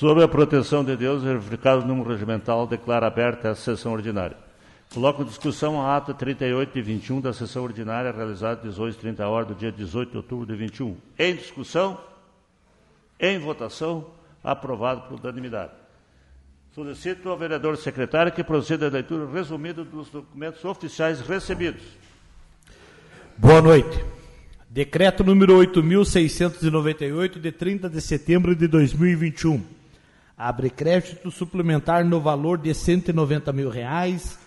Sob 0.00 0.22
a 0.22 0.26
proteção 0.26 0.82
de 0.82 0.96
Deus, 0.96 1.22
verificado 1.22 1.82
no 1.82 1.88
número 1.88 2.08
regimental, 2.08 2.66
declara 2.66 3.06
aberta 3.06 3.50
a 3.50 3.54
sessão 3.54 3.92
ordinária. 3.92 4.34
Coloco 4.94 5.20
em 5.20 5.26
discussão 5.26 5.78
a 5.78 5.94
ata 5.94 6.14
38 6.14 6.78
e 6.78 6.80
21 6.80 7.20
da 7.20 7.34
sessão 7.34 7.64
ordinária 7.64 8.10
realizada 8.10 8.66
às 8.66 8.78
18h30 8.78 9.20
horas 9.20 9.48
do 9.48 9.54
dia 9.54 9.70
18 9.70 10.10
de 10.10 10.16
outubro 10.16 10.46
de 10.46 10.54
21. 10.54 10.96
Em 11.18 11.36
discussão, 11.36 12.00
em 13.20 13.38
votação, 13.38 14.06
aprovado 14.42 15.02
por 15.02 15.20
unanimidade. 15.20 15.72
Solicito 16.74 17.28
ao 17.28 17.36
vereador 17.36 17.76
secretário 17.76 18.32
que 18.32 18.42
proceda 18.42 18.86
à 18.86 18.88
leitura 18.90 19.30
resumida 19.30 19.84
dos 19.84 20.08
documentos 20.08 20.64
oficiais 20.64 21.20
recebidos. 21.20 21.82
Boa 23.36 23.60
noite. 23.60 24.02
Decreto 24.70 25.22
número 25.22 25.58
8.698, 25.58 27.38
de 27.38 27.52
30 27.52 27.90
de 27.90 28.00
setembro 28.00 28.56
de 28.56 28.66
2021. 28.66 29.78
Abre 30.42 30.70
crédito 30.70 31.30
suplementar 31.30 32.02
no 32.02 32.18
valor 32.18 32.56
de 32.56 32.72
190 32.72 33.52
mil 33.52 33.68
reais, 33.68 34.38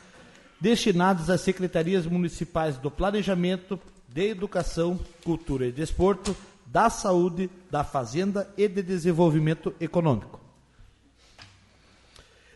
destinados 0.60 1.30
às 1.30 1.42
secretarias 1.42 2.08
municipais 2.08 2.80
do 2.80 2.90
Planejamento, 2.90 3.80
de 4.08 4.30
Educação, 4.30 5.00
Cultura 5.24 5.68
e 5.68 5.72
Desporto, 5.72 6.36
da 6.66 6.90
Saúde, 6.90 7.48
da 7.70 7.84
Fazenda 7.84 8.52
e 8.58 8.68
de 8.68 8.82
Desenvolvimento 8.82 9.72
Econômico. 9.80 10.42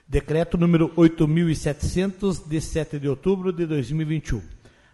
Decreto 0.08 0.58
número 0.58 0.90
8.700, 0.96 2.42
de 2.44 2.60
7 2.60 2.98
de 2.98 3.08
outubro 3.08 3.54
de 3.54 3.68
2021. 3.68 4.42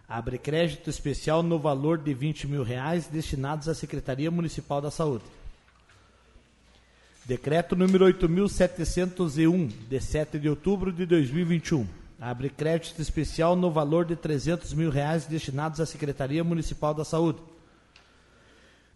Abre 0.06 0.36
crédito 0.36 0.90
especial 0.90 1.42
no 1.42 1.58
valor 1.58 1.96
de 1.96 2.12
20 2.12 2.46
mil 2.46 2.62
reais 2.62 3.06
destinados 3.06 3.70
à 3.70 3.74
Secretaria 3.74 4.30
Municipal 4.30 4.82
da 4.82 4.90
Saúde. 4.90 5.24
Decreto 7.26 7.74
número 7.74 8.04
8.701, 8.06 9.72
de 9.88 10.00
7 10.00 10.38
de 10.38 10.48
outubro 10.48 10.92
de 10.92 11.06
2021. 11.06 11.86
Abre 12.20 12.50
crédito 12.50 13.00
especial 13.00 13.56
no 13.56 13.70
valor 13.70 14.04
de 14.04 14.14
300 14.14 14.72
mil 14.74 14.90
reais 14.90 15.26
destinados 15.26 15.80
à 15.80 15.86
Secretaria 15.86 16.44
Municipal 16.44 16.94
da 16.94 17.04
Saúde. 17.04 17.38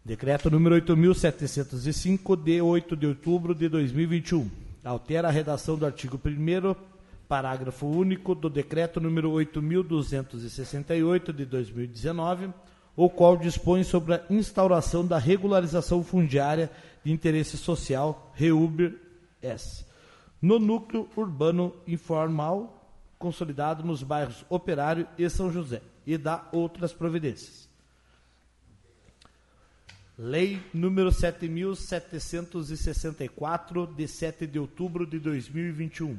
Decreto 0.04 0.50
número 0.50 0.76
8.705, 0.76 2.42
de 2.42 2.60
8 2.60 2.96
de 2.96 3.06
outubro 3.06 3.54
de 3.54 3.68
2021 3.68 4.68
altera 4.88 5.28
a 5.28 5.30
redação 5.30 5.76
do 5.76 5.86
artigo 5.86 6.18
1 6.24 6.74
parágrafo 7.28 7.86
único 7.86 8.34
do 8.34 8.48
decreto 8.48 8.98
número 9.00 9.30
8268 9.32 11.30
de 11.32 11.44
2019, 11.44 12.48
o 12.96 13.10
qual 13.10 13.36
dispõe 13.36 13.84
sobre 13.84 14.14
a 14.14 14.22
instauração 14.30 15.06
da 15.06 15.18
regularização 15.18 16.02
fundiária 16.02 16.70
de 17.04 17.12
interesse 17.12 17.56
social 17.56 18.32
REUBER-S 18.34 19.86
no 20.41 20.58
núcleo 20.58 21.08
urbano 21.16 21.74
informal 21.86 22.74
consolidado 23.18 23.84
nos 23.84 24.02
bairros 24.02 24.44
Operário 24.48 25.06
e 25.19 25.28
São 25.28 25.52
José 25.52 25.82
e 26.06 26.16
da 26.16 26.48
outras 26.52 26.91
providências. 26.92 27.69
Lei 30.16 30.62
número 30.72 31.12
7764, 31.12 33.86
de 33.86 34.08
7 34.08 34.46
de 34.46 34.58
outubro 34.58 35.06
de 35.06 35.20
2021. 35.20 36.19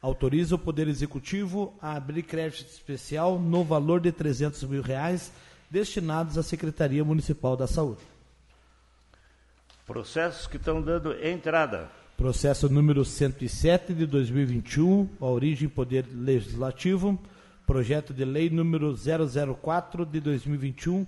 Autoriza 0.00 0.54
o 0.56 0.58
Poder 0.58 0.88
Executivo 0.88 1.74
a 1.80 1.96
abrir 1.96 2.24
crédito 2.24 2.68
especial 2.68 3.38
no 3.38 3.64
valor 3.64 4.00
de 4.00 4.12
300 4.12 4.64
mil 4.64 4.82
reais 4.82 5.32
destinados 5.70 6.36
à 6.36 6.42
Secretaria 6.42 7.02
Municipal 7.04 7.56
da 7.56 7.66
Saúde. 7.66 8.11
Processos 9.92 10.46
que 10.46 10.56
estão 10.56 10.80
dando 10.80 11.12
entrada. 11.22 11.90
Processo 12.16 12.66
número 12.66 13.04
107 13.04 13.92
de 13.92 14.06
2021, 14.06 15.06
a 15.20 15.26
origem 15.26 15.68
Poder 15.68 16.06
Legislativo. 16.10 17.20
Projeto 17.66 18.14
de 18.14 18.24
lei 18.24 18.48
número 18.48 18.96
004 18.96 20.06
de 20.06 20.18
2021, 20.18 21.06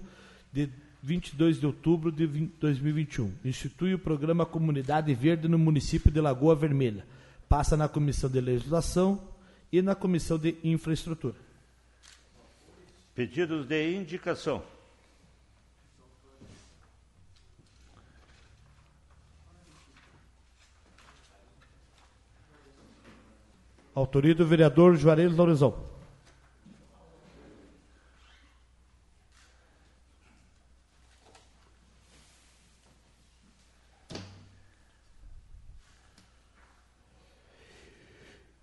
de 0.53 0.69
22 1.03 1.60
de 1.60 1.64
outubro 1.64 2.12
de 2.12 2.26
2021. 2.26 3.32
Institui 3.42 3.94
o 3.94 3.98
programa 3.98 4.44
Comunidade 4.44 5.14
Verde 5.14 5.48
no 5.48 5.58
município 5.58 6.12
de 6.12 6.20
Lagoa 6.20 6.54
Vermelha. 6.54 7.06
Passa 7.48 7.78
na 7.78 7.88
Comissão 7.88 8.28
de 8.28 8.38
Legislação 8.38 9.19
e 9.72 9.81
na 9.81 9.94
Comissão 9.94 10.37
de 10.37 10.56
Infraestrutura. 10.62 11.37
Pedidos 13.14 13.64
de 13.64 13.97
indicação. 13.97 14.62
Autoria 23.94 24.34
do 24.34 24.44
vereador 24.44 24.97
Juarez 24.97 25.34
Lorizão. 25.37 25.94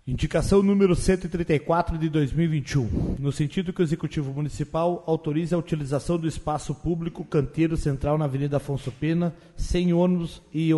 Indicação 0.04 0.62
número 0.62 0.94
134 0.94 1.96
de 1.96 2.10
2021, 2.10 3.16
no 3.18 3.32
sentido 3.32 3.72
que 3.72 3.80
o 3.80 3.82
Executivo 3.82 4.30
Municipal 4.32 5.02
autorize 5.06 5.54
a 5.54 5.58
utilização 5.58 6.18
do 6.18 6.28
espaço 6.28 6.74
público 6.74 7.24
canteiro 7.24 7.76
central 7.78 8.18
na 8.18 8.26
Avenida 8.26 8.58
Afonso 8.58 8.92
Pena, 8.92 9.34
sem 9.56 9.94
ônibus 9.94 10.42
e 10.52 10.70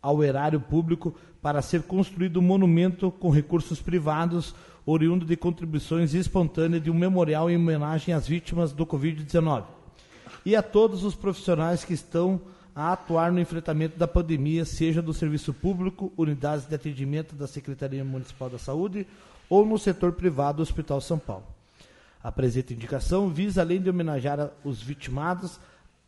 ao 0.00 0.22
erário 0.22 0.60
público, 0.60 1.16
para 1.42 1.62
ser 1.62 1.82
construído 1.82 2.38
um 2.38 2.42
monumento 2.42 3.10
com 3.10 3.30
recursos 3.30 3.80
privados, 3.80 4.54
oriundo 4.84 5.24
de 5.24 5.36
contribuições 5.36 6.14
espontâneas 6.14 6.82
de 6.82 6.90
um 6.90 6.94
memorial 6.94 7.50
em 7.50 7.56
homenagem 7.56 8.14
às 8.14 8.26
vítimas 8.26 8.72
do 8.72 8.86
Covid-19. 8.86 9.64
E 10.44 10.54
a 10.56 10.62
todos 10.62 11.04
os 11.04 11.14
profissionais 11.14 11.84
que 11.84 11.94
estão 11.94 12.40
a 12.74 12.92
atuar 12.92 13.32
no 13.32 13.40
enfrentamento 13.40 13.98
da 13.98 14.06
pandemia, 14.06 14.64
seja 14.64 15.02
do 15.02 15.12
serviço 15.12 15.52
público, 15.52 16.12
unidades 16.16 16.66
de 16.66 16.74
atendimento 16.74 17.34
da 17.34 17.46
Secretaria 17.46 18.04
Municipal 18.04 18.48
da 18.48 18.58
Saúde 18.58 19.06
ou 19.48 19.66
no 19.66 19.78
setor 19.78 20.12
privado 20.12 20.56
do 20.56 20.62
Hospital 20.62 21.00
São 21.00 21.18
Paulo. 21.18 21.44
A 22.22 22.30
presente 22.30 22.74
indicação 22.74 23.28
visa, 23.28 23.62
além 23.62 23.80
de 23.80 23.90
homenagear 23.90 24.50
os 24.62 24.82
vitimados 24.82 25.58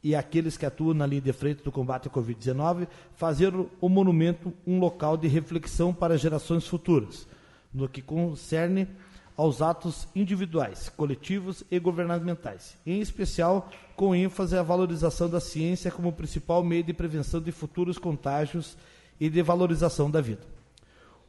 e 0.02 0.16
aqueles 0.16 0.56
que 0.56 0.66
atuam 0.66 0.94
na 0.94 1.06
linha 1.06 1.20
de 1.20 1.32
frente 1.32 1.62
do 1.62 1.70
combate 1.70 2.08
à 2.08 2.10
Covid-19, 2.10 2.88
fazer 3.14 3.52
o 3.80 3.88
monumento 3.88 4.52
um 4.66 4.78
local 4.78 5.16
de 5.16 5.28
reflexão 5.28 5.94
para 5.94 6.18
gerações 6.18 6.66
futuras, 6.66 7.26
no 7.72 7.88
que 7.88 8.02
concerne 8.02 8.88
aos 9.36 9.62
atos 9.62 10.08
individuais, 10.14 10.88
coletivos 10.88 11.64
e 11.70 11.78
governamentais, 11.78 12.76
em 12.84 13.00
especial 13.00 13.70
com 13.96 14.14
ênfase 14.14 14.56
à 14.56 14.62
valorização 14.62 15.28
da 15.28 15.40
ciência 15.40 15.90
como 15.90 16.12
principal 16.12 16.62
meio 16.62 16.82
de 16.82 16.92
prevenção 16.92 17.40
de 17.40 17.52
futuros 17.52 17.98
contágios 17.98 18.76
e 19.20 19.30
de 19.30 19.40
valorização 19.40 20.10
da 20.10 20.20
vida. 20.20 20.42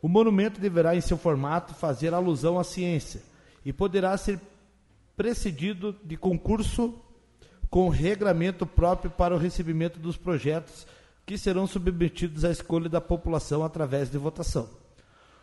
O 0.01 0.07
monumento 0.07 0.59
deverá, 0.59 0.95
em 0.95 1.01
seu 1.01 1.17
formato, 1.17 1.73
fazer 1.73 2.13
alusão 2.13 2.59
à 2.59 2.63
ciência 2.63 3.21
e 3.63 3.71
poderá 3.71 4.17
ser 4.17 4.39
precedido 5.15 5.95
de 6.03 6.17
concurso 6.17 6.93
com 7.73 7.89
regramento 7.89 8.67
próprio 8.67 9.09
para 9.09 9.33
o 9.33 9.37
recebimento 9.39 9.97
dos 9.97 10.15
projetos 10.15 10.85
que 11.25 11.39
serão 11.39 11.65
submetidos 11.65 12.45
à 12.45 12.51
escolha 12.51 12.87
da 12.87 13.01
população 13.01 13.65
através 13.65 14.11
de 14.11 14.17
votação. 14.19 14.69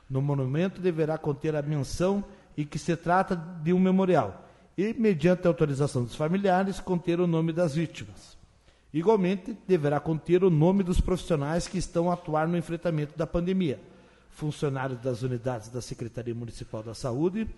No 0.09 0.23
monumento 0.23 0.81
deverá 0.81 1.19
conter 1.19 1.57
a 1.57 1.63
menção 1.63 2.23
e 2.57 2.65
que 2.65 2.79
se 2.79 2.95
trata 2.95 3.35
de 3.35 3.73
um 3.73 3.81
memorial, 3.81 4.49
e, 4.79 4.95
mediante 4.95 5.49
autorização 5.49 6.05
dos 6.05 6.15
familiares, 6.15 6.79
conter 6.79 7.19
o 7.19 7.27
nome 7.27 7.53
das 7.53 7.75
vítimas. 7.75 8.39
Igualmente, 8.95 9.59
deverá 9.67 9.99
conter 9.99 10.45
o 10.45 10.51
nome 10.51 10.85
dos 10.85 11.01
profissionais 11.01 11.67
que 11.67 11.79
estão 11.79 12.13
a 12.13 12.15
atuar 12.15 12.47
no 12.47 12.57
enfrentamento 12.57 13.19
da 13.19 13.27
pandemia, 13.27 13.81
funcionários 14.31 15.01
das 15.01 15.23
unidades 15.23 15.69
da 15.69 15.83
Secretaria 15.83 16.33
Municipal 16.33 16.81
da 16.81 16.95
Saúde 16.95 17.49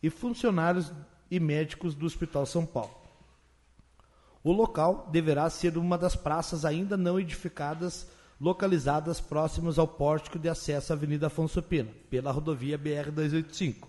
e 0.00 0.08
funcionários 0.08 0.92
e 1.28 1.40
médicos 1.40 1.96
do 1.96 2.06
Hospital 2.06 2.46
São 2.46 2.64
Paulo. 2.64 3.01
O 4.44 4.50
local 4.50 5.08
deverá 5.12 5.48
ser 5.48 5.78
uma 5.78 5.96
das 5.96 6.16
praças 6.16 6.64
ainda 6.64 6.96
não 6.96 7.18
edificadas, 7.18 8.08
localizadas 8.40 9.20
próximas 9.20 9.78
ao 9.78 9.86
pórtico 9.86 10.38
de 10.38 10.48
acesso 10.48 10.92
à 10.92 10.96
Avenida 10.96 11.28
Afonso 11.28 11.62
Pena, 11.62 11.90
pela 12.10 12.32
rodovia 12.32 12.76
BR-285. 12.76 13.86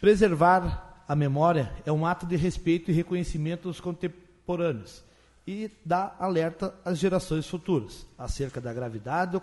Preservar 0.00 1.04
a 1.06 1.14
memória 1.14 1.70
é 1.84 1.92
um 1.92 2.06
ato 2.06 2.24
de 2.24 2.34
respeito 2.36 2.90
e 2.90 2.94
reconhecimento 2.94 3.68
dos 3.68 3.78
contemporâneos 3.78 5.04
e 5.46 5.70
dá 5.84 6.16
alerta 6.18 6.74
às 6.82 6.98
gerações 6.98 7.46
futuras 7.46 8.06
acerca 8.16 8.58
da 8.60 8.72
gravidade 8.72 9.36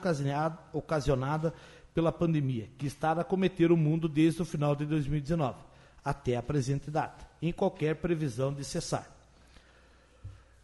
ocasionada 0.73 1.53
pela 1.93 2.11
pandemia 2.11 2.67
que 2.79 2.87
está 2.87 3.11
a 3.11 3.23
cometer 3.23 3.71
o 3.71 3.77
mundo 3.77 4.09
desde 4.09 4.41
o 4.41 4.45
final 4.45 4.75
de 4.75 4.87
2019 4.87 5.59
até 6.03 6.35
a 6.35 6.41
presente 6.41 6.89
data, 6.89 7.27
em 7.39 7.51
qualquer 7.51 7.97
previsão 7.97 8.51
de 8.51 8.63
cessar. 8.63 9.20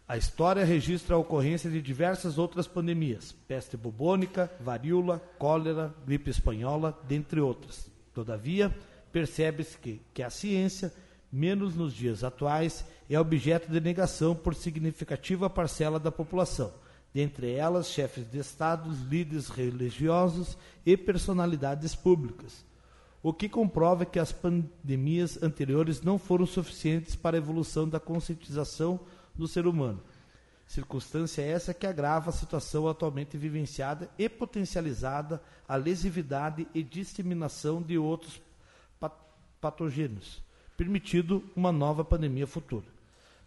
A 0.08 0.16
história 0.16 0.64
registra 0.64 1.16
a 1.16 1.20
ocorrência 1.20 1.70
de 1.70 1.82
diversas 1.82 2.38
outras 2.38 2.66
pandemias, 2.66 3.36
peste 3.46 3.76
bubônica, 3.76 4.50
varíola, 4.62 5.22
cólera, 5.38 5.94
gripe 6.06 6.30
espanhola, 6.30 6.98
dentre 7.06 7.42
outras. 7.42 7.92
Todavia, 8.14 8.74
percebe-se 9.12 9.78
que, 9.78 10.02
que 10.14 10.24
a 10.24 10.30
ciência, 10.30 10.94
menos 11.30 11.76
nos 11.76 11.94
dias 11.94 12.24
atuais, 12.24 12.86
é 13.10 13.20
objeto 13.20 13.70
de 13.70 13.82
negação 13.82 14.34
por 14.34 14.56
significativa 14.56 15.50
parcela 15.50 16.00
da 16.00 16.10
população, 16.10 16.74
dentre 17.14 17.52
elas 17.52 17.90
chefes 17.90 18.32
de 18.32 18.40
estados, 18.40 19.02
líderes 19.02 19.50
religiosos 19.50 20.58
e 20.86 20.96
personalidades 20.96 21.96
públicas, 21.96 22.66
o 23.22 23.34
que 23.34 23.50
comprova 23.50 24.06
que 24.06 24.20
as 24.20 24.32
pandemias 24.32 25.44
anteriores 25.44 26.02
não 26.02 26.18
foram 26.18 26.46
suficientes 26.46 27.14
para 27.14 27.36
a 27.36 27.40
evolução 27.40 27.90
da 27.90 28.00
conscientização 28.00 29.02
do 29.38 29.48
ser 29.48 29.68
humano. 29.68 30.02
Circunstância 30.66 31.42
essa 31.42 31.74
que 31.74 31.88
agrava 31.88 32.30
a 32.30 32.34
situação 32.34 32.88
atualmente 32.88 33.38
vivenciada 33.38 34.10
e 34.18 34.28
potencializada 34.28 35.42
a 35.68 35.76
lesividade 35.78 36.68
e 36.74 36.84
disseminação 36.84 37.82
de 37.82 37.98
outros 37.98 38.42
patogênios, 39.62 40.42
permitido 40.76 41.44
uma 41.56 41.72
nova 41.72 42.04
pandemia 42.04 42.46
futura. 42.46 42.86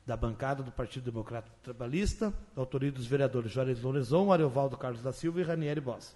Da 0.07 0.17
bancada 0.17 0.63
do 0.63 0.73
Partido 0.73 1.05
Democrático 1.05 1.55
Trabalhista, 1.63 2.33
autoria 2.57 2.91
dos 2.91 3.07
vereadores 3.07 3.53
Juarez 3.53 3.81
Lorenzon, 3.81 4.33
Ariovaldo 4.33 4.77
Carlos 4.77 5.03
da 5.03 5.13
Silva 5.13 5.41
e 5.41 5.45
Ranieri 5.45 5.81
Bossa. 5.81 6.15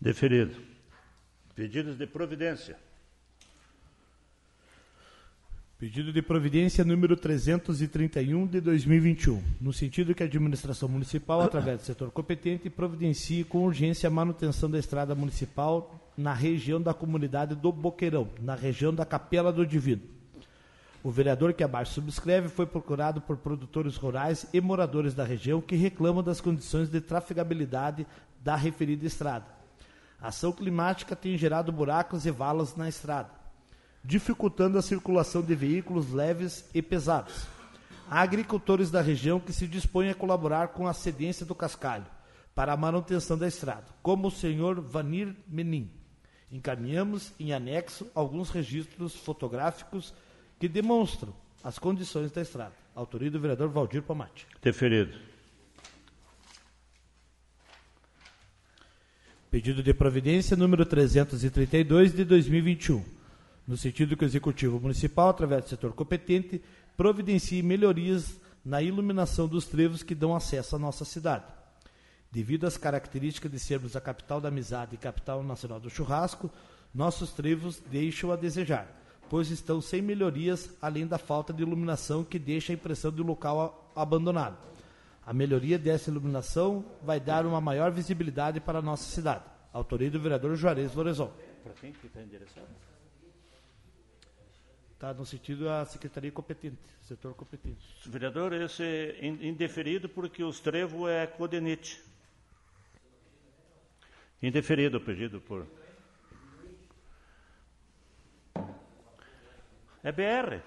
Deferido. 0.00 0.60
Pedidos 1.54 1.96
de 1.96 2.06
providência. 2.06 2.78
Pedido 5.82 6.12
de 6.12 6.22
providência 6.22 6.84
número 6.84 7.16
331 7.16 8.46
de 8.46 8.60
2021, 8.60 9.42
no 9.60 9.72
sentido 9.72 10.14
que 10.14 10.22
a 10.22 10.26
administração 10.26 10.88
municipal, 10.88 11.40
através 11.40 11.80
do 11.80 11.84
setor 11.84 12.12
competente, 12.12 12.70
providencie 12.70 13.42
com 13.42 13.64
urgência 13.64 14.06
a 14.06 14.10
manutenção 14.10 14.70
da 14.70 14.78
estrada 14.78 15.12
municipal 15.12 15.92
na 16.16 16.32
região 16.32 16.80
da 16.80 16.94
comunidade 16.94 17.56
do 17.56 17.72
Boqueirão, 17.72 18.28
na 18.40 18.54
região 18.54 18.94
da 18.94 19.04
Capela 19.04 19.52
do 19.52 19.66
Divino. 19.66 20.02
O 21.02 21.10
vereador 21.10 21.52
que 21.52 21.64
abaixo 21.64 21.94
subscreve 21.94 22.46
foi 22.46 22.64
procurado 22.64 23.20
por 23.20 23.38
produtores 23.38 23.96
rurais 23.96 24.46
e 24.52 24.60
moradores 24.60 25.14
da 25.14 25.24
região 25.24 25.60
que 25.60 25.74
reclamam 25.74 26.22
das 26.22 26.40
condições 26.40 26.88
de 26.88 27.00
trafegabilidade 27.00 28.06
da 28.40 28.54
referida 28.54 29.04
estrada. 29.04 29.46
A 30.20 30.28
ação 30.28 30.52
climática 30.52 31.16
tem 31.16 31.36
gerado 31.36 31.72
buracos 31.72 32.24
e 32.24 32.30
valas 32.30 32.76
na 32.76 32.88
estrada 32.88 33.41
dificultando 34.04 34.78
a 34.78 34.82
circulação 34.82 35.42
de 35.42 35.54
veículos 35.54 36.12
leves 36.12 36.64
e 36.74 36.82
pesados. 36.82 37.46
Há 38.10 38.20
agricultores 38.20 38.90
da 38.90 39.00
região 39.00 39.40
que 39.40 39.52
se 39.52 39.66
dispõem 39.66 40.10
a 40.10 40.14
colaborar 40.14 40.68
com 40.68 40.86
a 40.86 40.92
cedência 40.92 41.46
do 41.46 41.54
cascalho 41.54 42.06
para 42.54 42.72
a 42.72 42.76
manutenção 42.76 43.38
da 43.38 43.48
estrada, 43.48 43.86
como 44.02 44.28
o 44.28 44.30
senhor 44.30 44.80
Vanir 44.80 45.34
Menin. 45.48 45.90
Encaminhamos 46.50 47.32
em 47.40 47.52
anexo 47.52 48.10
alguns 48.14 48.50
registros 48.50 49.14
fotográficos 49.14 50.12
que 50.58 50.68
demonstram 50.68 51.32
as 51.64 51.78
condições 51.78 52.30
da 52.30 52.42
estrada. 52.42 52.74
Autoria 52.94 53.30
do 53.30 53.40
vereador 53.40 53.70
Valdir 53.70 54.02
Pomate. 54.02 54.46
Deferido. 54.60 55.16
Pedido 59.50 59.82
de 59.82 59.94
providência 59.94 60.56
número 60.56 60.84
332 60.84 62.12
de 62.12 62.24
2021 62.24 63.21
no 63.66 63.76
sentido 63.76 64.16
que 64.16 64.24
o 64.24 64.26
Executivo 64.26 64.80
Municipal, 64.80 65.28
através 65.28 65.64
do 65.64 65.70
setor 65.70 65.92
competente, 65.92 66.62
providencie 66.96 67.62
melhorias 67.62 68.40
na 68.64 68.82
iluminação 68.82 69.48
dos 69.48 69.66
trevos 69.66 70.02
que 70.02 70.14
dão 70.14 70.34
acesso 70.34 70.76
à 70.76 70.78
nossa 70.78 71.04
cidade. 71.04 71.44
Devido 72.30 72.66
às 72.66 72.76
características 72.76 73.50
de 73.50 73.58
sermos 73.58 73.94
a 73.94 74.00
capital 74.00 74.40
da 74.40 74.48
amizade 74.48 74.94
e 74.94 74.98
capital 74.98 75.42
nacional 75.42 75.78
do 75.78 75.90
churrasco, 75.90 76.50
nossos 76.94 77.32
trevos 77.32 77.80
deixam 77.90 78.32
a 78.32 78.36
desejar, 78.36 78.86
pois 79.28 79.50
estão 79.50 79.80
sem 79.80 80.02
melhorias, 80.02 80.70
além 80.80 81.06
da 81.06 81.18
falta 81.18 81.52
de 81.52 81.62
iluminação 81.62 82.24
que 82.24 82.38
deixa 82.38 82.72
a 82.72 82.74
impressão 82.74 83.10
de 83.10 83.22
local 83.22 83.92
abandonado. 83.94 84.56
A 85.24 85.32
melhoria 85.32 85.78
dessa 85.78 86.10
iluminação 86.10 86.84
vai 87.02 87.20
dar 87.20 87.46
uma 87.46 87.60
maior 87.60 87.90
visibilidade 87.90 88.60
para 88.60 88.80
a 88.80 88.82
nossa 88.82 89.04
cidade. 89.04 89.44
Autoria 89.72 90.10
do 90.10 90.20
vereador 90.20 90.56
Juarez 90.56 90.94
Lorezon. 90.94 91.32
Para 91.62 91.72
quem 91.74 91.92
que 91.92 92.06
está 92.06 92.20
endereçado? 92.20 92.66
Está 95.02 95.12
no 95.12 95.26
sentido 95.26 95.64
da 95.64 95.84
secretaria 95.84 96.30
competente, 96.30 96.78
setor 97.02 97.34
competente. 97.34 97.84
Vereador, 98.06 98.52
esse 98.52 98.84
é 98.84 99.26
indeferido 99.26 100.08
porque 100.08 100.44
os 100.44 100.60
trevo 100.60 101.08
é 101.08 101.26
codenite. 101.26 102.00
Indeferido 104.40 104.98
o 104.98 105.00
pedido 105.00 105.40
por. 105.40 105.66
É 110.04 110.12
BR. 110.12 110.62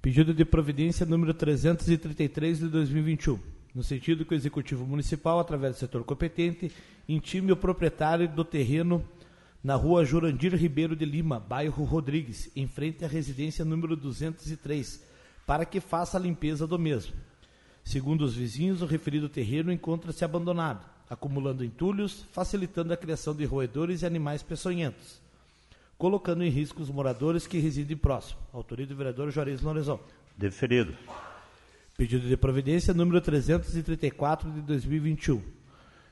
Pedido 0.00 0.32
de 0.32 0.46
providência 0.46 1.04
número 1.04 1.34
333 1.34 2.60
de 2.60 2.68
2021. 2.68 3.38
No 3.74 3.82
sentido 3.82 4.24
que 4.24 4.32
o 4.32 4.34
Executivo 4.34 4.86
Municipal, 4.86 5.38
através 5.38 5.74
do 5.74 5.78
setor 5.78 6.04
competente, 6.04 6.72
intime 7.06 7.52
o 7.52 7.56
proprietário 7.56 8.26
do 8.26 8.46
terreno 8.46 9.06
na 9.62 9.74
rua 9.74 10.04
Jurandir 10.04 10.54
Ribeiro 10.54 10.96
de 10.96 11.04
Lima, 11.04 11.38
bairro 11.38 11.84
Rodrigues, 11.84 12.50
em 12.56 12.66
frente 12.66 13.04
à 13.04 13.08
residência 13.08 13.64
número 13.64 13.94
203, 13.94 15.04
para 15.46 15.66
que 15.66 15.80
faça 15.80 16.16
a 16.16 16.20
limpeza 16.20 16.66
do 16.66 16.78
mesmo. 16.78 17.12
Segundo 17.84 18.22
os 18.22 18.34
vizinhos, 18.34 18.82
o 18.82 18.86
referido 18.86 19.28
terreno 19.28 19.72
encontra-se 19.72 20.24
abandonado, 20.24 20.86
acumulando 21.08 21.64
entulhos, 21.64 22.24
facilitando 22.32 22.92
a 22.92 22.96
criação 22.96 23.34
de 23.34 23.44
roedores 23.44 24.02
e 24.02 24.06
animais 24.06 24.42
peçonhentos, 24.42 25.20
colocando 25.98 26.42
em 26.42 26.50
risco 26.50 26.82
os 26.82 26.90
moradores 26.90 27.46
que 27.46 27.58
residem 27.58 27.96
próximo. 27.96 28.40
Autoria 28.52 28.86
do 28.86 28.96
vereador 28.96 29.30
Juarez 29.30 29.60
Lorenzon. 29.60 30.00
Deferido. 30.36 30.94
Pedido 31.98 32.26
de 32.26 32.36
providência 32.36 32.94
número 32.94 33.20
334 33.20 34.50
de 34.50 34.62
2021 34.62 35.59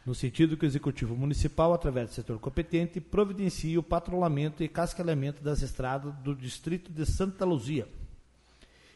no 0.08 0.14
sentido 0.14 0.56
que 0.56 0.64
o 0.64 0.66
Executivo 0.66 1.14
Municipal, 1.14 1.74
através 1.74 2.08
do 2.08 2.14
setor 2.14 2.38
competente, 2.38 2.98
providencie 2.98 3.76
o 3.76 3.82
patrulhamento 3.82 4.64
e 4.64 4.68
cascalhamento 4.68 5.42
das 5.42 5.60
estradas 5.60 6.14
do 6.20 6.34
Distrito 6.34 6.90
de 6.90 7.04
Santa 7.04 7.44
Luzia. 7.44 7.86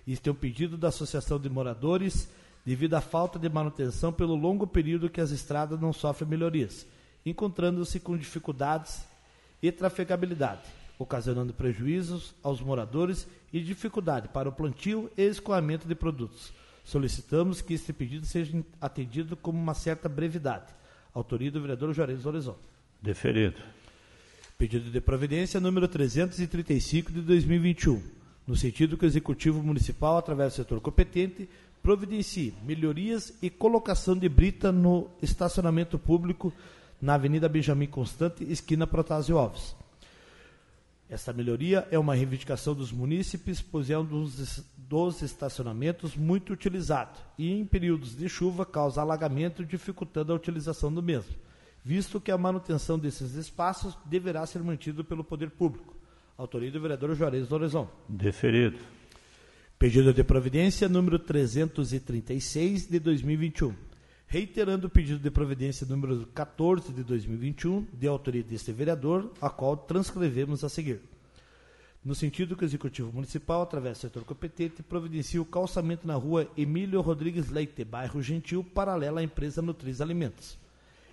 Este 0.08 0.30
é 0.30 0.32
um 0.32 0.34
pedido 0.34 0.78
da 0.78 0.88
Associação 0.88 1.38
de 1.38 1.50
Moradores 1.50 2.30
devido 2.64 2.94
à 2.94 3.02
falta 3.02 3.38
de 3.38 3.46
manutenção 3.46 4.10
pelo 4.10 4.34
longo 4.34 4.66
período 4.66 5.10
que 5.10 5.20
as 5.20 5.32
estradas 5.32 5.78
não 5.78 5.92
sofrem 5.92 6.30
melhorias, 6.30 6.86
encontrando-se 7.26 8.00
com 8.00 8.16
dificuldades 8.16 9.04
e 9.62 9.70
trafegabilidade, 9.70 10.62
ocasionando 10.98 11.52
prejuízos 11.52 12.34
aos 12.42 12.62
moradores 12.62 13.28
e 13.52 13.60
dificuldade 13.60 14.28
para 14.28 14.48
o 14.48 14.52
plantio 14.52 15.10
e 15.14 15.24
escoamento 15.24 15.86
de 15.86 15.94
produtos. 15.94 16.54
Solicitamos 16.82 17.60
que 17.60 17.74
este 17.74 17.92
pedido 17.92 18.24
seja 18.24 18.64
atendido 18.80 19.36
com 19.36 19.50
uma 19.50 19.74
certa 19.74 20.08
brevidade 20.08 20.72
Autoria 21.14 21.50
do 21.50 21.60
vereador 21.60 21.92
Juarez 21.92 22.24
Lorizon. 22.24 22.56
Deferido. 23.00 23.60
Pedido 24.56 24.90
de 24.90 25.00
providência 25.00 25.60
número 25.60 25.88
335 25.88 27.12
de 27.12 27.20
2021, 27.20 28.02
no 28.46 28.56
sentido 28.56 28.96
que 28.96 29.04
o 29.04 29.08
Executivo 29.08 29.62
Municipal, 29.62 30.16
através 30.16 30.52
do 30.52 30.56
setor 30.56 30.80
competente, 30.80 31.48
providencie 31.82 32.54
melhorias 32.64 33.34
e 33.42 33.50
colocação 33.50 34.16
de 34.16 34.28
brita 34.28 34.70
no 34.70 35.10
estacionamento 35.20 35.98
público 35.98 36.52
na 37.00 37.14
Avenida 37.14 37.48
Benjamin 37.48 37.88
Constante, 37.88 38.44
esquina 38.50 38.86
Protásio 38.86 39.36
Alves. 39.36 39.74
Esta 41.12 41.30
melhoria 41.30 41.86
é 41.90 41.98
uma 41.98 42.14
reivindicação 42.14 42.74
dos 42.74 42.90
munícipes, 42.90 43.60
pois 43.60 43.90
é 43.90 43.98
um 43.98 44.04
dos, 44.04 44.64
dos 44.78 45.20
estacionamentos 45.20 46.16
muito 46.16 46.54
utilizado 46.54 47.20
e, 47.38 47.52
em 47.52 47.66
períodos 47.66 48.16
de 48.16 48.30
chuva, 48.30 48.64
causa 48.64 49.02
alagamento, 49.02 49.62
dificultando 49.62 50.32
a 50.32 50.34
utilização 50.34 50.90
do 50.90 51.02
mesmo, 51.02 51.34
visto 51.84 52.18
que 52.18 52.30
a 52.30 52.38
manutenção 52.38 52.98
desses 52.98 53.34
espaços 53.34 53.94
deverá 54.06 54.46
ser 54.46 54.62
mantido 54.62 55.04
pelo 55.04 55.22
poder 55.22 55.50
público. 55.50 55.94
Autoria 56.34 56.70
do 56.70 56.80
vereador 56.80 57.14
Juarez 57.14 57.46
Lorezon. 57.46 57.86
Deferido. 58.08 58.78
Pedido 59.78 60.14
de 60.14 60.24
providência 60.24 60.88
número 60.88 61.18
336 61.18 62.88
de 62.88 62.98
2021 62.98 63.91
reiterando 64.32 64.86
o 64.86 64.90
pedido 64.90 65.18
de 65.18 65.30
providência 65.30 65.86
número 65.86 66.26
14 66.28 66.90
de 66.90 67.04
2021, 67.04 67.86
de 67.92 68.08
autoria 68.08 68.42
deste 68.42 68.72
vereador, 68.72 69.30
a 69.42 69.50
qual 69.50 69.76
transcrevemos 69.76 70.64
a 70.64 70.70
seguir. 70.70 71.02
No 72.02 72.14
sentido 72.14 72.56
que 72.56 72.64
o 72.64 72.66
Executivo 72.66 73.12
Municipal, 73.12 73.60
através 73.60 73.98
do 73.98 74.00
setor 74.00 74.24
competente, 74.24 74.82
providencia 74.82 75.42
o 75.42 75.44
calçamento 75.44 76.06
na 76.06 76.14
rua 76.14 76.48
Emílio 76.56 77.02
Rodrigues 77.02 77.50
Leite, 77.50 77.84
bairro 77.84 78.22
Gentil, 78.22 78.64
paralela 78.64 79.20
à 79.20 79.22
empresa 79.22 79.60
Nutriz 79.60 80.00
Alimentos. 80.00 80.56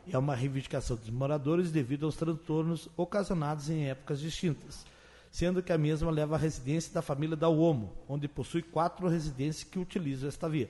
É 0.09 0.17
uma 0.17 0.33
reivindicação 0.33 0.95
dos 0.95 1.09
moradores 1.09 1.71
devido 1.71 2.05
aos 2.05 2.15
transtornos 2.15 2.87
ocasionados 2.95 3.69
em 3.69 3.89
épocas 3.89 4.21
distintas, 4.21 4.85
sendo 5.29 5.61
que 5.61 5.73
a 5.73 5.77
mesma 5.77 6.09
leva 6.09 6.35
à 6.35 6.39
residência 6.39 6.93
da 6.93 7.01
família 7.01 7.35
da 7.35 7.49
UOMO, 7.49 7.91
onde 8.07 8.29
possui 8.29 8.61
quatro 8.61 9.09
residências 9.09 9.65
que 9.65 9.77
utilizam 9.77 10.29
esta 10.29 10.47
via. 10.47 10.69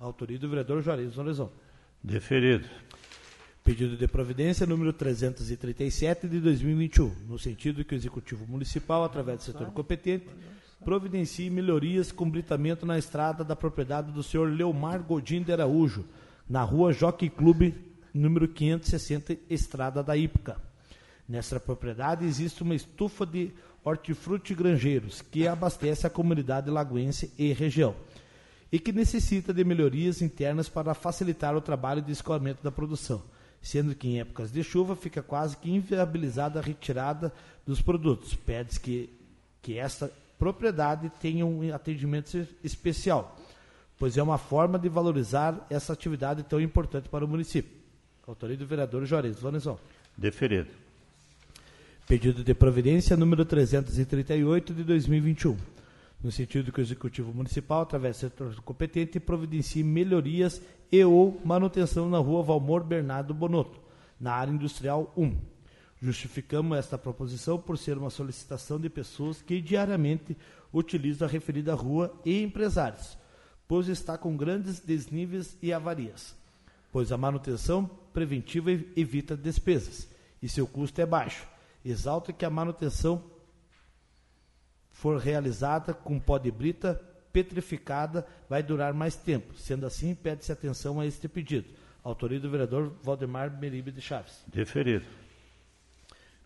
Autoria 0.00 0.40
do 0.40 0.48
vereador 0.48 0.82
Juarez 0.82 1.14
Lorenzo. 1.14 1.52
Deferido. 2.04 2.68
Pedido 3.64 3.96
de 3.96 4.06
providência 4.06 4.66
número 4.66 4.92
337 4.92 6.28
de 6.28 6.38
2021, 6.38 7.10
no 7.26 7.38
sentido 7.38 7.82
que 7.82 7.94
o 7.94 7.96
Executivo 7.96 8.46
Municipal, 8.46 9.04
através 9.04 9.38
do 9.38 9.44
setor 9.44 9.70
competente, 9.70 10.26
providencie 10.84 11.48
melhorias 11.48 12.12
com 12.12 12.28
britamento 12.28 12.84
na 12.84 12.98
estrada 12.98 13.42
da 13.42 13.56
propriedade 13.56 14.12
do 14.12 14.22
senhor 14.22 14.52
Leomar 14.52 15.02
Godin 15.02 15.42
de 15.42 15.50
Araújo, 15.50 16.04
na 16.46 16.62
rua 16.62 16.92
Jockey 16.92 17.30
Clube, 17.30 17.74
número 18.12 18.48
560, 18.48 19.38
Estrada 19.48 20.02
da 20.02 20.14
Ípica. 20.14 20.60
Nessa 21.26 21.58
propriedade 21.58 22.26
existe 22.26 22.62
uma 22.62 22.74
estufa 22.74 23.24
de 23.24 23.50
hortifruti 23.82 24.54
granjeiros 24.54 25.22
que 25.22 25.48
abastece 25.48 26.06
a 26.06 26.10
comunidade 26.10 26.68
lagoense 26.68 27.32
e 27.38 27.50
região 27.54 27.94
e 28.74 28.78
que 28.80 28.90
necessita 28.90 29.54
de 29.54 29.62
melhorias 29.62 30.20
internas 30.20 30.68
para 30.68 30.94
facilitar 30.94 31.56
o 31.56 31.60
trabalho 31.60 32.02
de 32.02 32.10
escoamento 32.10 32.60
da 32.60 32.72
produção 32.72 33.22
sendo 33.62 33.94
que 33.94 34.08
em 34.08 34.20
épocas 34.20 34.50
de 34.50 34.64
chuva 34.64 34.96
fica 34.96 35.22
quase 35.22 35.56
que 35.56 35.70
inviabilizada 35.70 36.58
a 36.58 36.62
retirada 36.62 37.32
dos 37.64 37.80
produtos. 37.80 38.34
Pede-se 38.34 38.78
que, 38.78 39.08
que 39.62 39.78
esta 39.78 40.10
propriedade 40.38 41.10
tenha 41.20 41.46
um 41.46 41.72
atendimento 41.72 42.46
especial, 42.62 43.38
pois 43.96 44.18
é 44.18 44.22
uma 44.22 44.38
forma 44.38 44.76
de 44.76 44.88
valorizar 44.88 45.66
essa 45.70 45.94
atividade 45.94 46.42
tão 46.42 46.60
importante 46.60 47.08
para 47.08 47.24
o 47.24 47.28
município. 47.28 47.72
Autoria 48.26 48.56
do 48.56 48.66
vereador 48.66 49.06
Juarez 49.06 49.40
Lorenzo. 49.40 49.78
Deferido. 50.14 50.68
Pedido 52.06 52.44
de 52.44 52.52
providência 52.52 53.16
número 53.16 53.46
338 53.46 54.74
de 54.74 54.84
2021 54.84 55.73
no 56.24 56.32
sentido 56.32 56.72
que 56.72 56.80
o 56.80 56.82
Executivo 56.82 57.34
Municipal, 57.34 57.82
através 57.82 58.16
do 58.16 58.20
setor 58.20 58.54
competente, 58.62 59.20
providencie 59.20 59.84
melhorias 59.84 60.58
e 60.90 61.04
ou 61.04 61.38
manutenção 61.44 62.08
na 62.08 62.16
rua 62.16 62.42
Valmor 62.42 62.82
Bernardo 62.82 63.34
Bonotto, 63.34 63.78
na 64.18 64.32
área 64.32 64.50
industrial 64.50 65.12
1. 65.18 65.36
Justificamos 66.00 66.78
esta 66.78 66.96
proposição 66.96 67.58
por 67.58 67.76
ser 67.76 67.98
uma 67.98 68.08
solicitação 68.08 68.80
de 68.80 68.88
pessoas 68.88 69.42
que 69.42 69.60
diariamente 69.60 70.34
utilizam 70.72 71.28
a 71.28 71.30
referida 71.30 71.74
rua 71.74 72.18
e 72.24 72.42
empresários, 72.42 73.18
pois 73.68 73.88
está 73.88 74.16
com 74.16 74.34
grandes 74.34 74.80
desníveis 74.80 75.58
e 75.60 75.74
avarias, 75.74 76.34
pois 76.90 77.12
a 77.12 77.18
manutenção 77.18 77.84
preventiva 78.14 78.70
evita 78.96 79.36
despesas 79.36 80.08
e 80.42 80.48
seu 80.48 80.66
custo 80.66 80.98
é 81.02 81.04
baixo. 81.04 81.46
Exalta 81.84 82.32
que 82.32 82.46
a 82.46 82.50
manutenção 82.50 83.22
for 84.94 85.18
realizada 85.18 85.92
com 85.92 86.18
pó 86.18 86.38
de 86.38 86.50
brita 86.50 86.98
petrificada, 87.32 88.24
vai 88.48 88.62
durar 88.62 88.94
mais 88.94 89.16
tempo. 89.16 89.52
Sendo 89.58 89.84
assim, 89.84 90.14
pede-se 90.14 90.52
atenção 90.52 91.00
a 91.00 91.06
este 91.06 91.28
pedido. 91.28 91.66
Autoria 92.02 92.38
do 92.38 92.48
vereador 92.48 92.92
Valdemar 93.02 93.58
Meribe 93.58 93.90
de 93.90 94.00
Chaves. 94.00 94.44
Deferido. 94.46 95.04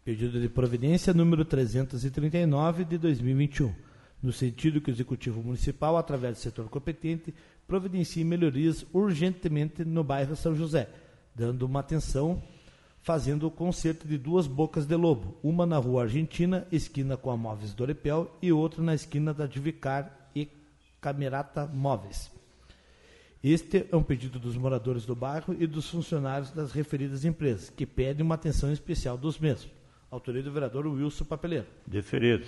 Pedido 0.02 0.40
de 0.40 0.48
providência 0.48 1.12
número 1.12 1.44
339 1.44 2.84
de 2.84 2.96
2021, 2.96 3.74
no 4.22 4.32
sentido 4.32 4.80
que 4.80 4.90
o 4.90 4.94
Executivo 4.94 5.42
Municipal, 5.42 5.98
através 5.98 6.38
do 6.38 6.40
setor 6.40 6.70
competente, 6.70 7.34
providencie 7.66 8.24
melhorias 8.24 8.86
urgentemente 8.94 9.84
no 9.84 10.02
bairro 10.02 10.34
São 10.34 10.56
José, 10.56 10.88
dando 11.34 11.66
uma 11.66 11.80
atenção 11.80 12.42
fazendo 13.08 13.46
o 13.46 13.50
concerto 13.50 14.06
de 14.06 14.18
duas 14.18 14.46
bocas 14.46 14.84
de 14.84 14.94
lobo, 14.94 15.34
uma 15.42 15.64
na 15.64 15.78
rua 15.78 16.02
Argentina, 16.02 16.68
esquina 16.70 17.16
com 17.16 17.30
a 17.30 17.38
Móveis 17.38 17.72
Dorepel, 17.72 18.30
e 18.42 18.52
outra 18.52 18.82
na 18.82 18.94
esquina 18.94 19.32
da 19.32 19.46
Divicar 19.46 20.28
e 20.36 20.46
Camerata 21.00 21.66
Móveis. 21.66 22.30
Este 23.42 23.86
é 23.90 23.96
um 23.96 24.02
pedido 24.02 24.38
dos 24.38 24.58
moradores 24.58 25.06
do 25.06 25.16
bairro 25.16 25.56
e 25.58 25.66
dos 25.66 25.88
funcionários 25.88 26.50
das 26.50 26.70
referidas 26.70 27.24
empresas, 27.24 27.70
que 27.70 27.86
pedem 27.86 28.22
uma 28.26 28.34
atenção 28.34 28.70
especial 28.70 29.16
dos 29.16 29.38
mesmos. 29.38 29.72
Autoria 30.10 30.42
do 30.42 30.52
vereador 30.52 30.86
Wilson 30.86 31.24
Papeleiro. 31.24 31.66
Deferido. 31.86 32.46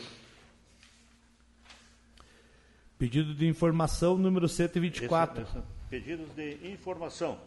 Pedido 2.98 3.34
de 3.34 3.48
informação 3.48 4.18
número 4.18 4.46
124. 4.46 5.42
Esse, 5.42 5.56
esse, 5.56 5.66
pedidos 5.88 6.34
de 6.34 6.70
informação. 6.70 7.38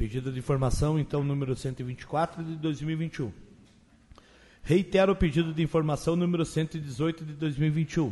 Pedido 0.00 0.32
de 0.32 0.38
informação, 0.38 0.98
então, 0.98 1.22
número 1.22 1.54
124 1.54 2.42
de 2.42 2.56
2021. 2.56 3.30
Reitero 4.62 5.12
o 5.12 5.14
pedido 5.14 5.52
de 5.52 5.62
informação 5.62 6.16
número 6.16 6.42
118 6.42 7.22
de 7.22 7.34
2021, 7.34 8.10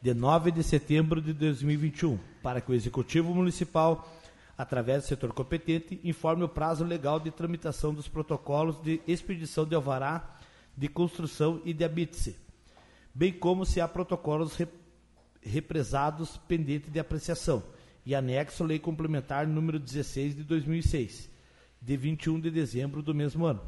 de 0.00 0.14
9 0.14 0.52
de 0.52 0.62
setembro 0.62 1.20
de 1.20 1.32
2021, 1.32 2.20
para 2.40 2.60
que 2.60 2.70
o 2.70 2.74
Executivo 2.74 3.34
Municipal, 3.34 4.08
através 4.56 5.02
do 5.02 5.08
setor 5.08 5.32
competente, 5.32 5.98
informe 6.04 6.44
o 6.44 6.48
prazo 6.48 6.84
legal 6.84 7.18
de 7.18 7.32
tramitação 7.32 7.92
dos 7.92 8.06
protocolos 8.06 8.80
de 8.80 9.00
expedição 9.04 9.66
de 9.66 9.74
alvará 9.74 10.38
de 10.76 10.86
construção 10.86 11.60
e 11.64 11.72
de 11.72 11.82
habite 11.82 12.36
bem 13.12 13.32
como 13.32 13.66
se 13.66 13.80
há 13.80 13.88
protocolos 13.88 14.56
represados 15.42 16.36
pendentes 16.46 16.92
de 16.92 17.00
apreciação 17.00 17.60
e 18.06 18.14
anexo 18.14 18.62
à 18.62 18.66
Lei 18.66 18.78
Complementar 18.78 19.46
número 19.46 19.78
16 19.78 20.36
de 20.36 20.42
2006, 20.42 21.30
de 21.80 21.96
21 21.96 22.40
de 22.40 22.50
dezembro 22.50 23.02
do 23.02 23.14
mesmo 23.14 23.46
ano. 23.46 23.60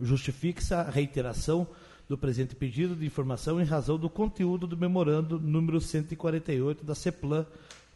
Justifique-se 0.00 0.74
a 0.74 0.82
reiteração 0.82 1.66
do 2.08 2.18
presente 2.18 2.54
pedido 2.54 2.94
de 2.94 3.06
informação 3.06 3.60
em 3.60 3.64
razão 3.64 3.98
do 3.98 4.10
conteúdo 4.10 4.66
do 4.66 4.76
memorando 4.76 5.38
número 5.38 5.80
148 5.80 6.84
da 6.84 6.94
CEPLAN, 6.94 7.46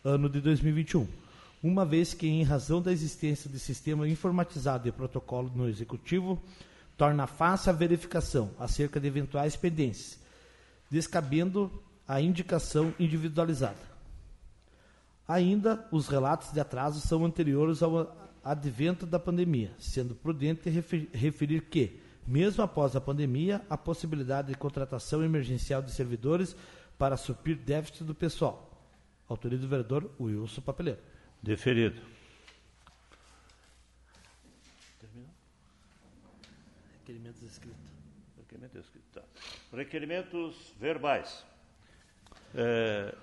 ano 0.04 0.28
de 0.28 0.40
2021, 0.40 1.06
uma 1.62 1.84
vez 1.84 2.14
que, 2.14 2.26
em 2.26 2.42
razão 2.42 2.80
da 2.80 2.92
existência 2.92 3.50
de 3.50 3.58
sistema 3.58 4.08
informatizado 4.08 4.84
de 4.84 4.92
protocolo 4.92 5.50
no 5.54 5.68
Executivo, 5.68 6.40
torna 6.96 7.26
fácil 7.26 7.70
a 7.70 7.74
verificação 7.74 8.50
acerca 8.58 8.98
de 8.98 9.06
eventuais 9.06 9.56
pendências, 9.56 10.18
descabendo 10.90 11.70
a 12.06 12.20
indicação 12.20 12.94
individualizada. 12.98 13.87
Ainda, 15.28 15.86
os 15.92 16.08
relatos 16.08 16.52
de 16.52 16.58
atraso 16.58 17.06
são 17.06 17.22
anteriores 17.22 17.82
ao 17.82 18.16
advento 18.42 19.04
da 19.04 19.18
pandemia, 19.18 19.70
sendo 19.78 20.14
prudente 20.14 20.70
referir 20.70 21.60
que, 21.68 22.00
mesmo 22.26 22.64
após 22.64 22.96
a 22.96 23.00
pandemia, 23.00 23.60
a 23.68 23.76
possibilidade 23.76 24.48
de 24.48 24.54
contratação 24.54 25.22
emergencial 25.22 25.82
de 25.82 25.92
servidores 25.92 26.56
para 26.96 27.18
suprir 27.18 27.58
déficit 27.58 28.04
do 28.04 28.14
pessoal. 28.14 28.64
Autoria 29.28 29.58
do 29.58 29.68
vereador 29.68 30.10
Wilson 30.18 30.62
Papeleiro. 30.62 31.00
Deferido. 31.42 32.00
Terminou? 34.98 35.28
Requerimentos 37.00 37.42
escritos. 37.42 37.78
Requerimentos 38.38 38.80
escritos. 38.80 39.10
Tá. 39.12 39.22
Requerimentos 39.76 40.72
verbais. 40.80 41.44
É, 42.54 43.14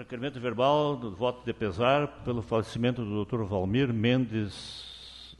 Requerimento 0.00 0.40
verbal 0.40 0.96
do 0.96 1.14
voto 1.14 1.44
de 1.44 1.52
pesar 1.52 2.08
pelo 2.24 2.40
falecimento 2.40 3.04
do 3.04 3.22
Dr. 3.22 3.42
Valmir 3.42 3.92
Mendes 3.92 5.36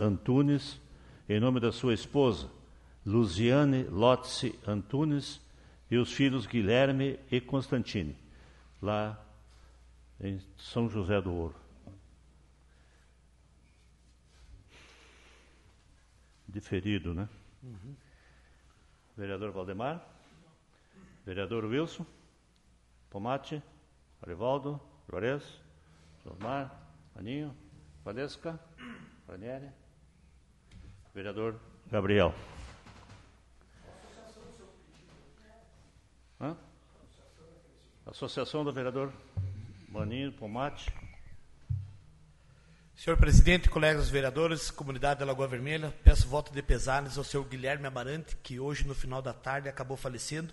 Antunes, 0.00 0.80
em 1.28 1.38
nome 1.38 1.60
da 1.60 1.70
sua 1.70 1.92
esposa, 1.92 2.50
Luziane 3.04 3.82
Lotzi 3.82 4.58
Antunes, 4.66 5.38
e 5.90 5.98
os 5.98 6.10
filhos 6.10 6.46
Guilherme 6.46 7.20
e 7.30 7.42
Constantine, 7.42 8.16
lá 8.80 9.22
em 10.18 10.40
São 10.56 10.88
José 10.88 11.20
do 11.20 11.34
Ouro. 11.34 11.56
Diferido, 16.48 17.12
né? 17.12 17.28
Uhum. 17.62 17.94
Vereador 19.14 19.52
Valdemar? 19.52 20.02
Vereador 21.26 21.66
Wilson? 21.66 22.06
Pomate? 23.10 23.62
Arivaldo, 24.22 24.80
Juarez, 25.08 25.42
Josmar, 26.24 26.70
Aninho, 27.16 27.56
Valesca, 28.04 28.58
Ranieri, 29.28 29.68
vereador 31.14 31.58
Gabriel. 31.90 32.34
Hã? 36.40 36.56
Associação 38.06 38.64
do 38.64 38.72
vereador 38.72 39.12
Maninho 39.88 40.32
Pomate. 40.32 40.92
Senhor 42.96 43.16
presidente, 43.16 43.70
colegas 43.70 44.10
vereadores, 44.10 44.70
comunidade 44.70 45.20
da 45.20 45.26
Lagoa 45.26 45.48
Vermelha, 45.48 45.94
peço 46.04 46.28
voto 46.28 46.52
de 46.52 46.60
pesares 46.62 47.16
ao 47.16 47.24
senhor 47.24 47.44
Guilherme 47.44 47.86
Amarante, 47.86 48.36
que 48.36 48.60
hoje, 48.60 48.86
no 48.86 48.94
final 48.94 49.22
da 49.22 49.32
tarde, 49.32 49.68
acabou 49.68 49.96
falecendo. 49.96 50.52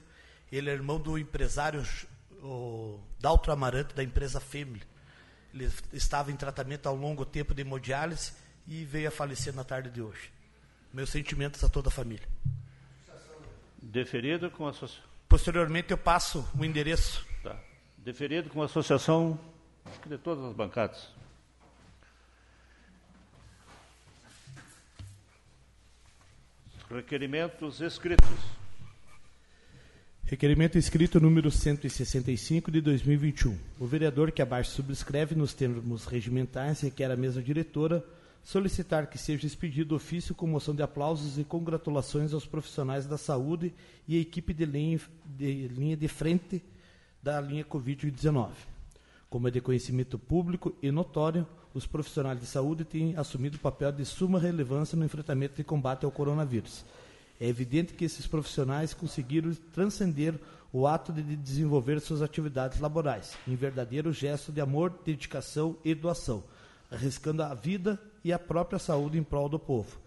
Ele 0.51 0.69
é 0.69 0.73
irmão 0.73 0.97
do 0.97 1.17
empresário 1.17 1.83
o 2.41 2.99
Daltro 3.19 3.51
Amarante, 3.51 3.93
da 3.93 4.03
empresa 4.03 4.39
Family. 4.39 4.83
Ele 5.53 5.71
estava 5.93 6.31
em 6.31 6.35
tratamento 6.35 6.87
há 6.87 6.91
um 6.91 6.99
longo 6.99 7.25
tempo 7.25 7.53
de 7.53 7.61
hemodiálise 7.61 8.33
e 8.67 8.83
veio 8.83 9.07
a 9.07 9.11
falecer 9.11 9.53
na 9.53 9.63
tarde 9.63 9.89
de 9.89 10.01
hoje. 10.01 10.31
Meus 10.93 11.09
sentimentos 11.09 11.63
a 11.63 11.69
toda 11.69 11.89
a 11.89 11.91
família. 11.91 12.27
Deferido 13.81 14.51
com 14.51 14.67
a 14.67 14.73
posteriormente 15.29 15.91
eu 15.91 15.97
passo 15.97 16.47
o 16.57 16.63
endereço. 16.63 17.25
Tá. 17.43 17.57
Deferido 17.97 18.49
com 18.49 18.61
a 18.61 18.65
associação 18.65 19.39
de 20.05 20.17
todas 20.17 20.43
as 20.45 20.53
bancadas. 20.53 21.09
Requerimentos 26.89 27.81
escritos. 27.81 28.56
Requerimento 30.29 30.77
escrito 30.77 31.21
número 31.21 31.49
165 31.49 32.69
de 32.69 32.81
2021. 32.81 33.57
O 33.79 33.85
vereador 33.85 34.29
que 34.29 34.41
abaixo 34.41 34.71
subscreve 34.71 35.35
nos 35.35 35.53
termos 35.53 36.03
regimentais 36.03 36.81
requer 36.81 37.09
à 37.09 37.15
mesa 37.15 37.41
diretora 37.41 38.03
solicitar 38.43 39.07
que 39.07 39.17
seja 39.17 39.47
expedido 39.47 39.95
ofício 39.95 40.35
com 40.35 40.45
moção 40.45 40.75
de 40.75 40.83
aplausos 40.83 41.39
e 41.39 41.45
congratulações 41.45 42.33
aos 42.33 42.45
profissionais 42.45 43.05
da 43.05 43.17
saúde 43.17 43.73
e 44.05 44.17
a 44.17 44.19
equipe 44.19 44.53
de 44.53 44.65
linha 44.65 44.99
de, 45.25 45.69
linha 45.69 45.95
de 45.95 46.09
frente 46.09 46.61
da 47.23 47.39
linha 47.39 47.63
Covid-19. 47.63 48.49
Como 49.29 49.47
é 49.47 49.51
de 49.51 49.61
conhecimento 49.61 50.19
público 50.19 50.75
e 50.81 50.91
notório, 50.91 51.47
os 51.73 51.87
profissionais 51.87 52.37
de 52.37 52.47
saúde 52.47 52.83
têm 52.83 53.15
assumido 53.15 53.57
papel 53.59 53.93
de 53.93 54.03
suma 54.03 54.41
relevância 54.41 54.97
no 54.97 55.05
enfrentamento 55.05 55.55
de 55.55 55.63
combate 55.63 56.03
ao 56.03 56.11
coronavírus. 56.11 56.83
É 57.39 57.47
evidente 57.47 57.93
que 57.93 58.05
esses 58.05 58.25
profissionais 58.25 58.93
conseguiram 58.93 59.53
transcender 59.73 60.39
o 60.73 60.87
ato 60.87 61.13
de 61.13 61.35
desenvolver 61.35 61.99
suas 61.99 62.21
atividades 62.21 62.79
laborais, 62.79 63.37
em 63.47 63.55
verdadeiro 63.55 64.11
gesto 64.11 64.51
de 64.51 64.59
amor, 64.59 64.93
dedicação 65.05 65.77
e 65.83 65.93
doação, 65.93 66.43
arriscando 66.91 67.43
a 67.43 67.53
vida 67.53 68.01
e 68.23 68.33
a 68.33 68.39
própria 68.39 68.79
saúde 68.79 69.17
em 69.17 69.23
prol 69.23 69.47
do 69.47 69.59
povo. 69.59 69.97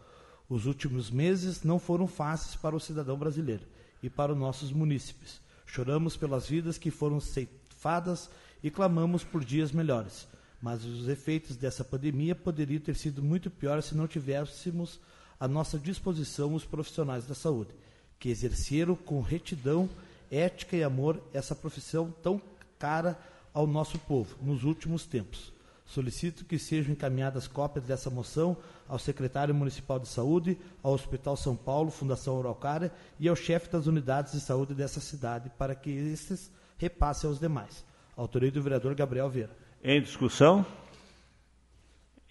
Os 0.48 0.66
últimos 0.66 1.10
meses 1.10 1.62
não 1.62 1.78
foram 1.78 2.08
fáceis 2.08 2.56
para 2.56 2.74
o 2.74 2.80
cidadão 2.80 3.16
brasileiro 3.16 3.62
e 4.02 4.10
para 4.10 4.32
os 4.32 4.38
nossos 4.38 4.72
munícipes. 4.72 5.40
Choramos 5.64 6.16
pelas 6.16 6.48
vidas 6.48 6.76
que 6.76 6.90
foram 6.90 7.20
ceifadas 7.20 8.28
e 8.62 8.70
clamamos 8.70 9.22
por 9.22 9.44
dias 9.44 9.70
melhores. 9.70 10.26
Mas 10.60 10.84
os 10.84 11.08
efeitos 11.08 11.56
dessa 11.56 11.84
pandemia 11.84 12.34
poderiam 12.34 12.80
ter 12.80 12.96
sido 12.96 13.22
muito 13.22 13.48
piores 13.48 13.86
se 13.86 13.94
não 13.94 14.08
tivéssemos 14.08 14.98
à 15.40 15.48
nossa 15.48 15.78
disposição 15.78 16.54
os 16.54 16.66
profissionais 16.66 17.26
da 17.26 17.34
saúde, 17.34 17.70
que 18.18 18.28
exerceram 18.28 18.94
com 18.94 19.22
retidão, 19.22 19.88
ética 20.30 20.76
e 20.76 20.84
amor 20.84 21.18
essa 21.32 21.56
profissão 21.56 22.14
tão 22.22 22.40
cara 22.78 23.18
ao 23.52 23.66
nosso 23.66 23.98
povo 23.98 24.36
nos 24.42 24.62
últimos 24.62 25.06
tempos. 25.06 25.52
Solicito 25.86 26.44
que 26.44 26.56
sejam 26.56 26.92
encaminhadas 26.92 27.48
cópias 27.48 27.84
dessa 27.84 28.10
moção 28.10 28.56
ao 28.88 28.98
secretário 28.98 29.52
municipal 29.52 29.98
de 29.98 30.06
saúde, 30.06 30.56
ao 30.84 30.92
Hospital 30.92 31.36
São 31.36 31.56
Paulo, 31.56 31.90
Fundação 31.90 32.38
Araucária 32.38 32.92
e 33.18 33.28
ao 33.28 33.34
chefe 33.34 33.68
das 33.68 33.86
unidades 33.86 34.32
de 34.32 34.40
saúde 34.40 34.72
dessa 34.72 35.00
cidade, 35.00 35.50
para 35.58 35.74
que 35.74 35.90
estes 35.90 36.48
repassem 36.78 37.28
aos 37.28 37.40
demais. 37.40 37.84
Autoria 38.16 38.52
do 38.52 38.62
vereador 38.62 38.94
Gabriel 38.94 39.28
Vieira. 39.28 39.56
Em 39.82 40.00
discussão? 40.00 40.64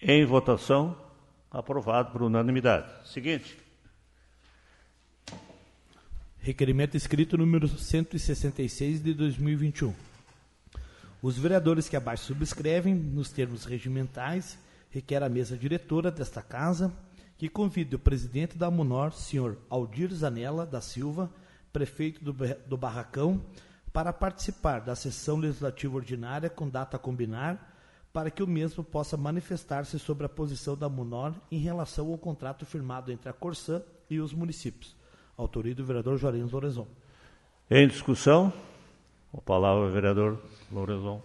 Em 0.00 0.24
votação? 0.24 0.96
Aprovado 1.50 2.12
por 2.12 2.22
unanimidade. 2.22 2.86
Seguinte. 3.08 3.58
Requerimento 6.38 6.96
escrito 6.96 7.36
número 7.36 7.66
166 7.68 9.02
de 9.02 9.12
2021. 9.12 9.92
Os 11.20 11.36
vereadores 11.36 11.88
que 11.88 11.96
abaixo 11.96 12.24
subscrevem, 12.24 12.94
nos 12.94 13.30
termos 13.30 13.64
regimentais, 13.64 14.56
requer 14.90 15.22
a 15.22 15.28
mesa 15.28 15.56
diretora 15.56 16.10
desta 16.10 16.40
casa 16.40 16.92
que 17.36 17.48
convide 17.48 17.96
o 17.96 17.98
presidente 17.98 18.56
da 18.56 18.70
MUNOR, 18.70 19.12
senhor 19.12 19.58
Aldir 19.68 20.12
Zanella 20.14 20.64
da 20.64 20.80
Silva, 20.80 21.30
prefeito 21.72 22.22
do, 22.22 22.32
do 22.66 22.76
Barracão, 22.76 23.44
para 23.92 24.12
participar 24.12 24.80
da 24.80 24.94
sessão 24.94 25.36
legislativa 25.36 25.96
ordinária 25.96 26.48
com 26.48 26.68
data 26.68 26.96
a 26.96 27.00
combinar, 27.00 27.69
para 28.12 28.30
que 28.30 28.42
o 28.42 28.46
mesmo 28.46 28.82
possa 28.82 29.16
manifestar-se 29.16 29.98
sobre 29.98 30.26
a 30.26 30.28
posição 30.28 30.76
da 30.76 30.88
MUNOR 30.88 31.32
em 31.50 31.58
relação 31.58 32.10
ao 32.10 32.18
contrato 32.18 32.66
firmado 32.66 33.12
entre 33.12 33.28
a 33.28 33.32
Corsã 33.32 33.82
e 34.08 34.18
os 34.18 34.32
municípios. 34.32 34.96
Autoria 35.36 35.74
do 35.74 35.84
vereador 35.84 36.18
Juarez 36.18 36.50
Lorenzon. 36.50 36.88
Em 37.70 37.86
discussão, 37.86 38.52
a 39.32 39.40
palavra 39.40 39.84
ao 39.84 39.90
vereador 39.90 40.42
Lorenzon. 40.72 41.22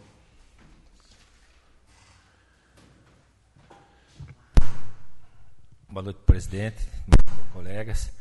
Boa 5.90 6.04
noite, 6.04 6.20
presidente, 6.26 6.88
colegas. 7.52 8.12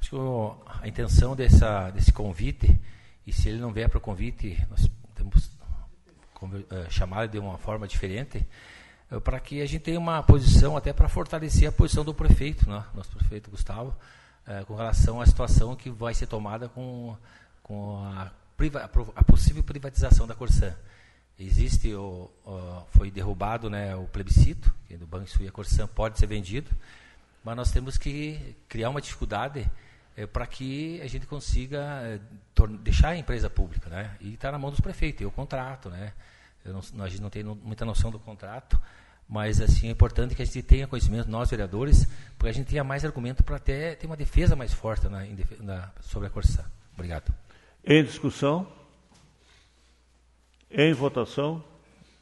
Acho 0.00 0.10
que 0.10 0.82
a 0.82 0.88
intenção 0.88 1.36
dessa, 1.36 1.90
desse 1.90 2.12
convite 2.12 2.80
e 3.26 3.32
se 3.32 3.48
ele 3.48 3.58
não 3.58 3.72
vier 3.72 3.88
para 3.88 3.98
o 3.98 4.00
convite, 4.00 4.58
nós 4.68 4.90
temos 5.14 5.50
uh, 6.46 6.90
chamar 6.90 7.28
de 7.28 7.38
uma 7.38 7.58
forma 7.58 7.86
diferente, 7.86 8.46
uh, 9.10 9.20
para 9.20 9.38
que 9.40 9.60
a 9.60 9.66
gente 9.66 9.82
tenha 9.82 9.98
uma 9.98 10.22
posição 10.22 10.76
até 10.76 10.92
para 10.92 11.08
fortalecer 11.08 11.68
a 11.68 11.72
posição 11.72 12.04
do 12.04 12.14
prefeito, 12.14 12.68
né, 12.68 12.84
nosso 12.94 13.10
prefeito 13.10 13.50
Gustavo, 13.50 13.94
uh, 14.46 14.64
com 14.66 14.74
relação 14.74 15.20
à 15.20 15.26
situação 15.26 15.74
que 15.76 15.90
vai 15.90 16.14
ser 16.14 16.26
tomada 16.26 16.68
com, 16.68 17.16
com 17.62 17.96
a, 18.04 18.30
a 19.16 19.24
possível 19.24 19.62
privatização 19.62 20.26
da 20.26 20.34
Corsã. 20.34 20.74
Existe, 21.38 21.94
o, 21.94 22.30
o, 22.44 22.82
foi 22.90 23.10
derrubado 23.10 23.70
né, 23.70 23.96
o 23.96 24.04
plebiscito, 24.04 24.74
que 24.86 24.96
do 24.96 25.06
Banco 25.06 25.30
Sul 25.30 25.46
e 25.46 25.48
a 25.48 25.52
Corsã 25.52 25.86
pode 25.86 26.18
ser 26.18 26.26
vendido, 26.26 26.70
mas 27.42 27.56
nós 27.56 27.70
temos 27.70 27.96
que 27.96 28.54
criar 28.68 28.90
uma 28.90 29.00
dificuldade 29.00 29.66
é, 30.20 30.26
para 30.26 30.46
que 30.46 31.00
a 31.00 31.06
gente 31.06 31.26
consiga 31.26 31.78
é, 32.04 32.20
deixar 32.80 33.10
a 33.10 33.16
empresa 33.16 33.48
pública, 33.48 33.88
né? 33.88 34.16
E 34.20 34.34
está 34.34 34.52
na 34.52 34.58
mão 34.58 34.70
dos 34.70 34.80
prefeitos, 34.80 35.22
e 35.22 35.24
o 35.24 35.30
contrato, 35.30 35.88
né? 35.88 36.12
Não, 36.64 37.04
a 37.04 37.08
gente 37.08 37.22
não 37.22 37.30
tem 37.30 37.42
no, 37.42 37.54
muita 37.54 37.86
noção 37.86 38.10
do 38.10 38.18
contrato, 38.18 38.78
mas 39.26 39.62
assim 39.62 39.88
é 39.88 39.90
importante 39.90 40.34
que 40.34 40.42
a 40.42 40.44
gente 40.44 40.62
tenha 40.62 40.86
conhecimento, 40.86 41.30
nós 41.30 41.48
vereadores, 41.48 42.06
porque 42.36 42.50
a 42.50 42.52
gente 42.52 42.66
tenha 42.66 42.84
mais 42.84 43.02
argumento 43.02 43.42
para 43.42 43.56
até 43.56 43.94
ter 43.94 44.06
uma 44.06 44.16
defesa 44.16 44.54
mais 44.54 44.74
forte 44.74 45.08
na, 45.08 45.24
na, 45.60 45.90
sobre 46.02 46.28
a 46.28 46.30
Corsã. 46.30 46.64
Obrigado. 46.92 47.32
Em 47.82 48.04
discussão, 48.04 48.70
em 50.70 50.92
votação, 50.92 51.64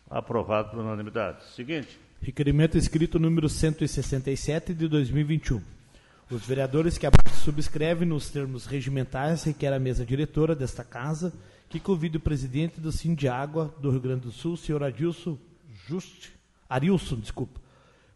aprovado 0.08 0.70
por 0.70 0.78
unanimidade. 0.78 1.44
Seguinte. 1.56 1.98
Requerimento 2.22 2.78
escrito 2.78 3.18
número 3.18 3.48
167 3.48 4.72
de 4.72 4.87
2021 4.87 5.78
os 6.31 6.45
vereadores 6.47 6.99
que 6.99 7.07
subscrevem 7.43 8.07
nos 8.07 8.29
termos 8.29 8.67
regimentais 8.67 9.45
requer 9.45 9.73
a 9.73 9.79
mesa 9.79 10.05
diretora 10.05 10.55
desta 10.55 10.85
casa 10.85 11.33
que 11.69 11.81
convide 11.81 12.17
o 12.19 12.21
presidente 12.21 12.81
do 12.81 12.93
Sindiágua 12.93 13.75
do 13.81 13.91
Rio 13.91 14.01
Grande 14.01 14.23
do 14.23 14.33
Sul, 14.33 14.57
senhor 14.57 14.83
Adilson 14.83 15.38
Just, 15.87 16.31
Arilson, 16.69 17.17
desculpa, 17.17 17.61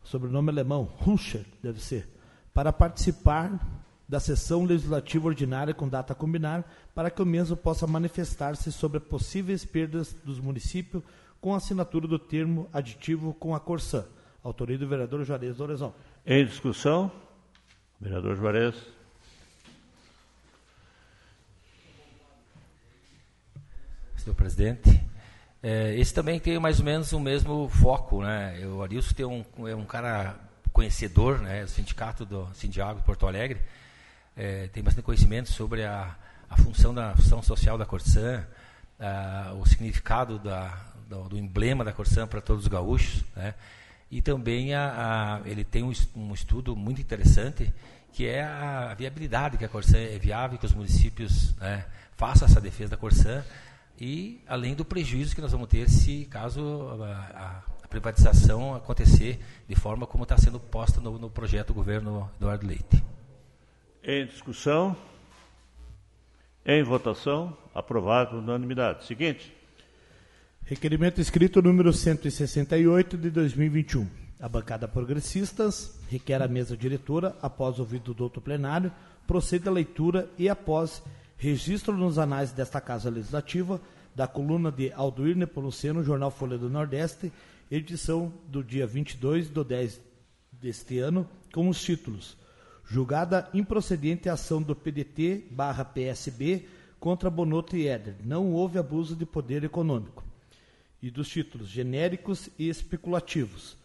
sobrenome 0.03 0.51
alemão, 0.51 0.93
Hunscher, 1.07 1.45
deve 1.63 1.81
ser, 1.81 2.07
para 2.53 2.73
participar 2.73 3.59
da 4.07 4.21
sessão 4.21 4.65
legislativa 4.65 5.29
ordinária 5.29 5.73
com 5.73 5.89
data 5.89 6.13
a 6.13 6.17
combinar, 6.17 6.71
para 6.95 7.11
que 7.11 7.23
o 7.23 7.27
mesmo 7.27 7.57
possa 7.57 7.87
manifestar-se 7.87 8.71
sobre 8.71 9.01
possíveis 9.01 9.65
perdas 9.65 10.15
dos 10.23 10.39
municípios 10.39 11.03
com 11.41 11.55
a 11.55 11.57
assinatura 11.57 12.07
do 12.07 12.19
termo 12.19 12.69
aditivo 12.73 13.33
com 13.33 13.55
a 13.55 13.61
Corsã. 13.61 14.05
Autoria 14.45 14.77
do 14.77 14.87
vereador 14.87 15.25
Juarez 15.25 15.57
Lorenzon. 15.57 15.95
Em 16.27 16.45
discussão? 16.45 17.11
Vereador 18.03 18.35
Juarez. 18.35 18.75
Senhor 24.17 24.35
presidente, 24.35 25.01
é, 25.63 25.95
esse 25.97 26.13
também 26.13 26.41
tem 26.41 26.59
mais 26.59 26.81
ou 26.81 26.85
menos 26.85 27.13
o 27.13 27.21
mesmo 27.21 27.69
foco, 27.69 28.23
né? 28.23 28.59
O 28.67 28.83
Arilson 28.83 29.15
tem 29.15 29.25
um, 29.25 29.45
é 29.69 29.75
um 29.77 29.85
cara 29.85 30.35
conhecedor, 30.73 31.39
né? 31.39 31.63
O 31.63 31.69
sindicato 31.69 32.25
do 32.25 32.49
Sindiago 32.55 32.99
de 32.99 33.05
Porto 33.05 33.25
Alegre 33.25 33.61
é, 34.37 34.67
tem 34.67 34.83
bastante 34.83 35.05
conhecimento 35.05 35.53
sobre 35.53 35.85
a, 35.85 36.17
a 36.51 36.57
função 36.57 36.93
da 36.93 37.15
função 37.15 37.41
social 37.41 37.79
da 37.79 37.87
Corsã, 37.87 38.45
o 39.61 39.67
significado 39.67 40.41
da, 40.41 40.77
do, 41.09 41.29
do, 41.29 41.39
emblema 41.39 41.85
da 41.85 41.93
Corsã 41.93 42.27
para 42.27 42.41
todos 42.41 42.65
os 42.65 42.69
gaúchos, 42.69 43.23
né? 43.37 43.55
E 44.13 44.21
também 44.21 44.75
a, 44.75 45.41
a, 45.43 45.49
ele 45.49 45.65
tem 45.65 45.83
um, 45.83 45.93
um, 46.15 46.35
estudo 46.35 46.77
muito 46.77 47.01
interessante, 47.01 47.73
que 48.13 48.27
é 48.27 48.43
a 48.43 48.95
viabilidade 48.95 49.57
que 49.57 49.65
a 49.65 49.69
Corsã 49.69 49.97
é 49.99 50.19
viável, 50.19 50.59
que 50.59 50.67
os 50.67 50.75
municípios 50.75 51.55
né, 51.57 51.85
façam 52.15 52.47
essa 52.47 52.61
defesa 52.61 52.91
da 52.91 52.97
Corsã, 52.97 53.43
e 53.99 54.41
além 54.47 54.75
do 54.75 54.85
prejuízo 54.85 55.35
que 55.35 55.41
nós 55.41 55.53
vamos 55.53 55.69
ter 55.69 55.89
se 55.89 56.27
caso 56.27 56.99
a, 57.03 57.63
a 57.83 57.89
privatização 57.89 58.75
acontecer 58.75 59.39
de 59.69 59.75
forma 59.75 60.07
como 60.07 60.25
está 60.25 60.37
sendo 60.37 60.59
posta 60.59 61.01
no, 61.01 61.19
no 61.19 61.31
projeto 61.31 61.69
do 61.69 61.75
governo 61.75 62.31
Eduardo 62.37 62.67
Leite. 62.67 63.03
Em 64.03 64.27
discussão, 64.27 64.97
em 66.67 66.83
votação, 66.83 67.57
aprovado 67.75 68.31
por 68.31 68.39
unanimidade. 68.39 69.05
Seguinte. 69.05 69.55
Requerimento 70.65 71.21
escrito 71.21 71.61
número 71.61 71.93
168 71.93 73.17
de 73.17 73.31
2021. 73.31 74.09
A 74.41 74.49
bancada 74.49 74.89
progressistas 74.89 76.02
requer 76.13 76.43
a 76.43 76.49
mesa 76.49 76.77
diretora, 76.77 77.37
após 77.41 77.79
ouvido 77.79 78.05
do 78.05 78.15
doutor 78.15 78.41
plenário, 78.41 78.93
proceda 79.27 79.71
a 79.71 79.73
leitura 79.73 80.29
e 80.39 80.49
após 80.49 81.03
Registro 81.37 81.97
nos 81.97 82.19
anais 82.19 82.53
desta 82.53 82.81
Casa 82.81 83.11
Legislativa 83.11 83.81
da 84.15 84.29
coluna 84.29 84.71
de 84.71 84.93
Alduir 84.93 85.37
Nepomuceno, 85.37 86.05
Jornal 86.05 86.31
Folha 86.31 86.57
do 86.59 86.69
Nordeste, 86.69 87.33
edição 87.71 88.33
do 88.47 88.63
dia 88.63 88.87
22 88.87 89.49
de 89.49 89.65
10 89.65 90.01
deste 90.53 90.99
ano, 90.99 91.27
com 91.53 91.69
os 91.69 91.83
títulos 91.83 92.37
Julgada 92.85 93.49
improcedente 93.55 94.29
a 94.29 94.35
ação 94.35 94.61
do 94.61 94.77
PDT 94.77 95.47
barra 95.51 95.85
PSB 95.85 96.69
contra 97.01 97.31
Bonotto 97.31 97.77
e 97.77 97.89
Éder. 97.89 98.17
Não 98.23 98.53
houve 98.53 98.79
abuso 98.79 99.17
de 99.17 99.25
poder 99.25 99.65
econômico. 99.65 100.23
E 101.01 101.11
dos 101.11 101.29
títulos 101.29 101.69
genéricos 101.69 102.51
e 102.59 102.69
especulativos. 102.69 103.77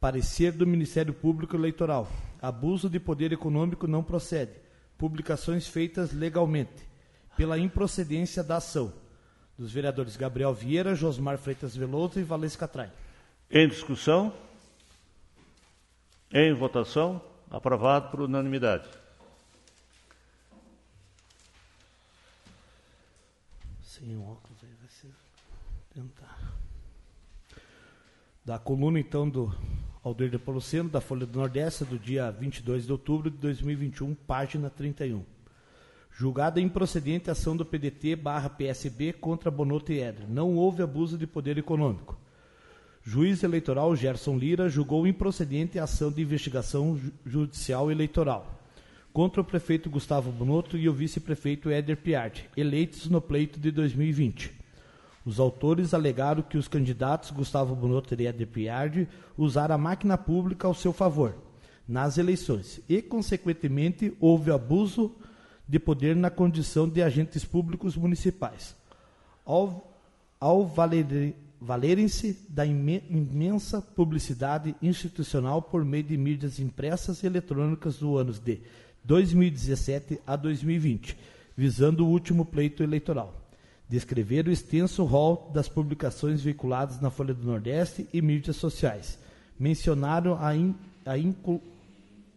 Parecer 0.00 0.52
do 0.52 0.64
Ministério 0.64 1.12
Público 1.12 1.56
Eleitoral. 1.56 2.08
Abuso 2.40 2.88
de 2.88 3.00
poder 3.00 3.32
econômico 3.32 3.88
não 3.88 4.02
procede. 4.02 4.52
Publicações 4.96 5.66
feitas 5.66 6.12
legalmente. 6.12 6.86
Pela 7.36 7.58
improcedência 7.58 8.44
da 8.44 8.58
ação. 8.58 8.92
Dos 9.58 9.72
vereadores 9.72 10.16
Gabriel 10.16 10.54
Vieira, 10.54 10.94
Josmar 10.94 11.36
Freitas 11.36 11.74
Veloso 11.74 12.20
e 12.20 12.22
Valesca 12.22 12.68
Catrai. 12.68 12.92
Em 13.50 13.66
discussão? 13.66 14.32
Em 16.32 16.52
votação? 16.52 17.20
Aprovado 17.50 18.10
por 18.10 18.20
unanimidade. 18.20 18.88
Sem 23.82 24.16
óculos 24.16 24.62
aí 24.62 24.74
vai 24.78 24.88
ser. 24.88 25.10
Tentar. 25.92 26.54
Da 28.44 28.60
coluna, 28.60 29.00
então, 29.00 29.28
do 29.28 29.52
Aldir 30.02 30.30
de 30.30 30.38
Poluceno, 30.38 30.88
da 30.88 31.00
Folha 31.00 31.26
do 31.26 31.38
Nordeste, 31.38 31.84
do 31.84 31.98
dia 31.98 32.30
22 32.30 32.86
de 32.86 32.92
outubro 32.92 33.30
de 33.30 33.36
2021, 33.38 34.14
página 34.14 34.70
31. 34.70 35.24
Julgada 36.10 36.60
improcedente 36.60 37.28
a 37.28 37.32
ação 37.32 37.56
do 37.56 37.64
PDT 37.64 38.16
barra 38.16 38.48
PSB 38.48 39.12
contra 39.12 39.50
Bonotto 39.50 39.92
e 39.92 40.00
Éder. 40.00 40.28
Não 40.28 40.54
houve 40.54 40.82
abuso 40.82 41.18
de 41.18 41.26
poder 41.26 41.58
econômico. 41.58 42.18
Juiz 43.02 43.42
eleitoral 43.42 43.94
Gerson 43.96 44.36
Lira 44.36 44.68
julgou 44.68 45.06
improcedente 45.06 45.78
a 45.78 45.84
ação 45.84 46.12
de 46.12 46.22
investigação 46.22 46.98
judicial 47.24 47.90
eleitoral 47.90 48.60
contra 49.12 49.40
o 49.40 49.44
prefeito 49.44 49.90
Gustavo 49.90 50.30
Bonotto 50.30 50.76
e 50.76 50.88
o 50.88 50.92
vice-prefeito 50.92 51.70
Éder 51.70 51.96
Piatti, 51.96 52.48
eleitos 52.56 53.08
no 53.08 53.20
pleito 53.20 53.58
de 53.58 53.70
2020. 53.72 54.57
Os 55.28 55.38
autores 55.38 55.92
alegaram 55.92 56.40
que 56.40 56.56
os 56.56 56.68
candidatos 56.68 57.30
Gustavo 57.30 57.76
Bonotto 57.76 58.14
e 58.18 58.26
Éder 58.26 58.46
Piatti 58.46 59.06
usaram 59.36 59.74
a 59.74 59.78
máquina 59.78 60.16
pública 60.16 60.66
ao 60.66 60.72
seu 60.72 60.90
favor 60.90 61.34
nas 61.86 62.16
eleições 62.16 62.80
e, 62.88 63.02
consequentemente, 63.02 64.16
houve 64.20 64.50
abuso 64.50 65.14
de 65.68 65.78
poder 65.78 66.16
na 66.16 66.30
condição 66.30 66.88
de 66.88 67.02
agentes 67.02 67.44
públicos 67.44 67.94
municipais. 67.94 68.74
Ao, 69.44 69.92
ao 70.40 70.66
valer 70.66 71.36
valerem-se 71.60 72.46
da 72.48 72.64
imensa 72.64 73.82
publicidade 73.82 74.74
institucional 74.80 75.60
por 75.60 75.84
meio 75.84 76.04
de 76.04 76.16
mídias 76.16 76.58
impressas 76.58 77.22
e 77.22 77.26
eletrônicas 77.26 77.98
do 77.98 78.16
anos 78.16 78.38
de 78.38 78.62
2017 79.04 80.22
a 80.26 80.36
2020, 80.36 81.18
visando 81.54 82.06
o 82.06 82.08
último 82.08 82.46
pleito 82.46 82.82
eleitoral. 82.82 83.47
Descrever 83.88 84.46
o 84.46 84.52
extenso 84.52 85.04
rol 85.04 85.50
das 85.54 85.68
publicações 85.68 86.42
veiculadas 86.42 87.00
na 87.00 87.10
Folha 87.10 87.32
do 87.32 87.46
Nordeste 87.46 88.08
e 88.12 88.20
mídias 88.20 88.56
sociais. 88.56 89.18
Mencionaram 89.58 90.36
a, 90.38 90.54
in, 90.54 90.74
a 91.06 91.16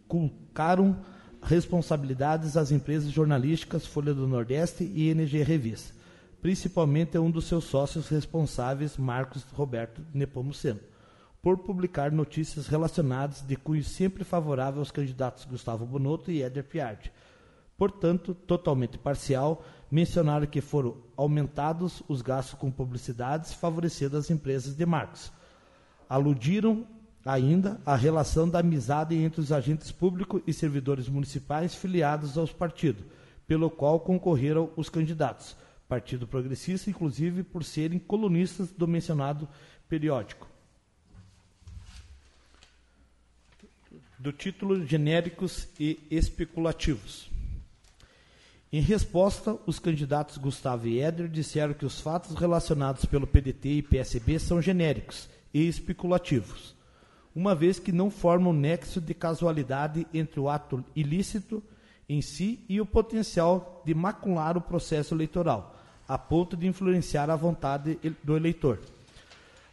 inculcaram 0.09 0.97
responsabilidades 1.41 2.55
às 2.55 2.71
empresas 2.71 3.11
jornalísticas 3.11 3.85
Folha 3.85 4.13
do 4.13 4.27
Nordeste 4.27 4.83
e 4.83 5.09
NG 5.13 5.43
Revista 5.43 6.01
principalmente 6.41 7.15
a 7.15 7.21
um 7.21 7.29
dos 7.29 7.45
seus 7.45 7.65
sócios 7.65 8.09
responsáveis, 8.09 8.97
Marcos 8.97 9.43
Roberto 9.53 10.01
Nepomuceno, 10.13 10.79
por 11.41 11.59
publicar 11.59 12.11
notícias 12.11 12.67
relacionadas 12.67 13.41
de 13.41 13.55
cunho 13.55 13.83
sempre 13.83 14.23
favorável 14.23 14.79
aos 14.79 14.91
candidatos 14.91 15.45
Gustavo 15.45 15.85
Bonotto 15.85 16.31
e 16.31 16.41
Éder 16.41 16.63
Piatti. 16.63 17.11
Portanto, 17.77 18.33
totalmente 18.33 18.97
parcial, 18.97 19.63
mencionaram 19.91 20.47
que 20.47 20.61
foram 20.61 20.95
aumentados 21.17 22.01
os 22.07 22.21
gastos 22.21 22.57
com 22.57 22.71
publicidades 22.71 23.53
favorecendo 23.53 24.15
as 24.15 24.31
empresas 24.31 24.75
de 24.75 24.85
Marcos. 24.85 25.31
Aludiram 26.07 26.87
ainda 27.25 27.79
à 27.85 27.95
relação 27.95 28.49
da 28.49 28.59
amizade 28.59 29.15
entre 29.15 29.41
os 29.41 29.51
agentes 29.51 29.91
públicos 29.91 30.41
e 30.47 30.53
servidores 30.53 31.09
municipais 31.09 31.75
filiados 31.75 32.37
aos 32.37 32.51
partidos, 32.51 33.03
pelo 33.45 33.69
qual 33.69 33.99
concorreram 33.99 34.71
os 34.75 34.89
candidatos 34.89 35.55
Partido 35.87 36.25
Progressista, 36.25 36.89
inclusive 36.89 37.43
por 37.43 37.65
serem 37.65 37.99
colunistas 37.99 38.71
do 38.71 38.87
mencionado 38.87 39.47
periódico. 39.89 40.47
Do 44.17 44.31
título 44.31 44.85
Genéricos 44.85 45.67
e 45.77 45.99
Especulativos. 46.09 47.30
Em 48.73 48.79
resposta, 48.79 49.57
os 49.65 49.79
candidatos 49.79 50.37
Gustavo 50.37 50.87
e 50.87 51.01
Éder 51.01 51.27
disseram 51.27 51.73
que 51.73 51.85
os 51.85 51.99
fatos 51.99 52.37
relacionados 52.37 53.03
pelo 53.03 53.27
PDT 53.27 53.69
e 53.69 53.81
PSB 53.81 54.39
são 54.39 54.61
genéricos 54.61 55.27
e 55.53 55.67
especulativos, 55.67 56.73
uma 57.35 57.53
vez 57.53 57.79
que 57.79 57.91
não 57.91 58.09
formam 58.09 58.53
nexo 58.53 59.01
de 59.01 59.13
casualidade 59.13 60.07
entre 60.13 60.39
o 60.39 60.47
ato 60.47 60.81
ilícito 60.95 61.61
em 62.07 62.21
si 62.21 62.63
e 62.69 62.79
o 62.79 62.85
potencial 62.85 63.83
de 63.85 63.93
macular 63.93 64.55
o 64.55 64.61
processo 64.61 65.13
eleitoral, 65.13 65.75
a 66.07 66.17
ponto 66.17 66.55
de 66.55 66.65
influenciar 66.65 67.29
a 67.29 67.35
vontade 67.35 67.99
do 68.23 68.37
eleitor. 68.37 68.79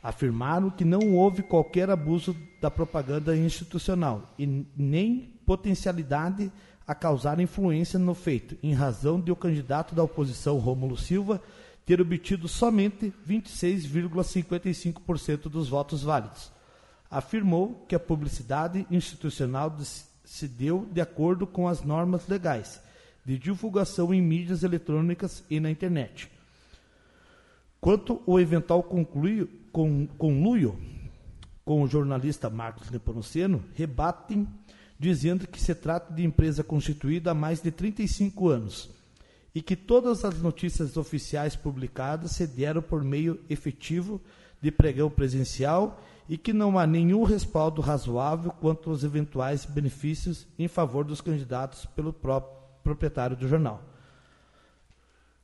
Afirmaram 0.03 0.71
que 0.71 0.85
não 0.85 1.15
houve 1.15 1.45
qualquer 1.45 1.89
abuso 1.89 2.37
da 2.61 2.69
propaganda 2.69 3.37
institucional 3.37 4.35
e 4.37 4.67
nem 4.77 5.33
potencialidade 5.47 6.51
a 6.89 6.95
causar 6.95 7.39
influência 7.39 7.99
no 7.99 8.15
feito, 8.15 8.57
em 8.63 8.73
razão 8.73 9.21
de 9.21 9.31
o 9.31 9.37
candidato 9.37 9.95
da 9.95 10.03
oposição, 10.03 10.57
Rômulo 10.57 10.97
Silva, 10.97 11.43
ter 11.85 12.01
obtido 12.01 12.49
somente 12.49 13.13
26,55% 13.29 15.51
dos 15.51 15.69
votos 15.69 16.03
válidos. 16.03 16.51
Afirmou 17.11 17.85
que 17.87 17.95
a 17.95 18.01
publicidade 18.01 18.87
institucional 18.91 19.77
se 20.25 20.49
deu 20.49 20.89
de 20.91 21.03
acordo 21.03 21.47
com 21.47 21.69
as 21.69 21.83
normas 21.83 22.27
legais 22.27 22.81
de 23.23 23.39
divulgação 23.39 24.15
em 24.15 24.23
mídias 24.23 24.63
eletrônicas 24.63 25.45
e 25.51 25.61
na 25.61 25.71
internet. 25.71 26.31
Quanto 27.79 28.23
ao 28.27 28.41
eventual 28.41 28.83
conluio, 28.83 29.47
com, 29.71 30.07
conluio 30.19 30.81
com 31.67 31.83
o 31.83 31.87
jornalista 31.87 32.49
Marcos 32.49 32.91
Nepomuceno, 32.91 33.63
rebatem 33.75 34.49
dizendo 34.99 35.47
que 35.47 35.61
se 35.61 35.75
trata 35.75 36.13
de 36.13 36.25
empresa 36.25 36.65
constituída 36.65 37.31
há 37.31 37.35
mais 37.35 37.61
de 37.61 37.71
35 37.71 38.49
anos 38.49 38.91
e 39.55 39.63
que 39.63 39.77
todas 39.77 40.25
as 40.25 40.41
notícias 40.41 40.97
oficiais 40.97 41.55
publicadas 41.55 42.33
se 42.33 42.47
deram 42.47 42.83
por 42.83 43.03
meio 43.05 43.41
efetivo 43.49 44.21
de 44.61 44.71
pregão 44.71 45.09
presencial 45.09 46.03
e 46.29 46.37
que 46.37 46.53
não 46.53 46.79
há 46.79 46.87
nenhum 46.87 47.23
respaldo 47.23 47.81
razoável 47.81 48.51
quanto 48.51 48.91
aos 48.91 49.05
eventuais 49.05 49.65
benefícios 49.65 50.47
em 50.59 50.69
favor 50.69 51.05
dos 51.05 51.21
candidatos 51.21 51.87
pelo 51.87 52.13
próprio 52.13 52.59
proprietário 52.83 53.37
do 53.37 53.47
jornal. 53.47 53.83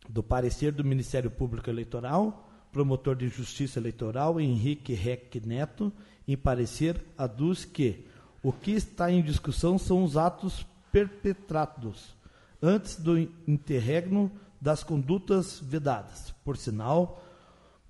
Do 0.08 0.22
parecer 0.22 0.72
do 0.72 0.84
Ministério 0.84 1.30
Público 1.30 1.68
Eleitoral, 1.68 2.50
promotor 2.72 3.16
de 3.16 3.28
Justiça 3.28 3.78
Eleitoral 3.78 4.40
Henrique 4.40 4.94
Reck 4.94 5.40
Neto, 5.46 5.92
em 6.26 6.36
parecer, 6.36 7.04
aduz 7.18 7.64
que 7.64 8.06
o 8.44 8.52
que 8.52 8.72
está 8.72 9.10
em 9.10 9.22
discussão 9.22 9.78
são 9.78 10.04
os 10.04 10.18
atos 10.18 10.66
perpetrados 10.92 12.14
antes 12.62 12.96
do 12.96 13.18
interregno 13.48 14.30
das 14.60 14.84
condutas 14.84 15.58
vedadas, 15.60 16.34
por 16.44 16.58
sinal, 16.58 17.22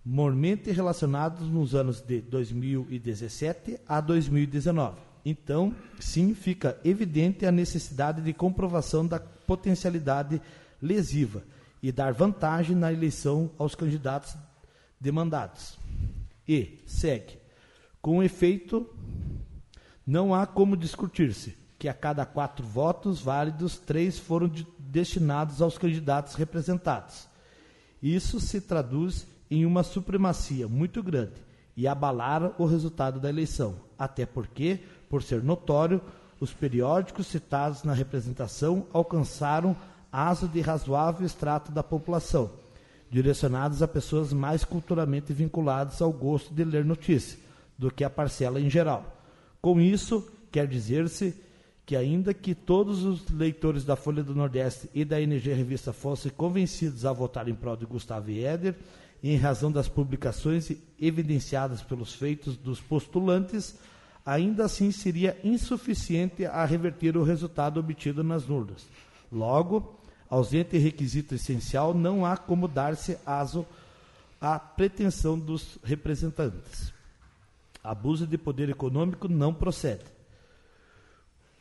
mormente 0.04 0.70
relacionados 0.70 1.48
nos 1.48 1.74
anos 1.74 2.00
de 2.00 2.20
2017 2.20 3.80
a 3.86 4.00
2019. 4.00 4.96
Então, 5.24 5.74
sim, 5.98 6.34
fica 6.34 6.78
evidente 6.84 7.44
a 7.44 7.52
necessidade 7.52 8.22
de 8.22 8.32
comprovação 8.32 9.04
da 9.04 9.18
potencialidade 9.18 10.40
lesiva 10.80 11.42
e 11.82 11.90
dar 11.90 12.12
vantagem 12.12 12.76
na 12.76 12.92
eleição 12.92 13.50
aos 13.58 13.74
candidatos 13.74 14.36
demandados. 15.00 15.78
E 16.46 16.78
segue. 16.86 17.38
Com 18.00 18.22
efeito, 18.22 18.88
não 20.06 20.34
há 20.34 20.46
como 20.46 20.76
discutir-se 20.76 21.56
que 21.78 21.88
a 21.88 21.94
cada 21.94 22.24
quatro 22.24 22.64
votos 22.64 23.20
válidos, 23.20 23.76
três 23.76 24.18
foram 24.18 24.48
de, 24.48 24.66
destinados 24.78 25.60
aos 25.60 25.76
candidatos 25.76 26.34
representados. 26.34 27.28
Isso 28.02 28.40
se 28.40 28.60
traduz 28.60 29.26
em 29.50 29.66
uma 29.66 29.82
supremacia 29.82 30.68
muito 30.68 31.02
grande 31.02 31.42
e 31.76 31.86
abalar 31.88 32.54
o 32.58 32.66
resultado 32.66 33.18
da 33.18 33.28
eleição, 33.28 33.76
até 33.98 34.24
porque, 34.24 34.80
por 35.08 35.22
ser 35.22 35.42
notório, 35.42 36.00
os 36.40 36.52
periódicos 36.52 37.26
citados 37.26 37.82
na 37.82 37.92
representação 37.92 38.86
alcançaram 38.92 39.76
ASO 40.12 40.46
de 40.46 40.60
razoável 40.60 41.26
extrato 41.26 41.72
da 41.72 41.82
população, 41.82 42.50
direcionados 43.10 43.82
a 43.82 43.88
pessoas 43.88 44.32
mais 44.32 44.64
culturalmente 44.64 45.32
vinculadas 45.32 46.00
ao 46.00 46.12
gosto 46.12 46.54
de 46.54 46.64
ler 46.64 46.84
notícia 46.84 47.38
do 47.76 47.90
que 47.90 48.04
a 48.04 48.10
parcela 48.10 48.60
em 48.60 48.70
geral. 48.70 49.13
Com 49.64 49.80
isso, 49.80 50.30
quer 50.52 50.66
dizer-se 50.66 51.34
que, 51.86 51.96
ainda 51.96 52.34
que 52.34 52.54
todos 52.54 53.02
os 53.02 53.26
leitores 53.30 53.82
da 53.82 53.96
Folha 53.96 54.22
do 54.22 54.34
Nordeste 54.34 54.90
e 54.92 55.06
da 55.06 55.18
NG 55.18 55.54
Revista 55.54 55.90
fossem 55.90 56.30
convencidos 56.30 57.06
a 57.06 57.14
votar 57.14 57.48
em 57.48 57.54
prol 57.54 57.74
de 57.74 57.86
Gustavo 57.86 58.30
Eder, 58.30 58.76
em 59.22 59.38
razão 59.38 59.72
das 59.72 59.88
publicações 59.88 60.70
evidenciadas 61.00 61.80
pelos 61.80 62.12
feitos 62.12 62.58
dos 62.58 62.78
postulantes, 62.78 63.78
ainda 64.22 64.66
assim 64.66 64.90
seria 64.90 65.34
insuficiente 65.42 66.44
a 66.44 66.62
reverter 66.66 67.16
o 67.16 67.22
resultado 67.22 67.80
obtido 67.80 68.22
nas 68.22 68.50
urnas. 68.50 68.86
Logo, 69.32 69.98
ausente 70.28 70.76
requisito 70.76 71.36
essencial, 71.36 71.94
não 71.94 72.26
há 72.26 72.36
como 72.36 72.68
dar-se 72.68 73.16
aso 73.24 73.64
à 74.38 74.58
pretensão 74.58 75.38
dos 75.38 75.78
representantes. 75.82 76.93
Abuso 77.84 78.26
de 78.26 78.38
poder 78.38 78.70
econômico 78.70 79.28
não 79.28 79.52
procede. 79.52 80.04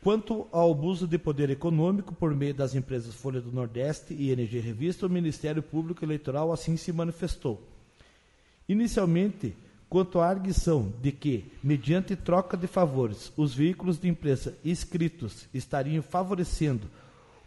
Quanto 0.02 0.46
ao 0.50 0.72
abuso 0.72 1.06
de 1.06 1.18
poder 1.18 1.50
econômico 1.50 2.14
por 2.14 2.34
meio 2.34 2.54
das 2.54 2.74
empresas 2.74 3.14
Folha 3.14 3.40
do 3.40 3.52
Nordeste 3.52 4.14
e 4.14 4.32
NG 4.32 4.58
Revista, 4.58 5.06
o 5.06 5.10
Ministério 5.10 5.62
Público 5.62 6.04
Eleitoral 6.04 6.52
assim 6.52 6.76
se 6.76 6.92
manifestou. 6.92 7.62
Inicialmente, 8.68 9.54
quanto 9.88 10.20
à 10.20 10.28
arguição 10.28 10.92
de 11.00 11.12
que, 11.12 11.52
mediante 11.62 12.16
troca 12.16 12.56
de 12.56 12.66
favores, 12.66 13.32
os 13.36 13.54
veículos 13.54 13.98
de 13.98 14.08
imprensa 14.08 14.54
inscritos 14.64 15.46
estariam 15.54 16.02
favorecendo 16.02 16.88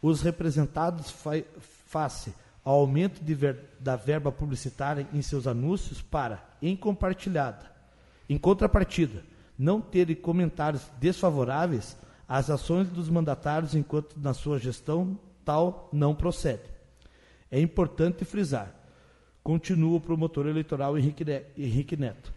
os 0.02 0.22
representados 0.22 1.10
fa 1.10 1.44
face 1.88 2.34
ao 2.64 2.82
aumento 2.82 3.22
ver 3.24 3.60
da 3.80 3.96
verba 3.96 4.32
publicitária 4.32 5.08
em 5.14 5.22
seus 5.22 5.48
anúncios 5.48 6.02
para, 6.02 6.44
em 6.62 6.76
compartilhada, 6.76 7.77
em 8.30 8.38
contrapartida, 8.38 9.24
não 9.58 9.82
terem 9.82 10.16
comentários 10.16 10.84
desfavoráveis, 11.00 11.98
as 12.28 12.50
ações 12.50 12.90
dos 12.90 13.10
mandatários 13.10 13.74
enquanto 13.74 14.20
na 14.20 14.34
sua 14.34 14.60
gestão 14.60 15.18
tal 15.46 15.90
não 15.94 16.14
procede. 16.14 16.64
É 17.50 17.60
importante 17.60 18.26
frisar, 18.26 18.76
continua 19.42 19.98
o 19.98 20.02
promotor 20.02 20.46
eleitoral 20.46 20.98
Henrique 20.98 21.96
Neto, 21.96 22.34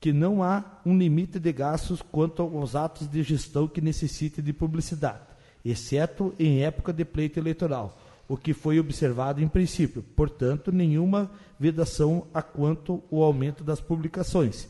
que 0.00 0.12
não 0.12 0.42
há 0.42 0.64
um 0.84 0.96
limite 0.96 1.38
de 1.38 1.52
gastos 1.52 2.00
quanto 2.00 2.42
aos 2.42 2.74
atos 2.74 3.06
de 3.06 3.22
gestão 3.22 3.68
que 3.68 3.82
necessitem 3.82 4.42
de 4.42 4.52
publicidade, 4.52 5.20
exceto 5.62 6.34
em 6.38 6.62
época 6.62 6.92
de 6.92 7.04
pleito 7.04 7.38
eleitoral, 7.38 7.98
o 8.26 8.36
que 8.36 8.54
foi 8.54 8.80
observado 8.80 9.42
em 9.42 9.48
princípio, 9.48 10.02
portanto, 10.02 10.72
nenhuma 10.72 11.30
vedação 11.60 12.26
a 12.32 12.40
quanto 12.40 13.02
o 13.10 13.22
aumento 13.22 13.62
das 13.62 13.80
publicações, 13.80 14.68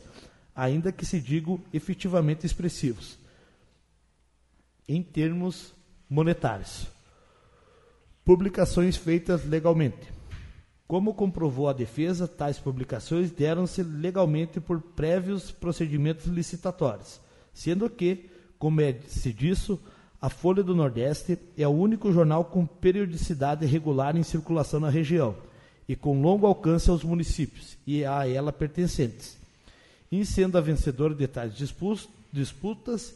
ainda 0.55 0.91
que 0.91 1.05
se 1.05 1.19
digam 1.19 1.59
efetivamente 1.73 2.45
expressivos 2.45 3.17
em 4.87 5.01
termos 5.01 5.73
monetários. 6.09 6.87
Publicações 8.23 8.95
feitas 8.95 9.45
legalmente. 9.45 10.13
Como 10.87 11.13
comprovou 11.13 11.67
a 11.67 11.73
defesa, 11.73 12.27
tais 12.27 12.59
publicações 12.59 13.31
deram-se 13.31 13.81
legalmente 13.81 14.59
por 14.59 14.79
prévios 14.79 15.49
procedimentos 15.49 16.27
licitatórios, 16.27 17.19
sendo 17.53 17.89
que, 17.89 18.29
como 18.59 18.81
é 18.81 18.93
se 19.07 19.33
disso, 19.33 19.81
a 20.21 20.29
Folha 20.29 20.63
do 20.63 20.75
Nordeste 20.75 21.37
é 21.57 21.67
o 21.67 21.71
único 21.71 22.11
jornal 22.11 22.45
com 22.45 22.65
periodicidade 22.65 23.65
regular 23.65 24.15
em 24.15 24.23
circulação 24.23 24.79
na 24.79 24.89
região 24.89 25.35
e 25.87 25.95
com 25.95 26.21
longo 26.21 26.47
alcance 26.47 26.89
aos 26.89 27.03
municípios 27.03 27.77
e 27.85 28.05
a 28.05 28.27
ela 28.27 28.51
pertencentes. 28.51 29.37
E 30.11 30.25
sendo 30.25 30.57
a 30.57 30.61
vencedora 30.61 31.13
de 31.13 31.27
tais 31.27 31.53
disputas 32.31 33.15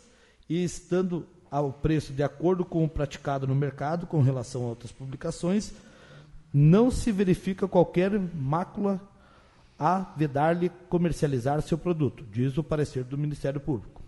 e 0.50 0.64
estando 0.64 1.26
ao 1.52 1.72
preço 1.72 2.14
de 2.14 2.24
acordo 2.24 2.64
com 2.64 2.84
o 2.84 2.90
praticado 2.90 3.48
no 3.48 3.56
mercado 3.56 4.06
com 4.06 4.22
relação 4.22 4.64
a 4.64 4.68
outras 4.70 4.92
publicações, 4.92 5.74
não 6.54 6.90
se 6.90 7.12
verifica 7.12 7.68
qualquer 7.68 8.12
mácula 8.20 9.00
a 9.78 10.14
vedar-lhe 10.18 10.70
comercializar 10.90 11.62
seu 11.62 11.78
produto, 11.78 12.26
diz 12.32 12.58
o 12.58 12.64
parecer 12.64 13.04
do 13.04 13.18
Ministério 13.18 13.62
Público. 13.62 14.02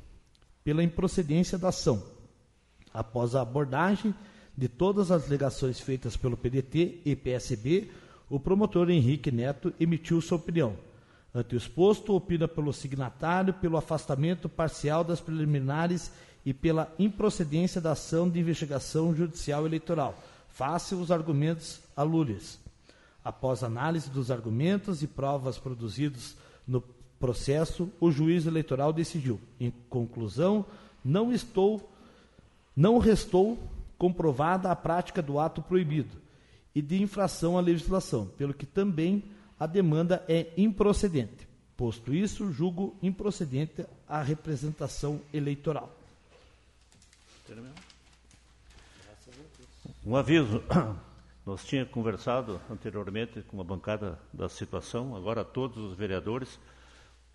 Pela 0.63 0.83
improcedência 0.83 1.57
da 1.57 1.69
ação, 1.69 2.03
após 2.93 3.35
a 3.35 3.41
abordagem 3.41 4.13
de 4.55 4.67
todas 4.67 5.11
as 5.11 5.25
alegações 5.25 5.79
feitas 5.79 6.17
pelo 6.17 6.35
PDT 6.35 6.99
e 7.05 7.15
PSB, 7.15 7.89
o 8.29 8.39
promotor 8.39 8.89
Henrique 8.89 9.31
Neto 9.31 9.73
emitiu 9.79 10.19
sua 10.21 10.37
opinião. 10.37 10.75
Ante 11.33 11.55
o 11.55 11.57
exposto, 11.57 12.13
opina 12.13 12.47
pelo 12.47 12.73
signatário 12.73 13.53
pelo 13.53 13.77
afastamento 13.77 14.49
parcial 14.49 15.03
das 15.03 15.21
preliminares 15.21 16.11
e 16.45 16.53
pela 16.53 16.93
improcedência 16.99 17.79
da 17.79 17.91
ação 17.91 18.29
de 18.29 18.39
investigação 18.39 19.15
judicial 19.15 19.65
eleitoral, 19.65 20.17
face 20.49 20.93
os 20.93 21.11
argumentos 21.11 21.79
alúrios. 21.95 22.59
Após 23.23 23.63
análise 23.63 24.09
dos 24.09 24.31
argumentos 24.31 25.03
e 25.03 25.07
provas 25.07 25.57
produzidos 25.57 26.35
no 26.67 26.81
processo, 27.19 27.89
o 27.99 28.11
juiz 28.11 28.45
eleitoral 28.45 28.91
decidiu. 28.91 29.39
Em 29.59 29.71
conclusão, 29.89 30.65
não 31.05 31.31
estou 31.31 31.87
não 32.75 32.97
restou 32.97 33.59
comprovada 33.97 34.71
a 34.71 34.75
prática 34.75 35.21
do 35.21 35.37
ato 35.37 35.61
proibido 35.61 36.17
e 36.73 36.81
de 36.81 37.01
infração 37.01 37.57
à 37.57 37.61
legislação, 37.61 38.25
pelo 38.37 38.53
que 38.53 38.65
também 38.65 39.23
a 39.61 39.67
demanda 39.67 40.25
é 40.27 40.51
improcedente. 40.57 41.47
Posto 41.77 42.11
isso, 42.15 42.51
julgo 42.51 42.97
improcedente 42.99 43.85
a 44.09 44.19
representação 44.19 45.21
eleitoral. 45.31 45.95
Um 50.03 50.15
aviso. 50.15 50.63
Nós 51.45 51.63
tínhamos 51.63 51.91
conversado 51.91 52.59
anteriormente 52.71 53.43
com 53.43 53.61
a 53.61 53.63
bancada 53.63 54.17
da 54.33 54.49
situação, 54.49 55.15
agora 55.15 55.45
todos 55.45 55.77
os 55.77 55.95
vereadores. 55.95 56.59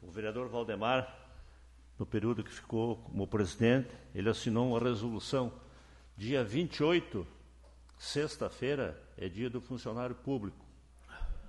O 0.02 0.10
vereador 0.10 0.48
Valdemar, 0.48 1.16
no 1.96 2.04
período 2.04 2.42
que 2.42 2.50
ficou 2.50 2.96
como 2.96 3.24
presidente, 3.28 3.90
ele 4.12 4.28
assinou 4.28 4.70
uma 4.70 4.80
resolução. 4.80 5.52
Dia 6.16 6.42
28, 6.42 7.24
sexta-feira, 7.96 9.00
é 9.16 9.28
dia 9.28 9.48
do 9.48 9.60
funcionário 9.60 10.16
público. 10.16 10.65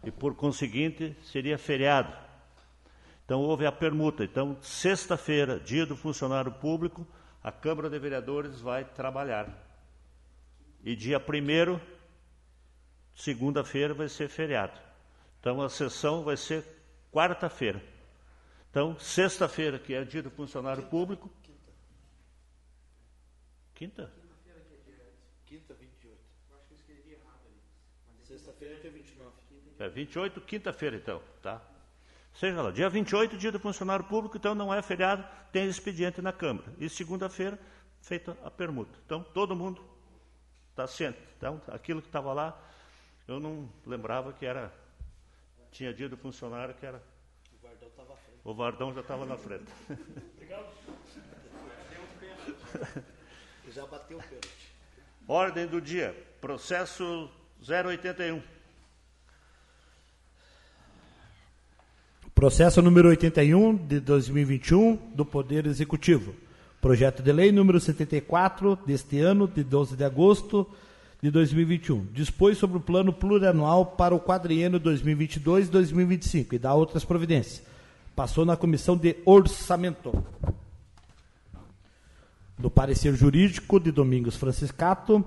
E, 0.04 0.12
por 0.12 0.36
conseguinte, 0.36 1.16
seria 1.24 1.58
feriado. 1.58 2.14
Então, 3.26 3.42
houve 3.42 3.66
a 3.66 3.72
permuta. 3.72 4.24
Então, 4.24 4.58
sexta-feira, 4.62 5.60
dia 5.60 5.86
do 5.86 5.96
funcionário 5.96 6.52
público, 6.52 7.06
a 7.44 7.52
Câmara 7.52 7.90
de 7.90 8.00
Vereadores 8.00 8.62
vai 8.62 8.86
trabalhar. 8.86 9.66
E 10.84 10.96
dia 10.96 11.20
1 11.20 11.80
segunda-feira, 13.18 13.94
vai 13.94 14.08
ser 14.08 14.30
feriado. 14.30 14.80
Então 15.40 15.62
a 15.62 15.70
sessão 15.70 16.24
vai 16.24 16.38
ser 16.38 16.64
quarta-feira. 17.12 17.84
Então, 18.70 18.98
sexta-feira, 19.00 19.80
que 19.80 19.94
é 19.94 20.04
dia 20.04 20.22
do 20.22 20.30
funcionário 20.30 20.84
público. 20.84 21.32
Quinta? 23.74 24.12
Quinta, 25.46 25.74
28. 25.74 26.20
Acho 26.54 26.68
que 26.68 26.74
eu 26.74 26.78
escrevi 26.78 27.12
errado 27.14 27.42
ali. 27.46 27.62
Sexta-feira 28.24 28.76
é 28.76 28.80
dia 28.80 28.92
29. 28.92 29.48
É 29.80 29.88
28, 29.88 30.42
quinta-feira 30.42 30.96
então, 30.96 31.22
tá? 31.42 31.62
Seja 32.34 32.62
lá, 32.62 32.72
dia 32.72 32.90
28, 32.90 33.38
dia 33.38 33.52
do 33.52 33.60
funcionário 33.60 34.06
público, 34.06 34.38
então 34.38 34.54
não 34.54 34.74
é 34.74 34.82
feriado, 34.82 35.26
tem 35.52 35.68
expediente 35.68 36.22
na 36.22 36.32
Câmara. 36.32 36.72
E 36.80 36.88
segunda-feira, 36.90 37.60
feita 38.02 38.38
a 38.44 38.52
permuta. 38.52 38.98
Então, 39.06 39.24
todo 39.24 39.56
mundo 39.56 39.84
está 40.70 40.86
ciente. 40.88 41.18
Então, 41.38 41.62
aquilo 41.68 42.02
que 42.02 42.08
estava 42.08 42.34
lá, 42.34 42.60
eu 43.28 43.40
não 43.40 43.70
lembrava 43.86 44.34
que 44.34 44.46
era. 44.46 44.72
Tinha 45.72 45.94
dia 45.94 46.08
do 46.08 46.18
funcionário 46.18 46.74
que 46.76 46.86
era. 46.86 47.02
O 47.54 47.58
Vardão 47.68 47.88
estava 47.88 48.14
à 48.14 48.18
frente. 48.18 48.40
O 48.44 48.54
Vardão 48.54 48.94
já 48.94 49.02
estava 49.02 49.26
na 49.26 49.38
frente. 49.38 49.66
Obrigado. 50.36 50.68
Já 53.70 53.86
bateu 53.86 54.18
o 54.18 54.24
pênalti. 54.24 54.74
Ordem 55.28 55.68
do 55.68 55.82
dia. 55.82 56.16
Processo 56.40 57.30
081. 57.60 58.42
Processo 62.38 62.84
número 62.84 63.10
81 63.10 63.76
de 63.76 64.00
2021 64.00 64.96
do 65.16 65.26
Poder 65.26 65.66
Executivo. 65.66 66.36
Projeto 66.80 67.24
de 67.24 67.32
lei 67.32 67.52
número 67.52 67.80
74 67.80 68.78
deste 68.86 69.20
ano, 69.20 69.48
de 69.48 69.64
12 69.64 69.96
de 69.96 70.04
agosto 70.04 70.70
de 71.20 71.32
2021. 71.32 72.06
Dispõe 72.14 72.54
sobre 72.54 72.78
o 72.78 72.80
plano 72.80 73.12
plurianual 73.12 73.88
para 73.88 74.14
o 74.14 74.20
quadriênio 74.20 74.80
2022-2025 74.80 76.54
e 76.54 76.60
dá 76.60 76.76
outras 76.76 77.04
providências. 77.04 77.64
Passou 78.16 78.46
na 78.46 78.56
comissão 78.56 78.96
de 78.96 79.16
orçamento. 79.26 80.14
Do 82.56 82.70
parecer 82.70 83.16
jurídico 83.16 83.80
de 83.80 83.92
Domingos 83.92 84.36
Franciscato, 84.36 85.26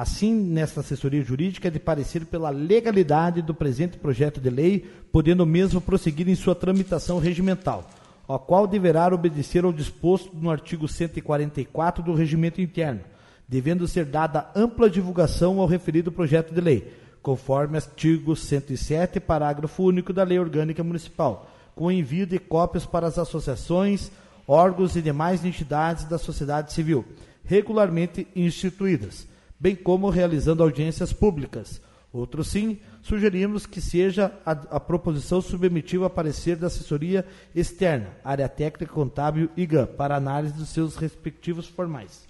Assim, 0.00 0.32
nesta 0.32 0.78
assessoria 0.78 1.24
jurídica 1.24 1.66
é 1.66 1.70
de 1.72 1.80
parecer 1.80 2.24
pela 2.24 2.50
legalidade 2.50 3.42
do 3.42 3.52
presente 3.52 3.98
projeto 3.98 4.40
de 4.40 4.48
lei, 4.48 4.88
podendo 5.10 5.44
mesmo 5.44 5.80
prosseguir 5.80 6.28
em 6.28 6.36
sua 6.36 6.54
tramitação 6.54 7.18
regimental, 7.18 7.90
a 8.28 8.38
qual 8.38 8.68
deverá 8.68 9.12
obedecer 9.12 9.64
ao 9.64 9.72
disposto 9.72 10.30
no 10.36 10.50
artigo 10.50 10.86
144 10.86 12.00
do 12.00 12.14
Regimento 12.14 12.60
Interno, 12.60 13.00
devendo 13.48 13.88
ser 13.88 14.04
dada 14.04 14.48
ampla 14.54 14.88
divulgação 14.88 15.58
ao 15.58 15.66
referido 15.66 16.12
projeto 16.12 16.54
de 16.54 16.60
lei, 16.60 16.92
conforme 17.20 17.76
artigo 17.76 18.36
107, 18.36 19.18
parágrafo 19.18 19.82
único 19.82 20.12
da 20.12 20.22
Lei 20.22 20.38
Orgânica 20.38 20.84
Municipal, 20.84 21.50
com 21.74 21.90
envio 21.90 22.24
de 22.24 22.38
cópias 22.38 22.86
para 22.86 23.08
as 23.08 23.18
associações, 23.18 24.12
órgãos 24.46 24.94
e 24.94 25.02
demais 25.02 25.44
entidades 25.44 26.04
da 26.04 26.18
sociedade 26.18 26.72
civil, 26.72 27.04
regularmente 27.44 28.28
instituídas 28.36 29.26
bem 29.58 29.74
como 29.74 30.10
realizando 30.10 30.62
audiências 30.62 31.12
públicas. 31.12 31.80
Outro 32.12 32.42
sim, 32.42 32.80
sugerimos 33.02 33.66
que 33.66 33.80
seja 33.80 34.32
a, 34.44 34.52
a 34.52 34.80
proposição 34.80 35.42
submetida 35.42 36.06
a 36.06 36.10
parecer 36.10 36.56
da 36.56 36.68
assessoria 36.68 37.26
externa, 37.54 38.16
área 38.24 38.48
técnica 38.48 38.92
contábil 38.92 39.50
IGAM, 39.56 39.86
para 39.86 40.16
análise 40.16 40.54
dos 40.54 40.70
seus 40.70 40.96
respectivos 40.96 41.68
formais. 41.68 42.26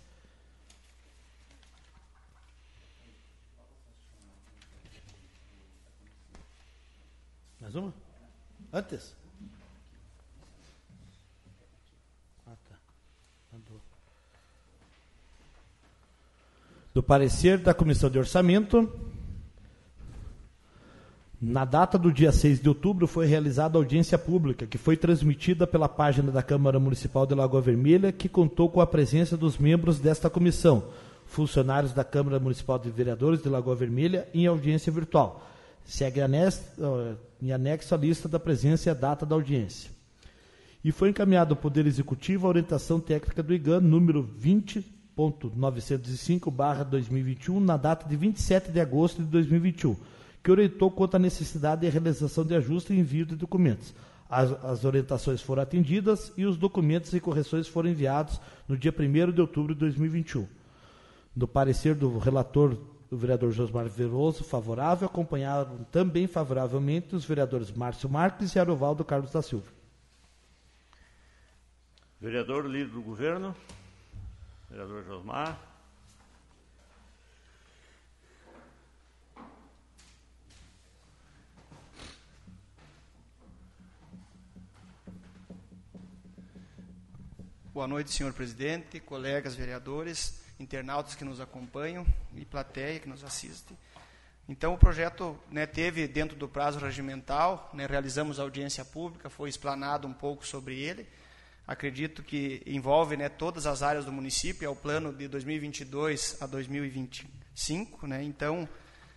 Mais 7.61 7.75
uma? 7.75 7.95
Antes? 8.73 9.18
Do 16.99 17.03
parecer 17.03 17.59
da 17.59 17.73
Comissão 17.73 18.11
de 18.11 18.19
Orçamento. 18.19 18.91
Na 21.41 21.65
data 21.65 21.97
do 21.97 22.13
dia 22.13 22.33
6 22.33 22.61
de 22.61 22.69
outubro 22.69 23.07
foi 23.07 23.25
realizada 23.25 23.79
audiência 23.79 24.19
pública, 24.19 24.67
que 24.67 24.77
foi 24.77 24.97
transmitida 24.97 25.65
pela 25.65 25.89
página 25.89 26.33
da 26.33 26.43
Câmara 26.43 26.81
Municipal 26.81 27.25
de 27.25 27.37
Lagoa 27.37 27.61
Vermelha, 27.61 28.11
que 28.11 28.29
contou 28.29 28.69
com 28.69 28.81
a 28.81 28.87
presença 28.87 29.37
dos 29.37 29.59
membros 29.59 30.01
desta 30.01 30.29
comissão, 30.29 30.89
funcionários 31.25 31.93
da 31.93 32.03
Câmara 32.03 32.41
Municipal 32.41 32.81
de 32.81 32.91
Vereadores 32.91 33.41
de 33.41 33.49
Lagoa 33.49 33.77
Vermelha, 33.77 34.27
em 34.35 34.49
audiência 34.49 34.91
virtual. 34.91 35.49
Segue 35.85 36.19
em 37.41 37.53
anexo 37.53 37.95
a 37.95 37.97
lista 37.97 38.29
da 38.29 38.41
presença 38.41 38.89
e 38.89 38.91
a 38.91 38.95
data 38.95 39.25
da 39.25 39.37
audiência. 39.37 39.89
E 40.83 40.91
foi 40.91 41.11
encaminhado 41.11 41.55
ao 41.55 41.61
Poder 41.61 41.87
Executivo 41.87 42.49
a 42.49 42.51
orientação 42.51 42.99
técnica 42.99 43.41
do 43.41 43.55
IGAN 43.55 43.79
número 43.79 44.21
20 44.21 44.98
2021 46.85 47.61
na 47.61 47.77
data 47.77 48.09
de 48.09 48.17
27 48.17 48.71
de 48.71 48.81
agosto 48.81 49.23
de 49.23 49.29
2021, 49.29 49.97
que 50.43 50.51
orientou 50.51 50.91
quanto 50.91 51.17
à 51.17 51.19
necessidade 51.19 51.81
de 51.81 51.89
realização 51.89 52.45
de 52.45 52.55
ajuste 52.55 52.93
e 52.93 52.99
envio 52.99 53.27
de 53.27 53.35
documentos. 53.35 53.95
As, 54.31 54.53
as, 54.65 54.85
orientações 54.85 55.41
foram 55.41 55.63
atendidas 55.63 56.33
e 56.37 56.45
os 56.45 56.57
documentos 56.57 57.13
e 57.15 57.21
correções 57.21 57.67
foram 57.67 57.89
enviados 57.89 58.41
no 58.69 58.77
dia 58.77 58.95
1 58.97 59.33
de 59.33 59.41
outubro 59.41 59.75
de 59.75 59.81
2021. 59.81 60.47
No 61.35 61.49
parecer 61.49 61.95
do 61.95 62.19
relator, 62.19 62.77
o 63.11 63.17
vereador 63.17 63.51
Josmar 63.53 63.89
Veloso, 63.89 64.45
favorável, 64.45 65.07
acompanharam 65.07 65.79
também 65.91 66.27
favoravelmente 66.27 67.17
os 67.17 67.25
vereadores 67.25 67.73
Márcio 67.73 68.09
Marques 68.09 68.55
e 68.55 68.59
Arovaldo 68.59 69.05
Carlos 69.05 69.31
da 69.31 69.41
Silva. 69.41 69.73
Vereador 72.21 72.67
líder 72.67 72.93
do 72.93 73.01
governo. 73.01 73.55
Vereador 74.71 75.03
Josmar. 75.03 75.59
Boa 87.73 87.87
noite, 87.87 88.13
senhor 88.13 88.35
presidente, 88.35 89.01
colegas 89.01 89.55
vereadores, 89.55 90.43
internautas 90.61 91.15
que 91.15 91.25
nos 91.25 91.41
acompanham 91.41 92.07
e 92.35 92.45
plateia 92.45 93.01
que 93.01 93.09
nos 93.09 93.25
assiste. 93.25 93.75
Então, 94.47 94.75
o 94.75 94.79
projeto 94.79 95.39
né, 95.51 95.65
teve, 95.65 96.07
dentro 96.07 96.37
do 96.37 96.47
prazo 96.47 96.79
regimental, 96.79 97.71
né, 97.73 97.87
realizamos 97.87 98.39
audiência 98.39 98.85
pública, 98.85 99.31
foi 99.31 99.49
explanado 99.49 100.07
um 100.07 100.13
pouco 100.13 100.47
sobre 100.47 100.79
ele 100.79 101.09
acredito 101.69 102.23
que 102.23 102.63
envolve 102.65 103.15
né, 103.15 103.29
todas 103.29 103.67
as 103.67 103.83
áreas 103.83 104.07
do 104.07 104.11
município, 104.11 104.65
é 104.65 104.71
o 104.71 104.75
plano 104.75 105.13
de 105.13 105.29
2022 105.29 106.39
a 106.41 106.47
2025, 106.47 108.07
né, 108.07 108.23
então, 108.25 108.67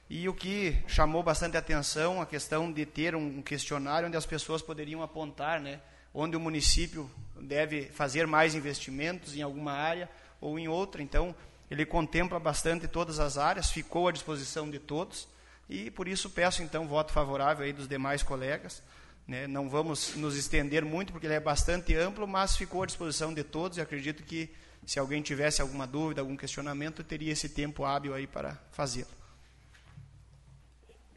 e 0.10 0.28
o 0.28 0.34
que 0.34 0.78
chamou 0.86 1.24
bastante 1.24 1.56
atenção, 1.56 2.22
a 2.22 2.26
questão 2.26 2.70
de 2.70 2.86
ter 2.86 3.16
um 3.16 3.42
questionário 3.42 4.10
onde 4.10 4.18
as 4.18 4.26
pessoas 4.26 4.62
poderiam 4.62 5.02
apontar, 5.02 5.62
né, 5.62 5.80
onde 6.14 6.36
o 6.36 6.42
município 6.42 7.10
deve 7.40 7.84
fazer 7.84 8.28
mais 8.28 8.54
investimentos 8.54 9.34
em 9.34 9.42
alguma 9.42 9.72
área 9.72 10.10
ou 10.42 10.60
em 10.60 10.68
outra, 10.68 11.02
então, 11.02 11.34
ele 11.70 11.86
contempla 11.86 12.38
bastante 12.38 12.86
todas 12.86 13.18
as 13.18 13.38
áreas, 13.38 13.72
ficou 13.72 14.10
à 14.10 14.12
disposição 14.12 14.70
de 14.70 14.78
todos, 14.78 15.26
e 15.70 15.90
por 15.90 16.06
isso 16.06 16.30
peço, 16.30 16.62
então, 16.62 16.86
voto 16.86 17.14
favorável 17.14 17.64
aí 17.64 17.72
dos 17.72 17.88
demais 17.88 18.22
colegas, 18.22 18.84
né? 19.32 19.48
Não 19.48 19.70
vamos 19.70 20.14
nos 20.18 20.36
estender 20.36 20.84
muito, 20.84 21.14
porque 21.14 21.26
ele 21.26 21.34
é 21.34 21.40
bastante 21.40 21.96
amplo, 21.96 22.28
mas 22.28 22.58
ficou 22.58 22.84
à 22.84 22.86
disposição 22.86 23.34
de 23.34 23.46
todos 23.46 23.78
e 23.78 23.82
acredito 23.82 24.24
que 24.24 24.54
se 24.86 25.00
alguém 25.00 25.22
tivesse 25.22 25.62
alguma 25.62 25.88
dúvida, 25.88 26.20
algum 26.20 26.36
questionamento, 26.36 27.02
teria 27.02 27.32
esse 27.32 27.48
tempo 27.48 27.86
hábil 27.86 28.14
aí 28.14 28.28
para 28.28 28.60
fazê-lo. 28.72 29.08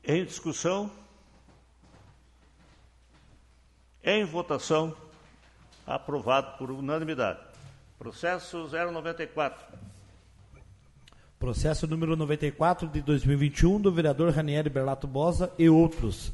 Em 0.04 0.24
discussão? 0.24 0.92
Em 4.04 4.24
votação? 4.24 4.96
Aprovado 5.84 6.56
por 6.56 6.70
unanimidade. 6.70 7.40
Processo 7.98 8.68
094. 8.68 9.60
Processo 11.36 11.86
número 11.88 12.14
94 12.14 12.86
de 12.86 13.02
2021 13.02 13.80
do 13.80 13.90
vereador 13.90 14.32
Ranieri 14.32 14.70
Berlato 14.70 15.08
Bosa 15.08 15.52
e 15.58 15.68
outros 15.68 16.32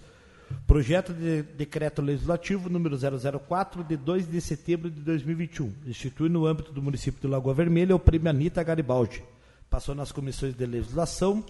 Projeto 0.71 1.13
de 1.13 1.43
Decreto 1.43 2.01
Legislativo 2.01 2.69
número 2.69 2.97
004, 2.97 3.83
de 3.83 3.97
2 3.97 4.31
de 4.31 4.41
setembro 4.41 4.89
de 4.89 5.01
2021. 5.01 5.73
Institui 5.87 6.29
no 6.29 6.47
âmbito 6.47 6.73
do 6.73 6.81
município 6.81 7.21
de 7.21 7.27
Lagoa 7.27 7.53
Vermelha 7.53 7.97
o 7.97 7.99
Prêmio 7.99 8.31
Anitta 8.31 8.63
Garibaldi. 8.63 9.23
Passou 9.69 9.95
nas 9.97 10.13
comissões 10.13 10.55
de 10.55 10.65
legislação 10.65 11.45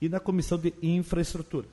e 0.00 0.08
na 0.08 0.20
comissão 0.20 0.58
de 0.58 0.72
infraestrutura. 0.80 1.66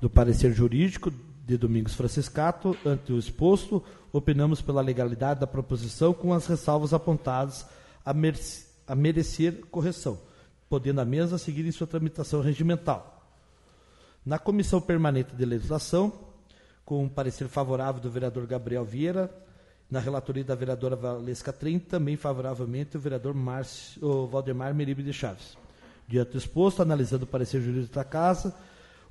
Do 0.00 0.08
parecer 0.08 0.52
jurídico 0.52 1.12
de 1.46 1.56
Domingos 1.58 1.94
Franciscato, 1.94 2.76
ante 2.84 3.12
o 3.12 3.18
exposto, 3.18 3.84
opinamos 4.10 4.62
pela 4.62 4.80
legalidade 4.80 5.40
da 5.40 5.46
proposição 5.46 6.14
com 6.14 6.32
as 6.32 6.46
ressalvas 6.46 6.94
apontadas 6.94 7.66
a, 8.04 8.14
a 8.86 8.94
merecer 8.94 9.66
correção 9.70 10.31
podendo 10.72 11.02
a 11.02 11.04
mesa 11.04 11.36
seguir 11.36 11.66
em 11.66 11.70
sua 11.70 11.86
tramitação 11.86 12.40
regimental. 12.40 13.22
Na 14.24 14.38
Comissão 14.38 14.80
Permanente 14.80 15.36
de 15.36 15.44
Legislação, 15.44 16.10
com 16.82 17.04
um 17.04 17.10
parecer 17.10 17.46
favorável 17.46 18.00
do 18.00 18.10
vereador 18.10 18.46
Gabriel 18.46 18.82
Vieira, 18.82 19.30
na 19.90 20.00
relatoria 20.00 20.42
da 20.42 20.54
vereadora 20.54 20.96
Valesca 20.96 21.52
Trim, 21.52 21.78
também 21.78 22.16
favoravelmente 22.16 22.96
o 22.96 23.00
vereador 23.00 23.34
Márcio, 23.34 24.02
o 24.02 24.26
Valdemar 24.26 24.74
Meribe 24.74 25.02
de 25.02 25.12
Chaves. 25.12 25.58
Diante 26.08 26.38
exposto, 26.38 26.80
analisando 26.80 27.24
o 27.24 27.28
parecer 27.28 27.60
jurídico 27.60 27.94
da 27.94 28.02
Casa, 28.02 28.56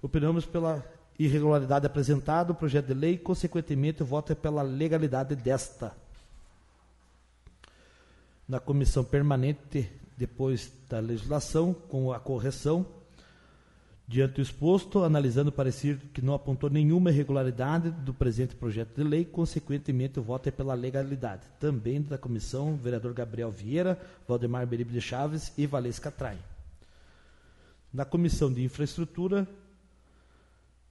opinamos 0.02 0.48
pela 0.48 0.84
irregularidade 1.20 1.86
apresentada, 1.86 2.54
o 2.54 2.56
projeto 2.56 2.88
de 2.88 2.96
lei, 2.96 3.20
consequentemente, 3.20 4.02
o 4.02 4.06
voto 4.08 4.32
é 4.32 4.36
pela 4.36 4.64
legalidade 4.64 5.36
desta. 5.36 5.96
Na 8.50 8.60
Comissão 8.60 9.04
Permanente 9.04 10.01
depois 10.18 10.72
da 10.90 11.00
legislação, 11.00 11.74
com 11.74 12.12
a 12.12 12.20
correção, 12.20 12.86
diante 14.12 14.36
do 14.36 14.42
exposto, 14.42 15.04
analisando 15.04 15.50
o 15.50 15.54
parecer 15.54 15.98
que 16.14 16.22
não 16.22 16.34
apontou 16.34 16.70
nenhuma 16.70 17.12
irregularidade 17.12 17.92
do 17.92 18.14
presente 18.14 18.54
projeto 18.56 18.96
de 18.96 19.04
lei, 19.04 19.24
consequentemente 19.24 20.20
o 20.20 20.24
voto 20.24 20.50
é 20.50 20.52
pela 20.52 20.74
legalidade. 20.74 21.44
Também 21.60 22.02
da 22.02 22.18
comissão, 22.18 22.76
vereador 22.76 23.14
Gabriel 23.14 23.50
Vieira, 23.50 23.98
Valdemar 24.28 24.68
Beribe 24.68 24.92
de 24.92 25.00
Chaves 25.00 25.54
e 25.58 25.66
Valesca 25.66 26.12
Trai. 26.12 26.38
Na 27.94 28.04
comissão 28.04 28.52
de 28.52 28.62
infraestrutura, 28.62 29.48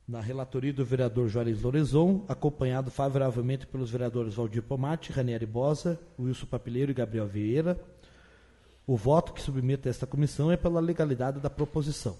na 0.08 0.20
relatoria 0.20 0.72
do 0.72 0.84
vereador 0.84 1.28
Juarez 1.28 1.60
Lorenzon, 1.60 2.24
acompanhado 2.26 2.90
favoravelmente 2.90 3.66
pelos 3.66 3.90
vereadores 3.90 4.34
Valdir 4.34 4.62
Pomate, 4.62 5.12
Ranieri 5.12 5.46
Bosa, 5.46 6.00
Wilson 6.18 6.46
Papeleiro 6.46 6.90
e 6.90 6.94
Gabriel 6.94 7.28
Vieira, 7.28 7.78
o 8.86 8.96
voto 8.96 9.32
que 9.32 9.40
submeto 9.40 9.88
a 9.88 9.90
esta 9.90 10.06
comissão 10.06 10.50
é 10.50 10.56
pela 10.56 10.80
legalidade 10.80 11.40
da 11.40 11.50
proposição. 11.50 12.16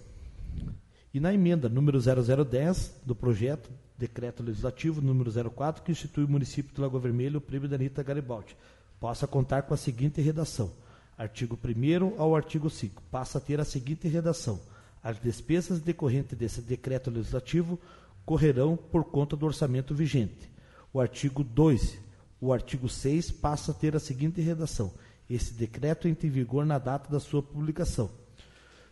E 1.13 1.19
na 1.19 1.33
emenda 1.33 1.67
número 1.67 1.99
0010 1.99 3.01
do 3.05 3.13
projeto 3.13 3.69
Decreto 3.97 4.41
Legislativo 4.41 5.01
número 5.01 5.31
04, 5.51 5.83
que 5.83 5.91
institui 5.91 6.23
o 6.23 6.29
município 6.29 6.73
de 6.73 6.81
Lagoa 6.81 6.99
Vermelha 6.99 7.37
o 7.37 7.41
prêmio 7.41 7.69
da 7.69 7.75
Anitta 7.75 8.01
Garibaldi. 8.01 8.55
possa 8.99 9.27
contar 9.27 9.63
com 9.63 9.73
a 9.73 9.77
seguinte 9.77 10.21
redação. 10.21 10.71
Artigo 11.17 11.55
1 11.63 12.19
ao 12.19 12.35
artigo 12.35 12.69
5. 12.69 13.03
Passa 13.11 13.37
a 13.37 13.41
ter 13.41 13.59
a 13.59 13.65
seguinte 13.65 14.07
redação. 14.07 14.59
As 15.03 15.19
despesas 15.19 15.79
decorrentes 15.79 16.37
desse 16.37 16.61
decreto 16.61 17.11
legislativo 17.11 17.79
correrão 18.25 18.75
por 18.75 19.03
conta 19.03 19.35
do 19.35 19.45
orçamento 19.45 19.93
vigente. 19.93 20.49
O 20.91 20.99
artigo 20.99 21.43
2. 21.43 21.97
O 22.39 22.51
artigo 22.51 22.89
6 22.89 23.29
passa 23.31 23.71
a 23.71 23.75
ter 23.75 23.95
a 23.95 23.99
seguinte 23.99 24.41
redação. 24.41 24.91
Esse 25.33 25.53
decreto 25.53 26.09
entra 26.09 26.27
em 26.27 26.29
vigor 26.29 26.65
na 26.65 26.77
data 26.77 27.09
da 27.09 27.17
sua 27.17 27.41
publicação. 27.41 28.11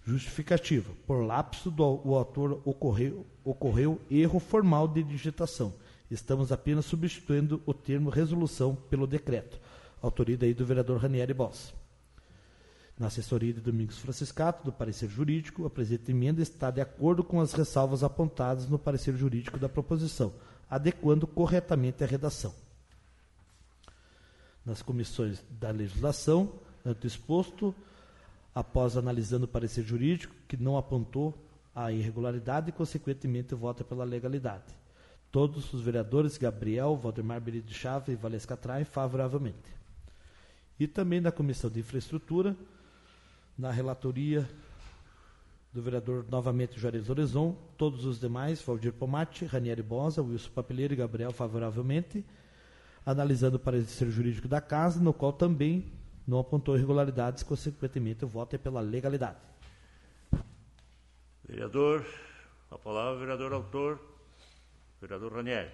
Justificativa. 0.05 0.89
Por 1.05 1.25
lapso 1.25 1.69
do 1.69 1.83
o 1.83 2.15
autor 2.15 2.61
ocorreu, 2.63 3.25
ocorreu 3.43 3.99
erro 4.09 4.39
formal 4.39 4.87
de 4.87 5.03
digitação. 5.03 5.73
Estamos 6.09 6.53
apenas 6.53 6.85
substituindo 6.85 7.61
o 7.65 7.73
termo 7.73 8.09
resolução 8.09 8.73
pelo 8.73 9.05
decreto. 9.05 9.59
Autoria 10.01 10.37
daí 10.37 10.53
do 10.53 10.65
vereador 10.65 11.01
Ranieri 11.01 11.33
Boss. 11.33 11.73
Na 12.97 13.07
assessoria 13.07 13.51
de 13.51 13.59
Domingos 13.59 13.97
Franciscato, 13.97 14.63
do 14.63 14.71
parecer 14.71 15.09
jurídico, 15.09 15.65
a 15.65 15.69
presente 15.69 16.11
emenda 16.11 16.41
está 16.41 16.71
de 16.71 16.79
acordo 16.79 17.21
com 17.21 17.41
as 17.41 17.51
ressalvas 17.51 18.01
apontadas 18.01 18.65
no 18.69 18.79
parecer 18.79 19.13
jurídico 19.13 19.59
da 19.59 19.67
proposição, 19.67 20.33
adequando 20.69 21.27
corretamente 21.27 22.01
a 22.01 22.07
redação. 22.07 22.53
Nas 24.65 24.81
comissões 24.81 25.43
da 25.49 25.71
legislação, 25.71 26.51
ante 26.85 27.07
exposto, 27.07 27.73
após 28.53 28.97
analisando 28.97 29.45
o 29.45 29.47
parecer 29.47 29.83
jurídico, 29.83 30.35
que 30.47 30.57
não 30.57 30.77
apontou 30.77 31.37
a 31.73 31.91
irregularidade 31.91 32.69
e, 32.69 32.73
consequentemente, 32.73 33.55
vota 33.55 33.83
pela 33.83 34.03
legalidade. 34.03 34.65
Todos 35.31 35.73
os 35.73 35.81
vereadores, 35.81 36.37
Gabriel, 36.37 36.95
Valdemar 36.97 37.39
Benito 37.39 37.71
Chave 37.71 38.13
e 38.13 38.15
Valesca 38.15 38.57
Trai, 38.57 38.83
favoravelmente. 38.83 39.77
E 40.79 40.87
também 40.87 41.21
na 41.21 41.31
Comissão 41.31 41.69
de 41.69 41.79
Infraestrutura, 41.79 42.55
na 43.57 43.71
relatoria 43.71 44.49
do 45.71 45.81
vereador 45.81 46.25
novamente 46.29 46.79
Juarez 46.79 47.07
Lorezon, 47.07 47.55
todos 47.77 48.05
os 48.05 48.19
demais, 48.19 48.61
Valdir 48.61 48.91
Pomate, 48.91 49.45
Ranieri 49.45 49.83
Bosa, 49.83 50.21
Wilson 50.21 50.49
Papeleiro 50.49 50.93
e 50.93 50.97
Gabriel 50.97 51.31
favoravelmente, 51.31 52.25
analisando 53.09 53.57
o 53.57 53.59
parecer 53.59 54.07
jurídico 54.11 54.47
da 54.47 54.61
casa, 54.61 55.01
no 55.01 55.11
qual 55.11 55.33
também 55.33 55.91
não 56.27 56.37
apontou 56.37 56.75
irregularidades, 56.75 57.41
consequentemente 57.41 58.23
o 58.23 58.27
voto 58.27 58.55
é 58.55 58.59
pela 58.59 58.81
legalidade. 58.81 59.37
Vereador, 61.43 62.05
a 62.69 62.77
palavra, 62.77 63.19
vereador 63.19 63.53
autor, 63.53 63.99
vereador 65.01 65.33
Ranieri. 65.33 65.71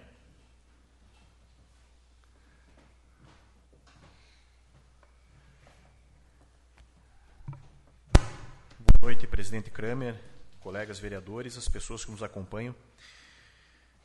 Boa 8.79 9.11
noite, 9.11 9.27
presidente 9.27 9.69
Kramer, 9.69 10.15
colegas 10.61 10.99
vereadores, 10.99 11.57
as 11.57 11.67
pessoas 11.67 12.05
que 12.05 12.11
nos 12.11 12.23
acompanham. 12.23 12.73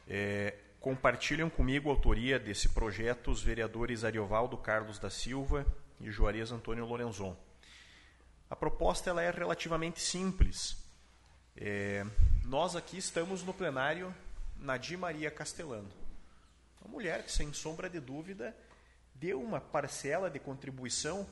É, 0.08 0.58
compartilham 0.80 1.50
comigo 1.50 1.90
a 1.90 1.92
autoria 1.92 2.38
desse 2.38 2.70
projeto 2.70 3.30
os 3.30 3.42
vereadores 3.42 4.02
Ariovaldo 4.02 4.56
Carlos 4.56 4.98
da 4.98 5.10
Silva 5.10 5.66
e 6.00 6.10
Juarez 6.10 6.50
Antônio 6.50 6.86
Lorenzon. 6.86 7.36
A 8.48 8.56
proposta 8.56 9.10
ela 9.10 9.22
é 9.22 9.30
relativamente 9.30 10.00
simples. 10.00 10.78
É, 11.54 12.04
nós 12.44 12.74
aqui 12.74 12.96
estamos 12.96 13.42
no 13.42 13.52
plenário 13.52 14.14
Nadir 14.56 14.98
Maria 14.98 15.30
Castelano, 15.30 15.90
uma 16.80 16.90
mulher 16.90 17.22
que, 17.24 17.30
sem 17.30 17.52
sombra 17.52 17.88
de 17.88 18.00
dúvida, 18.00 18.56
deu 19.14 19.42
uma 19.42 19.60
parcela 19.60 20.30
de 20.30 20.38
contribuição 20.38 21.28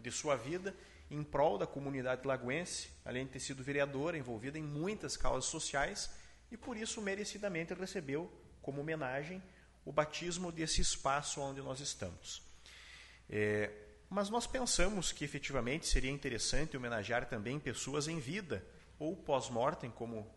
de 0.00 0.10
sua 0.10 0.36
vida 0.36 0.74
em 1.10 1.22
prol 1.22 1.58
da 1.58 1.66
comunidade 1.66 2.26
lagoense, 2.26 2.88
além 3.04 3.26
de 3.26 3.32
ter 3.32 3.40
sido 3.40 3.62
vereadora, 3.62 4.16
envolvida 4.16 4.58
em 4.58 4.62
muitas 4.62 5.16
causas 5.16 5.44
sociais 5.44 6.10
e 6.50 6.56
por 6.56 6.76
isso 6.76 7.02
merecidamente 7.02 7.74
recebeu 7.74 8.30
como 8.66 8.80
homenagem 8.80 9.40
o 9.84 9.92
batismo 9.92 10.50
desse 10.50 10.80
espaço 10.80 11.40
onde 11.40 11.62
nós 11.62 11.78
estamos. 11.78 12.42
É, 13.30 13.70
mas 14.10 14.28
nós 14.28 14.44
pensamos 14.44 15.12
que 15.12 15.24
efetivamente 15.24 15.86
seria 15.86 16.10
interessante 16.10 16.76
homenagear 16.76 17.26
também 17.26 17.60
pessoas 17.60 18.08
em 18.08 18.18
vida 18.18 18.66
ou 18.98 19.14
pós-mortem, 19.14 19.88
como 19.88 20.28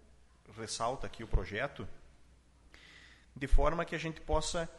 ressalta 0.55 1.07
aqui 1.07 1.23
o 1.23 1.27
projeto, 1.27 1.87
de 3.35 3.47
forma 3.47 3.83
que 3.83 3.95
a 3.95 3.99
gente 3.99 4.21
possa 4.21 4.69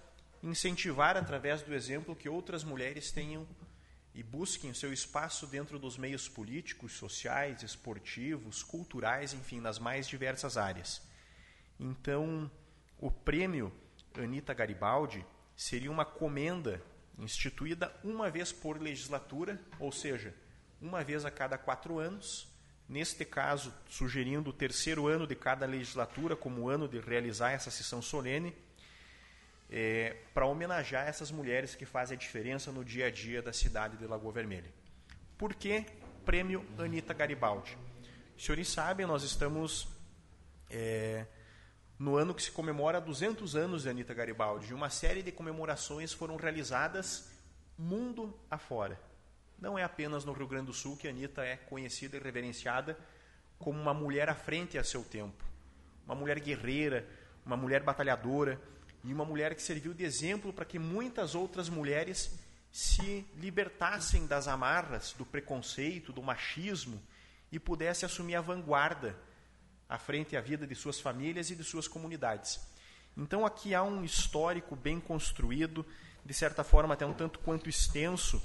incentivar 0.41 1.17
através 1.17 1.61
do 1.61 1.75
exemplo 1.75 2.15
que 2.15 2.29
outras 2.29 2.63
mulheres 2.63 3.11
tenham 3.11 3.45
e 4.15 4.23
busquem 4.23 4.71
o 4.71 4.75
seu 4.77 4.93
espaço 4.93 5.45
dentro 5.45 5.77
dos 5.77 5.97
meios 5.99 6.29
políticos, 6.29 6.93
sociais, 6.93 7.65
esportivos, 7.65 8.63
culturais, 8.63 9.35
enfim, 9.35 9.59
nas 9.59 9.81
mais 9.81 10.07
diversas 10.07 10.57
áreas. 10.57 11.03
Então, 11.79 12.49
o 13.01 13.11
prêmio 13.11 13.73
Anita 14.15 14.53
Garibaldi 14.53 15.25
seria 15.57 15.91
uma 15.91 16.05
comenda 16.05 16.83
instituída 17.19 17.95
uma 18.05 18.31
vez 18.31 18.53
por 18.53 18.81
legislatura, 18.81 19.59
ou 19.79 19.91
seja, 19.91 20.35
uma 20.81 21.03
vez 21.03 21.25
a 21.25 21.31
cada 21.31 21.57
quatro 21.57 21.99
anos. 21.99 22.47
Neste 22.89 23.25
caso, 23.25 23.73
sugerindo 23.89 24.51
o 24.51 24.53
terceiro 24.53 25.07
ano 25.07 25.27
de 25.27 25.35
cada 25.35 25.65
legislatura 25.65 26.37
como 26.37 26.69
ano 26.69 26.89
de 26.89 26.99
realizar 27.01 27.53
essa 27.53 27.71
sessão 27.71 28.03
solene, 28.03 28.55
é, 29.71 30.17
para 30.35 30.47
homenagear 30.47 31.07
essas 31.07 31.31
mulheres 31.31 31.77
que 31.77 31.87
fazem 31.87 32.17
a 32.17 32.19
diferença 32.19 32.73
no 32.73 32.85
dia 32.85 33.07
a 33.07 33.11
dia 33.11 33.41
da 33.41 33.53
cidade 33.53 33.97
de 33.97 34.07
Lagoa 34.07 34.33
Vermelha. 34.33 34.73
Por 35.39 35.55
que 35.55 35.87
Prêmio 36.27 36.67
Anita 36.77 37.15
Garibaldi? 37.15 37.79
Os 38.37 38.45
senhores 38.45 38.69
sabem, 38.69 39.07
nós 39.07 39.23
estamos 39.23 39.87
é, 40.69 41.27
no 42.01 42.17
ano 42.17 42.35
que 42.35 42.43
se 42.43 42.51
comemora 42.51 42.99
200 42.99 43.55
anos 43.55 43.83
de 43.83 43.91
Anita 43.91 44.15
Garibaldi. 44.15 44.71
E 44.71 44.75
uma 44.75 44.89
série 44.89 45.23
de 45.23 45.31
comemorações 45.31 46.15
foram 46.15 46.37
realizadas 46.37 47.31
mundo 47.79 48.35
afora. 48.51 48.99
Não 49.59 49.79
é 49.79 49.85
apenas 49.85 50.25
no 50.25 50.33
Rio 50.33 50.49
Grande 50.49 50.69
do 50.69 50.73
Sul 50.73 50.97
que 50.97 51.07
a 51.07 51.11
Anita 51.11 51.45
é 51.45 51.57
conhecida 51.57 52.17
e 52.17 52.21
reverenciada 52.21 52.99
como 53.59 53.79
uma 53.79 53.93
mulher 53.93 54.31
à 54.31 54.35
frente 54.35 54.79
a 54.79 54.83
seu 54.83 55.05
tempo. 55.05 55.45
Uma 56.07 56.15
mulher 56.15 56.41
guerreira, 56.41 57.07
uma 57.45 57.57
mulher 57.57 57.83
batalhadora, 57.83 58.59
e 59.05 59.13
uma 59.13 59.25
mulher 59.27 59.55
que 59.55 59.63
serviu 59.63 59.93
de 59.93 60.03
exemplo 60.03 60.55
para 60.55 60.65
que 60.65 60.79
muitas 60.79 61.35
outras 61.35 61.69
mulheres 61.69 62.39
se 62.73 63.27
libertassem 63.37 64.27
das 64.27 64.49
amarras 64.49 65.13
do 65.19 65.27
preconceito, 65.27 66.15
do 66.15 66.23
machismo 66.23 67.03
e 67.53 67.59
pudessem 67.59 68.07
assumir 68.07 68.37
a 68.37 68.41
vanguarda 68.41 69.15
à 69.91 69.99
frente 69.99 70.37
à 70.37 70.41
vida 70.41 70.67
de 70.67 70.75
suas 70.77 71.01
famílias 71.01 71.51
e 71.51 71.57
de 71.57 71.65
suas 71.65 71.89
comunidades. 71.89 72.61
Então 73.17 73.45
aqui 73.45 73.75
há 73.75 73.83
um 73.83 74.05
histórico 74.05 74.77
bem 74.77 75.01
construído, 75.01 75.85
de 76.25 76.33
certa 76.33 76.63
forma 76.63 76.95
até 76.95 77.05
um 77.05 77.13
tanto 77.13 77.41
quanto 77.41 77.69
extenso, 77.69 78.41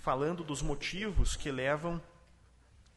falando 0.00 0.42
dos 0.42 0.60
motivos 0.60 1.36
que 1.36 1.52
levam 1.52 2.02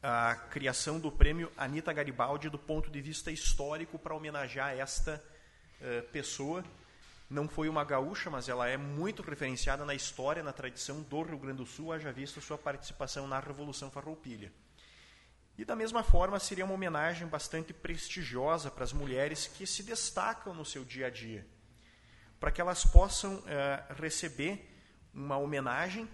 à 0.02 0.34
criação 0.34 0.98
do 0.98 1.12
prêmio 1.12 1.50
Anita 1.56 1.92
Garibaldi 1.92 2.50
do 2.50 2.58
ponto 2.58 2.90
de 2.90 3.00
vista 3.00 3.30
histórico 3.30 3.96
para 3.96 4.14
homenagear 4.14 4.76
esta 4.76 5.22
uh, 5.80 6.02
pessoa 6.10 6.64
não 7.30 7.48
foi 7.48 7.68
uma 7.68 7.84
gaúcha, 7.84 8.28
mas 8.30 8.48
ela 8.48 8.68
é 8.68 8.76
muito 8.76 9.22
referenciada 9.22 9.84
na 9.84 9.94
história, 9.94 10.42
na 10.42 10.52
tradição 10.52 11.00
do 11.02 11.22
Rio 11.22 11.38
Grande 11.38 11.58
do 11.58 11.66
Sul, 11.66 11.92
haja 11.92 12.12
visto 12.12 12.40
sua 12.40 12.58
participação 12.58 13.26
na 13.26 13.40
Revolução 13.40 13.90
Farroupilha. 13.90 14.52
E 15.56 15.64
da 15.64 15.76
mesma 15.76 16.02
forma, 16.02 16.38
seria 16.40 16.64
uma 16.64 16.74
homenagem 16.74 17.26
bastante 17.28 17.72
prestigiosa 17.72 18.70
para 18.70 18.84
as 18.84 18.92
mulheres 18.92 19.46
que 19.46 19.66
se 19.66 19.82
destacam 19.82 20.52
no 20.52 20.64
seu 20.64 20.84
dia 20.84 21.06
a 21.06 21.10
dia, 21.10 21.46
para 22.40 22.50
que 22.50 22.60
elas 22.60 22.84
possam 22.84 23.42
é, 23.46 23.84
receber 23.96 24.68
uma 25.14 25.38
homenagem 25.38 26.08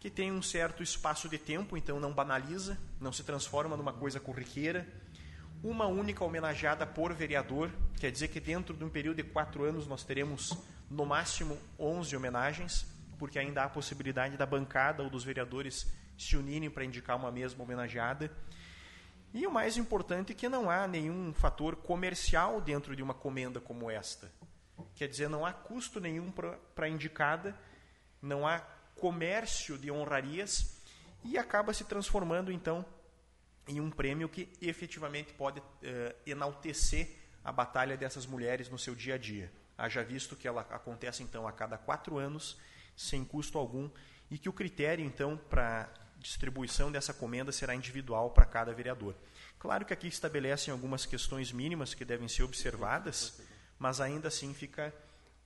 que 0.00 0.10
tem 0.10 0.32
um 0.32 0.42
certo 0.42 0.82
espaço 0.82 1.28
de 1.28 1.38
tempo, 1.38 1.76
então 1.76 2.00
não 2.00 2.12
banaliza, 2.12 2.78
não 2.98 3.12
se 3.12 3.22
transforma 3.22 3.76
numa 3.76 3.92
coisa 3.92 4.18
corriqueira, 4.18 4.88
uma 5.62 5.86
única 5.86 6.24
homenageada 6.24 6.86
por 6.86 7.12
vereador, 7.12 7.70
quer 7.98 8.10
dizer 8.10 8.28
que 8.28 8.40
dentro 8.40 8.74
de 8.74 8.82
um 8.82 8.88
período 8.88 9.18
de 9.18 9.24
quatro 9.24 9.62
anos 9.62 9.86
nós 9.86 10.02
teremos 10.02 10.56
no 10.88 11.04
máximo 11.04 11.56
11 11.78 12.16
homenagens, 12.16 12.86
porque 13.18 13.38
ainda 13.38 13.60
há 13.60 13.64
a 13.66 13.68
possibilidade 13.68 14.38
da 14.38 14.46
bancada 14.46 15.02
ou 15.02 15.10
dos 15.10 15.22
vereadores 15.22 15.86
se 16.16 16.34
unirem 16.34 16.70
para 16.70 16.84
indicar 16.84 17.16
uma 17.16 17.30
mesma 17.30 17.62
homenageada. 17.62 18.30
E 19.32 19.46
o 19.46 19.50
mais 19.50 19.76
importante 19.76 20.32
é 20.32 20.34
que 20.34 20.48
não 20.48 20.68
há 20.68 20.88
nenhum 20.88 21.32
fator 21.32 21.76
comercial 21.76 22.60
dentro 22.60 22.96
de 22.96 23.02
uma 23.02 23.14
comenda 23.14 23.60
como 23.60 23.90
esta. 23.90 24.30
Quer 24.94 25.08
dizer, 25.08 25.28
não 25.28 25.46
há 25.46 25.52
custo 25.52 26.00
nenhum 26.00 26.30
para 26.30 26.86
a 26.86 26.88
indicada, 26.88 27.56
não 28.20 28.46
há 28.46 28.58
comércio 28.96 29.78
de 29.78 29.90
honrarias 29.90 30.80
e 31.24 31.38
acaba 31.38 31.72
se 31.72 31.84
transformando 31.84 32.50
então 32.50 32.84
em 33.68 33.80
um 33.80 33.90
prêmio 33.90 34.28
que 34.28 34.48
efetivamente 34.60 35.32
pode 35.32 35.62
eh, 35.82 36.16
enaltecer 36.26 37.16
a 37.44 37.52
batalha 37.52 37.96
dessas 37.96 38.26
mulheres 38.26 38.68
no 38.68 38.78
seu 38.78 38.94
dia 38.94 39.14
a 39.14 39.18
dia. 39.18 39.50
Haja 39.78 40.02
visto 40.02 40.36
que 40.36 40.48
ela 40.48 40.62
acontece 40.62 41.22
então 41.22 41.46
a 41.46 41.52
cada 41.52 41.78
quatro 41.78 42.18
anos, 42.18 42.58
sem 42.96 43.24
custo 43.24 43.56
algum, 43.58 43.88
e 44.30 44.38
que 44.38 44.48
o 44.48 44.52
critério, 44.52 45.04
então, 45.04 45.36
para 45.36 45.88
distribuição 46.20 46.92
dessa 46.92 47.12
comenda 47.12 47.50
será 47.50 47.74
individual 47.74 48.30
para 48.30 48.44
cada 48.44 48.72
vereador. 48.72 49.14
Claro 49.58 49.84
que 49.84 49.92
aqui 49.92 50.06
estabelecem 50.06 50.70
algumas 50.70 51.06
questões 51.06 51.50
mínimas 51.50 51.94
que 51.94 52.04
devem 52.04 52.28
ser 52.28 52.42
observadas, 52.42 53.40
mas 53.78 54.00
ainda 54.00 54.28
assim 54.28 54.54
fica 54.54 54.94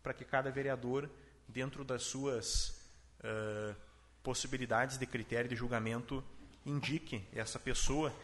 para 0.02 0.12
que 0.12 0.24
cada 0.24 0.50
vereador, 0.50 1.08
dentro 1.48 1.84
das 1.84 2.02
suas 2.02 2.90
uh, 3.20 3.74
possibilidades 4.22 4.98
de 4.98 5.06
critério 5.06 5.48
de 5.48 5.56
julgamento, 5.56 6.22
indique 6.66 7.26
essa 7.32 7.58
pessoa 7.58 8.14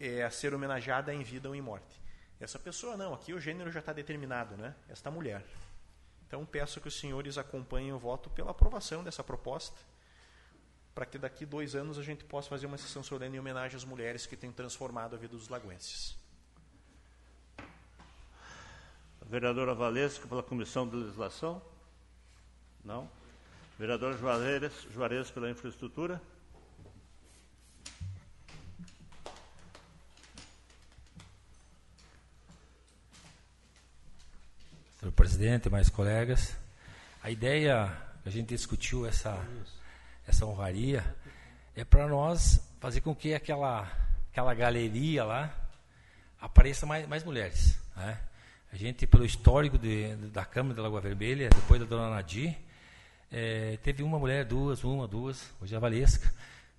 é, 0.00 0.24
a 0.24 0.30
ser 0.30 0.54
homenageada 0.54 1.14
em 1.14 1.22
vida 1.22 1.48
ou 1.48 1.54
em 1.54 1.60
morte. 1.60 2.00
Essa 2.40 2.58
pessoa 2.58 2.96
não, 2.96 3.14
aqui 3.14 3.32
o 3.32 3.40
gênero 3.40 3.70
já 3.70 3.80
está 3.80 3.92
determinado, 3.92 4.56
né? 4.56 4.74
Esta 4.88 5.10
mulher. 5.10 5.44
Então 6.26 6.44
peço 6.44 6.80
que 6.80 6.88
os 6.88 6.98
senhores 6.98 7.38
acompanhem 7.38 7.92
o 7.92 7.98
voto 7.98 8.28
pela 8.30 8.50
aprovação 8.50 9.04
dessa 9.04 9.22
proposta 9.22 9.78
para 10.94 11.04
que 11.04 11.18
daqui 11.18 11.44
dois 11.44 11.74
anos 11.74 11.98
a 11.98 12.02
gente 12.02 12.24
possa 12.24 12.48
fazer 12.48 12.66
uma 12.66 12.78
sessão 12.78 13.02
solene 13.02 13.36
em 13.36 13.40
homenagem 13.40 13.76
às 13.76 13.84
mulheres 13.84 14.26
que 14.26 14.36
têm 14.36 14.52
transformado 14.52 15.14
a 15.14 15.18
vida 15.18 15.36
dos 15.36 15.48
lagoenses. 15.48 16.16
A 19.20 19.24
vereadora 19.24 19.74
Valesca, 19.74 20.28
pela 20.28 20.42
Comissão 20.42 20.88
de 20.88 20.94
Legislação? 20.96 21.60
Não. 22.84 23.10
Vereador 23.76 24.16
Juarez, 24.16 24.72
Juarez 24.92 25.30
pela 25.30 25.50
Infraestrutura? 25.50 26.22
Senhor 35.00 35.12
presidente, 35.12 35.68
mais 35.68 35.90
colegas, 35.90 36.56
a 37.22 37.30
ideia, 37.30 37.90
a 38.24 38.30
gente 38.30 38.48
discutiu 38.48 39.04
essa 39.04 39.36
essa 40.26 40.46
honraria, 40.46 41.04
é 41.76 41.84
para 41.84 42.06
nós 42.06 42.60
fazer 42.80 43.00
com 43.00 43.14
que 43.14 43.34
aquela, 43.34 43.90
aquela 44.30 44.54
galeria 44.54 45.24
lá 45.24 45.54
apareça 46.40 46.86
mais, 46.86 47.06
mais 47.08 47.24
mulheres. 47.24 47.78
Né? 47.96 48.18
A 48.72 48.76
gente, 48.76 49.06
pelo 49.06 49.24
histórico 49.24 49.78
de, 49.78 50.14
da 50.32 50.44
Câmara 50.44 50.74
da 50.74 50.82
Lagoa 50.82 51.00
Vermelha, 51.00 51.48
depois 51.48 51.80
da 51.80 51.86
dona 51.86 52.10
Nadir, 52.10 52.56
é, 53.30 53.78
teve 53.82 54.02
uma 54.02 54.18
mulher, 54.18 54.44
duas, 54.44 54.84
uma, 54.84 55.08
duas, 55.08 55.50
hoje 55.60 55.74
é 55.74 55.76
a 55.76 55.80
Valesca. 55.80 56.32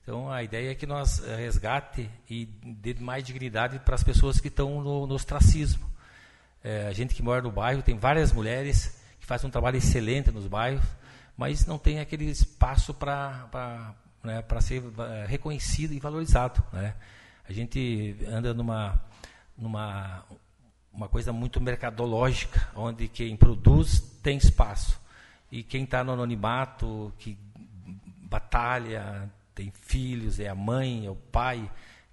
Então, 0.03 0.31
a 0.31 0.43
ideia 0.43 0.71
é 0.71 0.75
que 0.75 0.85
nós 0.85 1.23
é, 1.27 1.35
resgate 1.35 2.09
e 2.29 2.45
dê 2.45 2.93
mais 2.93 3.23
dignidade 3.23 3.79
para 3.79 3.95
as 3.95 4.03
pessoas 4.03 4.39
que 4.39 4.49
estão 4.49 4.81
no, 4.81 5.07
no 5.07 5.15
ostracismo. 5.15 5.89
É, 6.63 6.87
a 6.87 6.93
gente 6.93 7.15
que 7.15 7.23
mora 7.23 7.41
no 7.41 7.51
bairro, 7.51 7.81
tem 7.81 7.97
várias 7.97 8.31
mulheres 8.31 9.01
que 9.19 9.25
fazem 9.25 9.47
um 9.47 9.51
trabalho 9.51 9.77
excelente 9.77 10.31
nos 10.31 10.47
bairros, 10.47 10.85
mas 11.37 11.65
não 11.65 11.77
tem 11.77 11.99
aquele 11.99 12.25
espaço 12.25 12.93
para 12.93 13.93
né, 14.23 14.43
ser 14.61 14.83
eh, 14.83 15.25
reconhecido 15.27 15.93
e 15.93 15.99
valorizado. 15.99 16.63
Né? 16.71 16.95
A 17.47 17.53
gente 17.53 18.17
anda 18.27 18.53
numa, 18.53 19.01
numa 19.57 20.23
uma 20.95 21.09
coisa 21.09 21.33
muito 21.33 21.59
mercadológica, 21.59 22.69
onde 22.73 23.07
quem 23.09 23.35
produz 23.35 23.99
tem 24.23 24.37
espaço. 24.37 24.99
E 25.51 25.61
quem 25.61 25.83
está 25.83 26.03
no 26.03 26.13
anonimato, 26.13 27.13
que 27.19 27.37
batalha, 28.23 29.29
tem 29.53 29.71
filhos, 29.71 30.39
é 30.39 30.47
a 30.47 30.55
mãe, 30.55 31.05
é 31.05 31.09
o 31.09 31.15
pai, 31.15 31.69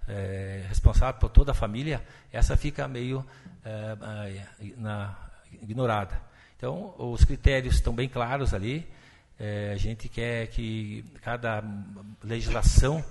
é, 0.07 0.65
responsável 0.67 1.19
por 1.19 1.29
toda 1.29 1.51
a 1.51 1.55
família, 1.55 2.05
essa 2.31 2.57
fica 2.57 2.87
meio 2.87 3.25
é, 3.63 3.95
na, 4.77 5.15
ignorada. 5.61 6.21
Então, 6.57 6.93
os 6.97 7.23
critérios 7.23 7.75
estão 7.75 7.93
bem 7.93 8.07
claros 8.07 8.53
ali. 8.53 8.87
É, 9.45 9.73
a 9.73 9.77
gente 9.77 10.07
quer 10.07 10.47
que 10.47 11.03
cada 11.21 11.61
legislação, 12.23 13.03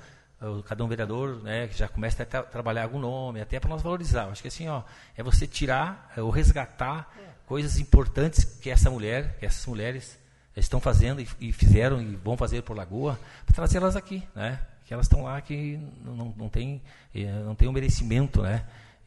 cada 0.65 0.83
um 0.83 0.89
vereador, 0.89 1.43
né, 1.43 1.69
que 1.69 1.77
já 1.77 1.87
comece 1.87 2.23
a 2.23 2.25
tra 2.25 2.43
trabalhar 2.43 2.85
algum 2.85 2.99
nome, 2.99 3.39
até 3.39 3.61
para 3.61 3.69
nós 3.69 3.83
valorizar. 3.83 4.29
Acho 4.29 4.41
que 4.41 4.49
assim, 4.49 4.67
ó, 4.67 4.83
é 5.15 5.23
você 5.23 5.47
tirar 5.47 6.11
é, 6.17 6.23
ou 6.23 6.31
resgatar 6.31 7.13
coisas 7.45 7.79
importantes 7.79 8.45
que 8.45 8.71
essa 8.71 8.89
mulher, 8.91 9.37
que 9.39 9.45
essas 9.45 9.67
mulheres 9.67 10.19
estão 10.57 10.81
fazendo 10.81 11.21
e, 11.21 11.29
e 11.39 11.53
fizeram 11.53 12.01
e 12.01 12.17
vão 12.17 12.35
fazer 12.35 12.63
por 12.63 12.75
Lagoa, 12.75 13.21
para 13.45 13.55
trazê-las 13.55 13.95
aqui, 13.95 14.27
né? 14.35 14.59
Que 14.87 14.95
elas 14.95 15.05
estão 15.05 15.25
lá 15.25 15.39
que 15.43 15.79
não, 16.03 16.35
não 16.35 16.49
tem 16.49 16.81
é, 17.15 17.31
não 17.45 17.55
tem 17.55 17.69
o 17.69 17.71
um 17.71 17.75
merecimento, 17.75 18.41
né? 18.41 18.65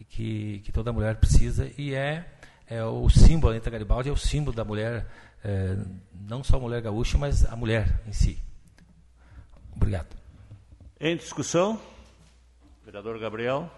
Que, 0.10 0.62
que 0.64 0.72
toda 0.72 0.94
mulher 0.94 1.16
precisa 1.16 1.72
e 1.76 1.96
é, 1.96 2.24
é 2.68 2.84
o 2.84 3.10
símbolo, 3.10 3.52
a 3.52 3.56
Anitta 3.56 3.72
Garibaldi 3.72 4.10
é 4.10 4.12
o 4.12 4.18
símbolo 4.18 4.56
da 4.56 4.64
mulher 4.64 5.08
é, 5.46 5.78
não 6.28 6.44
só 6.44 6.58
a 6.58 6.60
mulher 6.60 6.82
gaúcha, 6.82 7.20
mas 7.20 7.46
a 7.46 7.56
mulher 7.56 8.02
em 8.08 8.12
si. 8.12 8.44
Obrigado. 9.76 10.08
Em 11.00 11.16
discussão, 11.16 11.80
vereador 12.84 13.20
Gabriel. 13.20 13.70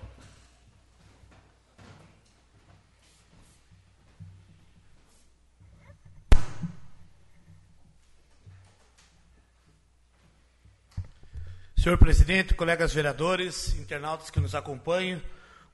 Senhor 11.75 11.97
presidente, 11.97 12.53
colegas 12.53 12.93
vereadores, 12.93 13.73
internautas 13.75 14.29
que 14.29 14.39
nos 14.39 14.55
acompanham, 14.55 15.21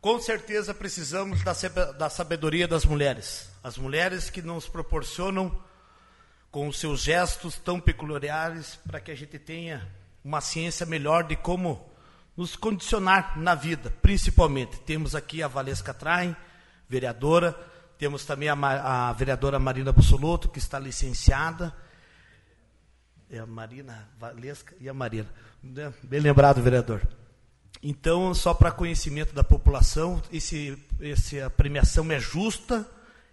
com 0.02 0.20
certeza 0.20 0.74
precisamos 0.74 1.44
da 1.44 2.10
sabedoria 2.10 2.68
das 2.68 2.84
mulheres. 2.84 3.50
As 3.64 3.78
mulheres 3.78 4.30
que 4.30 4.42
nos 4.42 4.68
proporcionam 4.68 5.56
com 6.54 6.68
os 6.68 6.80
seus 6.80 7.02
gestos 7.02 7.58
tão 7.58 7.80
peculiares, 7.80 8.80
para 8.86 9.00
que 9.00 9.10
a 9.10 9.16
gente 9.16 9.40
tenha 9.40 9.90
uma 10.24 10.40
ciência 10.40 10.86
melhor 10.86 11.24
de 11.24 11.36
como 11.36 11.90
nos 12.38 12.56
condicionar 12.56 13.40
na 13.40 13.56
vida, 13.56 13.92
principalmente. 14.04 14.80
Temos 14.82 15.16
aqui 15.16 15.42
a 15.42 15.48
Valesca 15.48 15.96
Traem, 15.96 16.36
vereadora, 16.88 17.54
temos 17.98 18.24
também 18.24 18.50
a, 18.50 19.10
a 19.10 19.14
vereadora 19.14 19.58
Marina 19.58 19.92
Bussolotto, 19.92 20.48
que 20.48 20.60
está 20.60 20.78
licenciada. 20.78 21.76
É 23.32 23.40
a 23.40 23.48
Marina 23.48 24.08
Valesca 24.20 24.76
e 24.80 24.88
a 24.88 24.94
Marina. 24.94 25.30
Né? 25.64 25.92
Bem 26.04 26.20
lembrado, 26.20 26.62
vereador. 26.62 27.02
Então, 27.82 28.32
só 28.36 28.54
para 28.54 28.72
conhecimento 28.72 29.34
da 29.34 29.44
população, 29.44 30.22
esse, 30.32 30.78
essa 31.02 31.50
premiação 31.50 32.12
é 32.12 32.20
justa, 32.20 32.88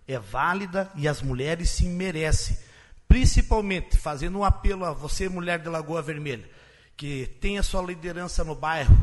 é 0.09 0.19
válida 0.19 0.91
e 0.95 1.07
as 1.07 1.21
mulheres 1.21 1.69
sim 1.69 1.91
merecem 1.91 2.70
principalmente 3.11 3.97
fazendo 3.97 4.39
um 4.39 4.45
apelo 4.45 4.85
a 4.85 4.93
você, 4.93 5.29
mulher 5.29 5.59
de 5.59 5.69
Lagoa 5.69 6.01
Vermelha, 6.01 6.49
que 6.97 7.27
tenha 7.41 7.61
sua 7.61 7.83
liderança 7.83 8.45
no 8.45 8.55
bairro, 8.55 8.97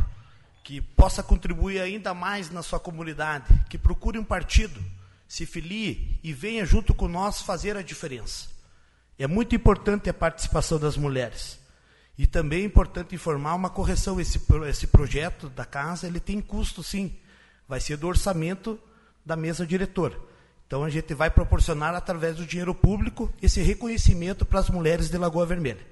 que 0.64 0.80
possa 0.80 1.22
contribuir 1.22 1.82
ainda 1.82 2.14
mais 2.14 2.49
na 2.49 2.64
sua 2.64 2.80
comunidade, 2.80 3.43
que 3.70 3.78
procure 3.78 4.18
um 4.18 4.24
partido, 4.24 4.82
se 5.28 5.45
filie 5.45 6.18
e 6.24 6.32
venha 6.32 6.66
junto 6.66 6.93
com 6.93 7.10
nós 7.10 7.41
fazer 7.41 7.76
a 7.76 7.82
diferença. 7.82 8.47
É 9.20 9.28
muito 9.28 9.53
importante 9.53 10.10
a 10.10 10.14
participação 10.14 10.80
das 10.80 10.95
mulheres. 10.95 11.60
E 12.18 12.26
também 12.26 12.62
é 12.62 12.66
importante 12.66 13.14
informar 13.14 13.55
uma 13.55 13.70
correção, 13.70 14.22
esse, 14.22 14.39
esse 14.70 14.88
projeto 14.88 15.49
da 15.49 15.66
casa, 15.66 16.08
ele 16.08 16.22
tem 16.22 16.39
custo 16.39 16.82
sim, 16.82 17.14
vai 17.68 17.82
ser 17.82 17.97
do 17.97 18.08
orçamento 18.08 18.80
da 19.26 19.36
mesa 19.36 19.68
diretora. 19.68 20.18
Então 20.68 20.84
a 20.84 20.89
gente 20.89 21.13
vai 21.13 21.32
proporcionar 21.32 21.95
através 21.95 22.36
do 22.36 22.45
dinheiro 22.45 22.76
público 22.76 23.34
esse 23.41 23.61
reconhecimento 23.61 24.45
para 24.45 24.59
as 24.59 24.70
mulheres 24.70 25.09
de 25.09 25.18
Lagoa 25.18 25.45
Vermelha. 25.45 25.88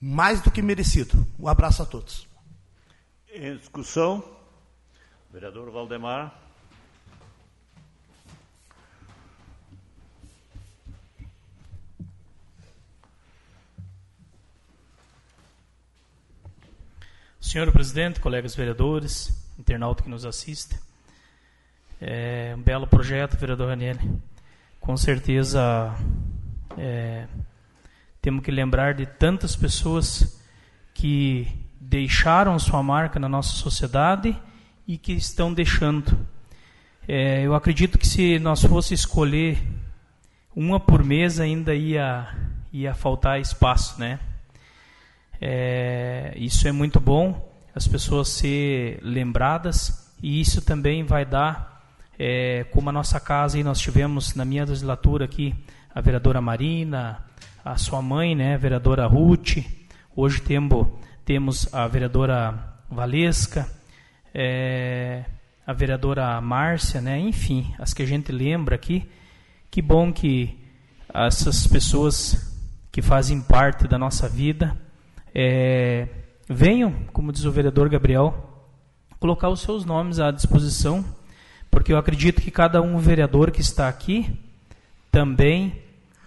Mais 0.00 0.40
do 0.40 0.52
que 0.52 0.62
merecido. 0.62 1.26
Um 1.36 1.48
abraço 1.48 1.82
a 1.82 1.86
todos. 1.86 2.28
Em 3.28 3.56
discussão, 3.56 4.22
vereador 5.32 5.68
Valdemar. 5.72 6.32
Senhor 17.40 17.72
presidente, 17.72 18.20
colegas 18.20 18.54
vereadores, 18.54 19.32
internauta 19.58 20.02
que 20.02 20.08
nos 20.10 20.24
assiste, 20.24 20.78
é 22.00 22.54
um 22.56 22.62
belo 22.62 22.86
projeto, 22.86 23.36
vereador 23.36 23.68
Ranieri. 23.68 24.00
Com 24.80 24.96
certeza 24.96 25.94
é, 26.76 27.26
temos 28.20 28.42
que 28.44 28.50
lembrar 28.50 28.94
de 28.94 29.06
tantas 29.06 29.56
pessoas 29.56 30.40
que 30.92 31.48
deixaram 31.80 32.58
sua 32.58 32.82
marca 32.82 33.18
na 33.18 33.28
nossa 33.28 33.52
sociedade 33.56 34.36
e 34.86 34.98
que 34.98 35.12
estão 35.12 35.52
deixando. 35.52 36.26
É, 37.08 37.42
eu 37.42 37.54
acredito 37.54 37.98
que 37.98 38.06
se 38.06 38.38
nós 38.38 38.62
fosse 38.62 38.94
escolher 38.94 39.58
uma 40.54 40.80
por 40.80 41.04
mês 41.04 41.38
ainda 41.38 41.74
ia 41.74 42.34
ia 42.72 42.92
faltar 42.92 43.40
espaço, 43.40 43.98
né? 43.98 44.18
É, 45.40 46.34
isso 46.36 46.66
é 46.68 46.72
muito 46.72 46.98
bom, 47.00 47.52
as 47.74 47.86
pessoas 47.86 48.28
ser 48.28 48.98
lembradas 49.02 50.12
e 50.22 50.40
isso 50.40 50.60
também 50.62 51.04
vai 51.04 51.24
dar 51.24 51.75
é, 52.18 52.64
como 52.70 52.88
a 52.90 52.92
nossa 52.92 53.20
casa, 53.20 53.58
e 53.58 53.64
nós 53.64 53.78
tivemos 53.78 54.34
na 54.34 54.44
minha 54.44 54.64
legislatura 54.64 55.24
aqui 55.24 55.54
a 55.94 56.00
vereadora 56.00 56.40
Marina, 56.40 57.24
a 57.64 57.76
sua 57.76 58.00
mãe, 58.02 58.34
né, 58.34 58.54
a 58.54 58.58
vereadora 58.58 59.06
Ruth, 59.06 59.58
Hoje 60.18 60.40
temos, 60.40 60.86
temos 61.26 61.74
a 61.74 61.86
vereadora 61.86 62.78
Valesca, 62.90 63.70
é, 64.32 65.26
a 65.66 65.74
vereadora 65.74 66.40
Márcia, 66.40 67.02
né? 67.02 67.20
enfim, 67.20 67.74
as 67.78 67.92
que 67.92 68.02
a 68.02 68.06
gente 68.06 68.32
lembra 68.32 68.76
aqui. 68.76 69.06
Que 69.70 69.82
bom 69.82 70.10
que 70.10 70.58
essas 71.12 71.66
pessoas 71.66 72.58
que 72.90 73.02
fazem 73.02 73.42
parte 73.42 73.86
da 73.86 73.98
nossa 73.98 74.26
vida 74.26 74.74
é, 75.34 76.08
venham, 76.48 76.92
como 77.12 77.30
diz 77.30 77.44
o 77.44 77.52
vereador 77.52 77.90
Gabriel, 77.90 78.66
colocar 79.20 79.50
os 79.50 79.60
seus 79.60 79.84
nomes 79.84 80.18
à 80.18 80.30
disposição, 80.30 81.04
porque 81.70 81.92
eu 81.92 81.98
acredito 81.98 82.40
que 82.42 82.50
cada 82.50 82.80
um 82.80 82.98
vereador 82.98 83.50
que 83.50 83.60
está 83.60 83.88
aqui 83.88 84.38
também 85.10 85.82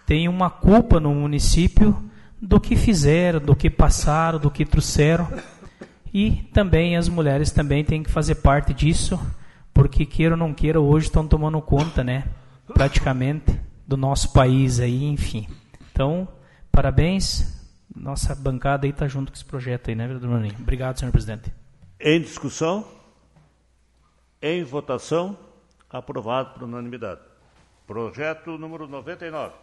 tem 0.06 0.28
uma 0.28 0.50
culpa 0.50 1.00
no 1.00 1.14
município 1.14 1.96
do 2.42 2.60
que 2.60 2.76
fizeram, 2.76 3.40
do 3.40 3.56
que 3.56 3.70
passaram, 3.70 4.40
do 4.40 4.50
que 4.50 4.66
trouxeram. 4.66 5.28
E 6.14 6.32
também 6.54 6.98
as 6.98 7.08
mulheres 7.08 7.52
também 7.52 7.84
têm 7.84 8.02
que 8.02 8.10
fazer 8.10 8.36
parte 8.36 8.74
disso, 8.74 9.20
porque 9.74 10.06
queira 10.06 10.34
ou 10.34 10.40
não 10.40 10.54
queira, 10.54 10.80
hoje 10.82 11.08
estão 11.08 11.28
tomando 11.28 11.62
conta, 11.62 12.04
né, 12.04 12.26
praticamente 12.74 13.60
do 13.88 13.96
nosso 13.96 14.34
país 14.34 14.80
aí, 14.80 15.04
enfim. 15.06 15.48
Então, 15.92 16.28
parabéns. 16.72 17.58
Nossa 17.96 18.36
bancada 18.36 18.86
aí 18.86 18.92
está 18.92 19.08
junto 19.08 19.32
com 19.32 19.36
esse 19.36 19.46
projeto 19.46 19.90
aí, 19.90 19.96
né, 19.96 20.06
vereador 20.06 20.30
Maninho? 20.30 20.56
Obrigado, 20.60 20.98
senhor 20.98 21.12
presidente. 21.12 21.52
Em 22.00 22.22
discussão? 22.22 22.86
Em 24.42 24.64
votação? 24.64 25.38
Aprovado 25.90 26.54
por 26.54 26.64
unanimidade. 26.64 27.20
Projeto 27.86 28.58
número 28.58 28.88
99. 28.88 29.54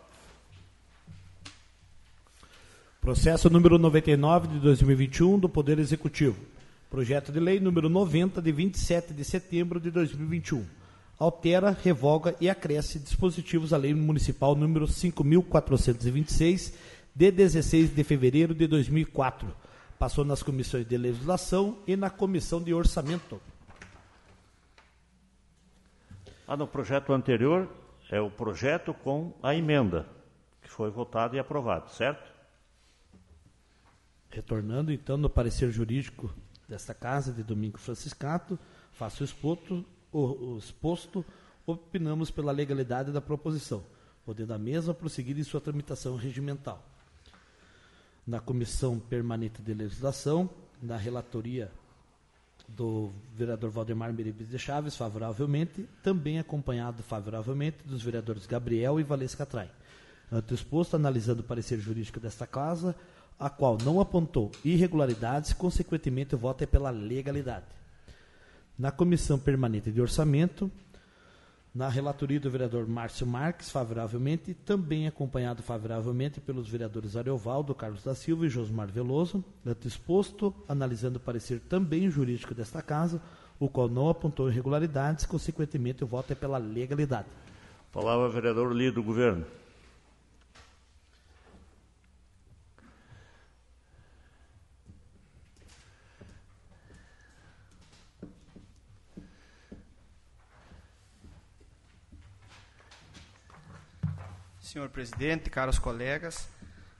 Processo 3.01 3.49
número 3.49 3.79
99 3.79 4.49
de 4.49 4.59
2021 4.59 5.39
do 5.39 5.49
Poder 5.49 5.79
Executivo. 5.79 6.37
Projeto 6.91 7.33
de 7.33 7.41
lei 7.41 7.59
número 7.59 7.89
90 7.89 8.43
de 8.43 8.53
27 8.53 9.15
de 9.15 9.25
setembro 9.25 9.81
de 9.81 9.91
2021. 9.91 10.67
Altera, 11.19 11.71
revoga 11.83 12.37
e 12.39 12.51
acresce 12.51 12.99
dispositivos 12.99 13.73
à 13.73 13.79
lei 13.79 13.95
municipal 13.95 14.55
número 14.55 14.87
5426 14.87 16.75
de 17.15 17.31
16 17.31 17.95
de 17.95 18.05
fevereiro 18.05 18.55
de 18.55 18.67
2004. 18.67 19.49
Passou 19.99 20.23
nas 20.23 20.43
comissões 20.43 20.87
de 20.87 20.99
legislação 20.99 21.79
e 21.87 21.97
na 21.97 22.11
comissão 22.11 22.63
de 22.63 22.75
orçamento. 22.75 23.41
Ah, 26.49 26.57
no 26.57 26.67
projeto 26.69 27.13
anterior 27.13 27.69
é 28.09 28.21
o 28.21 28.31
projeto 28.31 28.95
com 28.95 29.33
a 29.43 29.53
emenda 29.53 30.07
que 30.63 30.71
foi 30.71 30.91
votado 30.91 31.35
e 31.35 31.41
aprovado, 31.41 31.91
certo? 31.91 32.33
Retornando 34.31 34.93
então 34.93 35.17
no 35.17 35.29
parecer 35.29 35.73
jurídico 35.73 36.33
desta 36.69 36.95
casa 36.95 37.33
de 37.33 37.43
Domingo 37.43 37.79
Franciscato, 37.79 38.57
faço 38.93 39.25
exposto, 39.25 39.85
o, 40.13 40.55
o 40.55 40.59
exposto, 40.59 41.25
opinamos 41.67 42.31
pela 42.31 42.53
legalidade 42.53 43.11
da 43.11 43.21
proposição, 43.21 43.83
podendo 44.25 44.55
a 44.55 44.59
mesma 44.59 44.95
prosseguir 44.95 45.37
em 45.37 45.43
sua 45.43 45.61
tramitação 45.61 46.15
regimental. 46.15 46.81
Na 48.25 48.39
Comissão 48.39 49.01
Permanente 49.01 49.61
de 49.63 49.75
Legislação, 49.75 50.49
na 50.81 50.97
relatoria 50.97 51.73
do 52.69 53.11
vereador 53.35 53.71
Valdemar 53.71 54.13
Meribes 54.13 54.49
de 54.49 54.59
Chaves, 54.59 54.97
favoravelmente, 54.97 55.89
também 56.03 56.39
acompanhado 56.39 57.03
favoravelmente 57.03 57.79
dos 57.85 58.03
vereadores 58.03 58.47
Gabriel 58.47 58.99
e 59.01 59.03
Valesca 59.03 59.47
Trai. 59.47 59.71
Ante 60.31 60.53
o 60.53 60.55
exposto, 60.55 60.97
analisando 60.97 61.41
o 61.41 61.45
parecer 61.45 61.79
jurídico 61.79 62.19
desta 62.19 62.47
casa, 62.47 62.95
a 63.39 63.49
qual 63.49 63.79
não 63.85 64.01
apontou 64.01 64.51
irregularidades, 64.65 65.53
consequentemente 65.53 66.35
o 66.35 66.39
voto 66.39 66.63
é 66.63 66.67
pela 66.67 66.91
legalidade. 66.91 67.67
Na 68.79 68.91
Comissão 68.91 69.39
Permanente 69.39 69.91
de 69.91 70.01
Orçamento, 70.01 70.71
na 71.77 71.91
relatoria 71.91 72.41
do 72.41 72.51
vereador 72.51 72.89
Márcio 72.89 73.27
Marques, 73.27 73.69
favoravelmente, 73.69 74.55
também 74.55 75.07
acompanhado 75.07 75.63
favoravelmente 75.63 76.41
pelos 76.41 76.67
vereadores 76.67 77.17
Ariovaldo, 77.17 77.75
Carlos 77.75 78.03
da 78.03 78.15
Silva 78.15 78.47
e 78.47 78.49
Josmar 78.49 78.89
Veloso, 78.89 79.45
tanto 79.63 79.87
exposto, 79.87 80.55
analisando 80.67 81.19
o 81.19 81.21
parecer 81.21 81.61
também 81.61 82.09
jurídico 82.09 82.55
desta 82.55 82.81
casa, 82.81 83.21
o 83.61 83.69
qual 83.69 83.91
não 83.91 84.09
apontou 84.09 84.49
irregularidades, 84.49 85.27
consequentemente 85.27 86.03
o 86.03 86.07
voto 86.07 86.33
é 86.33 86.35
pela 86.35 86.57
legalidade. 86.57 87.29
Palavra 87.93 88.31
vereador 88.31 88.73
líder 88.73 88.93
do 88.93 89.03
governo. 89.03 89.45
Senhor 104.77 104.91
presidente, 104.91 105.49
caros 105.49 105.79
colegas. 105.79 106.47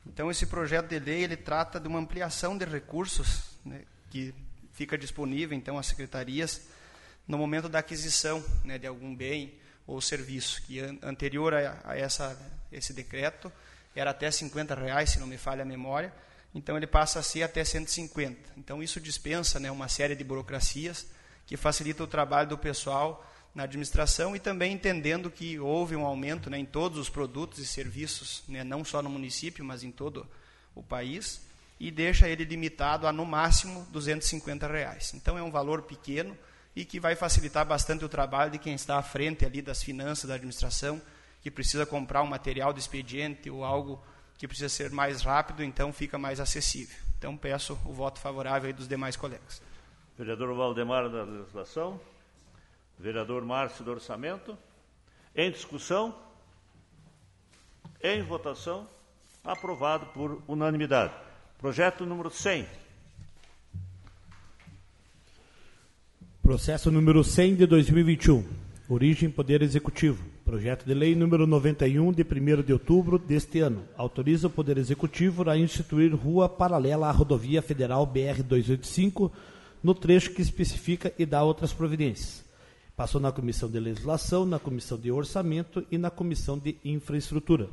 Então, 0.07 0.31
esse 0.31 0.47
projeto 0.47 0.89
de 0.89 0.99
lei 0.99 1.23
ele 1.23 1.37
trata 1.37 1.79
de 1.79 1.87
uma 1.87 1.99
ampliação 1.99 2.57
de 2.57 2.65
recursos 2.65 3.51
né, 3.63 3.83
que 4.09 4.35
fica 4.73 4.97
disponível, 4.97 5.55
então, 5.55 5.77
às 5.77 5.85
secretarias 5.85 6.69
no 7.29 7.37
momento 7.37 7.69
da 7.69 7.81
aquisição 7.81 8.43
né, 8.65 8.79
de 8.79 8.87
algum 8.87 9.15
bem 9.15 9.59
ou 9.87 10.01
serviço, 10.01 10.63
que 10.63 10.81
an 10.81 10.97
anterior 11.03 11.53
a, 11.53 11.79
a, 11.85 11.99
essa, 11.99 12.35
esse 12.73 12.95
decreto 12.95 13.53
era 13.95 14.11
até 14.11 14.31
50 14.31 14.75
reais, 14.75 15.11
se 15.11 15.21
não 15.21 15.27
me 15.27 15.37
falha 15.37 15.61
a 15.61 15.67
memória, 15.67 16.15
então 16.55 16.79
ele 16.79 16.87
passa 16.87 17.19
a 17.19 17.23
ser 17.23 17.43
até 17.43 17.63
150. 17.63 18.53
Então, 18.57 18.83
isso 18.83 18.99
dispensa 18.99 19.61
né, 19.61 19.71
uma 19.71 19.87
série 19.87 20.17
de 20.17 20.25
burocracias 20.25 21.07
que 21.45 21.59
facilita 21.59 22.03
o 22.03 22.07
trabalho 22.07 22.49
do 22.49 22.57
pessoal 22.57 23.23
na 23.57 23.63
administração 23.63 24.37
e 24.37 24.39
também 24.39 24.75
entendendo 24.75 25.31
que 25.31 25.59
houve 25.59 25.97
um 25.97 26.05
aumento 26.05 26.51
né, 26.51 26.59
em 26.59 26.67
todos 26.67 26.99
os 26.99 27.09
produtos 27.09 27.59
e 27.59 27.67
serviços, 27.67 28.45
né, 28.47 28.63
não 28.63 28.85
só 28.85 29.01
no 29.01 29.09
município, 29.09 29.65
mas 29.65 29.83
em 29.83 29.91
todo 29.91 30.27
o 30.75 30.83
país, 30.83 31.41
e 31.81 31.91
deixa 31.91 32.29
ele 32.29 32.45
limitado 32.45 33.07
a 33.07 33.13
no 33.13 33.25
máximo 33.25 33.87
250 33.91 34.67
reais. 34.67 35.15
Então 35.15 35.39
é 35.39 35.43
um 35.43 35.51
valor 35.51 35.83
pequeno 35.83 36.37
e 36.77 36.85
que 36.85 37.01
vai 37.01 37.17
facilitar 37.17 37.65
bastante 37.65 38.05
o 38.05 38.11
trabalho 38.11 38.51
de 38.51 38.59
quem 38.59 38.75
está 38.75 38.99
à 38.99 39.03
frente 39.03 39.47
ali 39.47 39.63
das 39.63 39.83
finanças 39.83 40.29
da 40.29 40.35
administração, 40.35 41.01
que 41.41 41.51
precisa 41.51 41.87
comprar 41.87 42.23
um 42.23 42.27
material 42.27 42.75
de 42.75 42.81
expediente 42.81 43.49
ou 43.49 43.65
algo 43.65 44.05
que 44.37 44.47
precisa 44.47 44.69
ser 44.69 44.91
mais 44.91 45.23
rápido, 45.23 45.65
então 45.65 45.95
fica 45.95 46.19
mais 46.19 46.41
acessível. 46.41 46.99
Então 47.17 47.35
peço 47.35 47.73
o 47.87 47.93
voto 47.95 48.21
favorável 48.21 48.71
dos 48.75 48.87
demais 48.87 49.17
colegas. 49.17 49.63
Vereador 50.19 50.55
Valdemar 50.55 51.09
da 51.09 51.23
legislação. 51.23 51.99
Vereador 52.99 53.45
Márcio 53.45 53.85
do 53.85 53.91
Orçamento. 53.91 54.57
Em 55.35 55.51
discussão? 55.51 56.15
Em 58.03 58.23
votação? 58.23 58.89
Aprovado 59.45 60.07
por 60.07 60.43
unanimidade. 60.49 61.13
Projeto 61.59 62.05
número 62.05 62.31
100. 62.31 62.67
Processo 66.43 66.91
número 66.91 67.23
100 67.25 67.57
de 67.57 67.67
2021. 67.67 68.45
Origem 68.89 69.31
Poder 69.31 69.63
Executivo. 69.63 70.25
Projeto 70.45 70.85
de 70.87 70.95
Lei 70.95 71.15
número 71.17 71.45
91 71.45 72.13
de 72.13 72.23
1 72.23 72.63
de 72.63 72.73
outubro 72.73 73.19
deste 73.19 73.59
ano. 73.59 73.83
Autoriza 73.97 74.47
o 74.47 74.51
Poder 74.51 74.79
Executivo 74.79 75.49
a 75.51 75.59
instituir 75.59 76.15
rua 76.15 76.49
paralela 76.49 77.09
à 77.09 77.11
rodovia 77.11 77.61
federal 77.61 78.07
BR 78.07 78.45
285 78.45 79.33
no 79.83 79.93
trecho 79.93 80.33
que 80.33 80.41
especifica 80.41 81.13
e 81.19 81.27
dá 81.27 81.43
outras 81.43 81.73
providências. 81.73 82.45
Passou 82.97 83.21
na 83.21 83.31
Comissão 83.31 83.69
de 83.69 83.79
Legislação, 83.79 84.47
na 84.47 84.59
Comissão 84.59 84.97
de 84.97 85.13
Orçamento 85.13 85.87
e 85.91 85.99
na 85.99 86.11
Comissão 86.11 86.59
de 86.59 86.79
Infraestrutura. 86.83 87.69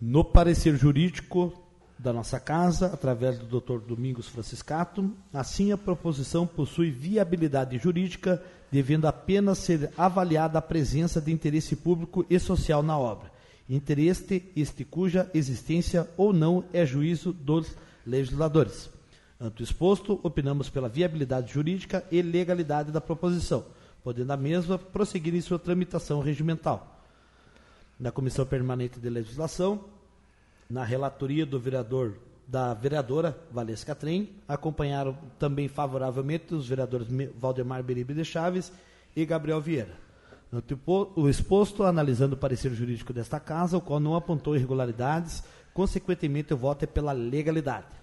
No 0.00 0.22
parecer 0.22 0.76
jurídico 0.76 1.52
da 1.98 2.12
nossa 2.12 2.38
casa, 2.38 2.86
através 2.94 3.40
do 3.40 3.60
Dr. 3.60 3.80
Domingos 3.80 4.28
Franciscato, 4.28 5.10
assim 5.34 5.72
a 5.72 5.76
proposição 5.76 6.46
possui 6.46 6.92
viabilidade 6.92 7.76
jurídica, 7.76 8.40
devendo 8.70 9.06
apenas 9.06 9.58
ser 9.58 9.90
avaliada 9.98 10.60
a 10.60 10.62
presença 10.62 11.20
de 11.20 11.32
interesse 11.32 11.74
público 11.74 12.24
e 12.30 12.38
social 12.38 12.84
na 12.84 12.96
obra. 12.96 13.32
Interesse 13.68 14.44
este 14.54 14.84
cuja 14.84 15.28
existência 15.34 16.08
ou 16.16 16.32
não 16.32 16.64
é 16.72 16.86
juízo 16.86 17.32
dos 17.32 17.76
legisladores. 18.06 18.96
Ante 19.40 19.62
o 19.62 19.64
exposto, 19.64 20.18
opinamos 20.22 20.68
pela 20.68 20.88
viabilidade 20.88 21.52
jurídica 21.52 22.04
e 22.10 22.20
legalidade 22.20 22.90
da 22.90 23.00
proposição, 23.00 23.64
podendo 24.02 24.32
a 24.32 24.36
mesma 24.36 24.78
prosseguir 24.78 25.34
em 25.34 25.40
sua 25.40 25.58
tramitação 25.58 26.20
regimental. 26.20 27.00
Na 28.00 28.10
Comissão 28.10 28.44
Permanente 28.44 28.98
de 28.98 29.08
Legislação, 29.08 29.84
na 30.68 30.84
relatoria 30.84 31.46
do 31.46 31.58
vereador 31.58 32.14
da 32.46 32.72
vereadora 32.74 33.38
Valesca 33.52 33.94
Trem, 33.94 34.30
acompanharam 34.48 35.16
também 35.38 35.68
favoravelmente 35.68 36.54
os 36.54 36.66
vereadores 36.66 37.06
Valdemar 37.36 37.82
Beribe 37.82 38.14
de 38.14 38.24
Chaves 38.24 38.72
e 39.14 39.24
Gabriel 39.26 39.60
Vieira. 39.60 39.94
O 41.14 41.28
exposto, 41.28 41.82
analisando 41.82 42.34
o 42.34 42.38
parecer 42.38 42.72
jurídico 42.72 43.12
desta 43.12 43.38
casa, 43.38 43.76
o 43.76 43.80
qual 43.80 44.00
não 44.00 44.16
apontou 44.16 44.56
irregularidades, 44.56 45.44
consequentemente 45.74 46.54
o 46.54 46.56
voto 46.56 46.84
é 46.84 46.86
pela 46.86 47.12
legalidade. 47.12 47.97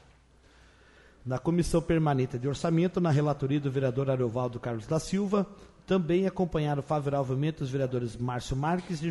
Na 1.26 1.40
Comissão 1.40 1.82
Permanente 1.82 2.38
de 2.38 2.48
Orçamento, 2.48 3.02
na 3.02 3.10
relatoria 3.10 3.60
do 3.60 3.72
vereador 3.72 4.12
Ariovaldo 4.12 4.60
Carlos 4.60 4.86
da 4.86 5.00
Silva, 5.00 5.48
também 5.88 6.28
acompanharam 6.28 6.84
favoravelmente 6.84 7.64
os 7.64 7.70
vereadores 7.72 8.16
Márcio 8.16 8.56
Marques 8.56 9.02
e 9.02 9.10